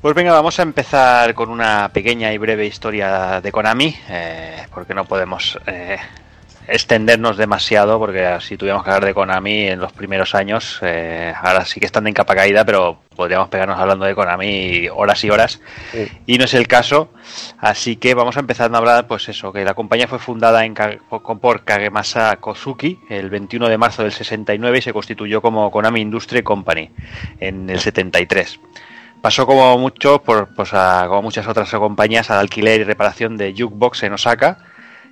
[0.00, 4.94] Pues venga, vamos a empezar con una pequeña y breve historia de Konami, eh, porque
[4.94, 5.98] no podemos eh,
[6.70, 11.64] extendernos demasiado, porque si tuviéramos que hablar de Konami en los primeros años, eh, ahora
[11.64, 15.60] sí que están de capa caída, pero podríamos pegarnos hablando de Konami horas y horas,
[16.26, 17.10] y no es el caso,
[17.58, 20.74] así que vamos a empezar a hablar, pues eso, que la compañía fue fundada en,
[21.40, 26.42] por Kagemasa Kosuki el 21 de marzo del 69 y se constituyó como Konami Industry
[26.42, 26.90] Company
[27.40, 28.60] en el 73.
[29.20, 33.52] Pasó como mucho, por, pues a- como muchas otras compañías, al alquiler y reparación de
[33.52, 34.56] jukebox en Osaka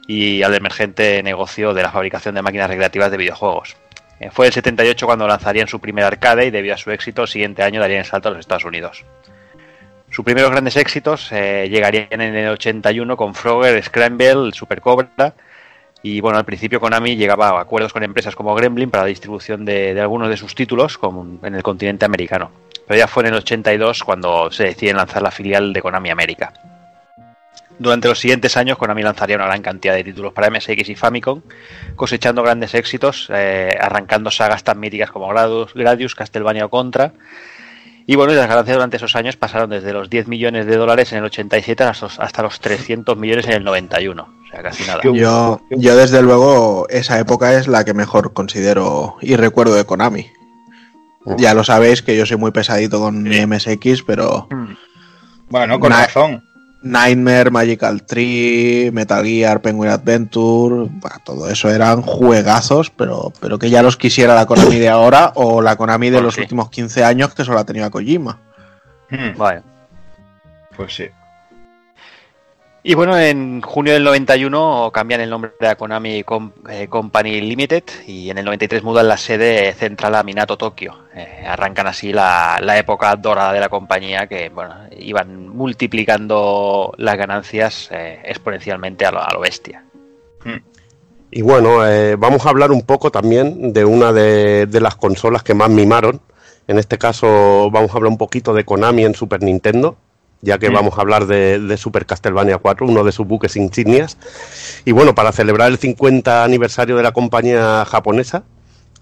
[0.09, 3.77] y al emergente negocio de la fabricación de máquinas recreativas de videojuegos.
[4.19, 7.29] Eh, fue el 78 cuando lanzarían su primer arcade y debido a su éxito, el
[7.29, 9.05] siguiente año darían el salto a los Estados Unidos.
[10.11, 15.35] Sus primeros grandes éxitos eh, llegarían en el 81 con Frogger, Scramble, Super Cobra
[16.03, 19.67] y bueno, al principio Konami llegaba a acuerdos con empresas como Gremlin para la distribución
[19.67, 20.99] de, algunos de sus títulos
[21.43, 22.51] en el continente americano.
[22.87, 26.55] Pero ya fue en el 82 cuando se decide lanzar la filial de Konami América.
[27.79, 31.43] Durante los siguientes años, Konami lanzaría una gran cantidad de títulos para MSX y Famicom,
[31.97, 37.13] cosechando grandes éxitos, eh, arrancando sagas tan míticas como Gradius, Gradius, Castlevania o Contra.
[38.07, 41.19] Y bueno, las ganancias durante esos años pasaron desde los 10 millones de dólares en
[41.19, 44.23] el 87 hasta los, hasta los 300 millones en el 91.
[44.23, 45.03] O sea, casi nada.
[45.05, 50.27] Yo, yo desde luego esa época es la que mejor considero y recuerdo de Konami.
[51.37, 54.49] Ya lo sabéis que yo soy muy pesadito con mi MSX, pero
[55.51, 56.48] Bueno, con razón.
[56.83, 63.69] Nightmare, Magical Tree, Metal Gear, Penguin Adventure, bah, todo eso eran juegazos, pero, pero que
[63.71, 66.43] ya los quisiera la Konami de ahora o la Konami de Bueno, los sí.
[66.43, 68.39] últimos 15 años que solo ha tenido a Kojima.
[69.11, 69.63] Hmm, Vale.
[70.77, 71.07] Pues sí.
[72.85, 77.41] Y bueno, en junio del 91 cambian el nombre de la Konami Com- eh, Company
[77.41, 80.95] Limited y en el 93 mudan la sede central a Minato, Tokio.
[81.15, 87.17] Eh, arrancan así la, la época dorada de la compañía que bueno, iban multiplicando las
[87.19, 89.85] ganancias eh, exponencialmente a lo, a lo bestia.
[91.31, 95.43] Y bueno, eh, vamos a hablar un poco también de una de, de las consolas
[95.43, 96.21] que más mimaron.
[96.67, 99.97] En este caso vamos a hablar un poquito de Konami en Super Nintendo,
[100.41, 100.75] ya que Mm.
[100.75, 104.17] vamos a hablar de, de Super Castlevania 4, uno de sus buques insignias.
[104.85, 108.45] Y bueno, para celebrar el 50 aniversario de la compañía japonesa,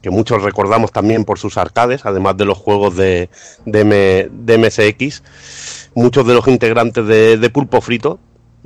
[0.02, 3.28] que muchos recordamos también por sus arcades, además de los juegos de,
[3.64, 5.22] de, M- de MSX,
[5.94, 8.18] muchos de los integrantes de, de Pulpo Frito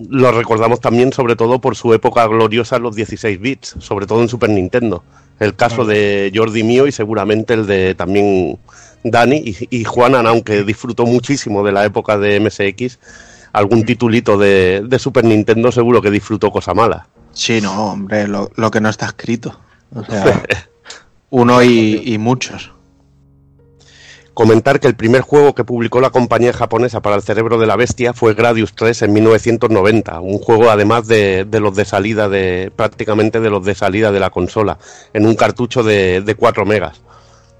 [0.08, 4.22] los recordamos también sobre todo por su época gloriosa en los 16 bits, sobre todo
[4.22, 5.02] en Super Nintendo.
[5.38, 8.58] El caso de Jordi mío y seguramente el de también
[9.02, 12.98] Dani y, y Juanan, aunque disfrutó muchísimo de la época de MSX,
[13.52, 17.08] algún titulito de, de Super Nintendo seguro que disfrutó cosa mala.
[17.32, 19.58] Sí, no, hombre, lo, lo que no está escrito.
[19.94, 20.42] O sea,
[21.30, 22.72] uno y, y muchos.
[24.40, 27.76] Comentar que el primer juego que publicó la compañía japonesa para el cerebro de la
[27.76, 33.40] bestia fue Gradius 3 en 1990, un juego además de, los de salida de prácticamente
[33.40, 34.78] de los de salida de la consola,
[35.12, 37.02] en un cartucho de, de 4 megas.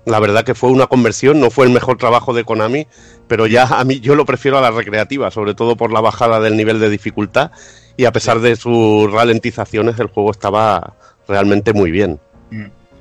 [0.06, 2.86] La verdad que fue una conversión, no fue el mejor trabajo de Konami,
[3.28, 6.40] pero ya a mí yo lo prefiero a la recreativa, sobre todo por la bajada
[6.40, 7.50] del nivel de dificultad
[7.98, 10.94] y a pesar de sus ralentizaciones el juego estaba
[11.28, 12.18] realmente muy bien.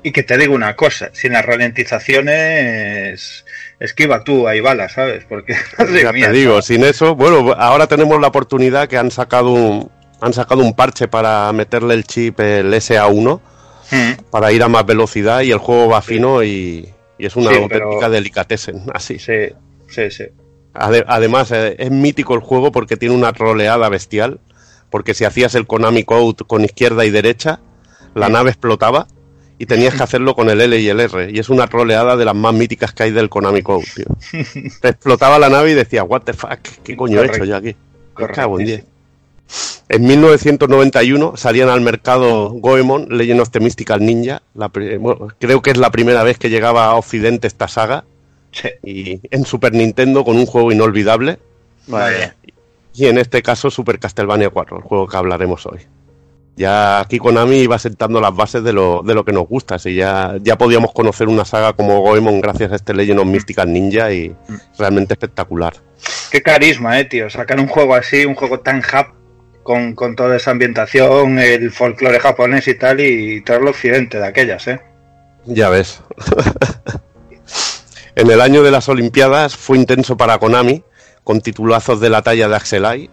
[0.02, 3.44] Y que te digo una cosa, sin las ralentizaciones
[3.78, 5.24] esquiva tú ahí balas, ¿sabes?
[5.28, 5.54] Porque
[6.02, 9.90] ya mía, te digo, sin eso, bueno, ahora tenemos la oportunidad que han sacado un,
[10.20, 13.40] han sacado un parche para meterle el chip, el SA1,
[13.92, 16.88] Mm, para ir a más velocidad y el juego va fino y,
[17.18, 19.18] y es una Sí, auténtica pero- delicatessen, así.
[19.18, 19.48] Sí,
[19.88, 20.24] sí, sí.
[20.74, 24.38] Ade- además, eh, es mítico el juego porque tiene una troleada bestial,
[24.90, 27.58] porque si hacías el Konami Code con izquierda y derecha,
[28.14, 28.32] la Mm.
[28.32, 29.08] nave explotaba
[29.60, 32.24] y tenías que hacerlo con el L y el R, y es una troleada de
[32.24, 34.06] las más míticas que hay del Konami Code, tío.
[34.80, 37.76] Te explotaba la nave y decía, what the fuck, ¿qué coño he hecho yo aquí?
[38.14, 38.84] Cago en diez.
[39.90, 44.40] En 1991 salían al mercado Goemon, Legend of the Mystical Ninja.
[44.54, 48.04] La bueno, creo que es la primera vez que llegaba a Occidente esta saga.
[48.82, 51.38] Y en Super Nintendo con un juego inolvidable.
[51.86, 52.32] Vale.
[52.94, 55.80] Y en este caso Super Castlevania 4, el juego que hablaremos hoy.
[56.56, 59.76] Ya aquí Konami iba sentando las bases de lo, de lo que nos gusta.
[59.76, 63.72] Así ya, ya podíamos conocer una saga como Goemon gracias a este Legend of Mystical
[63.72, 64.34] Ninja y
[64.78, 65.74] realmente espectacular.
[66.30, 67.30] Qué carisma, eh, tío.
[67.30, 69.08] Sacar un juego así, un juego tan hap,
[69.62, 74.66] con, con toda esa ambientación, el folclore japonés y tal, y traerlo occidente de aquellas,
[74.68, 74.80] eh.
[75.46, 76.02] Ya ves.
[78.14, 80.84] en el año de las Olimpiadas fue intenso para Konami,
[81.24, 83.10] con titulazos de la talla de Axelai,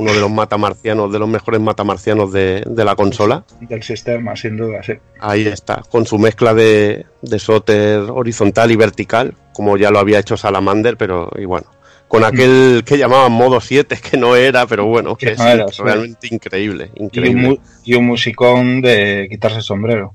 [0.00, 3.44] uno de los matamarcianos, de los mejores matamarcianos de, de la consola.
[3.60, 4.94] Del sistema, sin duda, sí.
[5.20, 10.18] Ahí está, con su mezcla de, de soter horizontal y vertical, como ya lo había
[10.18, 11.66] hecho Salamander, pero y bueno,
[12.08, 15.82] con aquel que llamaban modo 7, que no era, pero bueno, que es sí.
[15.82, 17.48] realmente increíble, Y un, increíble.
[17.48, 20.14] mu- y un musicón de quitarse el sombrero.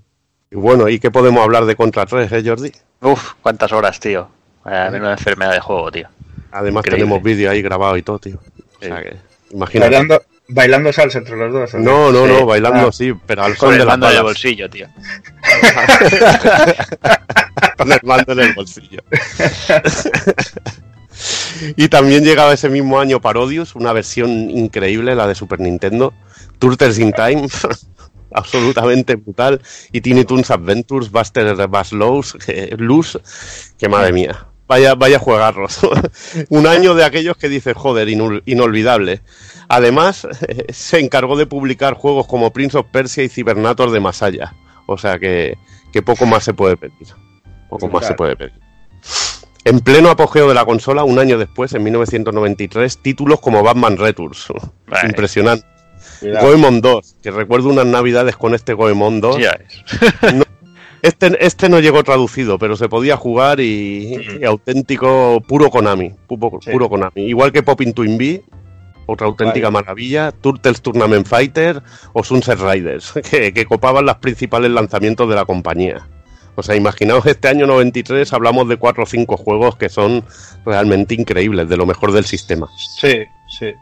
[0.51, 2.72] Y bueno, ¿y qué podemos hablar de Contra 3, eh, Jordi?
[3.01, 4.27] Uf, cuántas horas, tío.
[4.64, 6.07] Vaya, menuda enfermedad de juego, tío.
[6.51, 7.03] Además Increíble.
[7.05, 8.39] tenemos vídeo ahí grabado y todo, tío.
[8.80, 9.15] O sea que,
[9.51, 9.91] imagínate.
[9.91, 11.74] Bailando, bailando salsa entre los dos.
[11.75, 12.43] No, no, no, Sí.
[12.45, 12.91] bailando Ah.
[12.91, 14.24] sí, pero al son de las mando en el balas.
[14.24, 14.88] bolsillo, tío.
[17.77, 19.01] Con el mando en el bolsillo.
[21.75, 26.14] y también llegaba ese mismo año Parodius, una versión increíble, la de Super Nintendo,
[26.59, 27.48] Turtles in Time.
[28.35, 29.61] absolutamente brutal.
[29.91, 33.17] Y Tiny Toons Adventures, Buster Bass Lows, eh, Luz,
[33.77, 34.45] que madre mía.
[34.67, 35.79] Vaya, vaya juegarros.
[36.49, 39.21] Un año de aquellos que dices, joder, inol- inolvidable.
[39.67, 40.27] Además,
[40.69, 44.55] se encargó de publicar juegos como Prince of Persia y Cybernator de Masaya.
[44.87, 45.57] O sea que,
[45.93, 47.07] que poco más se puede pedir.
[47.69, 48.53] Poco más se puede pedir.
[49.63, 54.47] En pleno apogeo de la consola, un año después, en 1993, títulos como Batman Returns.
[54.87, 55.09] Vale.
[55.09, 55.65] Impresionante.
[56.19, 56.47] Cuidado.
[56.47, 59.37] Goemon 2, que recuerdo unas navidades con este Goemon 2.
[59.39, 60.33] Ya ves.
[60.35, 60.44] No-
[61.08, 66.11] este, este no llegó traducido, pero se podía jugar y, y auténtico puro Konami.
[66.27, 66.72] Puro, Sí.
[66.72, 67.24] puro Konami.
[67.24, 68.43] Igual que Popping Twin B,
[69.06, 71.82] otra auténtica maravilla, Turtles Tournament Fighter
[72.14, 76.08] o Sunset Riders, que, que copaban los principales lanzamientos de la compañía.
[76.58, 80.24] O sea, imaginaos este año 93, hablamos de cuatro o cinco juegos que son
[80.66, 82.69] realmente increíbles, de lo mejor del sistema.
[83.00, 83.25] Sí,
[83.59, 83.74] sí.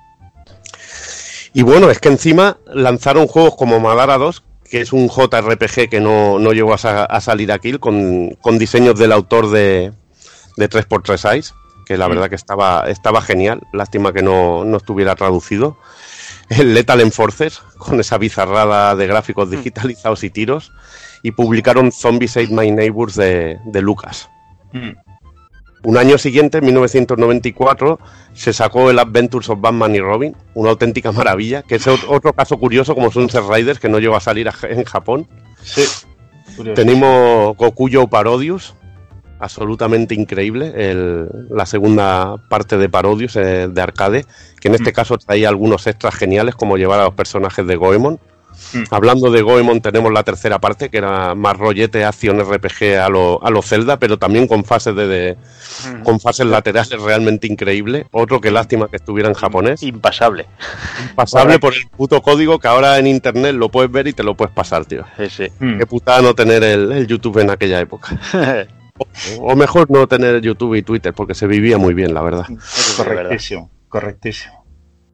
[1.53, 4.43] Y bueno, es que encima lanzaron juegos como Madara 2,
[4.74, 8.58] que es un JRPG que no, no llegó a, sa- a salir aquí, con, con
[8.58, 9.93] diseños del autor de,
[10.58, 11.53] de 3x3 Ice,
[11.85, 13.61] que la verdad que estaba, estaba genial.
[13.72, 15.77] Lástima que no, no estuviera traducido.
[16.50, 20.72] El Lethal Enforcers, con esa bizarrada de gráficos digitalizados y tiros.
[21.22, 24.27] Y publicaron Zombies Ate My Neighbors de, de Lucas.
[24.72, 24.90] Mm.
[25.83, 27.99] Un año siguiente, en 1994,
[28.33, 32.31] se sacó el Adventures of Batman y Robin, una auténtica maravilla, que es ot- otro
[32.33, 35.27] caso curioso como Sunset Riders, que no llegó a salir en Japón.
[35.61, 35.83] Sí.
[36.55, 36.75] Curioso.
[36.75, 38.75] Tenemos Gokuyo Parodius,
[39.39, 44.25] absolutamente increíble, el- la segunda parte de Parodius eh, de arcade,
[44.61, 44.93] que en este Mm.
[44.93, 48.19] caso traía algunos extras geniales como llevar a los personajes de Goemon.
[48.73, 48.83] Mm.
[48.91, 53.43] Hablando de Goemon tenemos la tercera parte, que era más rollete, acción RPG a lo,
[53.45, 55.38] a lo Zelda, pero también con fases de, de-
[56.03, 58.06] con fases laterales realmente increíble.
[58.11, 59.83] Otro que lástima que estuviera en japonés.
[59.83, 60.45] Impasable.
[61.15, 64.35] Pasable por el puto código que ahora en internet lo puedes ver y te lo
[64.35, 65.03] puedes pasar, tío.
[65.17, 65.48] Sí, sí.
[65.59, 65.77] Mm.
[65.80, 68.17] Qué putada no tener el, el YouTube en aquella época.
[69.40, 72.45] O, o mejor no tener YouTube y Twitter, porque se vivía muy bien, la verdad.
[72.95, 74.62] Correctísimo, correctísimo.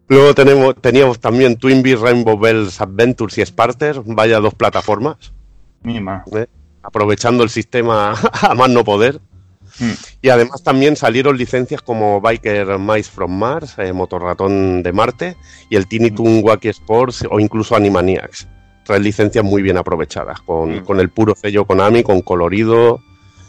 [0.10, 5.32] Luego tenemos, teníamos también Twinbee, Rainbow Bells Adventures y Sparters, vaya dos plataformas,
[5.84, 6.24] Mima.
[6.36, 6.48] ¿eh?
[6.82, 9.22] aprovechando el sistema a más no poder.
[9.80, 9.92] Mm.
[10.24, 15.38] Y además también salieron licencias como Biker Mice from Mars, eh, Motorratón de Marte
[15.70, 18.48] y el Tiny Toon Wacky Sports o incluso Animaniacs.
[18.84, 20.86] Tres licencias muy bien aprovechadas, con, Mm.
[20.86, 23.00] con el puro sello Konami, con colorido,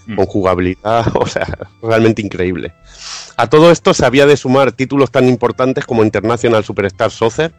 [0.06, 0.16] Mm.
[0.16, 1.46] con jugabilidad, o sea,
[1.82, 2.72] realmente increíble.
[3.36, 7.52] A todo esto se había de sumar títulos tan importantes como International Superstar Soccer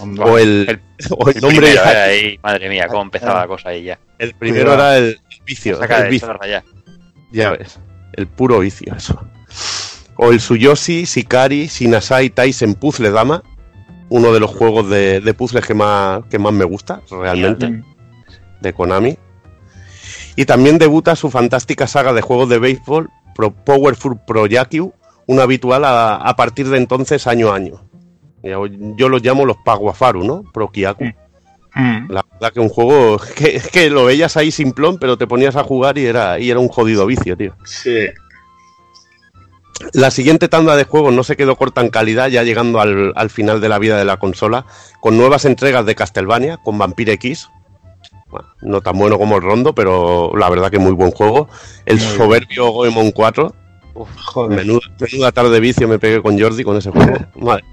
[0.00, 3.46] o el, El- o el El nombre primero, eh, ahí, madre mía, cómo empezaba la
[3.46, 3.98] cosa ahí ya.
[4.18, 6.36] el primero era el, vicio, Saca el vicio.
[6.48, 6.62] ya.
[7.32, 7.78] Ya ves,
[8.14, 9.20] el puro vicio, eso.
[10.16, 13.42] O el Suyoshi, Shikari, Shinasai, Taisen Puzzle Dama,
[14.08, 17.82] uno de los juegos de, de puzzles que más, que más me gusta, realmente,
[18.60, 19.16] de Konami.
[20.38, 24.92] Y también debuta su fantástica saga de juegos de béisbol, Pro Powerful Pro Yakyu,
[25.26, 27.82] un habitual a, a partir de entonces año a año.
[28.44, 30.44] Yo, yo los llamo los Paguafaru, ¿no?
[30.54, 31.06] Pro Kyaku.
[31.74, 32.12] Mm.
[32.12, 35.56] La verdad que un juego que, es que lo veías ahí simplón, pero te ponías
[35.56, 37.56] a jugar y era, y era un jodido vicio, tío.
[37.64, 38.06] Sí.
[39.92, 43.30] La siguiente tanda de juegos no se quedó corta en calidad, ya llegando al, al
[43.30, 44.66] final de la vida de la consola,
[45.00, 47.48] con nuevas entregas de Castlevania, con Vampire X.
[48.30, 51.48] Bueno, no tan bueno como el Rondo, pero la verdad que muy buen juego.
[51.86, 53.54] El Muy soberbio Goemon 4.
[53.94, 54.58] Joder.
[54.58, 57.16] Menuda, menuda tarde de vicio me pegué con Jordi con ese juego.
[57.36, 57.64] Madre.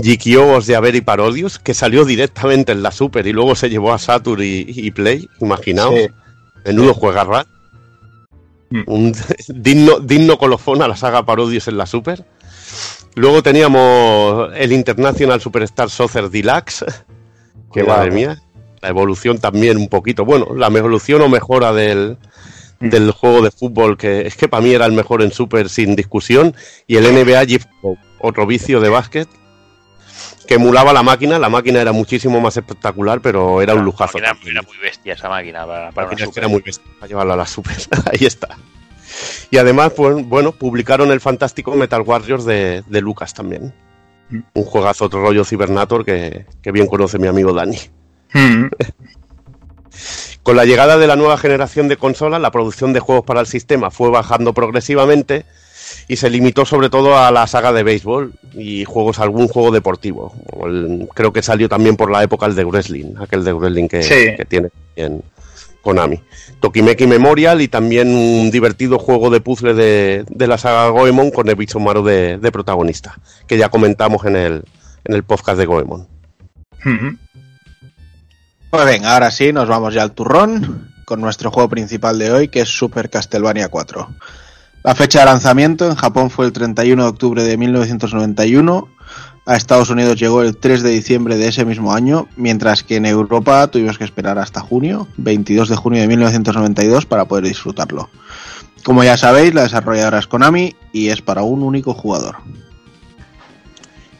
[0.00, 3.94] Jikyobos de Aver y Parodius, que salió directamente en la Super y luego se llevó
[3.94, 5.94] a Saturn y, y Play, imaginaos.
[5.94, 6.08] Sí.
[6.66, 7.46] Menudo juegarra.
[8.70, 8.82] Mm.
[8.86, 9.16] Un
[9.48, 12.24] digno, digno colofón a la saga Parodius en la Super.
[13.14, 16.84] Luego teníamos el International Superstar Soccer Deluxe,
[17.72, 17.96] que Cuidado.
[17.98, 18.42] madre mía,
[18.86, 20.24] la evolución también un poquito.
[20.24, 22.16] Bueno, la evolución o mejora del,
[22.78, 22.88] Mm.
[22.90, 25.96] del juego de fútbol, que es que para mí era el mejor en Super sin
[25.96, 26.54] discusión,
[26.86, 27.58] y el NBA
[28.20, 29.28] otro vicio de básquet,
[30.46, 31.38] que emulaba la máquina.
[31.38, 34.18] La máquina era muchísimo más espectacular, pero era un lujazo.
[34.18, 36.42] Era, era muy bestia esa máquina para, para una Máquina que super.
[36.42, 37.76] era muy bestia para llevarla a la Super.
[38.12, 38.56] Ahí está.
[39.50, 43.72] Y además, pues bueno, publicaron el fantástico Metal Warriors de, de Lucas también.
[44.28, 44.40] Mm.
[44.54, 47.78] Un juegazo otro rollo Cibernator que, que bien conoce mi amigo Dani.
[48.36, 48.66] Mm.
[50.42, 53.46] Con la llegada de la nueva generación de consolas, la producción de juegos para el
[53.46, 55.44] sistema fue bajando progresivamente
[56.08, 60.34] y se limitó sobre todo a la saga de béisbol y juegos, algún juego deportivo.
[60.64, 64.02] El- creo que salió también por la época el de Wrestling, aquel de Wrestling que,
[64.02, 64.36] Sí.
[64.36, 65.22] que tiene en
[65.82, 66.20] Konami.
[66.60, 71.48] Tokimeki Memorial y también un divertido juego de puzzle de, de la saga Goemon con
[71.48, 74.64] el bicho Maru de, de protagonista, que ya comentamos en el,
[75.04, 76.06] en el podcast de Goemon.
[76.84, 77.08] Mm.
[78.76, 82.48] Pues venga, ahora sí, nos vamos ya al turrón con nuestro juego principal de hoy,
[82.48, 84.06] que es Super Castlevania 4.
[84.84, 88.88] La fecha de lanzamiento en Japón fue el 31 de octubre de 1991.
[89.46, 93.06] A Estados Unidos llegó el 3 de diciembre de ese mismo año, mientras que en
[93.06, 98.10] Europa tuvimos que esperar hasta junio, 22 de junio de 1992, para poder disfrutarlo.
[98.84, 102.36] Como ya sabéis, la desarrolladora es Konami y es para un único jugador.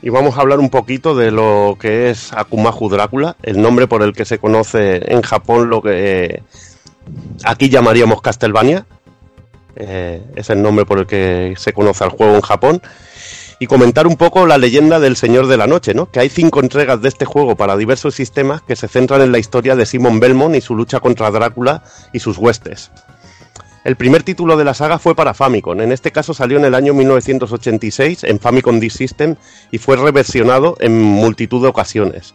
[0.06, 4.04] Y vamos a hablar un poquito de lo que es Akumahu Drácula, el nombre por
[4.04, 6.44] el que se conoce en Japón lo que
[7.42, 8.86] aquí llamaríamos Castlevania.
[9.74, 12.82] Eh, es el nombre por el que se conoce al juego en Japón.
[13.58, 16.08] Y comentar un poco la leyenda del Señor de la Noche, ¿no?
[16.08, 19.40] Que hay cinco entregas de este juego para diversos sistemas que se centran en la
[19.40, 22.92] historia de Simon Belmont y su lucha contra Drácula y sus huestes.
[23.86, 26.74] El primer título de la saga fue para Famicom, en este caso salió en el
[26.74, 29.36] año 1986 en Famicom Disk System
[29.70, 32.34] y fue reversionado en multitud de ocasiones.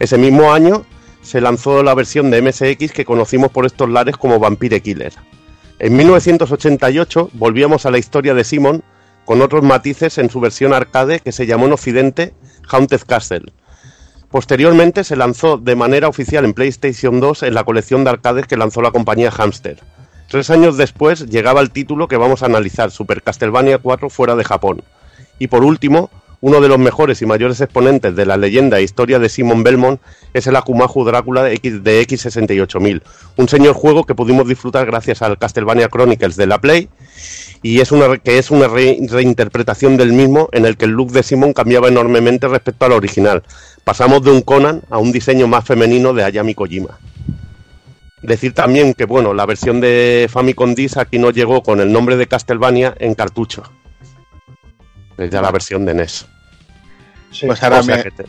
[0.00, 0.84] Ese mismo año
[1.22, 5.12] se lanzó la versión de MSX que conocimos por estos lares como Vampire Killer.
[5.78, 8.82] En 1988 volvíamos a la historia de Simon
[9.24, 12.34] con otros matices en su versión arcade que se llamó en Occidente
[12.68, 13.52] Haunted Castle.
[14.32, 18.56] Posteriormente se lanzó de manera oficial en PlayStation 2 en la colección de arcades que
[18.56, 19.78] lanzó la compañía Hamster.
[20.32, 24.44] Tres años después llegaba el título que vamos a analizar, Super Castlevania 4 fuera de
[24.44, 24.80] Japón.
[25.38, 26.08] Y por último,
[26.40, 30.00] uno de los mejores y mayores exponentes de la leyenda e historia de Simon Belmont
[30.32, 33.02] es el Akumahu Drácula de, X, de X68000,
[33.36, 36.88] un señor juego que pudimos disfrutar gracias al Castlevania Chronicles de la Play
[37.60, 41.12] y es una que es una re- reinterpretación del mismo en el que el look
[41.12, 43.42] de Simon cambiaba enormemente respecto al original.
[43.84, 46.98] Pasamos de un Conan a un diseño más femenino de Ayami Kojima.
[48.22, 52.16] Decir también que bueno, la versión de Famicom Disk aquí no llegó con el nombre
[52.16, 53.64] de Castlevania en cartucho.
[55.18, 56.26] Es ya la versión de NES.
[57.46, 58.24] Pues ahora O sea me- que, te-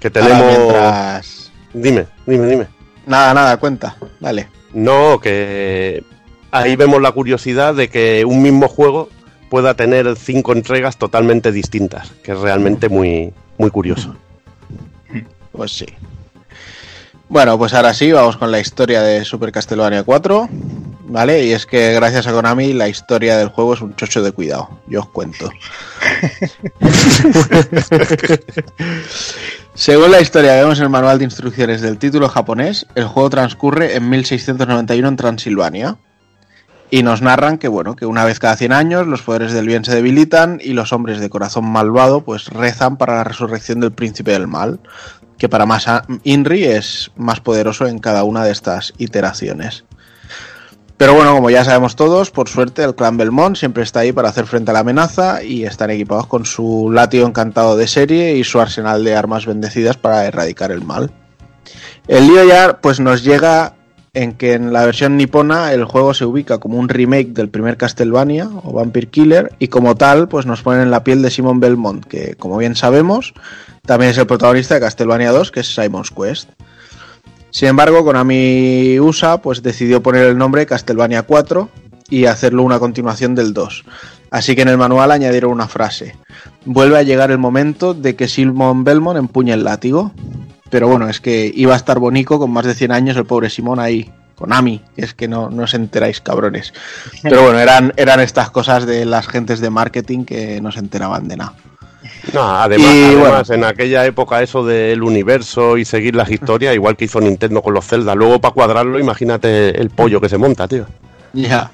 [0.00, 0.58] que ahora tenemos.
[0.58, 2.66] mientras- Dime, dime, dime.
[3.06, 4.48] Nada, nada, cuenta, dale.
[4.72, 6.02] No, que
[6.50, 9.08] ahí vemos la curiosidad de que un mismo juego
[9.50, 14.16] pueda tener cinco entregas totalmente distintas, que es realmente muy, muy curioso.
[15.52, 15.86] Pues sí.
[17.28, 20.48] Bueno, pues ahora sí, vamos con la historia de Super Castlevania 4,
[21.08, 21.44] ¿vale?
[21.44, 24.80] Y es que gracias a Konami la historia del juego es un chocho de cuidado,
[24.86, 25.50] yo os cuento.
[29.74, 33.28] Según la historia que vemos en el manual de instrucciones del título japonés, el juego
[33.28, 35.96] transcurre en 1691 en Transilvania.
[36.88, 39.84] Y nos narran que, bueno, que una vez cada 100 años los poderes del bien
[39.84, 44.30] se debilitan y los hombres de corazón malvado pues rezan para la resurrección del príncipe
[44.30, 44.78] del mal,
[45.38, 45.86] que para más
[46.24, 49.84] Inri es más poderoso en cada una de estas iteraciones.
[50.96, 54.30] Pero bueno, como ya sabemos todos, por suerte el clan Belmont siempre está ahí para
[54.30, 58.44] hacer frente a la amenaza y están equipados con su látigo encantado de serie y
[58.44, 61.10] su arsenal de armas bendecidas para erradicar el mal.
[62.08, 63.74] El lío ya pues nos llega
[64.14, 67.76] en que en la versión nipona el juego se ubica como un remake del primer
[67.76, 71.60] Castlevania o Vampire Killer y como tal pues nos ponen en la piel de Simon
[71.60, 73.34] Belmont que como bien sabemos
[73.86, 76.50] también es el protagonista de Castlevania 2 que es Simon's Quest.
[77.50, 81.70] Sin embargo, Konami USA pues decidió poner el nombre Castlevania 4
[82.10, 83.84] y hacerlo una continuación del 2.
[84.30, 86.16] Así que en el manual añadieron una frase.
[86.64, 90.12] Vuelve a llegar el momento de que Simon Belmont empuñe el látigo.
[90.68, 93.48] Pero bueno, es que iba a estar bonito con más de 100 años el pobre
[93.48, 94.12] Simón ahí.
[94.34, 96.74] Konami, es que no, no os enteráis, cabrones.
[97.22, 101.26] Pero bueno, eran, eran estas cosas de las gentes de marketing que no se enteraban
[101.28, 101.54] de nada.
[102.32, 106.96] No, además, Y, además, en aquella época eso del universo y seguir las historias, igual
[106.96, 110.66] que hizo Nintendo con los Zelda, luego para cuadrarlo, imagínate el pollo que se monta,
[110.66, 110.86] tío.
[111.32, 111.70] Ya.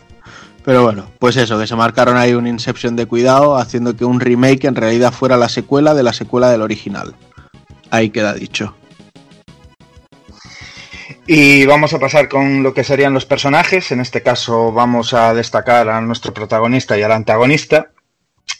[0.65, 4.21] Pero bueno, pues eso, que se marcaron ahí un Inception de cuidado, haciendo que un
[4.21, 7.15] remake en realidad fuera la secuela de la secuela del original.
[7.91, 8.75] Ahí queda dicho.
[11.27, 13.93] Y vamos a pasar con lo que serían los personajes.
[13.93, 17.91] En este caso vamos a destacar a nuestro protagonista y al antagonista.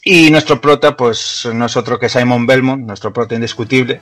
[0.03, 4.01] Y nuestro prota, pues no es otro que Simon Belmont, nuestro prota indiscutible,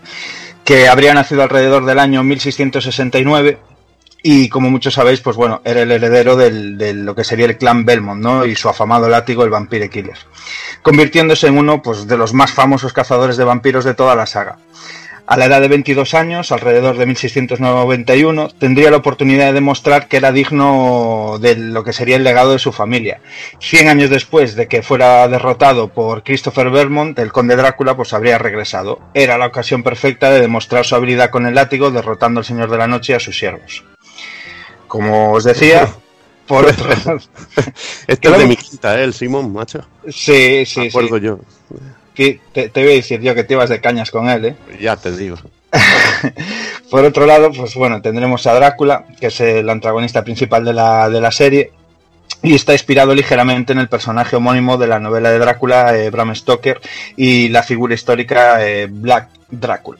[0.65, 3.59] que habría nacido alrededor del año 1669
[4.23, 7.85] y como muchos sabéis, pues bueno, era el heredero de lo que sería el clan
[7.85, 8.45] Belmont, ¿no?
[8.45, 10.17] Y su afamado látigo, el Vampire Killer,
[10.83, 14.57] convirtiéndose en uno pues, de los más famosos cazadores de vampiros de toda la saga.
[15.27, 20.17] A la edad de 22 años, alrededor de 1691, tendría la oportunidad de demostrar que
[20.17, 23.21] era digno de lo que sería el legado de su familia.
[23.59, 28.37] Cien años después de que fuera derrotado por Christopher Vermont, el conde Drácula pues habría
[28.37, 28.99] regresado.
[29.13, 32.77] Era la ocasión perfecta de demostrar su habilidad con el látigo, derrotando al Señor de
[32.77, 33.85] la Noche y a sus siervos.
[34.87, 35.87] Como os decía,
[36.45, 37.19] por otro
[38.07, 39.05] Este es de mi quinta, ¿eh?
[39.05, 39.85] El Simón, macho.
[40.09, 41.23] Sí, sí, Me acuerdo sí.
[41.23, 41.39] yo.
[42.21, 44.55] Que te, te voy a decir yo que te ibas de cañas con él, ¿eh?
[44.79, 45.37] Ya te digo.
[46.91, 51.09] Por otro lado, pues bueno, tendremos a Drácula, que es el antagonista principal de la,
[51.09, 51.71] de la serie,
[52.43, 56.35] y está inspirado ligeramente en el personaje homónimo de la novela de Drácula, eh, Bram
[56.35, 56.79] Stoker,
[57.17, 59.97] y la figura histórica eh, Black Drácula.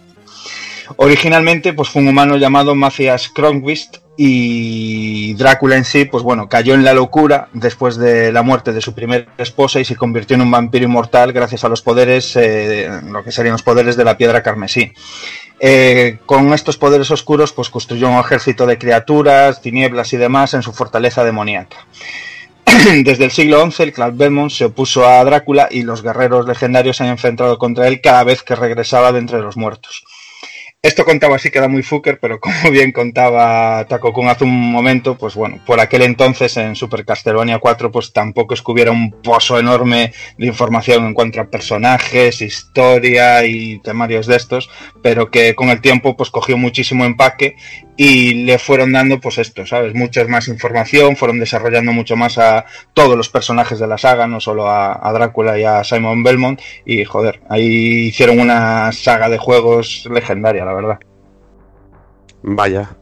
[0.98, 6.74] Originalmente, pues fue un humano llamado Matthias Cronquist y Drácula en sí, pues bueno, cayó
[6.74, 10.42] en la locura después de la muerte de su primera esposa y se convirtió en
[10.42, 14.18] un vampiro inmortal gracias a los poderes, eh, lo que serían los poderes de la
[14.18, 14.92] piedra carmesí.
[15.60, 20.64] Eh, con estos poderes oscuros, pues construyó un ejército de criaturas, tinieblas y demás en
[20.64, 21.78] su fortaleza demoníaca.
[23.04, 26.98] Desde el siglo XI, el clan Belmont se opuso a Drácula y los guerreros legendarios
[26.98, 30.04] se han enfrentado contra él cada vez que regresaba de entre los muertos.
[30.84, 35.16] Esto contaba así queda muy fucker, pero como bien contaba Taco Kun hace un momento,
[35.16, 39.12] pues bueno, por aquel entonces en Super Castlevania 4 pues tampoco es que hubiera un
[39.12, 44.72] pozo enorme de información en cuanto a personajes, historia y temarios de estos,
[45.04, 47.58] pero que con el tiempo pues cogió muchísimo empaque
[47.96, 49.94] y le fueron dando pues esto, ¿sabes?
[49.94, 54.40] Mucha más información, fueron desarrollando mucho más a todos los personajes de la saga, no
[54.40, 59.38] solo a, a Drácula y a Simon Belmont y joder, ahí hicieron una saga de
[59.38, 61.00] juegos legendaria, la verdad.
[62.44, 62.96] Vaya.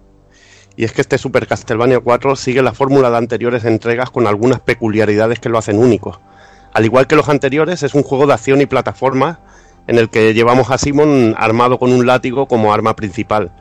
[0.76, 4.60] Y es que este Super Castlevania 4 sigue la fórmula de anteriores entregas con algunas
[4.60, 6.20] peculiaridades que lo hacen único.
[6.74, 9.40] Al igual que los anteriores, es un juego de acción y plataforma
[9.88, 13.52] en el que llevamos a Simon armado con un látigo como arma principal.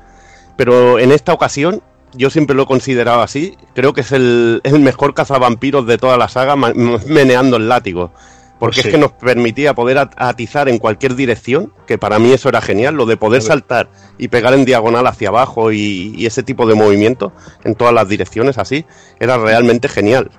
[0.57, 1.83] Pero en esta ocasión,
[2.15, 6.17] yo siempre lo he considerado así, creo que es el, el mejor cazavampiros de toda
[6.19, 8.12] la saga meneando el látigo.
[8.59, 8.89] Porque Pues sí.
[8.89, 12.61] es que nos permitía poder at- atizar en cualquier dirección, que para mí eso era
[12.61, 13.89] genial, lo de poder saltar
[14.19, 17.33] y pegar en diagonal hacia abajo y, y ese tipo de movimiento
[17.65, 18.85] en todas las direcciones así,
[19.20, 20.31] era realmente genial.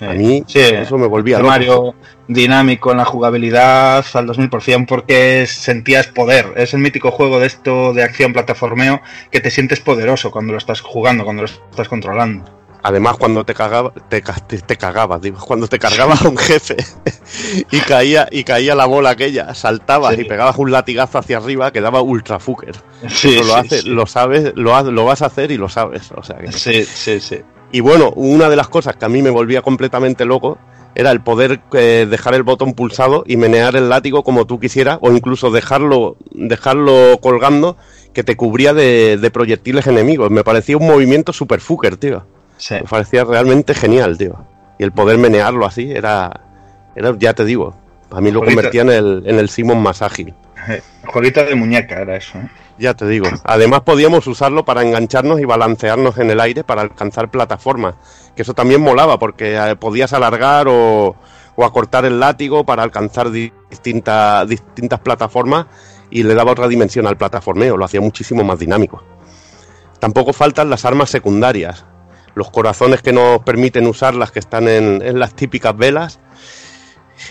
[0.00, 1.50] A mí Sí, eso me volvía loco.
[1.50, 1.94] Mario
[2.26, 6.54] dinámico en la jugabilidad al 2000% porque sentías poder.
[6.56, 10.58] Es el mítico juego de esto de acción plataformeo que te sientes poderoso cuando lo
[10.58, 12.44] estás jugando, cuando lo estás controlando.
[12.82, 16.36] Además, cuando te cagaba, te, ca- te, te cagabas, digo, cuando te cargabas a un
[16.38, 16.76] jefe
[17.70, 20.22] y caía, y caía la bola aquella, saltabas Sí.
[20.22, 22.74] y pegabas un latigazo hacia arriba, quedaba ultra fucker.
[23.08, 26.10] Sí, Eso lo, sí, hace- lo sabes, lo, lo vas a hacer y lo sabes.
[26.16, 27.40] O sea que- Sí, sí, sí.
[27.72, 30.58] Y bueno, una de las cosas que a mí me volvía completamente loco
[30.94, 34.98] era el poder eh, dejar el botón pulsado y menear el látigo como tú quisieras,
[35.02, 37.76] o incluso dejarlo, dejarlo colgando
[38.12, 40.30] que te cubría de, de proyectiles enemigos.
[40.32, 42.26] Me parecía un movimiento super fucker, tío.
[42.60, 42.74] Sí.
[42.74, 44.44] Me parecía realmente genial, tío.
[44.78, 46.40] Y el poder menearlo así era,
[46.94, 47.74] era ya te digo,
[48.10, 50.34] a mí lo convertía en el, en el Simon más ágil.
[51.06, 52.38] Jueguito de muñeca era eso.
[52.38, 52.48] ¿eh?
[52.78, 53.26] Ya te digo.
[53.44, 57.94] Además podíamos usarlo para engancharnos y balancearnos en el aire para alcanzar plataformas.
[58.36, 61.16] Que eso también molaba porque eh, podías alargar o,
[61.56, 65.66] o acortar el látigo para alcanzar di- distinta- distintas plataformas
[66.10, 67.76] y le daba otra dimensión al plataformeo.
[67.76, 69.02] Lo hacía muchísimo más dinámico.
[69.98, 71.84] Tampoco faltan las armas secundarias.
[72.40, 76.20] Los corazones que nos permiten usarlas que están en, las típicas velas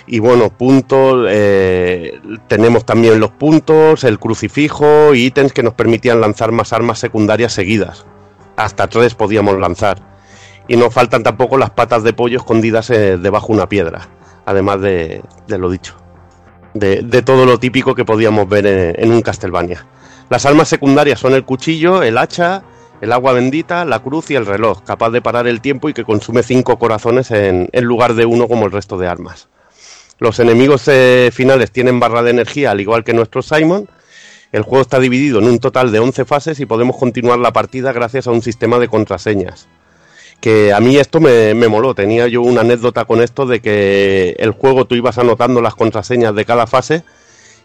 [0.05, 6.21] y bueno, puntos, eh, tenemos también los puntos, el crucifijo y ítems que nos permitían
[6.21, 8.05] lanzar más armas secundarias seguidas.
[8.55, 9.99] Hasta tres podíamos lanzar.
[10.67, 14.07] Y no faltan tampoco las patas de pollo escondidas eh, debajo de una piedra,
[14.45, 15.95] además de, de lo dicho,
[16.75, 19.87] de, todo lo típico que podíamos ver en, en un Castlevania.
[20.29, 22.61] Las armas secundarias son el cuchillo, el hacha,
[23.01, 26.03] el agua bendita, la cruz y el reloj, capaz de parar el tiempo y que
[26.03, 29.47] consume cinco corazones en, lugar de uno como el resto de armas.
[30.19, 33.89] Los enemigos eh, finales tienen barra de energía, al igual que nuestro Simon.
[34.51, 37.93] El juego está dividido en un total de 11 fases y podemos continuar la partida
[37.93, 39.67] gracias a un sistema de contraseñas.
[40.41, 41.93] Que a mí esto me, me moló.
[41.93, 46.35] Tenía yo una anécdota con esto de que el juego tú ibas anotando las contraseñas
[46.35, 47.03] de cada fase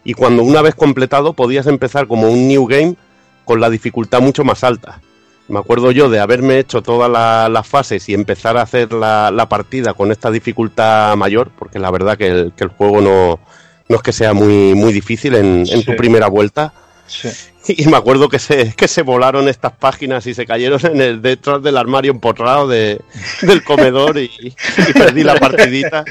[0.03, 2.95] y cuando una vez completado podías empezar como un new game
[3.43, 5.01] con la dificultad mucho más alta.
[5.47, 9.29] Me acuerdo yo de haberme hecho todas la- las fases y empezar a hacer la,
[9.31, 13.39] la partida con esta dificultad mayor, porque la verdad que el, que el juego no,
[13.87, 16.73] no es que sea muy, muy difícil en, en tu primera vuelta.
[17.07, 17.29] Sí.
[17.67, 21.19] Y me acuerdo que se, que se volaron estas páginas y se cayeron en el,
[21.19, 23.01] detrás del armario empotrado de,
[23.41, 26.05] del comedor y, y perdí la partidita.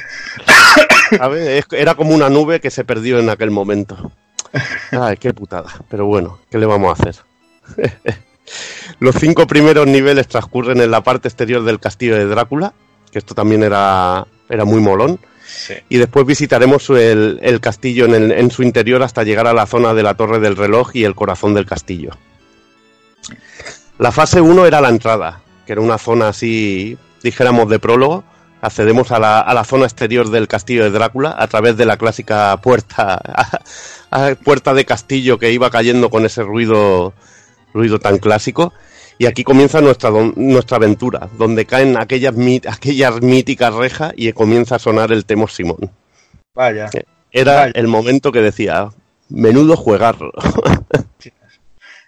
[1.70, 4.10] Era como una nube que se perdió en aquel momento.
[4.90, 5.72] Ay, qué putada.
[5.88, 7.16] Pero bueno, ¿qué le vamos a hacer?
[9.00, 12.72] Los cinco primeros niveles transcurren en la parte exterior del castillo de Drácula,
[13.10, 15.18] que esto también era, era muy molón.
[15.88, 19.66] Y después visitaremos el, el castillo en, el- en su interior hasta llegar a la
[19.66, 22.10] zona de la torre del reloj y el corazón del castillo.
[23.98, 28.24] La fase 1 era la entrada, que era una zona así, dijéramos, de prólogo,
[28.60, 31.96] accedemos a la, a la zona exterior del castillo de Drácula a través de la
[31.96, 33.20] clásica puerta,
[34.10, 37.12] a- puerta de castillo que iba cayendo con ese ruido,
[37.74, 38.72] ruido tan clásico.
[39.18, 42.34] Y aquí comienza nuestra, don- nuestra aventura, donde caen aquellas,
[42.68, 45.90] aquellas míticas rejas y comienza a sonar el Temo Simón.
[46.54, 46.88] Vaya.
[47.30, 47.72] Era Vaya.
[47.74, 48.88] el momento que decía,
[49.28, 50.32] menudo juegarro.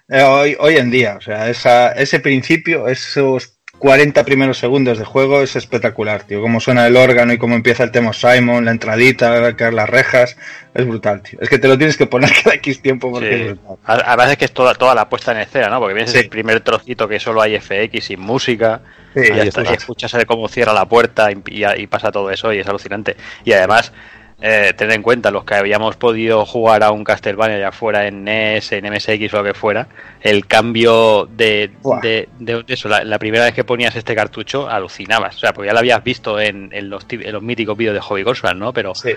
[0.09, 5.05] Eh, hoy, hoy en día, o sea, esa, ese principio, esos 40 primeros segundos de
[5.05, 6.41] juego es espectacular, tío.
[6.41, 10.37] Cómo suena el órgano y cómo empieza el tema Simon, la entradita, caer las rejas,
[10.75, 11.39] es brutal, tío.
[11.43, 13.35] Es que te lo tienes que poner cada X tiempo porque Sí.
[13.35, 13.77] es brutal.
[13.85, 15.79] A- Además es que es toda, toda la puesta en escena, ¿no?
[15.79, 16.19] Porque vienes Sí.
[16.19, 18.81] el primer trocito que solo hay FX sin música.
[19.15, 19.73] Sí, y, ahí ya está, está.
[19.73, 23.17] y escuchas cómo cierra la puerta y, y- y pasa todo eso y es alucinante.
[23.45, 23.93] Y además,
[24.41, 28.23] eh, tened en cuenta, los que habíamos podido jugar a un Castlevania ya fuera en
[28.25, 29.89] NES, en MSX o lo que fuera,
[30.21, 32.01] el cambio de, Buah.
[32.01, 35.37] de, de- de eso, la, la primera vez que ponías este cartucho, alucinabas.
[35.37, 37.95] O sea, porque ya lo habías visto en, en los, ti- en los míticos vídeos
[37.95, 38.73] de Hobby Console, ¿no?
[38.73, 39.13] Pero Sí.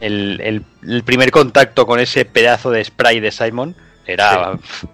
[0.00, 3.74] el, el- el primer contacto con ese pedazo de spray de Simon
[4.06, 4.52] era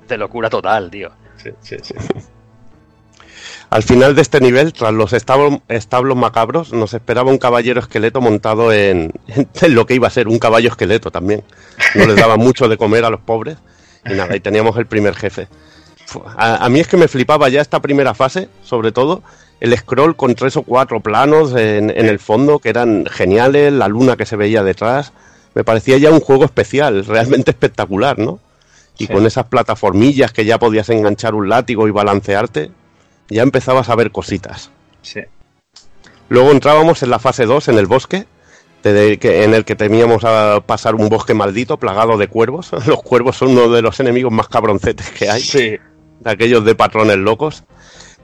[0.09, 1.11] de locura total, tío.
[1.37, 1.95] Sí, sí, sí.
[3.71, 8.21] Al final de este nivel, tras los establos, establos macabros, nos esperaba un caballero esqueleto
[8.21, 9.13] montado en,
[9.63, 11.45] en lo que iba a ser un caballo esqueleto también.
[11.95, 13.59] No les daba mucho de comer a los pobres.
[14.05, 15.47] Y nada, y teníamos el primer jefe.
[16.37, 19.23] A, a mí es que me flipaba ya esta primera fase, sobre todo
[19.61, 23.87] el scroll con tres o cuatro planos en, en el fondo que eran geniales, la
[23.89, 25.13] luna que se veía detrás.
[25.55, 28.41] Me parecía ya un juego especial, realmente espectacular, ¿no?
[28.99, 29.13] Y Sí.
[29.13, 32.71] con esas plataformillas que ya podías enganchar un látigo y balancearte,
[33.31, 34.71] ya empezabas a ver cositas.
[35.03, 35.21] Sí.
[36.29, 38.27] Luego entrábamos en la fase 2, en el bosque,
[38.85, 42.71] en el que temíamos a pasar un bosque maldito plagado de cuervos.
[42.87, 45.77] Los cuervos son uno de los enemigos más cabroncetes que hay, Sí.
[46.21, 47.65] de aquellos de patrones locos.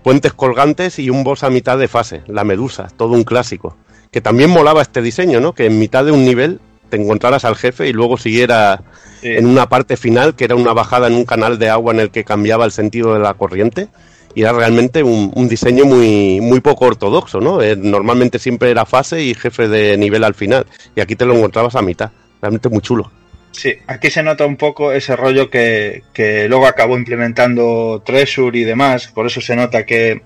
[0.02, 3.76] Puentes colgantes y un boss a mitad de fase, la medusa, todo un clásico.
[4.12, 5.52] Que también molaba este diseño, ¿no?
[5.52, 6.60] Que en mitad de un nivel
[6.90, 8.82] te encontraras al jefe y luego siguiera
[9.20, 9.30] Sí.
[9.30, 12.10] en una parte final, que era una bajada en un canal de agua en el
[12.10, 13.88] que cambiaba el sentido de la corriente.
[14.36, 17.62] Y era realmente un, diseño muy, muy poco ortodoxo, ¿no?
[17.62, 20.66] Eh, normalmente siempre era fase y jefe de nivel al final.
[20.94, 22.10] Y aquí te lo encontrabas a mitad.
[22.42, 23.10] Realmente muy chulo.
[23.56, 28.64] Sí, aquí se nota un poco ese rollo que, que luego acabó implementando Treasure y
[28.64, 30.20] demás, por eso se nota que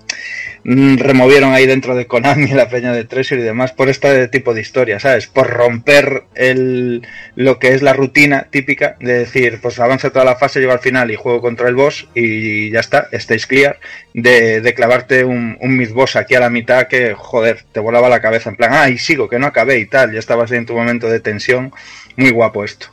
[0.65, 4.53] mm, removieron ahí dentro de Konami la peña de Treasure y demás por este tipo
[4.53, 5.27] de historia, ¿sabes?
[5.27, 10.35] Por romper el, lo que es la rutina típica de decir, pues avanza toda la
[10.35, 13.79] fase, llego al final y juego contra el boss y ya está, estáis clear,
[14.13, 18.49] de, clavarte un, un mid-boss aquí a la mitad que, joder, te volaba la cabeza
[18.49, 21.07] en plan, ah, y sigo, que no acabé y tal, ya estabas en tu momento
[21.07, 21.71] de tensión,
[22.17, 22.89] muy guapo esto.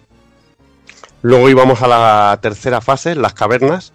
[1.23, 3.93] Luego íbamos a la tercera fase, las cavernas,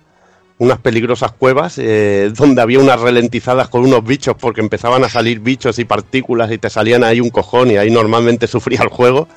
[0.58, 5.40] unas peligrosas cuevas eh, donde había unas ralentizadas con unos bichos porque empezaban a salir
[5.40, 9.28] bichos y partículas y te salían ahí un cojón y ahí normalmente sufría el juego.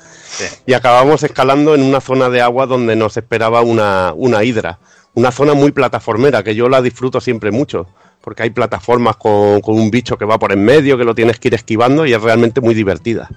[0.66, 4.78] Y acabamos escalando en una zona de agua donde nos esperaba una, una hidra.
[5.14, 7.86] Una zona muy plataformera que yo la disfruto siempre mucho
[8.20, 11.38] porque hay plataformas con, con un bicho que va por en medio que lo tienes
[11.38, 13.30] que ir esquivando y es realmente muy divertida.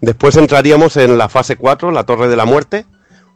[0.00, 2.86] Después entraríamos en la fase 4, la Torre de la Muerte,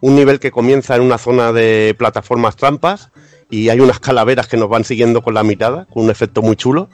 [0.00, 3.10] un nivel que comienza en una zona de plataformas trampas
[3.50, 6.56] y hay unas calaveras que nos van siguiendo con la mirada, con un efecto muy
[6.56, 6.88] chulo.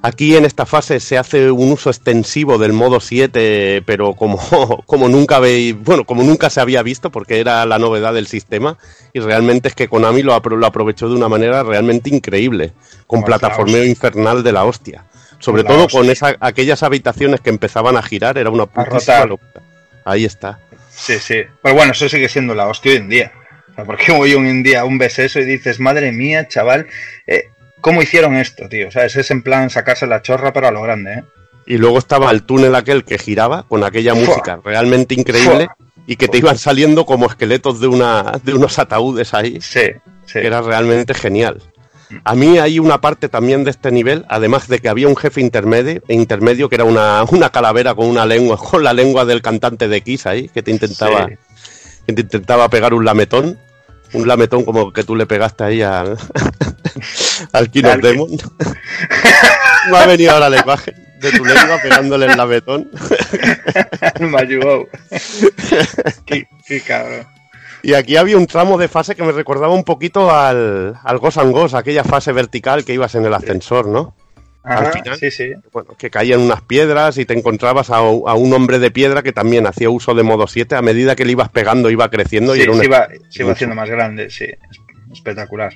[0.00, 4.38] Aquí en esta fase se hace un uso extensivo del modo 7, pero como,
[4.86, 8.78] como nunca veis, bueno, como nunca se había visto, porque era la novedad del sistema,
[9.12, 12.74] y realmente es que Konami lo, apro- lo aprovechó de una manera realmente increíble,
[13.08, 15.06] con plataformeo infernal de la hostia.
[15.38, 16.00] Sobre La todo hostia.
[16.00, 19.62] con esa, aquellas habitaciones que empezaban a girar, era una putísima locura.
[20.04, 20.58] Ahí está.
[20.90, 21.42] Sí, sí.
[21.62, 23.32] Pero bueno, eso sigue siendo la hostia hoy en día.
[23.70, 26.86] O sea, porque hoy en día un ves eso y dices, madre mía, chaval,
[27.26, 27.50] eh,
[27.80, 28.88] ¿cómo hicieron esto, tío?
[28.88, 31.24] O sea, es en plan sacarse la chorra, pero a lo grande, ¿eh?
[31.66, 34.24] Y luego estaba el túnel aquel que giraba con aquella Fua.
[34.24, 35.68] música realmente increíble
[36.06, 39.60] y que te iban saliendo como esqueletos de, una, de unos ataúdes ahí.
[39.60, 39.82] Sí,
[40.24, 40.40] sí.
[40.40, 41.60] que era realmente genial.
[42.24, 45.40] A mí hay una parte también de este nivel, además de que había un jefe
[45.40, 49.88] intermedio, intermedio que era una, una calavera con una lengua, con la lengua del cantante
[49.88, 51.34] de Kiss ahí, que te intentaba, Sí.
[52.06, 53.58] que te intentaba pegar un lametón,
[54.14, 56.16] un lametón como que tú le pegaste ahí al,
[57.52, 58.30] al King of Demon.
[59.90, 62.90] Me ha venido ahora la imagen de tu lengua pegándole el lametón.
[64.20, 64.86] Me ayudó.
[66.24, 67.26] qué, qué cabrón.
[67.82, 71.38] Y aquí había un tramo de fase que me recordaba un poquito al, al Ghost
[71.38, 74.14] and Ghost, aquella fase vertical que ibas en el ascensor, ¿no?
[74.64, 75.52] Ajá, Al final, sí, sí.
[75.72, 78.02] bueno, que caían unas piedras y te encontrabas a, a
[78.34, 80.74] un hombre de piedra que también hacía uso de modo 7.
[80.74, 83.52] A medida que le ibas pegando, iba creciendo y era un se iba, se iba
[83.52, 84.44] haciendo más grande, sí.
[84.44, 84.78] Es-
[85.12, 85.72] Espectacular.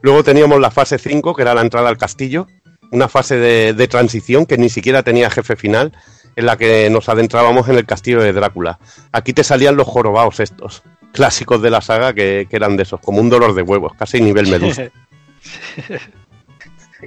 [0.00, 2.46] Luego teníamos la fase 5, que era la entrada al castillo,
[2.90, 5.92] una fase de, de transición que ni siquiera tenía jefe final,
[6.36, 8.78] en la que nos adentrábamos en el castillo de Drácula.
[9.12, 10.82] Aquí te salían los jorobaos estos,
[11.12, 14.20] clásicos de la saga que, que eran de esos, como un dolor de huevos, casi
[14.20, 14.84] nivel medusa.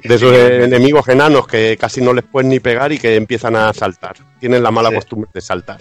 [0.03, 3.73] De esos enemigos enanos que casi no les puedes ni pegar y que empiezan a
[3.73, 4.15] saltar.
[4.39, 4.95] Tienen la mala Sí.
[4.95, 5.79] costumbre de saltar.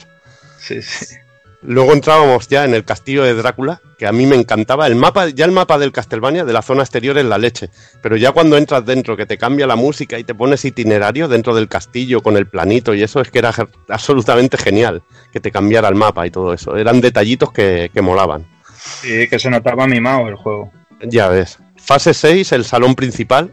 [0.59, 1.15] Sí, sí.
[1.63, 4.87] Luego entrábamos ya en el castillo de Drácula, que a mí me encantaba.
[4.87, 7.69] El mapa, ya el mapa del Castlevania, de la zona exterior es la leche.
[8.03, 11.55] Pero ya cuando entras dentro, que te cambia la música y te pones itinerario dentro
[11.55, 13.53] del castillo con el planito y eso, es que era
[13.89, 16.77] absolutamente genial que te cambiara el mapa y todo eso.
[16.77, 18.47] Eran detallitos que, que molaban.
[18.75, 20.73] Sí, que se notaba mimado el juego.
[21.03, 21.59] Ya ves.
[21.77, 23.53] Fase 6, el salón principal.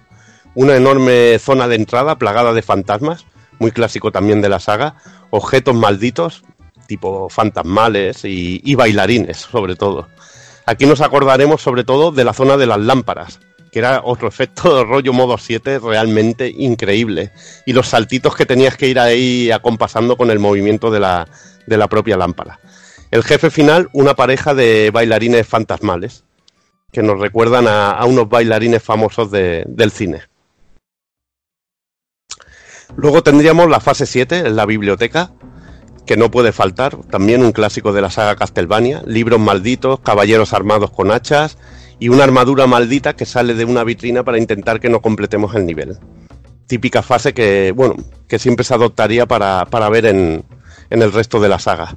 [0.56, 3.26] Una enorme zona de entrada plagada de fantasmas,
[3.60, 4.96] muy clásico también de la saga.
[5.30, 6.44] Objetos malditos,
[6.88, 10.08] tipo fantasmales y, bailarines, sobre todo.
[10.66, 13.40] Aquí nos acordaremos sobre todo de la zona de las lámparas,
[13.72, 17.32] que era otro efecto de rollo modo 7 realmente increíble.
[17.66, 21.28] Y los saltitos que tenías que ir ahí acompasando con el movimiento de la,
[21.68, 22.60] de la propia lámpara.
[23.12, 26.24] El jefe final, una pareja de bailarines fantasmales
[26.92, 30.22] que nos recuerdan a, unos bailarines famosos de- del cine.
[32.96, 35.32] Luego tendríamos la fase 7, la biblioteca,
[36.08, 40.90] que no puede faltar, también un clásico de la saga Castlevania, libros malditos, caballeros armados
[40.90, 41.60] con hachas
[42.00, 45.68] y una armadura maldita que sale de una vitrina para intentar que no completemos el
[45.68, 46.00] nivel.
[46.66, 47.96] Típica fase que, bueno,
[48.28, 50.44] que siempre se adoptaría para, para ver en,
[50.90, 51.96] en el resto de la saga.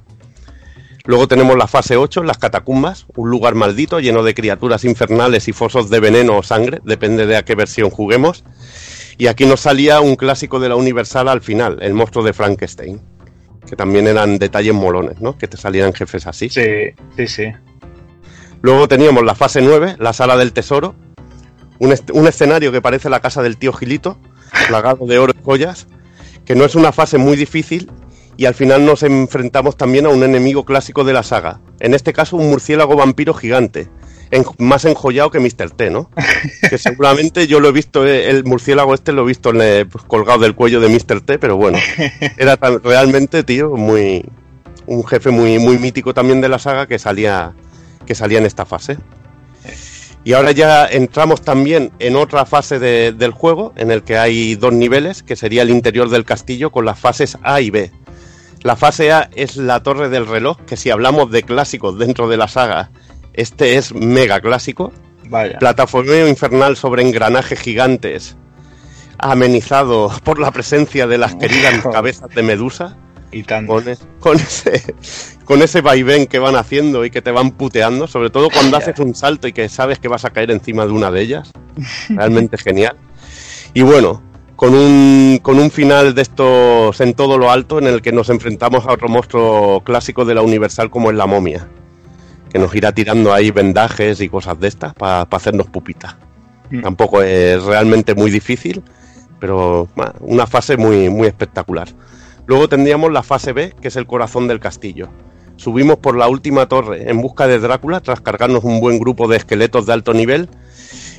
[1.04, 5.52] Luego tenemos la fase 8, las catacumbas, un lugar maldito lleno de criaturas infernales y
[5.52, 8.44] fosos de veneno o sangre, depende de a qué versión juguemos.
[9.16, 13.00] Y aquí nos salía un clásico de la Universal al final, el monstruo de Frankenstein,
[13.68, 15.36] que también eran detalles molones, ¿no?
[15.36, 16.48] Que te salían jefes así.
[16.48, 17.52] Sí, sí, sí.
[18.62, 20.94] Luego teníamos la fase 9, la sala del tesoro,
[21.78, 24.18] un, un escenario que parece la casa del tío Gilito,
[24.68, 25.86] plagado de oro y joyas,
[26.44, 27.90] que no es una fase muy difícil
[28.36, 32.12] y al final nos enfrentamos también a un enemigo clásico de la saga, en este
[32.12, 33.88] caso un murciélago vampiro gigante,
[34.30, 35.70] en- más enjollado que Mr.
[35.70, 36.10] T, ¿no?
[36.70, 39.86] Que seguramente yo lo he visto, eh, el murciélago este lo he visto en, eh,
[39.90, 41.20] pues, colgado del cuello de Mr.
[41.20, 41.78] T, pero bueno,
[42.38, 44.24] era tan- realmente, tío, muy
[44.86, 47.52] un jefe muy, muy mítico también de la saga que salía,
[48.06, 48.98] que salía en esta fase.
[50.24, 54.54] Y ahora ya entramos también en otra fase de- del juego, en el que hay
[54.56, 57.90] dos niveles, que sería el interior del castillo con las fases A y B.
[58.62, 62.36] La fase A es la torre del reloj, que si hablamos de clásicos dentro de
[62.36, 62.90] la saga,
[63.34, 64.92] este es mega clásico.
[65.28, 65.58] Vaya.
[65.58, 68.36] Plataformeo infernal sobre engranajes gigantes,
[69.18, 72.96] amenizado por la presencia de las queridas cabezas de Medusa.
[73.32, 73.74] Y tanto.
[73.74, 74.94] Con, es- con ese,
[75.44, 78.98] con ese vaivén que van haciendo y que te van puteando, sobre todo cuando haces
[78.98, 81.52] un salto y que sabes que vas a caer encima de una de ellas.
[82.08, 82.96] Realmente genial.
[83.72, 84.20] Y bueno,
[84.56, 88.30] con un, con un final de estos en todo lo alto en el que nos
[88.30, 91.68] enfrentamos a otro monstruo clásico de la Universal como es la momia,
[92.52, 96.16] que nos irá tirando ahí vendajes y cosas de estas para hacernos pupitas.
[96.70, 96.82] Mm.
[96.82, 98.82] Tampoco es realmente muy difícil,
[99.38, 101.88] pero bueno, una fase muy, muy espectacular.
[102.46, 105.08] Luego tendríamos la fase B, que es el corazón del castillo.
[105.56, 109.36] Subimos por la última torre en busca de Drácula tras cargarnos un buen grupo de
[109.36, 110.48] esqueletos de alto nivel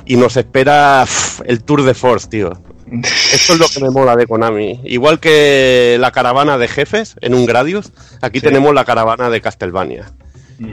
[0.04, 1.04] y nos espera
[1.44, 2.52] el Tour de Force, tío.
[3.32, 4.80] Esto es lo que me mola de Konami.
[4.84, 8.46] Igual que la caravana de jefes en un Gradius, aquí Sí.
[8.46, 10.12] tenemos la caravana de Castlevania.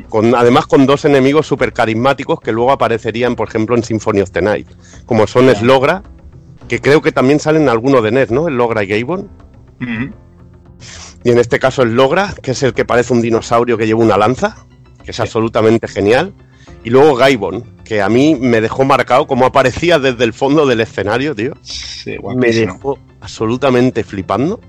[0.08, 4.32] Con, además con dos enemigos súper carismáticos que luego aparecerían, por ejemplo, en Symphony of
[4.32, 4.68] the Night.
[5.06, 5.56] Como son Ya.
[5.56, 6.04] Slogra,
[6.68, 8.48] que creo que también salen algunos de NES, ¿no?
[8.48, 9.30] El Logra y Gabon.
[11.24, 14.02] Y en este caso el Logra, que es el que parece un dinosaurio que lleva
[14.02, 14.66] una lanza,
[15.04, 16.34] que es absolutamente genial.
[16.84, 20.80] Y luego Gaibon, que a mí me dejó marcado como aparecía desde el fondo del
[20.80, 21.54] escenario, tío.
[21.62, 24.62] Sí, Me dejó absolutamente flipando.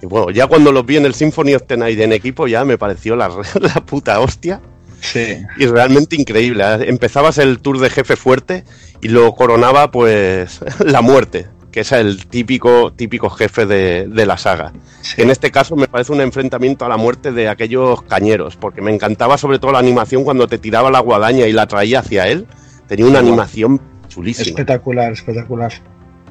[0.00, 2.64] Y bueno, ya cuando los vi en el Symphony of the Night en equipo ya
[2.64, 3.28] me pareció la,
[3.60, 4.60] la puta hostia.
[5.00, 5.38] Sí.
[5.56, 6.64] Y realmente increíble.
[6.88, 8.64] Empezabas el tour de jefe fuerte
[9.00, 14.36] y lo coronaba pues la muerte, que es el típico, típico jefe de, de la
[14.38, 14.72] saga.
[15.02, 15.22] sí.
[15.22, 18.92] En este caso me parece un enfrentamiento a la muerte de aquellos cañeros, porque me
[18.92, 22.46] encantaba sobre todo la animación cuando te tiraba la guadaña y la traía hacia él.
[22.88, 24.48] Tenía una animación chulísima.
[24.48, 25.72] Espectacular, espectacular.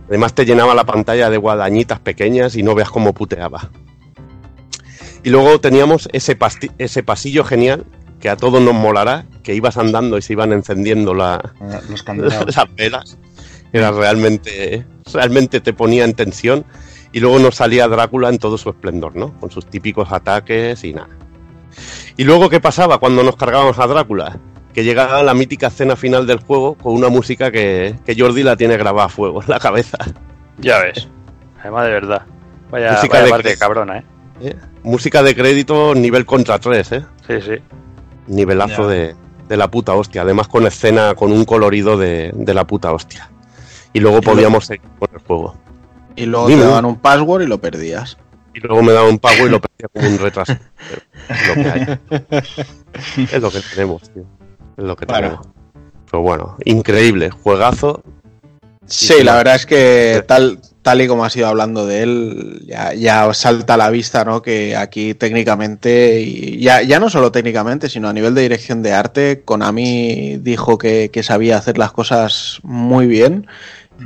[0.07, 3.69] Además te llenaba la pantalla de guadañitas pequeñas y no veas cómo puteaba.
[5.23, 7.85] Y luego teníamos ese, pasillo genial
[8.19, 11.53] que a todos nos molará, que ibas andando y se iban encendiendo la-
[11.89, 12.55] Los candelados.
[12.55, 13.17] las velas.
[13.73, 16.65] Era realmente, realmente te ponía en tensión.
[17.11, 19.37] Y luego nos salía Drácula en todo su esplendor, ¿no?
[19.39, 21.09] Con sus típicos ataques y nada.
[22.15, 24.39] Y luego, ¿qué pasaba cuando nos cargábamos a Drácula?
[24.77, 28.55] Que llegaba la mítica escena final del juego con una música que, que Jordi la
[28.55, 29.97] tiene grabada a fuego en la cabeza.
[30.59, 31.07] Ya ves.
[31.59, 32.21] Además de verdad.
[32.69, 34.03] Vaya, Música vaya de parte cabrona, ¿eh?
[34.39, 34.55] ¿eh?
[34.83, 37.05] Música de crédito nivel contra 3, ¿eh?
[37.25, 37.53] Sí, sí.
[38.27, 39.15] Nivelazo de,
[39.49, 40.21] de la puta hostia.
[40.21, 43.31] Además con escena, con un colorido de, de la puta hostia.
[43.93, 45.57] Y luego podíamos seguir con el juego.
[46.15, 46.61] Y luego Dime.
[46.61, 48.19] te daban un password y lo perdías.
[48.53, 50.53] Y luego me daba un pago y lo perdía como un retraso.
[51.29, 51.99] Es lo que hay.
[53.31, 54.36] Es lo que tenemos, tío.
[54.77, 55.27] Es lo que Bueno.
[55.29, 55.47] tenemos.
[56.09, 57.29] Pero bueno, increíble.
[57.29, 58.01] Juegazo.
[58.85, 63.33] Sí, la verdad es que tal, tal y como has ido hablando de él, ya,
[63.33, 64.41] salta a la vista, ¿no?
[64.41, 68.93] Que aquí técnicamente, y ya, ya no solo técnicamente, sino a nivel de dirección de
[68.93, 73.47] arte, Konami dijo que, que sabía hacer las cosas muy bien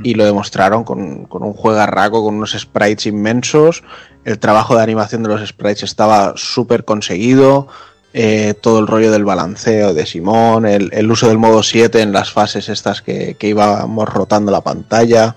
[0.02, 3.84] y lo demostraron con, con un juegarraco, con unos sprites inmensos.
[4.24, 7.68] El trabajo de animación de los sprites estaba súper conseguido.
[8.14, 12.12] Eh, todo el rollo del balanceo de Simón, el, el uso del modo 7 en
[12.12, 15.36] las fases estas que, que íbamos rotando la pantalla.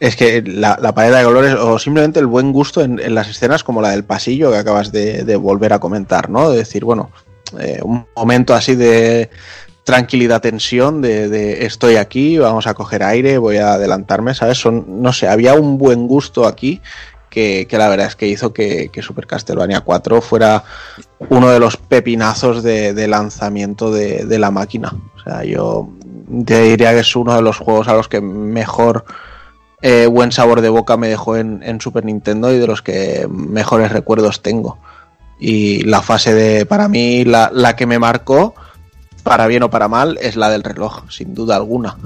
[0.00, 3.28] Es que la, la paleta de colores, o simplemente el buen gusto en, en las
[3.28, 6.50] escenas como la del pasillo que acabas de, de volver a comentar, ¿no?
[6.50, 7.10] De decir, bueno,
[7.58, 9.30] eh, un momento así de
[9.84, 14.58] tranquilidad, tensión, de, de estoy aquí, vamos a coger aire, voy a adelantarme, ¿sabes?
[14.58, 16.80] Son, no sé, había un buen gusto aquí
[17.30, 20.64] que, que la verdad es que hizo que, que Super Castlevania 4 fuera
[21.30, 24.94] uno de los pepinazos de, de lanzamiento de, de la máquina.
[25.16, 25.88] O sea, yo
[26.44, 29.04] te diría que es uno de los juegos a los que mejor
[29.82, 33.26] eh, buen sabor de boca me dejó en, en Super Nintendo y de los que
[33.30, 34.78] mejores recuerdos tengo.
[35.38, 38.54] Y la fase de, para mí, la, la que me marcó,
[39.22, 41.96] para bien o para mal, es la del reloj, sin duda alguna.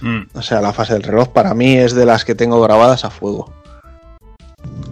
[0.00, 0.20] Mm.
[0.34, 3.10] O sea, la fase del reloj para mí es de las que tengo grabadas a
[3.10, 3.52] fuego.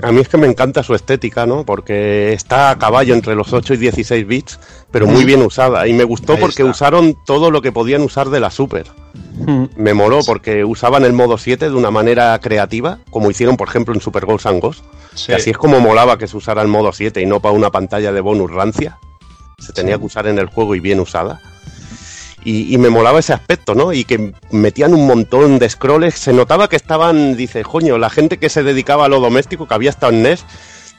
[0.03, 1.65] A mí es que me encanta su estética, ¿no?
[1.65, 5.87] Porque está a caballo entre los 8 y 16 bits, pero muy bien usada.
[5.87, 6.71] Y me gustó Ahí porque está.
[6.71, 8.87] usaron todo lo que podían usar de la Super.
[9.77, 13.95] Me moló porque usaban el modo 7 de una manera creativa, como hicieron, por ejemplo,
[13.95, 14.83] en Super Ghosts and Ghosts.
[15.15, 15.33] Sí.
[15.33, 18.13] Así es como molaba que se usara el modo 7 y no para una pantalla
[18.13, 18.99] de bonus rancia.
[19.59, 21.41] Se tenía que usar en el juego y bien usada.
[22.45, 23.95] Y, me molaba ese aspecto, ¿no?
[23.95, 26.15] Y que metían un montón de scrolls.
[26.15, 29.75] Se notaba que estaban, dice, coño, la gente que se dedicaba a lo doméstico, que
[29.75, 30.45] había estado en NES,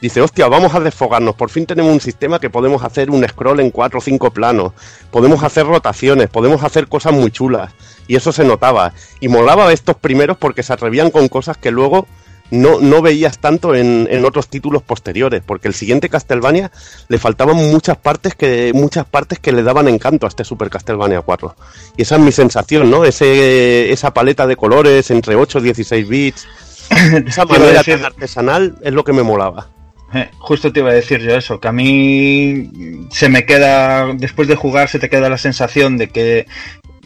[0.00, 1.36] dice, hostia, vamos a desfogarnos.
[1.36, 4.72] Por fin tenemos un sistema que podemos hacer un scroll en cuatro o cinco planos.
[5.12, 7.72] Podemos hacer rotaciones, podemos hacer cosas muy chulas.
[8.08, 8.92] Y eso se notaba.
[9.20, 12.08] Y molaba estos primeros porque se atrevían con cosas que luego
[12.50, 16.70] no, no veías tanto en, en otros títulos posteriores, porque el siguiente Castlevania
[17.08, 21.22] le faltaban muchas partes que muchas partes que le daban encanto a este Super Castlevania
[21.22, 21.56] 4.
[21.96, 23.04] Y esa es mi sensación, ¿no?
[23.04, 26.48] Ese, esa paleta de colores entre 8 y 16 bits,
[27.26, 29.68] esa manera decir- tan artesanal es lo que me molaba.
[30.14, 32.70] Eh, justo te iba a decir yo eso, que a mí
[33.10, 36.46] se me queda, después de jugar, se te queda la sensación de que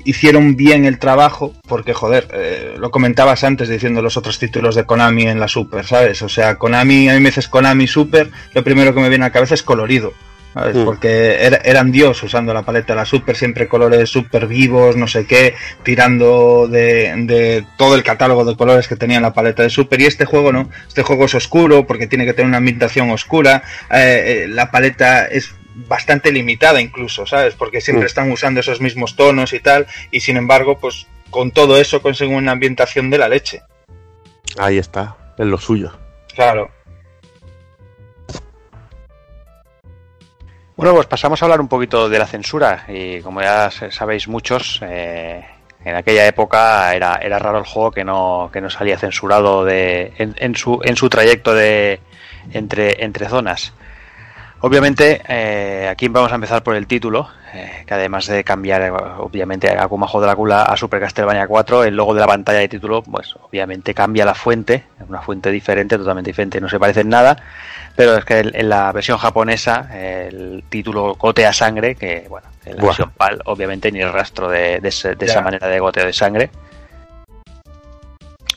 [0.05, 4.85] hicieron bien el trabajo, porque joder, eh, lo comentabas antes diciendo los otros títulos de
[4.85, 6.23] Konami en la Super, ¿sabes?
[6.23, 9.29] O sea, Konami, a mí me dices Konami Super, lo primero que me viene a
[9.29, 10.13] la cabeza es colorido.
[10.53, 10.75] ¿sabes?
[10.75, 10.85] Mm.
[10.85, 15.07] Porque era- eran Dios usando la paleta de la Super, siempre colores super vivos, no
[15.07, 15.55] sé qué,
[15.85, 20.01] tirando de, de todo el catálogo de colores que tenía la paleta de Super.
[20.01, 23.63] Y este juego no, este juego es oscuro porque tiene que tener una ambientación oscura.
[23.93, 25.55] eh, eh, la paleta es
[25.89, 27.55] bastante limitada incluso, ¿sabes?
[27.55, 28.07] Porque siempre Mm.
[28.07, 29.87] están usando esos mismos tonos y tal.
[30.11, 33.63] Y sin embargo, pues con todo eso consiguen una ambientación de la leche.
[34.59, 35.93] Ahí está, es lo suyo.
[36.35, 36.71] Claro.
[40.77, 44.81] Bueno, pues pasamos a hablar un poquito de la censura y como ya sabéis muchos,
[44.83, 45.45] eh,
[45.85, 50.13] en aquella época era, era raro el juego que no, que no salía censurado de,
[50.17, 52.01] en, en su, en su trayecto de
[52.53, 53.75] entre, entre zonas.
[54.63, 58.91] Obviamente, eh, aquí vamos a empezar por el título, eh, que además de cambiar, eh,
[58.91, 62.59] obviamente, a Kumajo de la Cula a Super Castlevania 4, el logo de la pantalla
[62.59, 66.79] de título, pues obviamente cambia la fuente, es una fuente diferente, totalmente diferente, no se
[66.79, 67.39] parece en nada,
[67.97, 72.77] pero es que en en la versión japonesa el título gotea sangre, que bueno, en
[72.77, 72.89] la Buah.
[72.91, 75.33] versión PAL obviamente ni rastro de, de ese- de Ya.
[75.33, 76.51] esa manera de goteo de sangre.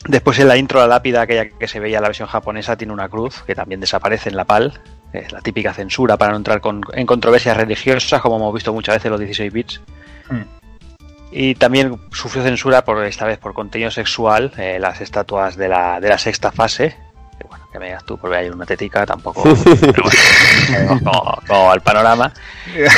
[0.06, 2.92] Después en la intro la lápida aquella que se veía en la versión japonesa tiene
[2.92, 4.82] una cruz que también desaparece en la PAL,
[5.14, 8.96] es la típica censura para no entrar con- en controversias religiosas como hemos visto muchas
[8.96, 9.82] veces los 16 bits.
[10.30, 10.42] Mm.
[11.32, 16.00] Y también sufrió censura por esta vez por contenido sexual, eh, las estatuas de la,
[16.00, 16.96] de la sexta fase.
[17.40, 19.42] Que bueno, que me digas tú, porque hay una tetica, tampoco.
[19.82, 22.32] pero bueno, cómo, cómo va el panorama.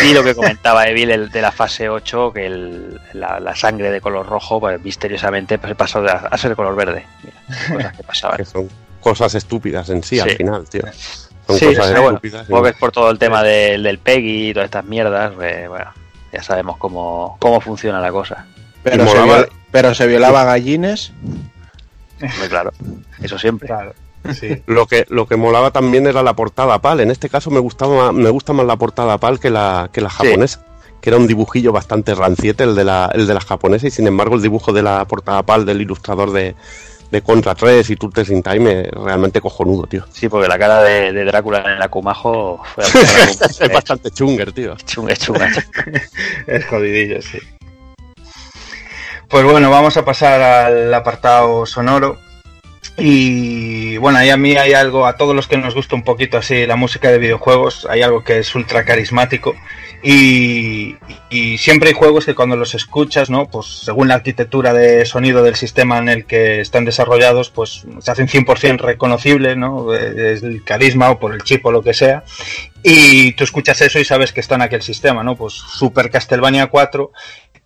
[0.06, 3.90] Y lo que comentaba Evil el de la fase 8, que el- la, la sangre
[3.90, 7.06] de color rojo, pues misteriosamente pues, pasó de- a ser de color verde.
[7.69, 8.38] Mira, cosas que pasaban.
[8.40, 8.69] Que son
[9.00, 10.35] cosas estúpidas en sí, al Sí.
[10.35, 10.82] final, tío.
[11.48, 12.41] Son Sí, cosas bueno, estúpidas.
[12.41, 15.32] y- supongo que es por todo el tema del, del PEGI y todas estas mierdas,
[15.35, 15.91] pues, bueno,
[16.33, 18.45] ya sabemos cómo, cómo funciona la cosa.
[18.83, 21.11] Pero, se, viol- pero se violaba gallines.
[22.22, 22.72] Hombre, claro,
[23.22, 23.67] eso siempre.
[23.67, 23.93] Claro,
[24.33, 24.61] sí.
[24.67, 27.01] Lo que, lo que molaba también era la portada PAL.
[27.01, 30.09] En este caso me gustaba me gusta más la portada PAL que la, que la
[30.09, 30.61] japonesa.
[31.01, 33.85] Que era un dibujillo bastante ranciete el de la, el de la japonesa.
[33.88, 36.56] Y sin embargo, el dibujo de la portada PAL del ilustrador de,
[37.11, 40.06] de Contra 3 y Turtles in Time es realmente cojonudo, tío.
[40.11, 42.84] Sí, porque la cara de, de Drácula en el Akumajo fue
[43.67, 44.75] es bastante chunger, tío.
[44.85, 45.50] Chung- es chunga.
[46.48, 47.40] Es jodidillo, sí.
[49.30, 52.17] Pues bueno, vamos a pasar al apartado sonoro.
[52.98, 56.38] Y bueno, ahí a mí hay algo, a todos los que nos gusta un poquito
[56.38, 59.53] así la música de videojuegos, hay algo que es ultra carismático.
[60.01, 60.95] Y,
[61.57, 63.48] siempre hay juegos que cuando los escuchas, ¿no?
[63.48, 68.11] Pues según la arquitectura de sonido del sistema en el que están desarrollados, pues se
[68.11, 69.93] hacen 100% reconocibles, ¿no?
[69.93, 72.24] Es el carisma o por el chip o lo que sea.
[72.83, 75.35] Y tú escuchas eso y sabes que está en aquel sistema, ¿no?
[75.35, 77.11] Pues Super Castlevania 4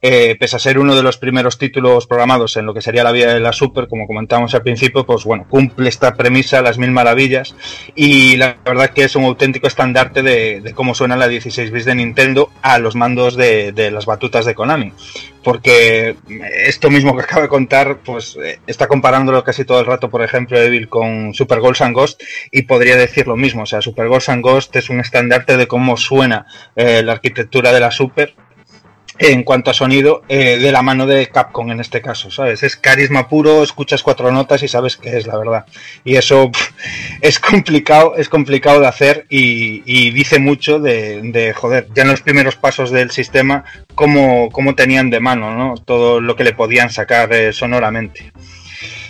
[0.01, 3.11] eh, pese a ser uno de los primeros títulos programados en lo que sería la
[3.11, 6.91] vida de la Super, como comentábamos al principio, pues bueno, cumple esta premisa las mil
[6.91, 7.55] maravillas
[7.95, 11.95] y la verdad que es un auténtico estandarte de, cómo suena la 16 bits de
[11.95, 14.93] Nintendo a los mandos de, de las batutas de Konami.
[15.43, 16.17] Porque
[16.65, 20.21] esto mismo que acabo de contar, pues eh, está comparándolo casi todo el rato, por
[20.21, 22.21] ejemplo, Evil con Super Ghosts and Ghost
[22.51, 23.63] y podría decir lo mismo.
[23.63, 26.45] O sea, Super Ghosts and Ghost es un estandarte de cómo suena
[26.75, 28.35] eh, la arquitectura de la Super
[29.19, 32.63] en cuanto a sonido, eh, de la mano de Capcom en este caso, ¿sabes?
[32.63, 35.65] Es carisma puro, escuchas cuatro notas y sabes que es la verdad.
[36.05, 36.49] Y eso
[37.21, 42.09] es complicado, es complicado de hacer y, y dice mucho de, de, joder, ya en
[42.09, 45.75] los primeros pasos del sistema, cómo, cómo tenían de mano, ¿no?
[45.75, 48.31] Todo lo que le podían sacar eh, sonoramente.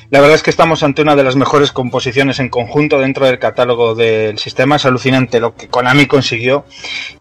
[0.09, 3.37] La verdad es que estamos ante una de las mejores composiciones en conjunto dentro del
[3.37, 4.77] catálogo del sistema.
[4.77, 6.65] Es alucinante lo que Konami consiguió.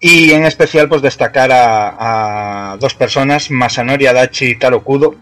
[0.00, 5.16] Y en especial, pues destacar a, dos personas, Masanori Adachi y Taro Kudo.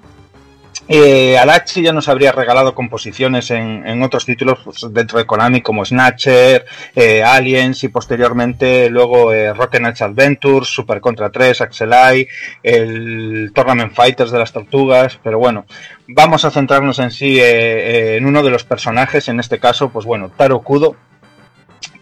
[0.88, 5.84] Eh, Adachi ya nos habría regalado composiciones en, otros títulos pues, dentro de Konami como
[5.84, 12.28] Snatcher, eh, Aliens y posteriormente luego eh, Rock'n'Edge Adventures, Super Contra 3, Axelai,
[12.62, 15.66] el Tournament Fighters de las Tortugas, pero bueno,
[16.06, 20.06] vamos a centrarnos en sí eh, en uno de los personajes, en este caso, pues
[20.06, 20.94] bueno, Taro Kudo,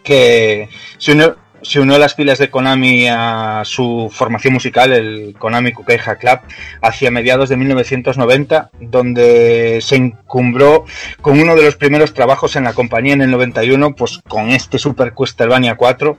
[0.02, 5.34] que se unió, se unió a las filas de Konami a su formación musical, el
[5.38, 6.40] Konami Kukeiha Club,
[6.82, 10.84] hacia mediados de 1990, donde se encumbró
[11.20, 14.78] con uno de los primeros trabajos en la compañía en el 91, pues con este
[14.78, 16.18] Super Castlevania 4,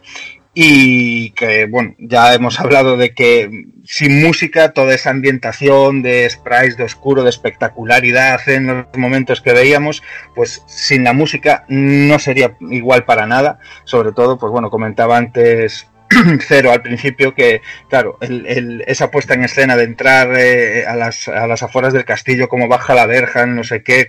[0.57, 6.77] y que, bueno, ya hemos hablado de que sin música, toda esa ambientación de sprites,
[6.77, 10.01] de oscuro, de espectacularidad en los momentos que veíamos,
[10.33, 13.59] pues sin la música no sería igual para nada.
[13.83, 15.87] Sobre todo, pues bueno, comentaba antes
[16.47, 20.95] Cero al principio que, claro, el, el, esa puesta en escena de entrar eh, a,
[20.95, 24.07] las, a las afueras del castillo, como baja la verja, no sé qué,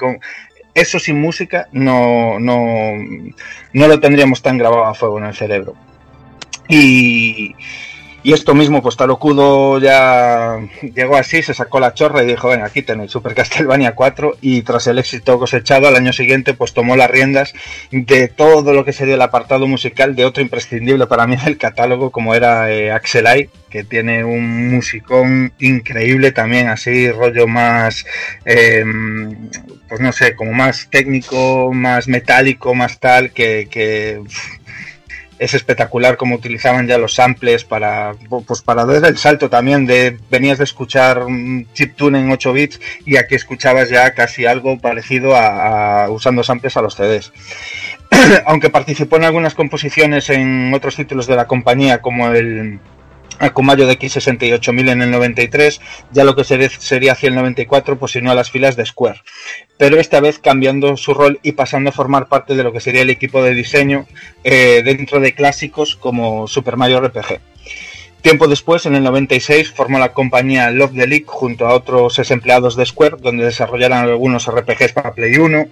[0.75, 2.92] eso sin música no, no,
[3.73, 5.75] no lo tendríamos tan grabado a fuego en el cerebro.
[6.69, 7.55] Y,
[8.27, 12.49] y esto mismo, pues Taro Kudo ya llegó así, se sacó la chorra y dijo,
[12.49, 16.75] venga, aquí tenéis Super Castlevania 4 y tras el éxito cosechado al año siguiente, pues
[16.75, 17.55] tomó las riendas
[17.93, 22.11] de todo lo que sería el apartado musical de otro imprescindible para mí del catálogo,
[22.11, 28.05] como era eh, Axelai, que tiene un musicón increíble también, así rollo más,
[28.45, 28.85] eh,
[29.89, 33.69] pues no sé, como más técnico, más metálico, más tal, que...
[33.70, 34.20] que
[35.39, 38.15] es espectacular cómo utilizaban ya los samples para
[38.47, 42.81] pues para dar el salto también de venías de escuchar un chiptune en 8 bits
[43.05, 47.32] y aquí escuchabas ya casi algo parecido a, a usando samples a los CDs.
[48.47, 52.78] Aunque participó en algunas composiciones en otros títulos de la compañía como el
[53.39, 55.81] Akumayo de X68000 en el 93,
[56.12, 59.23] ya lo que sería hacia el 94, pues unió a las filas de Square.
[59.76, 63.02] Pero esta vez cambiando su rol y pasando a formar parte de lo que sería
[63.02, 64.06] el equipo de diseño
[64.44, 67.40] eh, dentro de clásicos como Super Mario RPG.
[68.23, 72.32] Tiempo después, en el 96, formó la compañía Love the League junto a otros ex
[72.32, 75.68] empleados de Square, donde desarrollaron algunos RPGs para Play 1,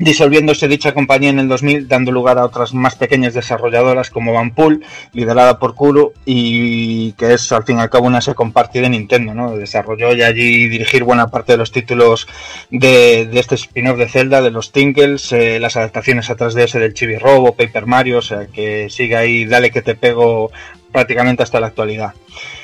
[0.00, 4.82] disolviéndose dicha compañía en el 2000, dando lugar a otras más pequeñas desarrolladoras como Vanpool,
[5.12, 8.88] liderada por Kuro, y que es al fin y al cabo una second party de
[8.88, 9.56] Nintendo, ¿no?
[9.56, 12.26] Desarrolló y allí dirigir buena parte de los títulos
[12.70, 17.18] de, este spin-off de Zelda, de los Tingles, eh, las adaptaciones a 3DS del Chibi
[17.18, 20.50] Robo, Paper Mario, o sea que sigue ahí, dale que te pego
[20.92, 22.12] prácticamente hasta la actualidad.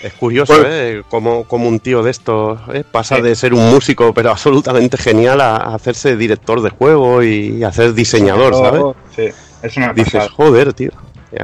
[0.02, 1.02] Es curioso, pues, ¿eh?
[1.08, 2.84] Como, como, un tío de estos ¿eh?
[2.90, 7.62] pasa de ser un músico, pero absolutamente genial, a, a hacerse director de juego y
[7.64, 8.82] a ser diseñador, ¿sabes?
[9.14, 9.28] Sí,
[9.62, 10.30] es una Dices, pasada.
[10.30, 10.90] joder, tío.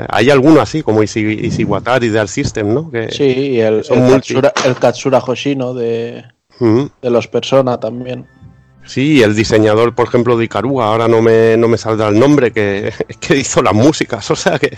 [0.09, 2.91] Hay alguno así, como Isiwatari de Art System, ¿no?
[2.91, 6.25] Que sí, y el, el, Katsura, el, Katsura, Hoshino de,
[6.61, 6.91] uh -huh.
[7.02, 8.27] de los Persona también.
[8.85, 12.52] Sí, el diseñador, por ejemplo, de Icaruga, ahora no me, no me saldrá el nombre,
[12.52, 14.77] que, que hizo las músicas, o sea que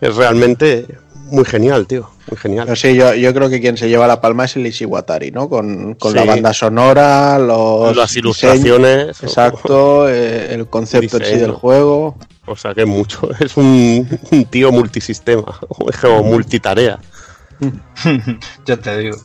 [0.00, 0.86] es realmente
[1.26, 2.64] muy genial, tío, muy genial.
[2.66, 5.48] Pero sí, yo, yo creo que quien se lleva la palma es el Ishiwatari, ¿no?
[5.48, 9.22] Con, con la banda sonora, los Las diseños, ilustraciones.
[9.22, 12.16] exacto, eh, el concepto en sí del juego.
[12.46, 16.98] O sea que es mucho, es un, un tío multisistema, o multitarea.
[18.66, 19.16] Yo te digo.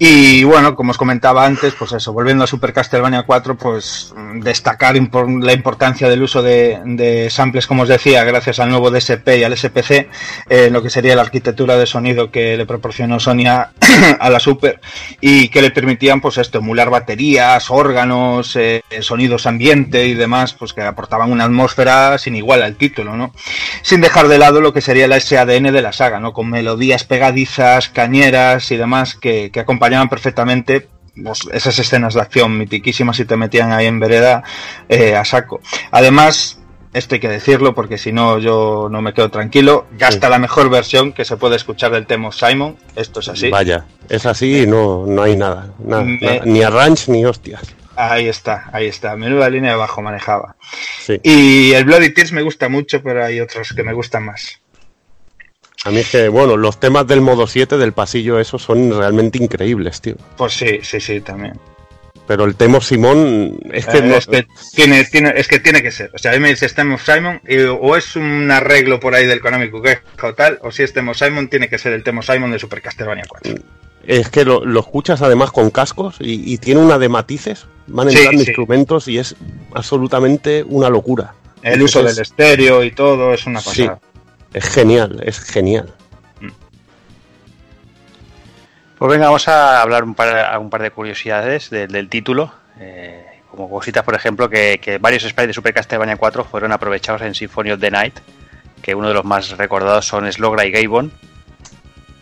[0.00, 4.40] Y bueno, como os comentaba antes, pues eso, volviendo a Super Castlevania 4, pues mm,
[4.40, 9.44] destacar la importancia del uso de, samples, como os decía, gracias al nuevo DSP y
[9.44, 10.08] al SPC,
[10.48, 13.48] eh, lo que sería la arquitectura de sonido que le proporcionó Sony
[14.20, 14.80] a, la Super
[15.20, 20.74] y que le permitían, pues esto, emular baterías, órganos, eh, sonidos ambiente y demás, pues
[20.74, 23.32] que aportaban una atmósfera sin igual al título, ¿no?
[23.82, 26.32] sin dejar de lado lo que sería la SADN de la saga, ¿no?
[26.32, 30.88] Con melodías pegadizas, cañeras y demás que, que acompañaban perfectamente
[31.22, 34.42] pues, esas escenas de acción mitiquísimas y te metían ahí en vereda
[34.88, 35.60] eh, a saco.
[35.90, 36.60] Además,
[36.92, 40.38] esto hay que decirlo porque si no yo no me quedo tranquilo, ya está la
[40.38, 43.50] mejor versión que se puede escuchar del tema Simon, esto es así.
[43.50, 47.62] Vaya, es así y no, no hay nada, nada, Me- nada, ni arrange ni hostias.
[47.96, 50.54] Ahí está, ahí está, menuda línea de bajo manejaba.
[51.00, 51.18] Sí.
[51.24, 54.60] Y el Bloody Tears me gusta mucho, pero hay otros que me gustan más.
[55.84, 59.38] A mí es que, bueno, los temas del modo 7 del pasillo, esos son realmente
[59.42, 60.16] increíbles, tío.
[60.36, 61.54] Pues sí, sí, sí, también.
[62.26, 65.82] Pero el Temo Simón es que, Eh, no- es, que tiene, tiene, es que tiene
[65.82, 66.10] que ser.
[66.14, 69.14] O sea, a mí me dice Stem of Simon, y o es un arreglo por
[69.14, 72.02] ahí del Konami que o tal, o si es Temo Simon, tiene que ser el
[72.02, 73.54] Temo Simon de Super Castlevania 4.
[74.06, 78.08] es que lo, lo escuchas además con cascos y, y tiene una de matices, van
[78.08, 78.46] entrando sí.
[78.48, 79.34] instrumentos y es
[79.74, 81.34] absolutamente una locura.
[81.62, 84.00] El uso del estéreo y todo es una Sí, pasada.
[84.54, 85.94] Es genial, es genial.
[88.98, 92.52] Pues venga, vamos a hablar un par, a un par de curiosidades del- del título.
[92.80, 97.22] eh, como cositas, por ejemplo, que, que varios sprites de Super Castlevania 4 fueron aprovechados
[97.22, 98.14] en Symphony of the Night,
[98.82, 101.10] que uno de los más recordados son Slogra y Gaibon.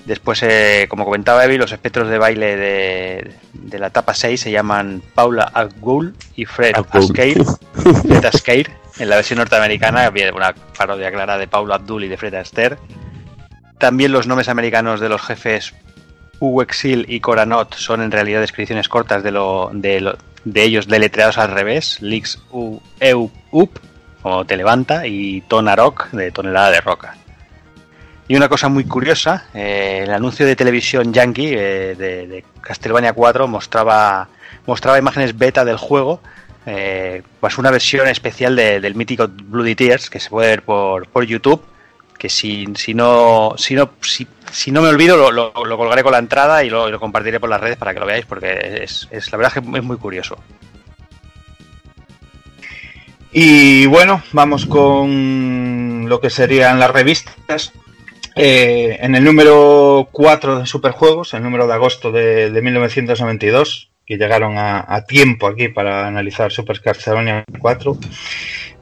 [0.07, 4.51] Después, eh, como comentaba Evi, los espectros de baile de, de la etapa 6 se
[4.51, 6.75] llaman Paula Abgul y Fred.
[6.91, 7.43] Askeir.
[7.75, 8.71] Fred Askeir.
[8.99, 12.77] En la versión norteamericana había una parodia clara de Paula Abdul y de Fred Astaire.
[13.79, 15.75] También los nombres americanos de los jefes
[16.41, 21.37] Uwexil y Coranot son en realidad descripciones cortas de, lo, de, lo- de ellos deletreados
[21.39, 21.99] al revés.
[22.01, 23.79] Lix U, Eu, Up,
[24.23, 27.17] o te levanta, y Tonarok, de tonelada de roca.
[28.29, 33.13] Y una cosa muy curiosa, eh, el anuncio de televisión yankee eh, de, de Castlevania
[33.13, 34.29] 4 mostraba,
[34.67, 36.21] mostraba imágenes beta del juego,
[36.67, 41.25] eh, pues una versión especial de- del mítico Bloody Tears que se puede ver por,
[41.25, 41.63] YouTube,
[42.19, 46.65] que si, si no si no si, no me olvido lo, colgaré con la entrada
[46.65, 49.53] y lo, compartiré por las redes para que lo veáis porque es, es la verdad
[49.53, 50.37] que es muy curioso.
[53.33, 57.73] Y bueno, vamos con lo que serían las revistas.
[58.35, 64.17] Eh, en el número 4 de Superjuegos, el número de agosto de, de 1992, que
[64.17, 67.99] llegaron a, a tiempo aquí para analizar Super Castlevania 4.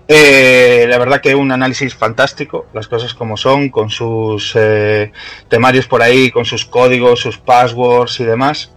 [0.07, 5.12] Eh, la verdad que un análisis fantástico, las cosas como son, con sus eh,
[5.49, 8.70] temarios por ahí, con sus códigos, sus passwords y demás.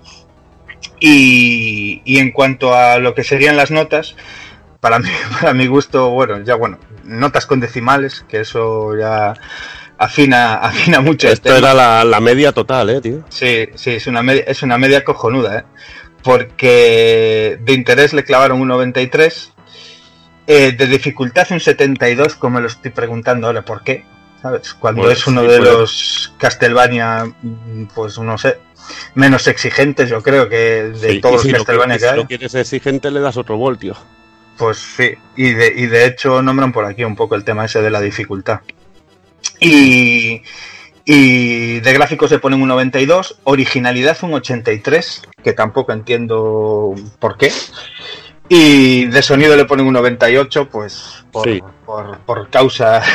[1.00, 4.16] Y, y en cuanto a lo que serían las notas,
[4.80, 5.10] para mí,
[5.42, 9.34] para mi gusto, bueno, ya bueno, notas con decimales, que eso ya
[9.98, 11.58] afina, afina mucho el Esto tema.
[11.58, 13.26] era la, la media total, eh, tío.
[13.28, 15.64] Sí, sí, es una media, es una media cojonuda, ¿eh?
[16.28, 19.54] Porque de interés le clavaron un 93,
[20.46, 24.06] eh, de dificultad un 72, como me lo estoy preguntando ahora, ¿por qué?
[24.42, 24.74] ¿Sabes?
[24.74, 25.62] Cuando Pues, es uno sí, de puede.
[25.62, 28.60] los Castlevania, mm, pues no sé,
[29.16, 30.58] menos exigentes, yo creo que
[31.02, 32.18] de Sí, todos los si lo Castlevania que si hay.
[32.18, 33.96] lo quieres exigente, le das otro voltio.
[34.58, 37.82] Pues sí, y de, y de hecho nombran por aquí un poco el tema ese
[37.82, 38.60] de la dificultad.
[39.62, 40.42] Y,
[41.10, 47.50] y de gráficos se ponen un 92, originalidad un 83, que tampoco entiendo por qué.
[48.50, 51.62] Y de sonido le ponen un 98, pues por, Sí.
[51.86, 53.06] por, por causas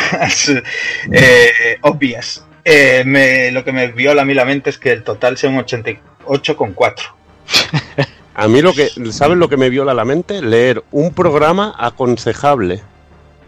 [1.12, 2.45] eh, obvias.
[2.65, 5.51] Eh, me- lo que me viola a mí la mente es que el total sea
[5.51, 6.95] un 88,4.
[8.35, 10.41] A mí lo que, ¿sabes lo que me viola la mente?
[10.41, 12.81] Leer un programa aconsejable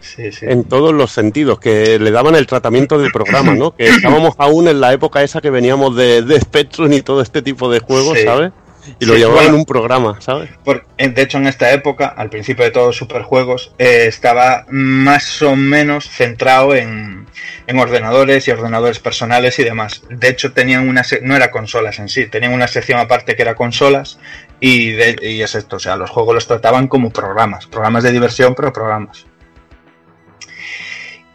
[0.04, 0.46] Sí, sí.
[0.48, 3.74] en todos los sentidos, que le daban el tratamiento del programa, ¿no?
[3.74, 7.42] Que estábamos aún en la época esa que veníamos de, de Spectrum y todo este
[7.42, 8.24] tipo de juegos, Sí.
[8.24, 8.52] ¿sabes?
[9.00, 9.56] Y lo bueno.
[9.56, 10.50] un programa, ¿sabes?
[10.62, 14.66] Por- en- de hecho, en esta época, al principio de todos los superjuegos, eh, estaba
[14.68, 17.24] más o menos centrado en,
[17.66, 20.02] en ordenadores y ordenadores personales y demás.
[20.10, 23.54] De hecho, tenían una no era consolas en sí, tenían una sección aparte que era
[23.54, 24.18] consolas
[24.60, 28.12] Y, de- y es esto, o sea, los juegos los trataban como programas, programas de
[28.12, 29.24] diversión, pero programas.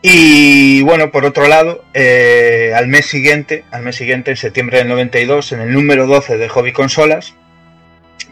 [0.02, 4.88] Y bueno, por otro lado, eh, al mes siguiente, al mes siguiente, en septiembre del
[4.88, 7.36] 92, en el número 12 de Hobby Consolas,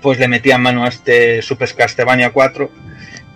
[0.02, 2.72] pues le metían mano a este Super Castlevania 4,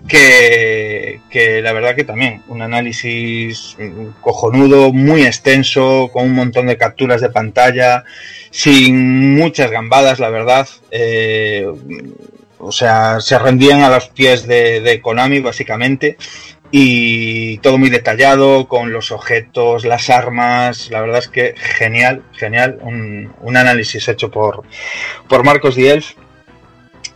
[0.08, 3.76] que, que la verdad que también, un análisis
[4.22, 8.04] cojonudo, muy extenso, con un montón de capturas de pantalla,
[8.50, 10.66] sin muchas gambadas, la verdad.
[10.90, 11.66] eh,
[12.64, 16.16] o sea, se rendían a los pies de Konami, básicamente
[16.74, 22.78] y todo muy detallado con los objetos, las armas, la verdad es que genial, genial,
[22.80, 24.62] un, un análisis hecho por,
[25.28, 26.12] por Marcos Dielf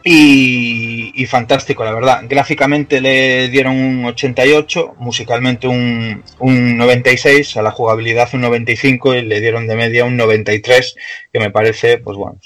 [0.05, 2.21] y, y fantástico, la verdad.
[2.29, 9.23] Gráficamente le dieron un 88, musicalmente un, un 96, a la jugabilidad un 95 y
[9.23, 10.95] le dieron de media un 93,
[11.33, 12.39] que me parece, pues bueno,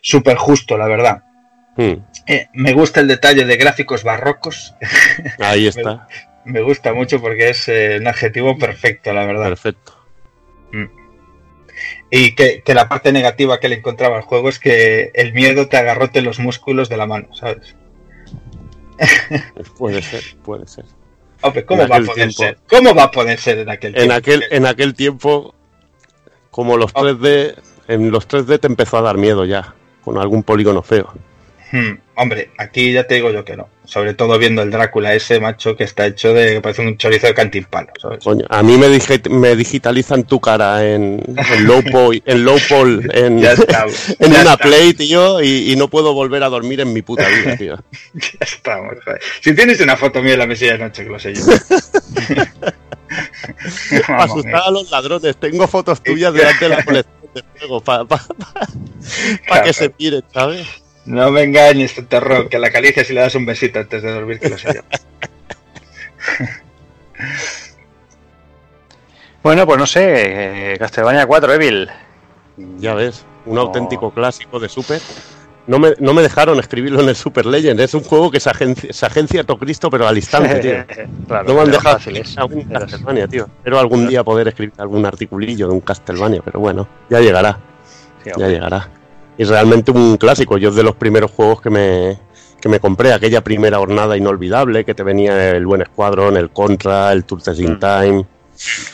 [0.00, 1.22] súper justo, la verdad.
[1.76, 1.94] Hmm,
[2.26, 4.74] Eh, me gusta el detalle de gráficos barrocos.
[5.40, 6.06] Ahí está.
[6.44, 9.44] Me gusta mucho porque es eh, un adjetivo perfecto, la verdad.
[9.48, 9.92] Perfecto.
[10.72, 10.84] Mm.
[12.10, 15.68] Y que, que la parte negativa que le encontraba al juego es que el miedo
[15.68, 17.74] te agarrote los músculos de la mano, ¿sabes?
[19.76, 20.84] Puede ser, puede ser.
[21.40, 22.58] Hombre, ¿cómo En va a poder tiempo- ser?
[22.68, 24.14] ¿Cómo va a poder ser en aquel En tiempo?
[24.14, 25.54] aquel, en aquel tiempo,
[26.50, 27.56] como los 3D,
[27.88, 29.74] en los 3D te empezó a dar miedo ya,
[30.04, 31.12] con algún polígono feo.
[31.72, 33.68] Hmm, Hombre, aquí ya te digo yo que no.
[33.84, 37.26] Sobre todo viendo el Drácula ese macho que está hecho de que parece un chorizo
[37.26, 38.22] de cantimpalo, ¿sabes?
[38.22, 41.82] Coño, a mí me, digi- me digitalizan tu cara en, en low
[42.24, 42.56] en low
[43.12, 44.58] en, Ya estamos, en ya una estamos.
[44.60, 47.76] play, tío, y, y no puedo volver a dormir en mi puta vida, tío.
[48.14, 49.20] Ya estamos, joder.
[49.42, 51.42] Si tienes una foto mía en la mesilla de noche, que lo sé yo.
[54.08, 58.06] Asustar a los ladrones, tengo fotos tuyas delante de la colección de juegos, para
[59.46, 59.64] Claro.
[59.64, 60.66] que se miren, ¿sabes?
[61.06, 64.40] No me engañes, terror, que la acaricias y le das un besito antes de dormir,
[64.40, 64.80] que lo sé yo.
[69.42, 71.90] Bueno, pues no sé, eh, Castlevania 4, Evil.
[72.78, 75.02] Ya ves, un auténtico clásico de Super.
[75.66, 77.78] No me, no me dejaron escribirlo en el Super Legend.
[77.80, 81.06] Es un juego que se agencia, se agencia a todo Cristo, pero al instante, tío.
[81.28, 82.38] Claro, no me han dejado fáciles.
[82.38, 83.46] algún Castlevania, tío.
[83.62, 87.58] Pero algún día poder escribir algún articulillo de un Castlevania, pero bueno, ya llegará.
[88.22, 88.88] Sí, Ya llegará.
[89.36, 90.58] Y realmente un clásico.
[90.58, 92.18] Yo es de los primeros juegos que me,
[92.60, 93.12] que me compré.
[93.12, 97.78] Aquella primera jornada inolvidable que te venía el Buen Escuadrón, el Contra, el Turtles in
[97.78, 98.24] Time.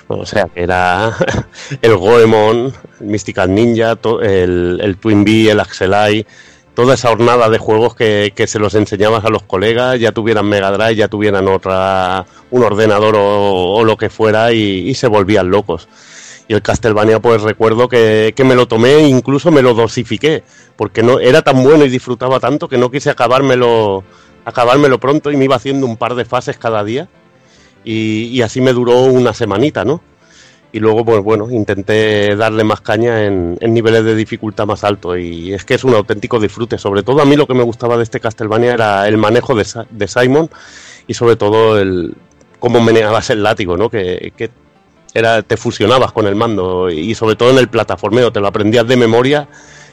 [0.08, 1.14] O sea, que era
[1.82, 6.26] el Goemon, el Mystical Ninja, el, el Twin Bee, el Axelai.
[6.74, 10.48] Toda esa jornada de juegos que, que se los enseñabas a los colegas, ya tuvieran
[10.48, 15.08] Mega Drive, ya tuvieran otra, un ordenador o, o lo que fuera, y, y se
[15.08, 15.88] volvían locos.
[16.50, 20.42] Y el Castlevania, pues recuerdo que, que me lo tomé e incluso me lo dosifiqué,
[20.74, 24.02] porque no era tan bueno y disfrutaba tanto que no quise acabármelo,
[24.44, 27.08] acabármelo pronto y me iba haciendo un par de fases cada día.
[27.84, 30.02] Y, y así me duró una semanita, ¿no?
[30.72, 35.16] Y luego, pues bueno, intenté darle más caña en, niveles de dificultad más alto.
[35.16, 36.78] Y es que es un auténtico disfrute.
[36.78, 39.64] Sobre todo a mí lo que me gustaba de este Castlevania era el manejo de,
[39.88, 40.50] de Simon
[41.06, 42.16] y sobre todo el
[42.58, 43.88] cómo meneabas el látigo, ¿no?
[43.88, 44.32] Que
[45.14, 48.86] era, te fusionabas con el mando y sobre todo en el plataformeo, te lo aprendías
[48.86, 49.48] de memoria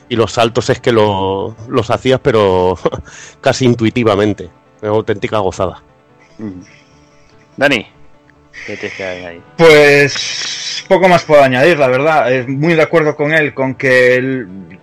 [0.10, 2.78] y los saltos es que lo- los hacías pero
[3.42, 4.50] casi intuitivamente.
[4.82, 5.82] Una auténtica gozada.
[7.56, 7.88] Dani,
[8.66, 9.42] ¿qué te queda ahí?
[9.58, 12.32] Pues poco más puedo añadir, la verdad.
[12.32, 14.77] Eh, Muy de acuerdo con él, con que el-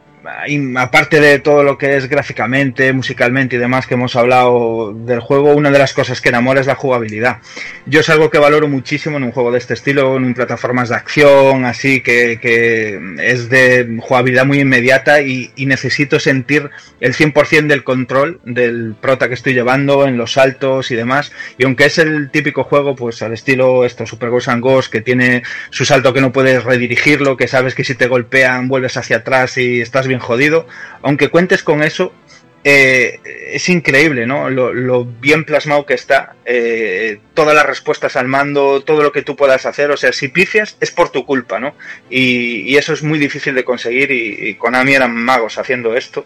[0.77, 5.55] aparte de todo lo que es gráficamente, musicalmente y demás que hemos hablado del juego,
[5.55, 7.39] una de las cosas que enamora es la jugabilidad.
[7.87, 10.97] Yo es algo que valoro muchísimo en un juego de este estilo, en plataformas de
[10.97, 12.39] acción, así que,
[13.19, 16.71] es de jugabilidad muy inmediata y, y necesito sentir
[17.01, 21.33] el 100% del control del prota que estoy llevando en los saltos y demás.
[21.59, 25.01] Y aunque es el típico juego, pues al estilo esto Super Ghost and Ghost, que
[25.01, 29.19] tiene su salto que no puedes redirigirlo, que sabes que si te golpean vuelves hacia
[29.19, 30.67] atrás y estás bien jodido,
[31.03, 32.13] aunque cuentes con eso,
[32.65, 33.21] eh,
[33.53, 34.49] es increíble, ¿no?
[34.49, 39.23] Lo, lo bien plasmado que está, eh, todas las respuestas al mando, todo lo que
[39.23, 41.75] tú puedas hacer, o sea, si pifias es por tu culpa, ¿no?
[42.09, 46.25] Y, y eso es muy difícil de conseguir y, y Konami eran magos haciendo esto.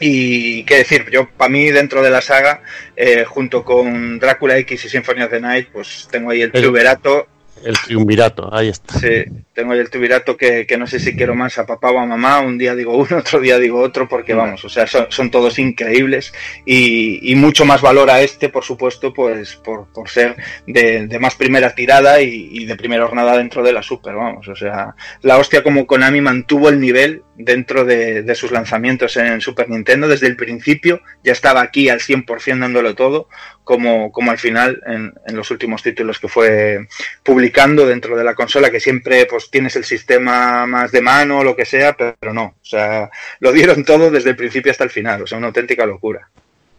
[0.00, 2.62] Y qué decir, yo para mí dentro de la saga,
[2.94, 7.26] eh, junto con Drácula X y Symphony of the Night, pues tengo ahí el triunvirato,
[7.64, 8.98] El triunvirato, ahí está.
[8.98, 12.06] Sí, tengo el tubirato que, que no sé si quiero más a papá o a
[12.06, 12.40] mamá.
[12.40, 15.58] Un día digo uno, otro día digo otro, porque vamos, o sea, son, son todos
[15.58, 16.32] increíbles
[16.64, 21.18] y, y mucho más valor a este, por supuesto, pues por, por ser de, de
[21.18, 24.48] más primera tirada y, y de primera jornada dentro de la Super, vamos.
[24.48, 29.40] O sea, la hostia como Konami mantuvo el nivel dentro de, de sus lanzamientos en
[29.40, 30.08] Super Nintendo.
[30.08, 33.28] Desde el principio ya estaba aquí al 100% dándolo todo,
[33.64, 36.88] como, como al final en, en los últimos títulos que fue
[37.22, 41.44] publicando dentro de la consola, que siempre pues tienes el sistema más de mano o
[41.44, 42.56] lo que sea, pero no.
[42.60, 43.08] O sea,
[43.38, 45.22] lo dieron todo desde el principio hasta el final.
[45.22, 46.28] O sea, una auténtica locura.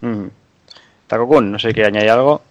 [0.02, 0.28] Mm.
[1.08, 2.42] Takokun, no sé qué añadir algo.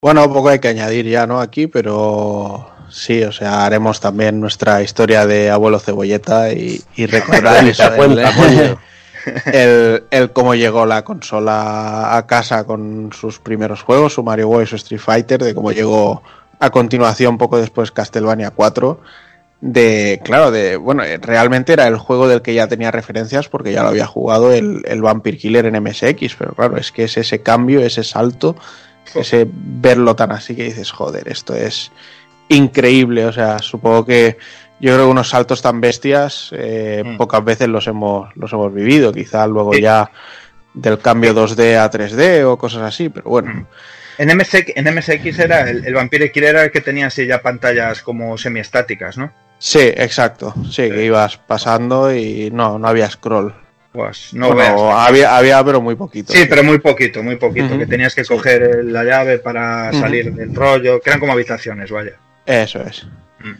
[0.00, 1.40] Bueno, poco hay que añadir ya, ¿no?
[1.40, 7.64] Aquí, pero sí, o sea, haremos también nuestra historia de abuelo cebolleta y, y recordar
[7.64, 7.84] eso,
[9.52, 14.70] el, el cómo llegó la consola a casa con sus primeros juegos, su Mario Bros.
[14.70, 16.22] su Street Fighter, de cómo llegó
[16.58, 19.00] a continuación poco después Castlevania 4.
[19.62, 23.72] De, claro, de, bueno, eh, realmente era el juego del que ya tenía referencias porque
[23.72, 27.18] ya lo había jugado el, el Vampire Killer en MSX, pero claro, es que es
[27.18, 28.56] ese cambio, ese salto,
[29.14, 31.92] ese verlo tan así que dices, joder, esto es
[32.50, 34.36] increíble, o sea, supongo que
[34.80, 37.16] yo creo que unos saltos tan bestias eh, Mm.
[37.16, 39.80] pocas veces los hemos, los hemos vivido, quizá luego Sí.
[39.82, 40.10] ya
[40.74, 43.66] del cambio 2D a 3D o cosas así, pero bueno.
[44.18, 47.40] En MSX, en MSX era el, el Vampire Killer era el que tenía así ya
[47.40, 49.32] pantallas como semiestáticas, ¿no?
[49.58, 53.54] Sí, exacto, sí, que ibas pasando y no, no había scroll.
[53.92, 55.08] Pues no Bueno, veas.
[55.08, 56.32] había, había, pero muy poquito.
[56.32, 57.76] Sí, pero muy poquito, muy poquito.
[57.76, 62.12] Que tenías que coger la llave para salir del rollo, que eran como habitaciones, vaya.
[62.50, 63.06] Eso es.
[63.40, 63.54] Mm.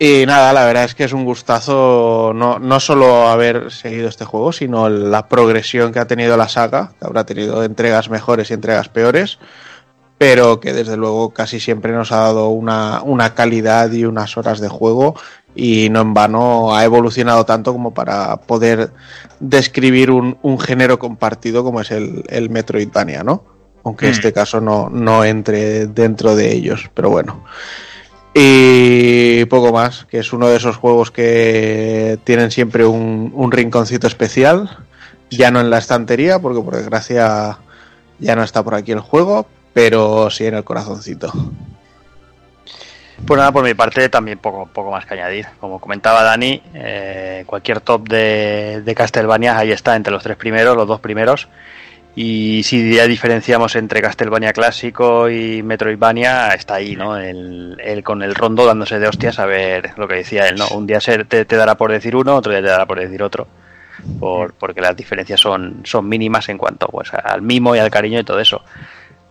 [0.00, 4.24] Y nada, la verdad es que es un gustazo no, no solo haber seguido este
[4.24, 8.54] juego, sino la progresión que ha tenido la saga, que habrá tenido entregas mejores y
[8.54, 9.38] entregas peores,
[10.16, 14.60] pero que desde luego casi siempre nos ha dado una, una calidad y unas horas
[14.60, 15.14] de juego
[15.54, 18.90] y no en vano ha evolucionado tanto como para poder
[19.40, 23.44] describir un, un género compartido como es el, el Metroidvania, ¿no?
[23.84, 24.14] Aunque en Mm.
[24.14, 27.44] este caso no, no entre dentro de ellos, pero bueno.
[28.40, 34.06] Y poco más, que es uno de esos juegos que tienen siempre un, un rinconcito
[34.06, 34.78] especial,
[35.28, 37.58] ya no en la estantería, porque por desgracia
[38.20, 41.32] ya no está por aquí el juego, pero sí en el corazoncito.
[43.26, 45.46] Pues nada, por mi parte también poco, poco más que añadir.
[45.58, 50.76] Como comentaba Dani, eh, cualquier top de, de Castlevania ahí está entre los tres primeros,
[50.76, 51.48] los dos primeros.
[52.20, 57.16] Y si ya diferenciamos entre Castlevania clásico y Metroidvania, está ahí, ¿no?
[57.16, 60.66] El, el con el rondo dándose de hostias a ver lo que decía él, ¿no?
[60.70, 63.22] Un día se, te, te dará por decir uno, otro día te dará por decir
[63.22, 63.46] otro.
[64.18, 68.18] Por, porque las diferencias son, son mínimas en cuanto pues, al mimo y al cariño
[68.18, 68.64] y todo eso.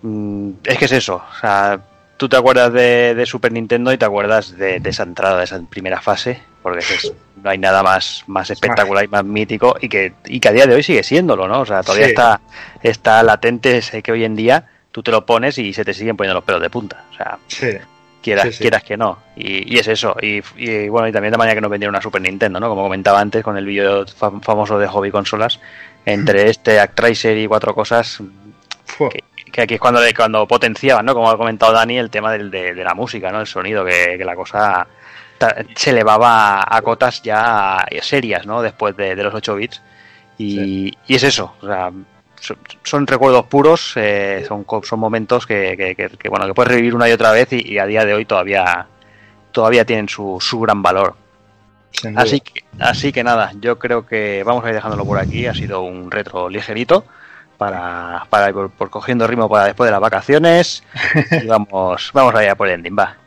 [0.04, 1.16] Mm, es que es eso.
[1.16, 1.78] O sea,
[2.18, 5.44] tú te acuerdas de, de Super Nintendo y te acuerdas de, de esa entrada, de
[5.46, 7.14] esa primera fase, porque es-
[7.44, 10.66] no hay nada más, más espectacular y más mítico y que, y que a día
[10.66, 11.62] de hoy sigue siéndolo, ¿no?
[11.62, 12.12] O sea, todavía Sí.
[12.12, 12.42] está,
[12.82, 16.18] está latente ese que hoy en día tú te lo pones y se te siguen
[16.18, 17.04] poniendo los pelos de punta.
[17.12, 17.68] O sea, Sí.
[18.24, 19.20] quieras, Sí, quieras que no.
[19.36, 20.16] Y, y es eso.
[20.20, 22.68] Y, y, bueno, y también de manera que nos vendieron una Super Nintendo, ¿no?
[22.70, 25.60] Como comentaba antes con el vídeo fam- famoso de Hobby Consolas,
[26.08, 28.20] entre este Actracer y cuatro cosas,
[28.98, 31.14] que, que aquí es cuando, cuando potenciaban, ¿no?
[31.14, 33.40] Como ha comentado Dani, el tema del, de, de la música, ¿no?
[33.42, 34.88] El sonido, que, que la cosa
[35.76, 38.62] se elevaba a, cotas ya serias, ¿no?
[38.62, 39.82] Después de, de los 8 bits.
[40.38, 41.92] Y, y es eso, o sea,
[42.40, 46.72] son, son recuerdos puros, eh, son, son momentos que, que- que- que, bueno, que puedes
[46.72, 48.86] revivir una y otra vez y, y a día de hoy todavía,
[49.52, 51.16] todavía tienen su, su gran valor.
[52.16, 55.48] Así que, así que nada, yo creo que vamos a ir dejándolo por aquí.
[55.48, 57.06] Ha sido un retro ligerito
[57.58, 60.84] para, para ir por, por cogiendo ritmo para después de las vacaciones.
[61.32, 63.27] Y vamos, vamos allá por el ending, va.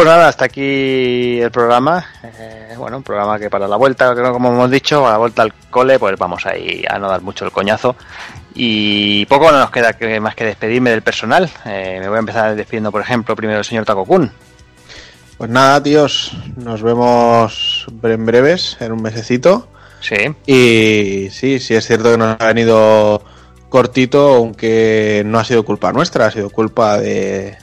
[0.00, 2.06] Pues nada, hasta aquí el programa.
[2.22, 5.42] Eh, bueno, un programa que para la vuelta, creo como hemos dicho, a la vuelta
[5.42, 7.96] al cole, pues vamos ahí a no dar mucho el coñazo.
[8.54, 11.50] Y poco no nos queda que- más que despedirme del personal.
[11.66, 14.32] Eh, me voy a empezar despidiendo, por ejemplo, primero el señor Takokun.
[15.36, 19.68] Pues nada, tíos, nos vemos en breves, en un mesecito.
[20.00, 20.16] Sí.
[20.46, 23.22] Y sí, sí es cierto que nos ha venido
[23.68, 27.58] cortito, aunque no ha sido culpa nuestra, ha sido culpa de,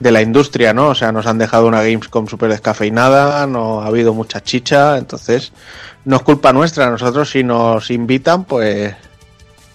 [0.00, 0.88] de la industria, ¿no?
[0.88, 5.52] O sea, nos han dejado una Gamescom súper descafeinada, no ha habido mucha chicha, entonces
[6.04, 6.90] no es culpa nuestra.
[6.90, 8.94] Nosotros si nos invitan, pues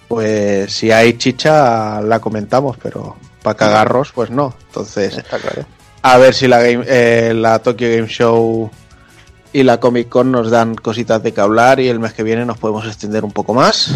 [0.08, 4.56] pues si hay chicha la comentamos, pero para cagarros, pues no.
[4.68, 5.66] Entonces, Está claro.
[6.02, 8.72] a ver si la, game, eh, la Tokyo Game Show
[9.54, 12.44] y la Comic Con nos dan cositas de que hablar y el mes que viene
[12.46, 13.92] nos podemos extender un poco más.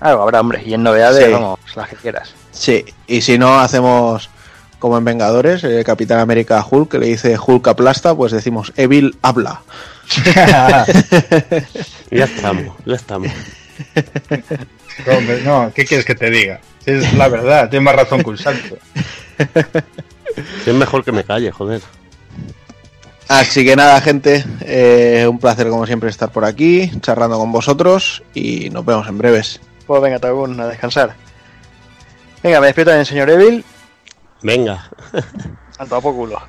[0.00, 0.62] Algo habrá, hombre.
[0.64, 1.32] Y en novedades, Sí.
[1.32, 2.30] vamos, las que quieras.
[2.52, 4.30] Sí, y si no hacemos
[4.78, 9.16] como en Vengadores, el Capitán América Hulk, que le dice Hulk aplasta, pues decimos Evil
[9.22, 9.62] habla.
[12.10, 13.28] Ya estamos, ya estamos.
[15.06, 16.60] Hombre, no, ¿qué quieres que te diga?
[16.84, 18.78] Si es la verdad, tienes más razón que un santo.
[20.64, 21.80] Si es mejor que me calle, joder.
[23.28, 28.22] Así que nada, gente, eh, un placer como siempre estar por aquí, charlando con vosotros
[28.34, 29.60] y nos vemos en breves.
[29.86, 31.14] Pues venga, Tagun, a descansar.
[32.42, 33.64] Venga, me despierto en el señor Evil.
[34.42, 34.88] Venga,
[35.76, 36.40] Tanto a por culo.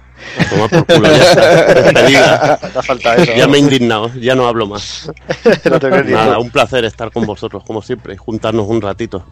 [0.49, 2.57] por culo, ya está.
[2.71, 3.33] Te ha faltado eso.
[3.35, 5.11] Ya me he indignado, ya no hablo más.
[5.69, 9.23] No te Nada, un placer estar con vosotros, como siempre, y juntarnos un ratito.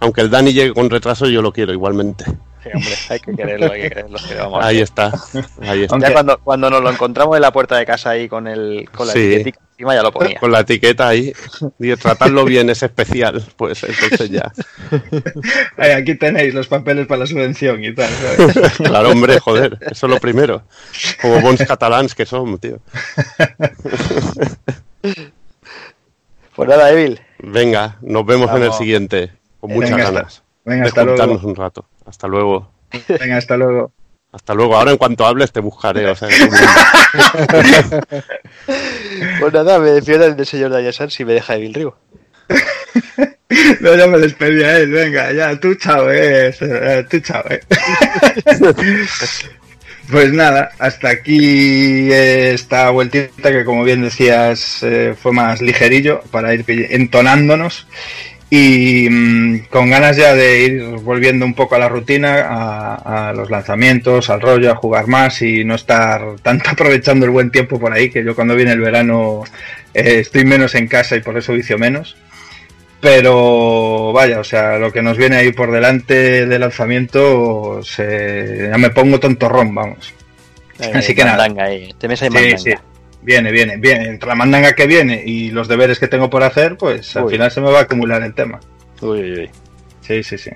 [0.00, 2.24] Aunque el Dani llegue con retraso, yo lo quiero igualmente.
[2.64, 4.18] Sí, hombre, hay que quererlo, hay que quererlo.
[4.26, 4.64] que vamos.
[4.64, 5.12] Ahí está,
[5.60, 5.98] ahí está.
[5.98, 9.06] Ya cuando, cuando nos lo encontramos en la puerta de casa ahí con, el, con
[9.06, 9.18] la Sí.
[9.34, 10.38] etiquetica encima ya lo ponía.
[10.40, 11.32] Con la etiqueta ahí,
[11.78, 14.50] y tratarlo bien es especial, pues entonces ya.
[15.76, 18.08] Ay, aquí tenéis los papeles para la subvención y tal.
[18.10, 18.72] ¿sabes?
[18.78, 20.62] Claro, hombre, joder, eso es lo primero.
[21.20, 22.78] Como bons catalans que son, tío.
[26.56, 27.20] Pues nada, Evil.
[27.40, 31.40] Venga, nos vemos en el siguiente, con muchas Venga, ganas venga, de hasta luego.
[31.46, 31.86] un rato.
[32.06, 32.70] Hasta luego.
[33.08, 33.92] Venga, hasta luego.
[34.32, 34.76] Hasta luego.
[34.76, 36.08] Ahora en cuanto hables te buscaré.
[36.10, 36.28] O sea,
[39.40, 41.96] Pues nada, me defiendo del señor Dayasan si me deja Evil Río.
[43.80, 47.60] No, ya me despedí a él, venga, ya, tú chao, eh, eh, tú chao, eh.
[50.10, 56.20] Pues nada, hasta aquí eh, esta vueltita que como bien decías eh, fue más ligerillo
[56.30, 57.86] para ir entonándonos
[58.50, 63.32] y mm, con ganas ya de ir volviendo un poco a la rutina, a, a
[63.32, 67.80] los lanzamientos, al rollo, a jugar más y no estar tanto aprovechando el buen tiempo
[67.80, 69.42] por ahí, que yo cuando viene el verano
[69.92, 72.16] eh, estoy menos en casa y por eso vicio menos.
[73.00, 78.78] Pero vaya, o sea, lo que nos viene ahí por delante de lanzamiento, se- ya
[78.78, 80.14] me pongo tontorrón, vamos.
[80.94, 81.46] Así que nada.
[81.62, 81.88] ahí.
[81.90, 82.58] Este mes hay Sí, mandanga.
[82.58, 82.74] sí.
[83.24, 84.08] Viene, viene, viene.
[84.10, 87.32] Entre la mandanga que viene y los deberes que tengo por hacer, pues al Uy.
[87.32, 88.60] final se me va a acumular el tema.
[89.00, 89.50] Uy, uy, uy.
[90.02, 90.50] Sí, sí, sí.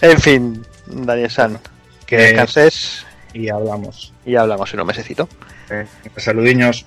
[0.00, 1.58] En fin, Daniel San,
[2.04, 4.12] que descanses Y hablamos.
[4.26, 5.28] y hablamos en un mesecito.
[5.70, 5.86] Eh,
[6.16, 6.84] saludiños.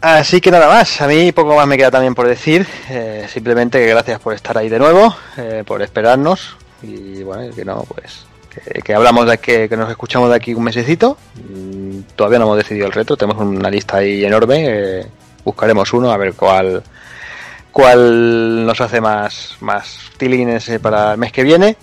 [0.00, 3.78] Así que nada más, a mí poco más me queda también por decir, eh, simplemente
[3.78, 8.26] que gracias por estar ahí de nuevo, eh, por esperarnos y bueno, que no, pues
[8.54, 11.16] que, que hablamos de que, que nos escuchamos de aquí un mesecito,
[11.94, 15.06] Mm, todavía no hemos decidido el reto, tenemos una lista ahí enorme, eh,
[15.44, 16.82] buscaremos uno a ver cuál
[17.70, 21.76] cuál nos hace más más tilines eh, para el mes que viene.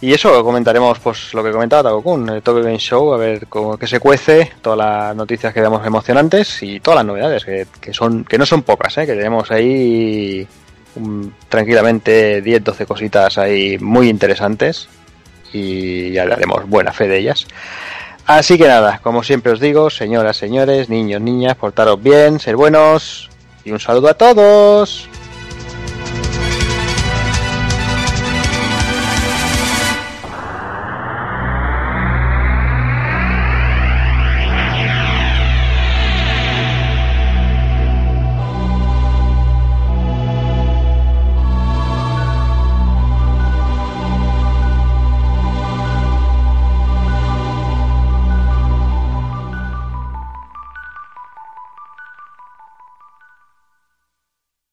[0.00, 3.78] Y eso comentaremos pues lo que comentaba Takokun, el Tokyo Game Show, a ver cómo
[3.78, 7.94] que se cuece, todas las noticias que veamos emocionantes y todas las novedades que, que
[7.94, 9.06] son que no son pocas, ¿eh?
[9.06, 10.46] que tenemos ahí
[11.48, 14.88] tranquilamente 10, 12 cositas ahí muy interesantes
[15.52, 17.46] y haremos buena fe de ellas.
[18.26, 23.30] Así que nada, como siempre os digo, señoras, señores, niños, niñas, portaros bien, ser buenos
[23.64, 25.08] y un saludo a todos.